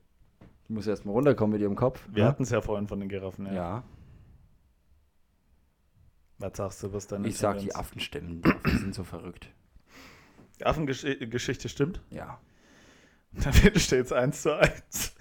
die 0.68 0.72
muss 0.72 0.86
erstmal 0.86 1.14
runterkommen 1.14 1.52
mit 1.52 1.60
ihrem 1.60 1.76
Kopf. 1.76 2.08
Wir 2.10 2.22
ne? 2.22 2.30
hatten 2.30 2.44
es 2.44 2.50
ja 2.50 2.62
vorhin 2.62 2.88
von 2.88 2.98
den 2.98 3.10
Giraffen, 3.10 3.44
ja. 3.44 3.52
Ja. 3.52 3.84
Was 6.42 6.56
sagst 6.56 6.82
du, 6.82 6.92
was 6.92 7.06
deine 7.06 7.28
Ich 7.28 7.38
sag, 7.38 7.58
die 7.58 7.74
Affenstimmen, 7.74 8.42
die 8.42 8.50
Affen 8.50 8.78
sind 8.78 8.94
so 8.94 9.04
verrückt. 9.04 9.48
Die 10.58 10.66
Affengeschichte 10.66 11.68
stimmt? 11.68 12.02
Ja. 12.10 12.38
Da 13.34 13.50
steht 13.50 14.04
es 14.04 14.12
eins 14.12 14.42
zu 14.42 14.58
eins. 14.58 15.14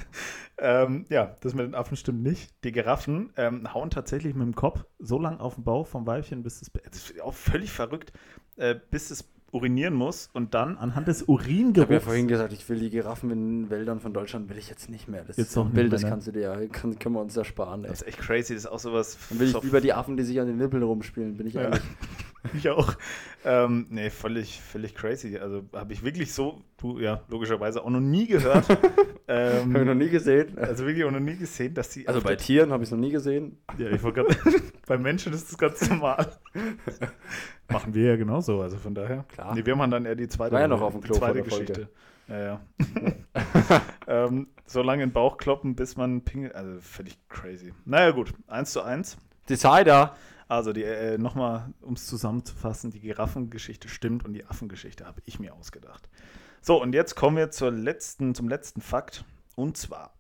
Ähm, 0.57 1.05
ja, 1.09 1.37
das 1.39 1.53
mit 1.53 1.65
den 1.65 1.75
Affen 1.75 1.95
stimmt 1.95 2.23
nicht. 2.23 2.53
Die 2.65 2.73
Giraffen 2.73 3.31
ähm, 3.37 3.73
hauen 3.73 3.89
tatsächlich 3.89 4.35
mit 4.35 4.45
dem 4.45 4.53
Kopf 4.53 4.83
so 4.99 5.17
lang 5.17 5.39
auf 5.39 5.55
den 5.55 5.63
Bauch 5.63 5.87
vom 5.87 6.05
Weibchen, 6.05 6.43
bis 6.43 6.61
es, 6.61 6.71
das 6.71 7.09
ist 7.09 7.21
auch 7.21 7.33
völlig 7.33 7.71
verrückt, 7.71 8.11
äh, 8.57 8.75
bis 8.91 9.11
es 9.11 9.23
urinieren 9.51 9.93
muss 9.93 10.29
und 10.33 10.53
dann 10.53 10.77
anhand 10.77 11.07
des 11.07 11.23
Uringeruchs. 11.23 11.77
Ich 11.77 11.81
habe 11.81 11.93
ja 11.95 11.99
vorhin 11.99 12.27
gesagt, 12.27 12.53
ich 12.53 12.67
will 12.69 12.79
die 12.79 12.89
Giraffen 12.89 13.31
in 13.31 13.69
Wäldern 13.69 13.99
von 13.99 14.13
Deutschland 14.13 14.49
will 14.49 14.57
ich 14.57 14.69
jetzt 14.69 14.89
nicht 14.89 15.07
mehr. 15.07 15.23
Das 15.23 15.37
jetzt 15.37 15.57
Bild, 15.73 15.91
das 15.91 16.03
ne? 16.03 16.09
kannst 16.09 16.27
du 16.27 16.31
dir 16.31 16.41
ja, 16.41 16.67
kann, 16.67 16.97
können 16.99 17.15
wir 17.15 17.21
uns 17.21 17.35
ersparen. 17.35 17.83
Ey. 17.83 17.89
Das 17.89 18.01
ist 18.01 18.07
echt 18.07 18.19
crazy, 18.19 18.53
das 18.53 18.63
ist 18.63 18.71
auch 18.71 18.79
sowas. 18.79 19.17
Dann 19.29 19.39
will 19.39 19.49
ich 19.49 19.63
lieber 19.63 19.81
die 19.81 19.93
Affen, 19.93 20.17
die 20.17 20.23
sich 20.23 20.39
an 20.39 20.47
den 20.47 20.57
Nippeln 20.57 20.83
rumspielen, 20.83 21.35
bin 21.37 21.47
ich 21.47 21.53
ja. 21.53 21.63
ehrlich. 21.63 21.81
ich 22.53 22.69
auch. 22.69 22.95
Ähm, 23.43 23.87
nee, 23.89 24.09
völlig, 24.09 24.61
völlig 24.61 24.95
crazy. 24.95 25.37
Also 25.37 25.63
habe 25.73 25.93
ich 25.93 26.03
wirklich 26.03 26.33
so, 26.33 26.61
du 26.77 26.99
ja, 26.99 27.21
logischerweise 27.27 27.83
auch 27.83 27.89
noch 27.89 27.99
nie 27.99 28.27
gehört. 28.27 28.65
ähm, 29.27 29.73
habe 29.73 29.79
ich 29.79 29.85
noch 29.85 29.95
nie 29.95 30.09
gesehen. 30.09 30.57
Also 30.57 30.85
wirklich 30.85 31.05
auch 31.05 31.11
noch 31.11 31.19
nie 31.19 31.35
gesehen, 31.35 31.73
dass 31.73 31.89
die. 31.89 32.07
Also 32.07 32.21
bei 32.21 32.35
Tieren 32.35 32.71
habe 32.71 32.83
ich 32.83 32.87
es 32.87 32.91
noch 32.91 32.99
nie 32.99 33.11
gesehen. 33.11 33.57
Ja, 33.77 33.89
ich 33.89 34.01
wollte 34.03 34.23
gerade. 34.23 34.35
bei 34.87 34.97
Menschen 34.97 35.33
ist 35.33 35.51
das 35.51 35.57
ganz 35.57 35.87
normal. 35.89 36.31
Machen 37.69 37.93
wir 37.93 38.05
ja 38.05 38.15
genauso, 38.15 38.61
also 38.61 38.77
von 38.77 38.95
daher. 38.95 39.25
Klar. 39.29 39.55
Nee, 39.55 39.65
wir 39.65 39.75
machen 39.75 39.91
dann 39.91 40.05
eher 40.05 40.15
die 40.15 40.27
zweite, 40.27 40.53
War 40.53 40.61
ja 40.61 40.67
noch 40.67 40.81
auf 40.81 40.93
dem 40.93 41.01
Klo 41.01 41.15
zweite 41.15 41.41
Geschichte. 41.41 41.89
Ja, 42.27 42.39
ja. 42.39 42.61
ähm, 44.07 44.47
so 44.65 44.81
lange 44.81 45.03
in 45.03 45.09
den 45.09 45.13
Bauch 45.13 45.37
kloppen, 45.37 45.75
bis 45.75 45.97
man 45.97 46.21
pingelt. 46.21 46.55
Also 46.55 46.79
völlig 46.79 47.17
crazy. 47.29 47.73
Naja, 47.85 48.11
gut. 48.11 48.33
Eins 48.47 48.71
zu 48.71 48.81
eins. 48.81 49.17
Decider. 49.49 50.15
Also 50.51 50.73
die, 50.73 50.83
äh, 50.83 51.17
nochmal, 51.17 51.73
um 51.79 51.93
es 51.93 52.07
zusammenzufassen, 52.07 52.91
die 52.91 52.99
Giraffengeschichte 52.99 53.87
stimmt 53.87 54.25
und 54.25 54.33
die 54.33 54.43
Affengeschichte 54.43 55.05
habe 55.05 55.21
ich 55.23 55.39
mir 55.39 55.55
ausgedacht. 55.55 56.09
So, 56.61 56.81
und 56.81 56.93
jetzt 56.93 57.15
kommen 57.15 57.37
wir 57.37 57.51
zur 57.51 57.71
letzten, 57.71 58.35
zum 58.35 58.49
letzten 58.49 58.81
Fakt. 58.81 59.23
Und 59.55 59.77
zwar 59.77 60.13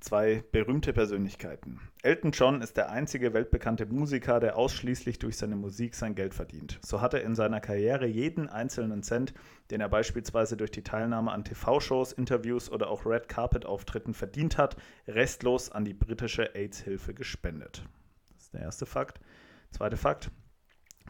zwei 0.00 0.42
berühmte 0.52 0.92
Persönlichkeiten. 0.92 1.80
Elton 2.02 2.32
John 2.32 2.62
ist 2.62 2.76
der 2.76 2.90
einzige 2.90 3.34
weltbekannte 3.34 3.86
Musiker, 3.86 4.40
der 4.40 4.56
ausschließlich 4.56 5.18
durch 5.18 5.36
seine 5.36 5.56
Musik 5.56 5.94
sein 5.94 6.14
Geld 6.14 6.34
verdient. 6.34 6.78
So 6.84 7.00
hat 7.00 7.14
er 7.14 7.22
in 7.22 7.34
seiner 7.34 7.60
Karriere 7.60 8.06
jeden 8.06 8.48
einzelnen 8.48 9.02
Cent, 9.02 9.34
den 9.70 9.80
er 9.80 9.88
beispielsweise 9.88 10.56
durch 10.56 10.70
die 10.70 10.82
Teilnahme 10.82 11.30
an 11.30 11.44
TV-Shows, 11.44 12.12
Interviews 12.12 12.70
oder 12.70 12.90
auch 12.90 13.06
Red 13.06 13.28
Carpet-Auftritten 13.28 14.14
verdient 14.14 14.58
hat, 14.58 14.76
restlos 15.06 15.70
an 15.70 15.84
die 15.84 15.94
britische 15.94 16.54
AIDS-Hilfe 16.54 17.14
gespendet. 17.14 17.84
Das 18.32 18.44
ist 18.44 18.54
der 18.54 18.62
erste 18.62 18.86
Fakt. 18.86 19.20
Zweiter 19.70 19.96
Fakt. 19.96 20.30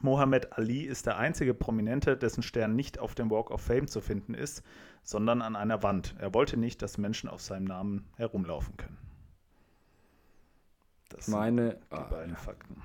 Mohammed 0.02 0.56
Ali 0.56 0.82
ist 0.82 1.06
der 1.06 1.18
einzige 1.18 1.52
Prominente, 1.52 2.16
dessen 2.16 2.42
Stern 2.42 2.74
nicht 2.74 2.98
auf 2.98 3.14
dem 3.14 3.30
Walk 3.30 3.50
of 3.50 3.60
Fame 3.60 3.86
zu 3.86 4.00
finden 4.00 4.34
ist, 4.34 4.62
sondern 5.02 5.42
an 5.42 5.56
einer 5.56 5.82
Wand. 5.82 6.14
Er 6.18 6.34
wollte 6.34 6.56
nicht, 6.56 6.82
dass 6.82 6.98
Menschen 6.98 7.28
auf 7.28 7.40
seinem 7.40 7.64
Namen 7.64 8.08
herumlaufen 8.16 8.76
können. 8.76 8.98
Das 11.08 11.28
meine 11.28 11.72
sind 11.72 11.92
die 11.92 12.10
beiden 12.10 12.36
Fakten. 12.36 12.82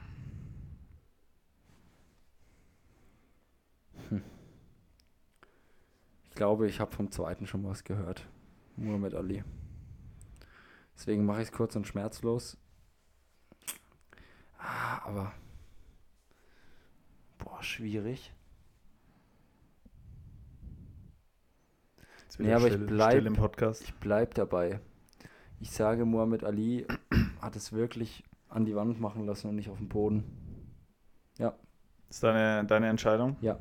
Hm. 4.09 4.23
Ich 6.29 6.35
glaube, 6.35 6.67
ich 6.67 6.79
habe 6.79 6.95
vom 6.95 7.11
zweiten 7.11 7.47
schon 7.47 7.63
was 7.63 7.83
gehört. 7.83 8.27
Muhammad 8.75 9.13
Ali. 9.13 9.43
Deswegen 10.95 11.25
mache 11.25 11.41
ich 11.41 11.49
es 11.49 11.53
kurz 11.53 11.75
und 11.75 11.87
schmerzlos. 11.87 12.57
Ah, 14.57 15.01
aber. 15.05 15.33
Boah, 17.37 17.61
schwierig. 17.61 18.33
Nee, 22.39 22.53
aber 22.53 22.67
still, 22.67 22.81
ich 22.81 22.87
bleibe 22.87 23.29
Ich 23.81 23.93
bleib 23.95 24.33
dabei. 24.33 24.79
Ich 25.59 25.71
sage, 25.71 26.05
Muhammad 26.05 26.43
Ali 26.43 26.85
hat 27.41 27.55
es 27.55 27.73
wirklich 27.73 28.23
an 28.49 28.65
die 28.65 28.75
Wand 28.75 28.99
machen 28.99 29.25
lassen 29.25 29.49
und 29.49 29.55
nicht 29.55 29.69
auf 29.69 29.77
dem 29.77 29.89
Boden. 29.89 30.23
Ja. 31.37 31.53
Ist 32.09 32.23
deine, 32.23 32.65
deine 32.65 32.89
Entscheidung? 32.89 33.37
Ja. 33.41 33.59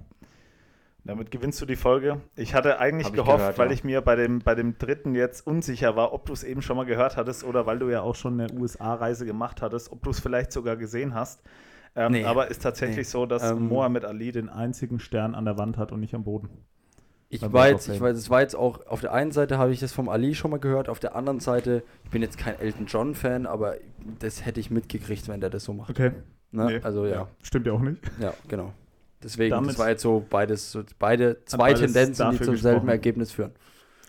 Damit 1.04 1.30
gewinnst 1.30 1.60
du 1.60 1.66
die 1.66 1.76
Folge. 1.76 2.22
Ich 2.34 2.54
hatte 2.54 2.78
eigentlich 2.78 3.08
ich 3.08 3.12
gehofft, 3.12 3.38
gehört, 3.38 3.58
weil 3.58 3.68
ja. 3.68 3.74
ich 3.74 3.84
mir 3.84 4.00
bei 4.00 4.16
dem, 4.16 4.38
bei 4.38 4.54
dem 4.54 4.78
dritten 4.78 5.14
jetzt 5.14 5.46
unsicher 5.46 5.96
war, 5.96 6.14
ob 6.14 6.24
du 6.24 6.32
es 6.32 6.42
eben 6.44 6.62
schon 6.62 6.76
mal 6.76 6.86
gehört 6.86 7.18
hattest 7.18 7.44
oder 7.44 7.66
weil 7.66 7.78
du 7.78 7.90
ja 7.90 8.00
auch 8.00 8.14
schon 8.14 8.40
eine 8.40 8.52
USA-Reise 8.52 9.26
gemacht 9.26 9.60
hattest, 9.60 9.92
ob 9.92 10.02
du 10.02 10.10
es 10.10 10.20
vielleicht 10.20 10.50
sogar 10.50 10.76
gesehen 10.76 11.14
hast. 11.14 11.42
Ähm, 11.94 12.12
nee. 12.12 12.24
Aber 12.24 12.48
ist 12.48 12.62
tatsächlich 12.62 12.96
nee. 13.06 13.10
so, 13.10 13.26
dass 13.26 13.50
ähm, 13.50 13.68
Mohammed 13.68 14.06
Ali 14.06 14.32
den 14.32 14.48
einzigen 14.48 14.98
Stern 14.98 15.34
an 15.34 15.44
der 15.44 15.58
Wand 15.58 15.76
hat 15.76 15.92
und 15.92 16.00
nicht 16.00 16.14
am 16.14 16.24
Boden. 16.24 16.48
Ich 17.28 17.42
weiß, 17.42 17.88
ich 17.88 18.00
weiß, 18.00 18.16
es 18.16 18.30
war 18.30 18.42
jetzt 18.42 18.54
auch, 18.54 18.86
auf 18.86 19.00
der 19.00 19.12
einen 19.12 19.32
Seite 19.32 19.58
habe 19.58 19.72
ich 19.72 19.80
das 19.80 19.92
vom 19.92 20.08
Ali 20.08 20.34
schon 20.34 20.50
mal 20.50 20.60
gehört, 20.60 20.88
auf 20.88 21.00
der 21.00 21.16
anderen 21.16 21.40
Seite, 21.40 21.82
ich 22.04 22.10
bin 22.10 22.22
jetzt 22.22 22.38
kein 22.38 22.58
Elton 22.60 22.86
John-Fan, 22.86 23.46
aber 23.46 23.76
das 24.20 24.46
hätte 24.46 24.60
ich 24.60 24.70
mitgekriegt, 24.70 25.26
wenn 25.28 25.40
der 25.40 25.50
das 25.50 25.64
so 25.64 25.72
macht. 25.72 25.90
Okay. 25.90 26.12
Ne? 26.52 26.66
Nee. 26.66 26.80
Also 26.82 27.06
ja. 27.06 27.12
ja. 27.12 27.28
Stimmt 27.42 27.66
ja 27.66 27.72
auch 27.72 27.80
nicht. 27.80 28.00
Ja, 28.20 28.32
genau. 28.46 28.72
Deswegen, 29.22 29.50
Damit 29.50 29.70
das 29.70 29.78
war 29.78 29.88
jetzt 29.88 30.02
so 30.02 30.24
beides, 30.28 30.70
so 30.70 30.82
beide 30.98 31.44
zwei 31.46 31.72
Tendenzen, 31.72 32.30
die 32.32 32.40
zum 32.40 32.56
selben 32.56 32.88
Ergebnis 32.88 33.32
führen. 33.32 33.52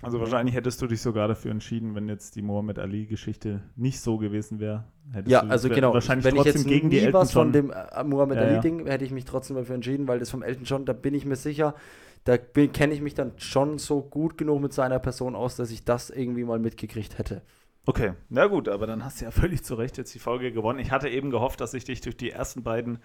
Also 0.02 0.20
wahrscheinlich 0.20 0.54
hättest 0.54 0.82
du 0.82 0.88
dich 0.88 1.02
sogar 1.02 1.28
dafür 1.28 1.52
entschieden, 1.52 1.96
wenn 1.96 2.08
jetzt 2.08 2.36
die 2.36 2.42
Mohammed 2.42 2.78
Ali-Geschichte 2.78 3.62
nicht 3.76 4.00
so 4.02 4.18
gewesen 4.18 4.60
wäre. 4.60 4.84
Ja, 5.26 5.42
also 5.42 5.70
genau. 5.70 5.94
Wahrscheinlich 5.94 6.26
wenn 6.26 6.36
trotzdem 6.36 6.52
ich 6.52 6.58
jetzt 6.58 6.68
gegen 6.68 6.90
die 6.90 7.00
Elton 7.00 7.14
was 7.14 7.32
von 7.32 7.52
dem 7.52 7.72
äh, 7.72 8.04
Muhammad 8.04 8.38
ja, 8.38 8.44
Ali-Ding, 8.44 8.86
hätte 8.86 9.06
ich 9.06 9.12
mich 9.12 9.26
trotzdem 9.26 9.56
dafür 9.56 9.74
entschieden, 9.74 10.08
weil 10.08 10.20
das 10.20 10.30
vom 10.30 10.44
Elton 10.44 10.66
John, 10.66 10.86
da 10.86 10.94
bin 10.94 11.14
ich 11.14 11.26
mir 11.26 11.36
sicher, 11.36 11.74
da 12.26 12.38
kenne 12.38 12.94
ich 12.94 13.02
mich 13.02 13.14
dann 13.14 13.34
schon 13.38 13.78
so 13.78 14.02
gut 14.02 14.38
genug 14.38 14.62
mit 14.62 14.74
seiner 14.74 15.00
Person 15.00 15.36
aus, 15.36 15.56
dass 15.56 15.72
ich 15.72 15.86
das 15.86 16.10
irgendwie 16.10 16.44
mal 16.44 16.60
mitgekriegt 16.60 17.18
hätte. 17.18 17.44
Okay, 17.88 18.14
na 18.30 18.48
gut, 18.48 18.68
aber 18.68 18.88
dann 18.88 19.06
hast 19.06 19.22
du 19.22 19.26
ja 19.26 19.32
völlig 19.32 19.64
zu 19.64 19.76
Recht 19.76 19.98
jetzt 19.98 20.14
die 20.14 20.20
Folge 20.20 20.52
gewonnen. 20.52 20.80
Ich 20.80 20.92
hatte 20.92 21.08
eben 21.08 21.30
gehofft, 21.30 21.62
dass 21.62 21.74
ich 21.74 21.86
dich 21.86 22.02
durch 22.02 22.18
die 22.18 22.32
ersten 22.32 22.64
beiden 22.64 22.98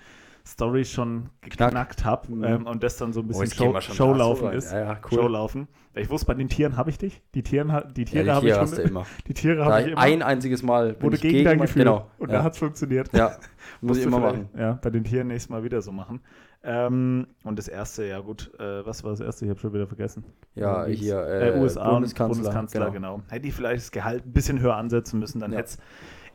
Story 0.46 0.86
schon 0.86 1.28
geknackt 1.42 2.06
habe 2.06 2.34
mhm. 2.34 2.44
ähm, 2.44 2.66
und 2.66 2.82
das 2.82 2.96
dann 2.96 3.12
so 3.12 3.20
ein 3.20 3.28
bisschen 3.28 3.52
oh, 3.68 3.78
Show, 3.78 3.94
Showlaufen 3.94 4.52
ist. 4.52 4.72
Ja, 4.72 4.80
ja, 4.80 5.00
cool. 5.10 5.18
Showlaufen. 5.18 5.68
Ich 5.94 6.08
wusste, 6.08 6.26
bei 6.26 6.34
den 6.34 6.48
Tieren 6.48 6.78
habe 6.78 6.88
ich 6.88 6.96
dich. 6.96 7.20
Die, 7.34 7.42
Tieren, 7.42 7.70
die 7.94 8.06
Tiere 8.06 8.24
ja, 8.24 8.34
habe 8.36 8.48
ich 8.48 8.54
hast 8.54 8.78
immer. 8.78 9.04
Die 9.26 9.34
Tiere 9.34 9.66
habe 9.66 9.82
ich 9.82 9.88
immer. 9.88 10.00
Ein 10.00 10.22
einziges 10.22 10.62
Mal 10.62 11.00
wurde 11.02 11.18
gegen, 11.18 11.34
gegen 11.34 11.44
dein 11.44 11.60
Gefühl. 11.60 11.84
Genau. 11.84 12.10
Und 12.18 12.30
ja. 12.30 12.38
da 12.38 12.44
hat 12.44 12.54
es 12.54 12.58
funktioniert. 12.58 13.12
Ja, 13.12 13.36
muss 13.82 13.98
ich 13.98 14.04
immer 14.04 14.18
machen. 14.18 14.48
Ja, 14.56 14.78
bei 14.80 14.88
den 14.88 15.04
Tieren 15.04 15.26
nächstes 15.26 15.50
Mal 15.50 15.62
wieder 15.62 15.82
so 15.82 15.92
machen. 15.92 16.20
Ähm, 16.62 17.26
und 17.42 17.58
das 17.58 17.68
erste, 17.68 18.04
ja 18.04 18.20
gut, 18.20 18.52
äh, 18.58 18.84
was 18.84 19.02
war 19.02 19.12
das 19.12 19.20
erste? 19.20 19.46
Ich 19.46 19.50
habe 19.50 19.60
schon 19.60 19.72
wieder 19.72 19.86
vergessen. 19.86 20.24
Ja, 20.54 20.86
äh, 20.86 20.94
hier 20.94 21.16
äh, 21.16 21.58
USA 21.58 21.90
Bundeskanzler, 21.90 22.34
Bundeskanzler 22.34 22.90
genau. 22.90 23.16
genau. 23.16 23.30
Hätte 23.30 23.48
ich 23.48 23.54
vielleicht 23.54 23.82
das 23.82 23.90
Gehalt 23.90 24.26
ein 24.26 24.32
bisschen 24.32 24.60
höher 24.60 24.76
ansetzen 24.76 25.18
müssen, 25.18 25.40
dann 25.40 25.52
ja. 25.52 25.58
hätte 25.58 25.70
es 25.70 25.78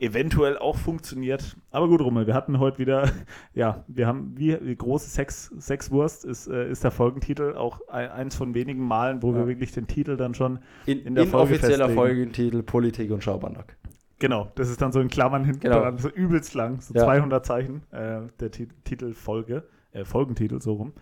eventuell 0.00 0.58
auch 0.58 0.76
funktioniert. 0.76 1.56
Aber 1.70 1.88
gut, 1.88 2.00
Rummel, 2.00 2.26
wir 2.26 2.34
hatten 2.34 2.58
heute 2.58 2.78
wieder, 2.78 3.08
ja, 3.54 3.84
wir 3.86 4.06
haben, 4.06 4.34
wie, 4.36 4.58
wie 4.60 4.74
große 4.74 5.08
Sex, 5.08 5.52
Sexwurst 5.58 6.24
ist, 6.24 6.48
äh, 6.48 6.70
ist 6.70 6.84
der 6.84 6.90
Folgentitel, 6.90 7.54
auch 7.54 7.80
ein, 7.88 8.10
eins 8.10 8.34
von 8.34 8.54
wenigen 8.54 8.82
Malen, 8.82 9.22
wo 9.22 9.32
ja. 9.32 9.38
wir 9.38 9.46
wirklich 9.46 9.72
den 9.72 9.86
Titel 9.86 10.16
dann 10.16 10.34
schon 10.34 10.58
in, 10.86 11.00
in 11.04 11.14
der 11.14 11.24
in 11.24 11.30
Folge 11.30 11.54
offizieller 11.54 11.88
Folgentitel 11.88 12.62
Politik 12.62 13.10
und 13.10 13.22
Schabernack. 13.22 13.76
Genau, 14.18 14.50
das 14.54 14.70
ist 14.70 14.80
dann 14.80 14.92
so 14.92 15.00
in 15.00 15.08
Klammern 15.08 15.44
hinten 15.44 15.60
genau. 15.60 15.80
dran, 15.80 15.98
so 15.98 16.08
übelst 16.08 16.54
lang, 16.54 16.80
so 16.80 16.94
ja. 16.94 17.04
200 17.04 17.44
Zeichen, 17.44 17.82
äh, 17.92 18.22
der 18.40 18.50
T 18.50 18.68
Titelfolge, 18.84 19.64
äh, 19.96 20.04
Folgentitel 20.04 20.60
so 20.60 20.74
rum. 20.74 20.92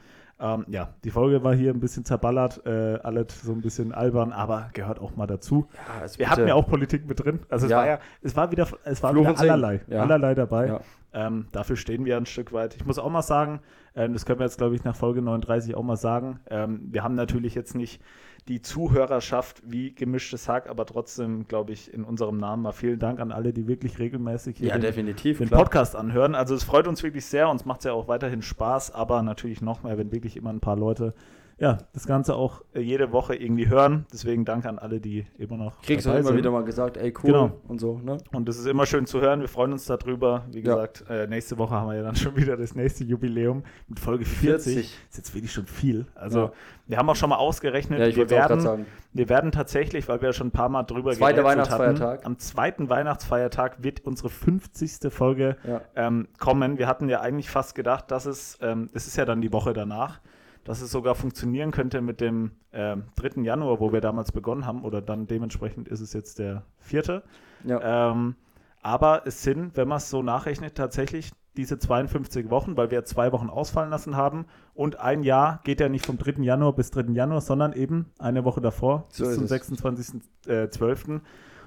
Ähm, 0.41 0.65
ja, 0.69 0.93
die 1.05 1.11
Folge 1.11 1.45
war 1.45 1.55
hier 1.55 1.73
ein 1.73 1.79
bisschen 1.79 2.05
zerballert, 2.05 2.67
äh, 2.67 2.99
alles 3.03 3.43
so 3.43 3.53
ein 3.53 3.61
bisschen 3.61 3.93
albern, 3.93 4.33
aber 4.33 4.71
gehört 4.73 4.99
auch 4.99 5.15
mal 5.15 5.27
dazu. 5.27 5.69
Ja, 5.75 6.19
Wir 6.19 6.31
hatten 6.31 6.49
ja 6.49 6.55
auch 6.55 6.67
Politik 6.67 7.07
mit 7.07 7.25
drin. 7.25 7.41
Also 7.49 7.67
es 7.67 7.71
ja. 7.71 7.79
war 7.79 7.87
ja, 7.87 7.99
es 8.21 8.35
war 8.35 8.51
wieder, 8.51 8.67
es 8.85 9.03
war 9.03 9.15
wieder 9.15 9.39
allerlei, 9.39 9.81
ja. 9.87 10.03
allerlei 10.03 10.35
dabei. 10.35 10.81
Ähm, 11.13 11.47
dafür 11.53 11.77
stehen 11.77 12.05
wir 12.05 12.17
ein 12.17 12.27
Stück 12.27 12.53
weit. 12.53 12.75
Ich 12.75 12.85
muss 12.85 12.99
auch 12.99 13.09
mal 13.09 13.23
sagen, 13.23 13.61
äh, 13.95 14.09
das 14.09 14.27
können 14.27 14.41
wir 14.41 14.47
jetzt, 14.47 14.59
glaube 14.59 14.75
ich, 14.75 14.83
nach 14.83 14.97
Folge 14.97 15.23
39 15.23 15.77
auch 15.77 15.85
mal 15.85 15.97
sagen. 15.97 16.41
Ähm, 16.51 16.89
wir 16.91 17.05
haben 17.05 17.15
natürlich 17.15 17.55
jetzt 17.55 17.77
nicht 17.77 18.03
die 18.49 18.61
Zuhörerschaft 18.61 19.63
wie 19.65 19.95
gemischtes 19.95 20.49
Hack, 20.49 20.69
aber 20.69 20.85
trotzdem, 20.85 21.49
glaube 21.49 21.73
ich, 21.73 21.93
in 21.93 22.05
unserem 22.05 22.37
Namen 22.37 22.63
mal 22.63 22.73
vielen 22.73 22.99
Dank 22.99 23.19
an 23.21 23.33
alle, 23.33 23.53
die 23.53 23.67
wirklich 23.67 23.99
regelmäßig 23.99 24.59
hier 24.59 24.69
ja, 24.69 24.75
den, 24.75 24.83
definitiv, 24.83 25.39
den 25.39 25.49
Podcast 25.49 25.97
anhören. 25.97 26.35
Also 26.35 26.55
es 26.55 26.63
freut 26.63 26.87
uns 26.87 27.03
wirklich 27.03 27.25
sehr, 27.25 27.49
uns 27.49 27.65
macht 27.65 27.81
es 27.81 27.85
ja 27.85 27.93
auch 27.93 28.07
weiterhin 28.07 28.43
Spaß, 28.43 28.91
aber 28.91 29.23
natürlich 29.23 29.63
noch 29.63 29.83
mehr, 29.83 29.97
wenn 29.97 30.13
wirklich 30.13 30.37
immer 30.37 30.51
ein 30.51 30.61
paar 30.61 30.77
Leute 30.77 31.15
ja, 31.59 31.79
das 31.93 32.07
Ganze 32.07 32.35
auch 32.35 32.63
äh, 32.75 32.81
jede 32.81 33.13
Woche 33.13 33.37
irgendwie 33.37 33.69
hören. 33.69 34.07
Deswegen 34.13 34.45
danke 34.45 34.69
an 34.69 34.79
alle, 34.79 35.01
die 35.01 35.25
immer 35.39 35.57
noch. 35.57 35.81
Kriegst 35.83 36.07
du 36.07 36.11
immer 36.11 36.25
sind. 36.25 36.37
wieder 36.37 36.51
mal 36.51 36.65
gesagt, 36.65 36.97
ey, 36.97 37.15
cool 37.23 37.31
genau. 37.31 37.53
und 37.69 37.81
so, 37.81 37.99
ne? 37.99 38.19
Und 38.33 38.49
das 38.49 38.59
ist 38.59 38.67
immer 38.67 38.87
schön 38.87 39.07
zu 39.07 39.21
hören. 39.21 39.41
Wir 39.41 39.49
freuen 39.49 39.73
uns 39.73 39.87
darüber. 39.87 40.45
Wie 40.51 40.63
gesagt, 40.63 41.05
ja. 41.09 41.23
äh, 41.23 41.27
nächste 41.29 41.57
Woche 41.57 41.75
haben 41.75 41.89
wir 41.89 41.97
ja 41.97 42.03
dann 42.03 42.17
schon 42.17 42.37
wieder 42.37 42.57
das 42.57 42.75
nächste 42.75 43.05
Jubiläum 43.05 43.63
mit 43.89 44.01
Folge 44.01 44.25
40. 44.25 44.75
40. 44.75 44.99
Ist 45.11 45.17
jetzt 45.17 45.35
wirklich 45.35 45.53
schon 45.53 45.67
viel. 45.67 46.07
Also, 46.17 46.41
ja. 46.41 46.53
wir 46.89 46.99
haben 46.99 47.09
auch 47.09 47.17
schon 47.17 47.31
mal 47.31 47.37
ausgerechnet, 47.37 48.01
ja, 48.01 48.17
wir, 48.17 48.31
werden, 48.31 48.87
wir 49.13 49.29
werden 49.29 49.53
tatsächlich, 49.53 50.09
weil 50.09 50.21
wir 50.21 50.31
ja 50.31 50.33
schon 50.33 50.49
ein 50.49 50.53
paar 50.53 50.69
Mal 50.69 50.83
drüber 50.83 51.13
Zweiter 51.13 51.45
Weihnachtsfeiertag. 51.45 52.19
Hatten, 52.19 52.27
am 52.27 52.39
zweiten 52.39 52.89
Weihnachtsfeiertag 52.89 53.83
wird 53.83 54.05
unsere 54.05 54.29
50. 54.29 55.13
Folge 55.13 55.57
ähm, 55.95 56.27
kommen. 56.39 56.79
Wir 56.79 56.89
hatten 56.89 57.09
ja 57.09 57.21
eigentlich 57.21 57.49
fast 57.49 57.77
gedacht, 57.77 58.11
dass 58.11 58.27
es, 58.27 58.59
ähm, 58.61 58.91
es 58.93 59.07
ist 59.07 59.17
ja 59.17 59.25
dann 59.25 59.41
die 59.41 59.53
Woche 59.53 59.73
danach 59.73 60.21
dass 60.65 60.81
es 60.81 60.91
sogar 60.91 61.15
funktionieren 61.15 61.71
könnte 61.71 62.01
mit 62.01 62.21
dem 62.21 62.53
äh, 62.73 62.97
3. 63.17 63.43
Januar, 63.43 63.81
wo 63.81 63.93
wir 63.93 64.01
damals 64.01 64.33
begonnen 64.33 64.67
haben, 64.67 64.83
oder 64.83 65.03
dann 65.03 65.27
dementsprechend 65.27 65.89
ist 65.89 66.01
es 66.01 66.13
jetzt 66.13 66.39
der 66.39 66.65
4. 66.81 67.23
Ja. 67.65 68.11
Ähm, 68.11 68.35
aber 68.83 69.27
es 69.27 69.43
sind, 69.43 69.77
wenn 69.77 69.89
man 69.89 69.99
es 69.99 70.11
so 70.11 70.23
nachrechnet, 70.23 70.75
tatsächlich 70.75 71.31
diese 71.57 71.79
52 71.79 72.51
Wochen, 72.51 72.77
weil 72.77 72.91
wir 72.91 73.05
zwei 73.05 73.33
Wochen 73.33 73.49
ausfallen 73.49 73.91
lassen 73.91 74.17
haben. 74.17 74.47
Und 74.75 74.99
ein 74.99 75.23
Jahr 75.23 75.61
geht 75.65 75.81
ja 75.81 75.89
nicht 75.89 76.05
vom 76.05 76.19
3. 76.19 76.43
Januar 76.43 76.75
bis 76.75 76.91
3. 76.91 77.13
Januar, 77.13 77.41
sondern 77.41 77.73
eben 77.73 78.07
eine 78.19 78.45
Woche 78.45 78.61
davor, 78.61 79.07
so 79.11 79.25
bis 79.25 79.37
zum 79.37 79.45
26.12. 79.47 80.07
Äh, 80.49 81.21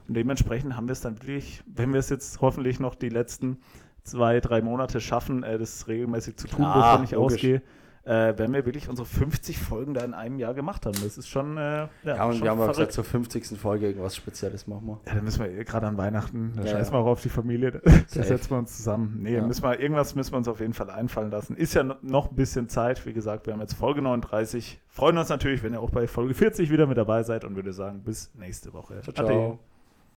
und 0.07 0.13
dementsprechend 0.13 0.75
haben 0.75 0.87
wir 0.87 0.93
es 0.93 1.01
dann 1.01 1.21
wirklich, 1.21 1.63
wenn 1.65 1.91
wir 1.91 1.99
es 1.99 2.09
jetzt 2.09 2.41
hoffentlich 2.41 2.79
noch 2.79 2.95
die 2.95 3.09
letzten 3.09 3.57
zwei, 4.03 4.39
drei 4.39 4.61
Monate 4.61 5.01
schaffen, 5.01 5.43
äh, 5.43 5.57
das 5.57 5.87
regelmäßig 5.87 6.37
zu 6.37 6.47
tun, 6.47 6.65
ah, 6.65 6.97
bevor 6.97 7.03
ich 7.03 7.11
logisch. 7.11 7.35
ausgehe, 7.35 7.61
äh, 8.07 8.37
wenn 8.37 8.53
wir 8.53 8.65
wirklich 8.65 8.87
unsere 8.87 9.05
50 9.05 9.59
Folgen 9.59 9.93
da 9.93 10.03
in 10.03 10.13
einem 10.13 10.39
Jahr 10.39 10.53
gemacht 10.53 10.85
haben. 10.85 10.97
Das 11.03 11.17
ist 11.17 11.27
schon. 11.27 11.57
Äh, 11.57 11.61
ja, 11.61 11.89
ja, 12.05 12.25
und 12.25 12.35
schon 12.35 12.43
wir 12.43 12.51
haben 12.51 12.61
auch 12.61 12.67
gesagt, 12.69 12.93
zur 12.93 13.03
50. 13.03 13.57
Folge 13.59 13.87
irgendwas 13.87 14.15
Spezielles 14.15 14.65
machen 14.65 14.87
wir. 14.87 14.99
Ja, 15.05 15.15
dann 15.15 15.25
müssen 15.25 15.43
wir 15.43 15.63
gerade 15.65 15.87
an 15.87 15.97
Weihnachten, 15.97 16.53
da 16.55 16.63
ja, 16.63 16.71
scheißen 16.71 16.93
wir 16.93 16.99
auch 16.99 17.07
auf 17.07 17.21
die 17.21 17.29
Familie, 17.29 17.81
da 17.83 18.23
setzen 18.23 18.51
wir 18.51 18.57
uns 18.57 18.77
zusammen. 18.77 19.19
Nee, 19.21 19.41
müssen 19.41 19.63
wir, 19.63 19.79
irgendwas 19.79 20.15
müssen 20.15 20.31
wir 20.31 20.37
uns 20.37 20.47
auf 20.47 20.61
jeden 20.61 20.73
Fall 20.73 20.89
einfallen 20.89 21.31
lassen. 21.31 21.57
Ist 21.57 21.73
ja 21.73 21.83
noch 21.83 22.31
ein 22.31 22.35
bisschen 22.35 22.69
Zeit. 22.69 23.05
Wie 23.05 23.13
gesagt, 23.13 23.45
wir 23.45 23.53
haben 23.53 23.61
jetzt 23.61 23.73
Folge 23.73 24.01
39. 24.01 24.79
Freuen 24.87 25.17
uns 25.17 25.29
natürlich, 25.29 25.61
wenn 25.63 25.73
ihr 25.73 25.81
auch 25.81 25.91
bei 25.91 26.07
Folge 26.07 26.33
40 26.33 26.71
wieder 26.71 26.87
mit 26.87 26.97
dabei 26.97 27.23
seid 27.23 27.43
und 27.43 27.55
würde 27.55 27.73
sagen, 27.73 28.03
bis 28.03 28.33
nächste 28.35 28.73
Woche. 28.73 29.01
Ciao, 29.01 29.13
ciao. 29.13 29.59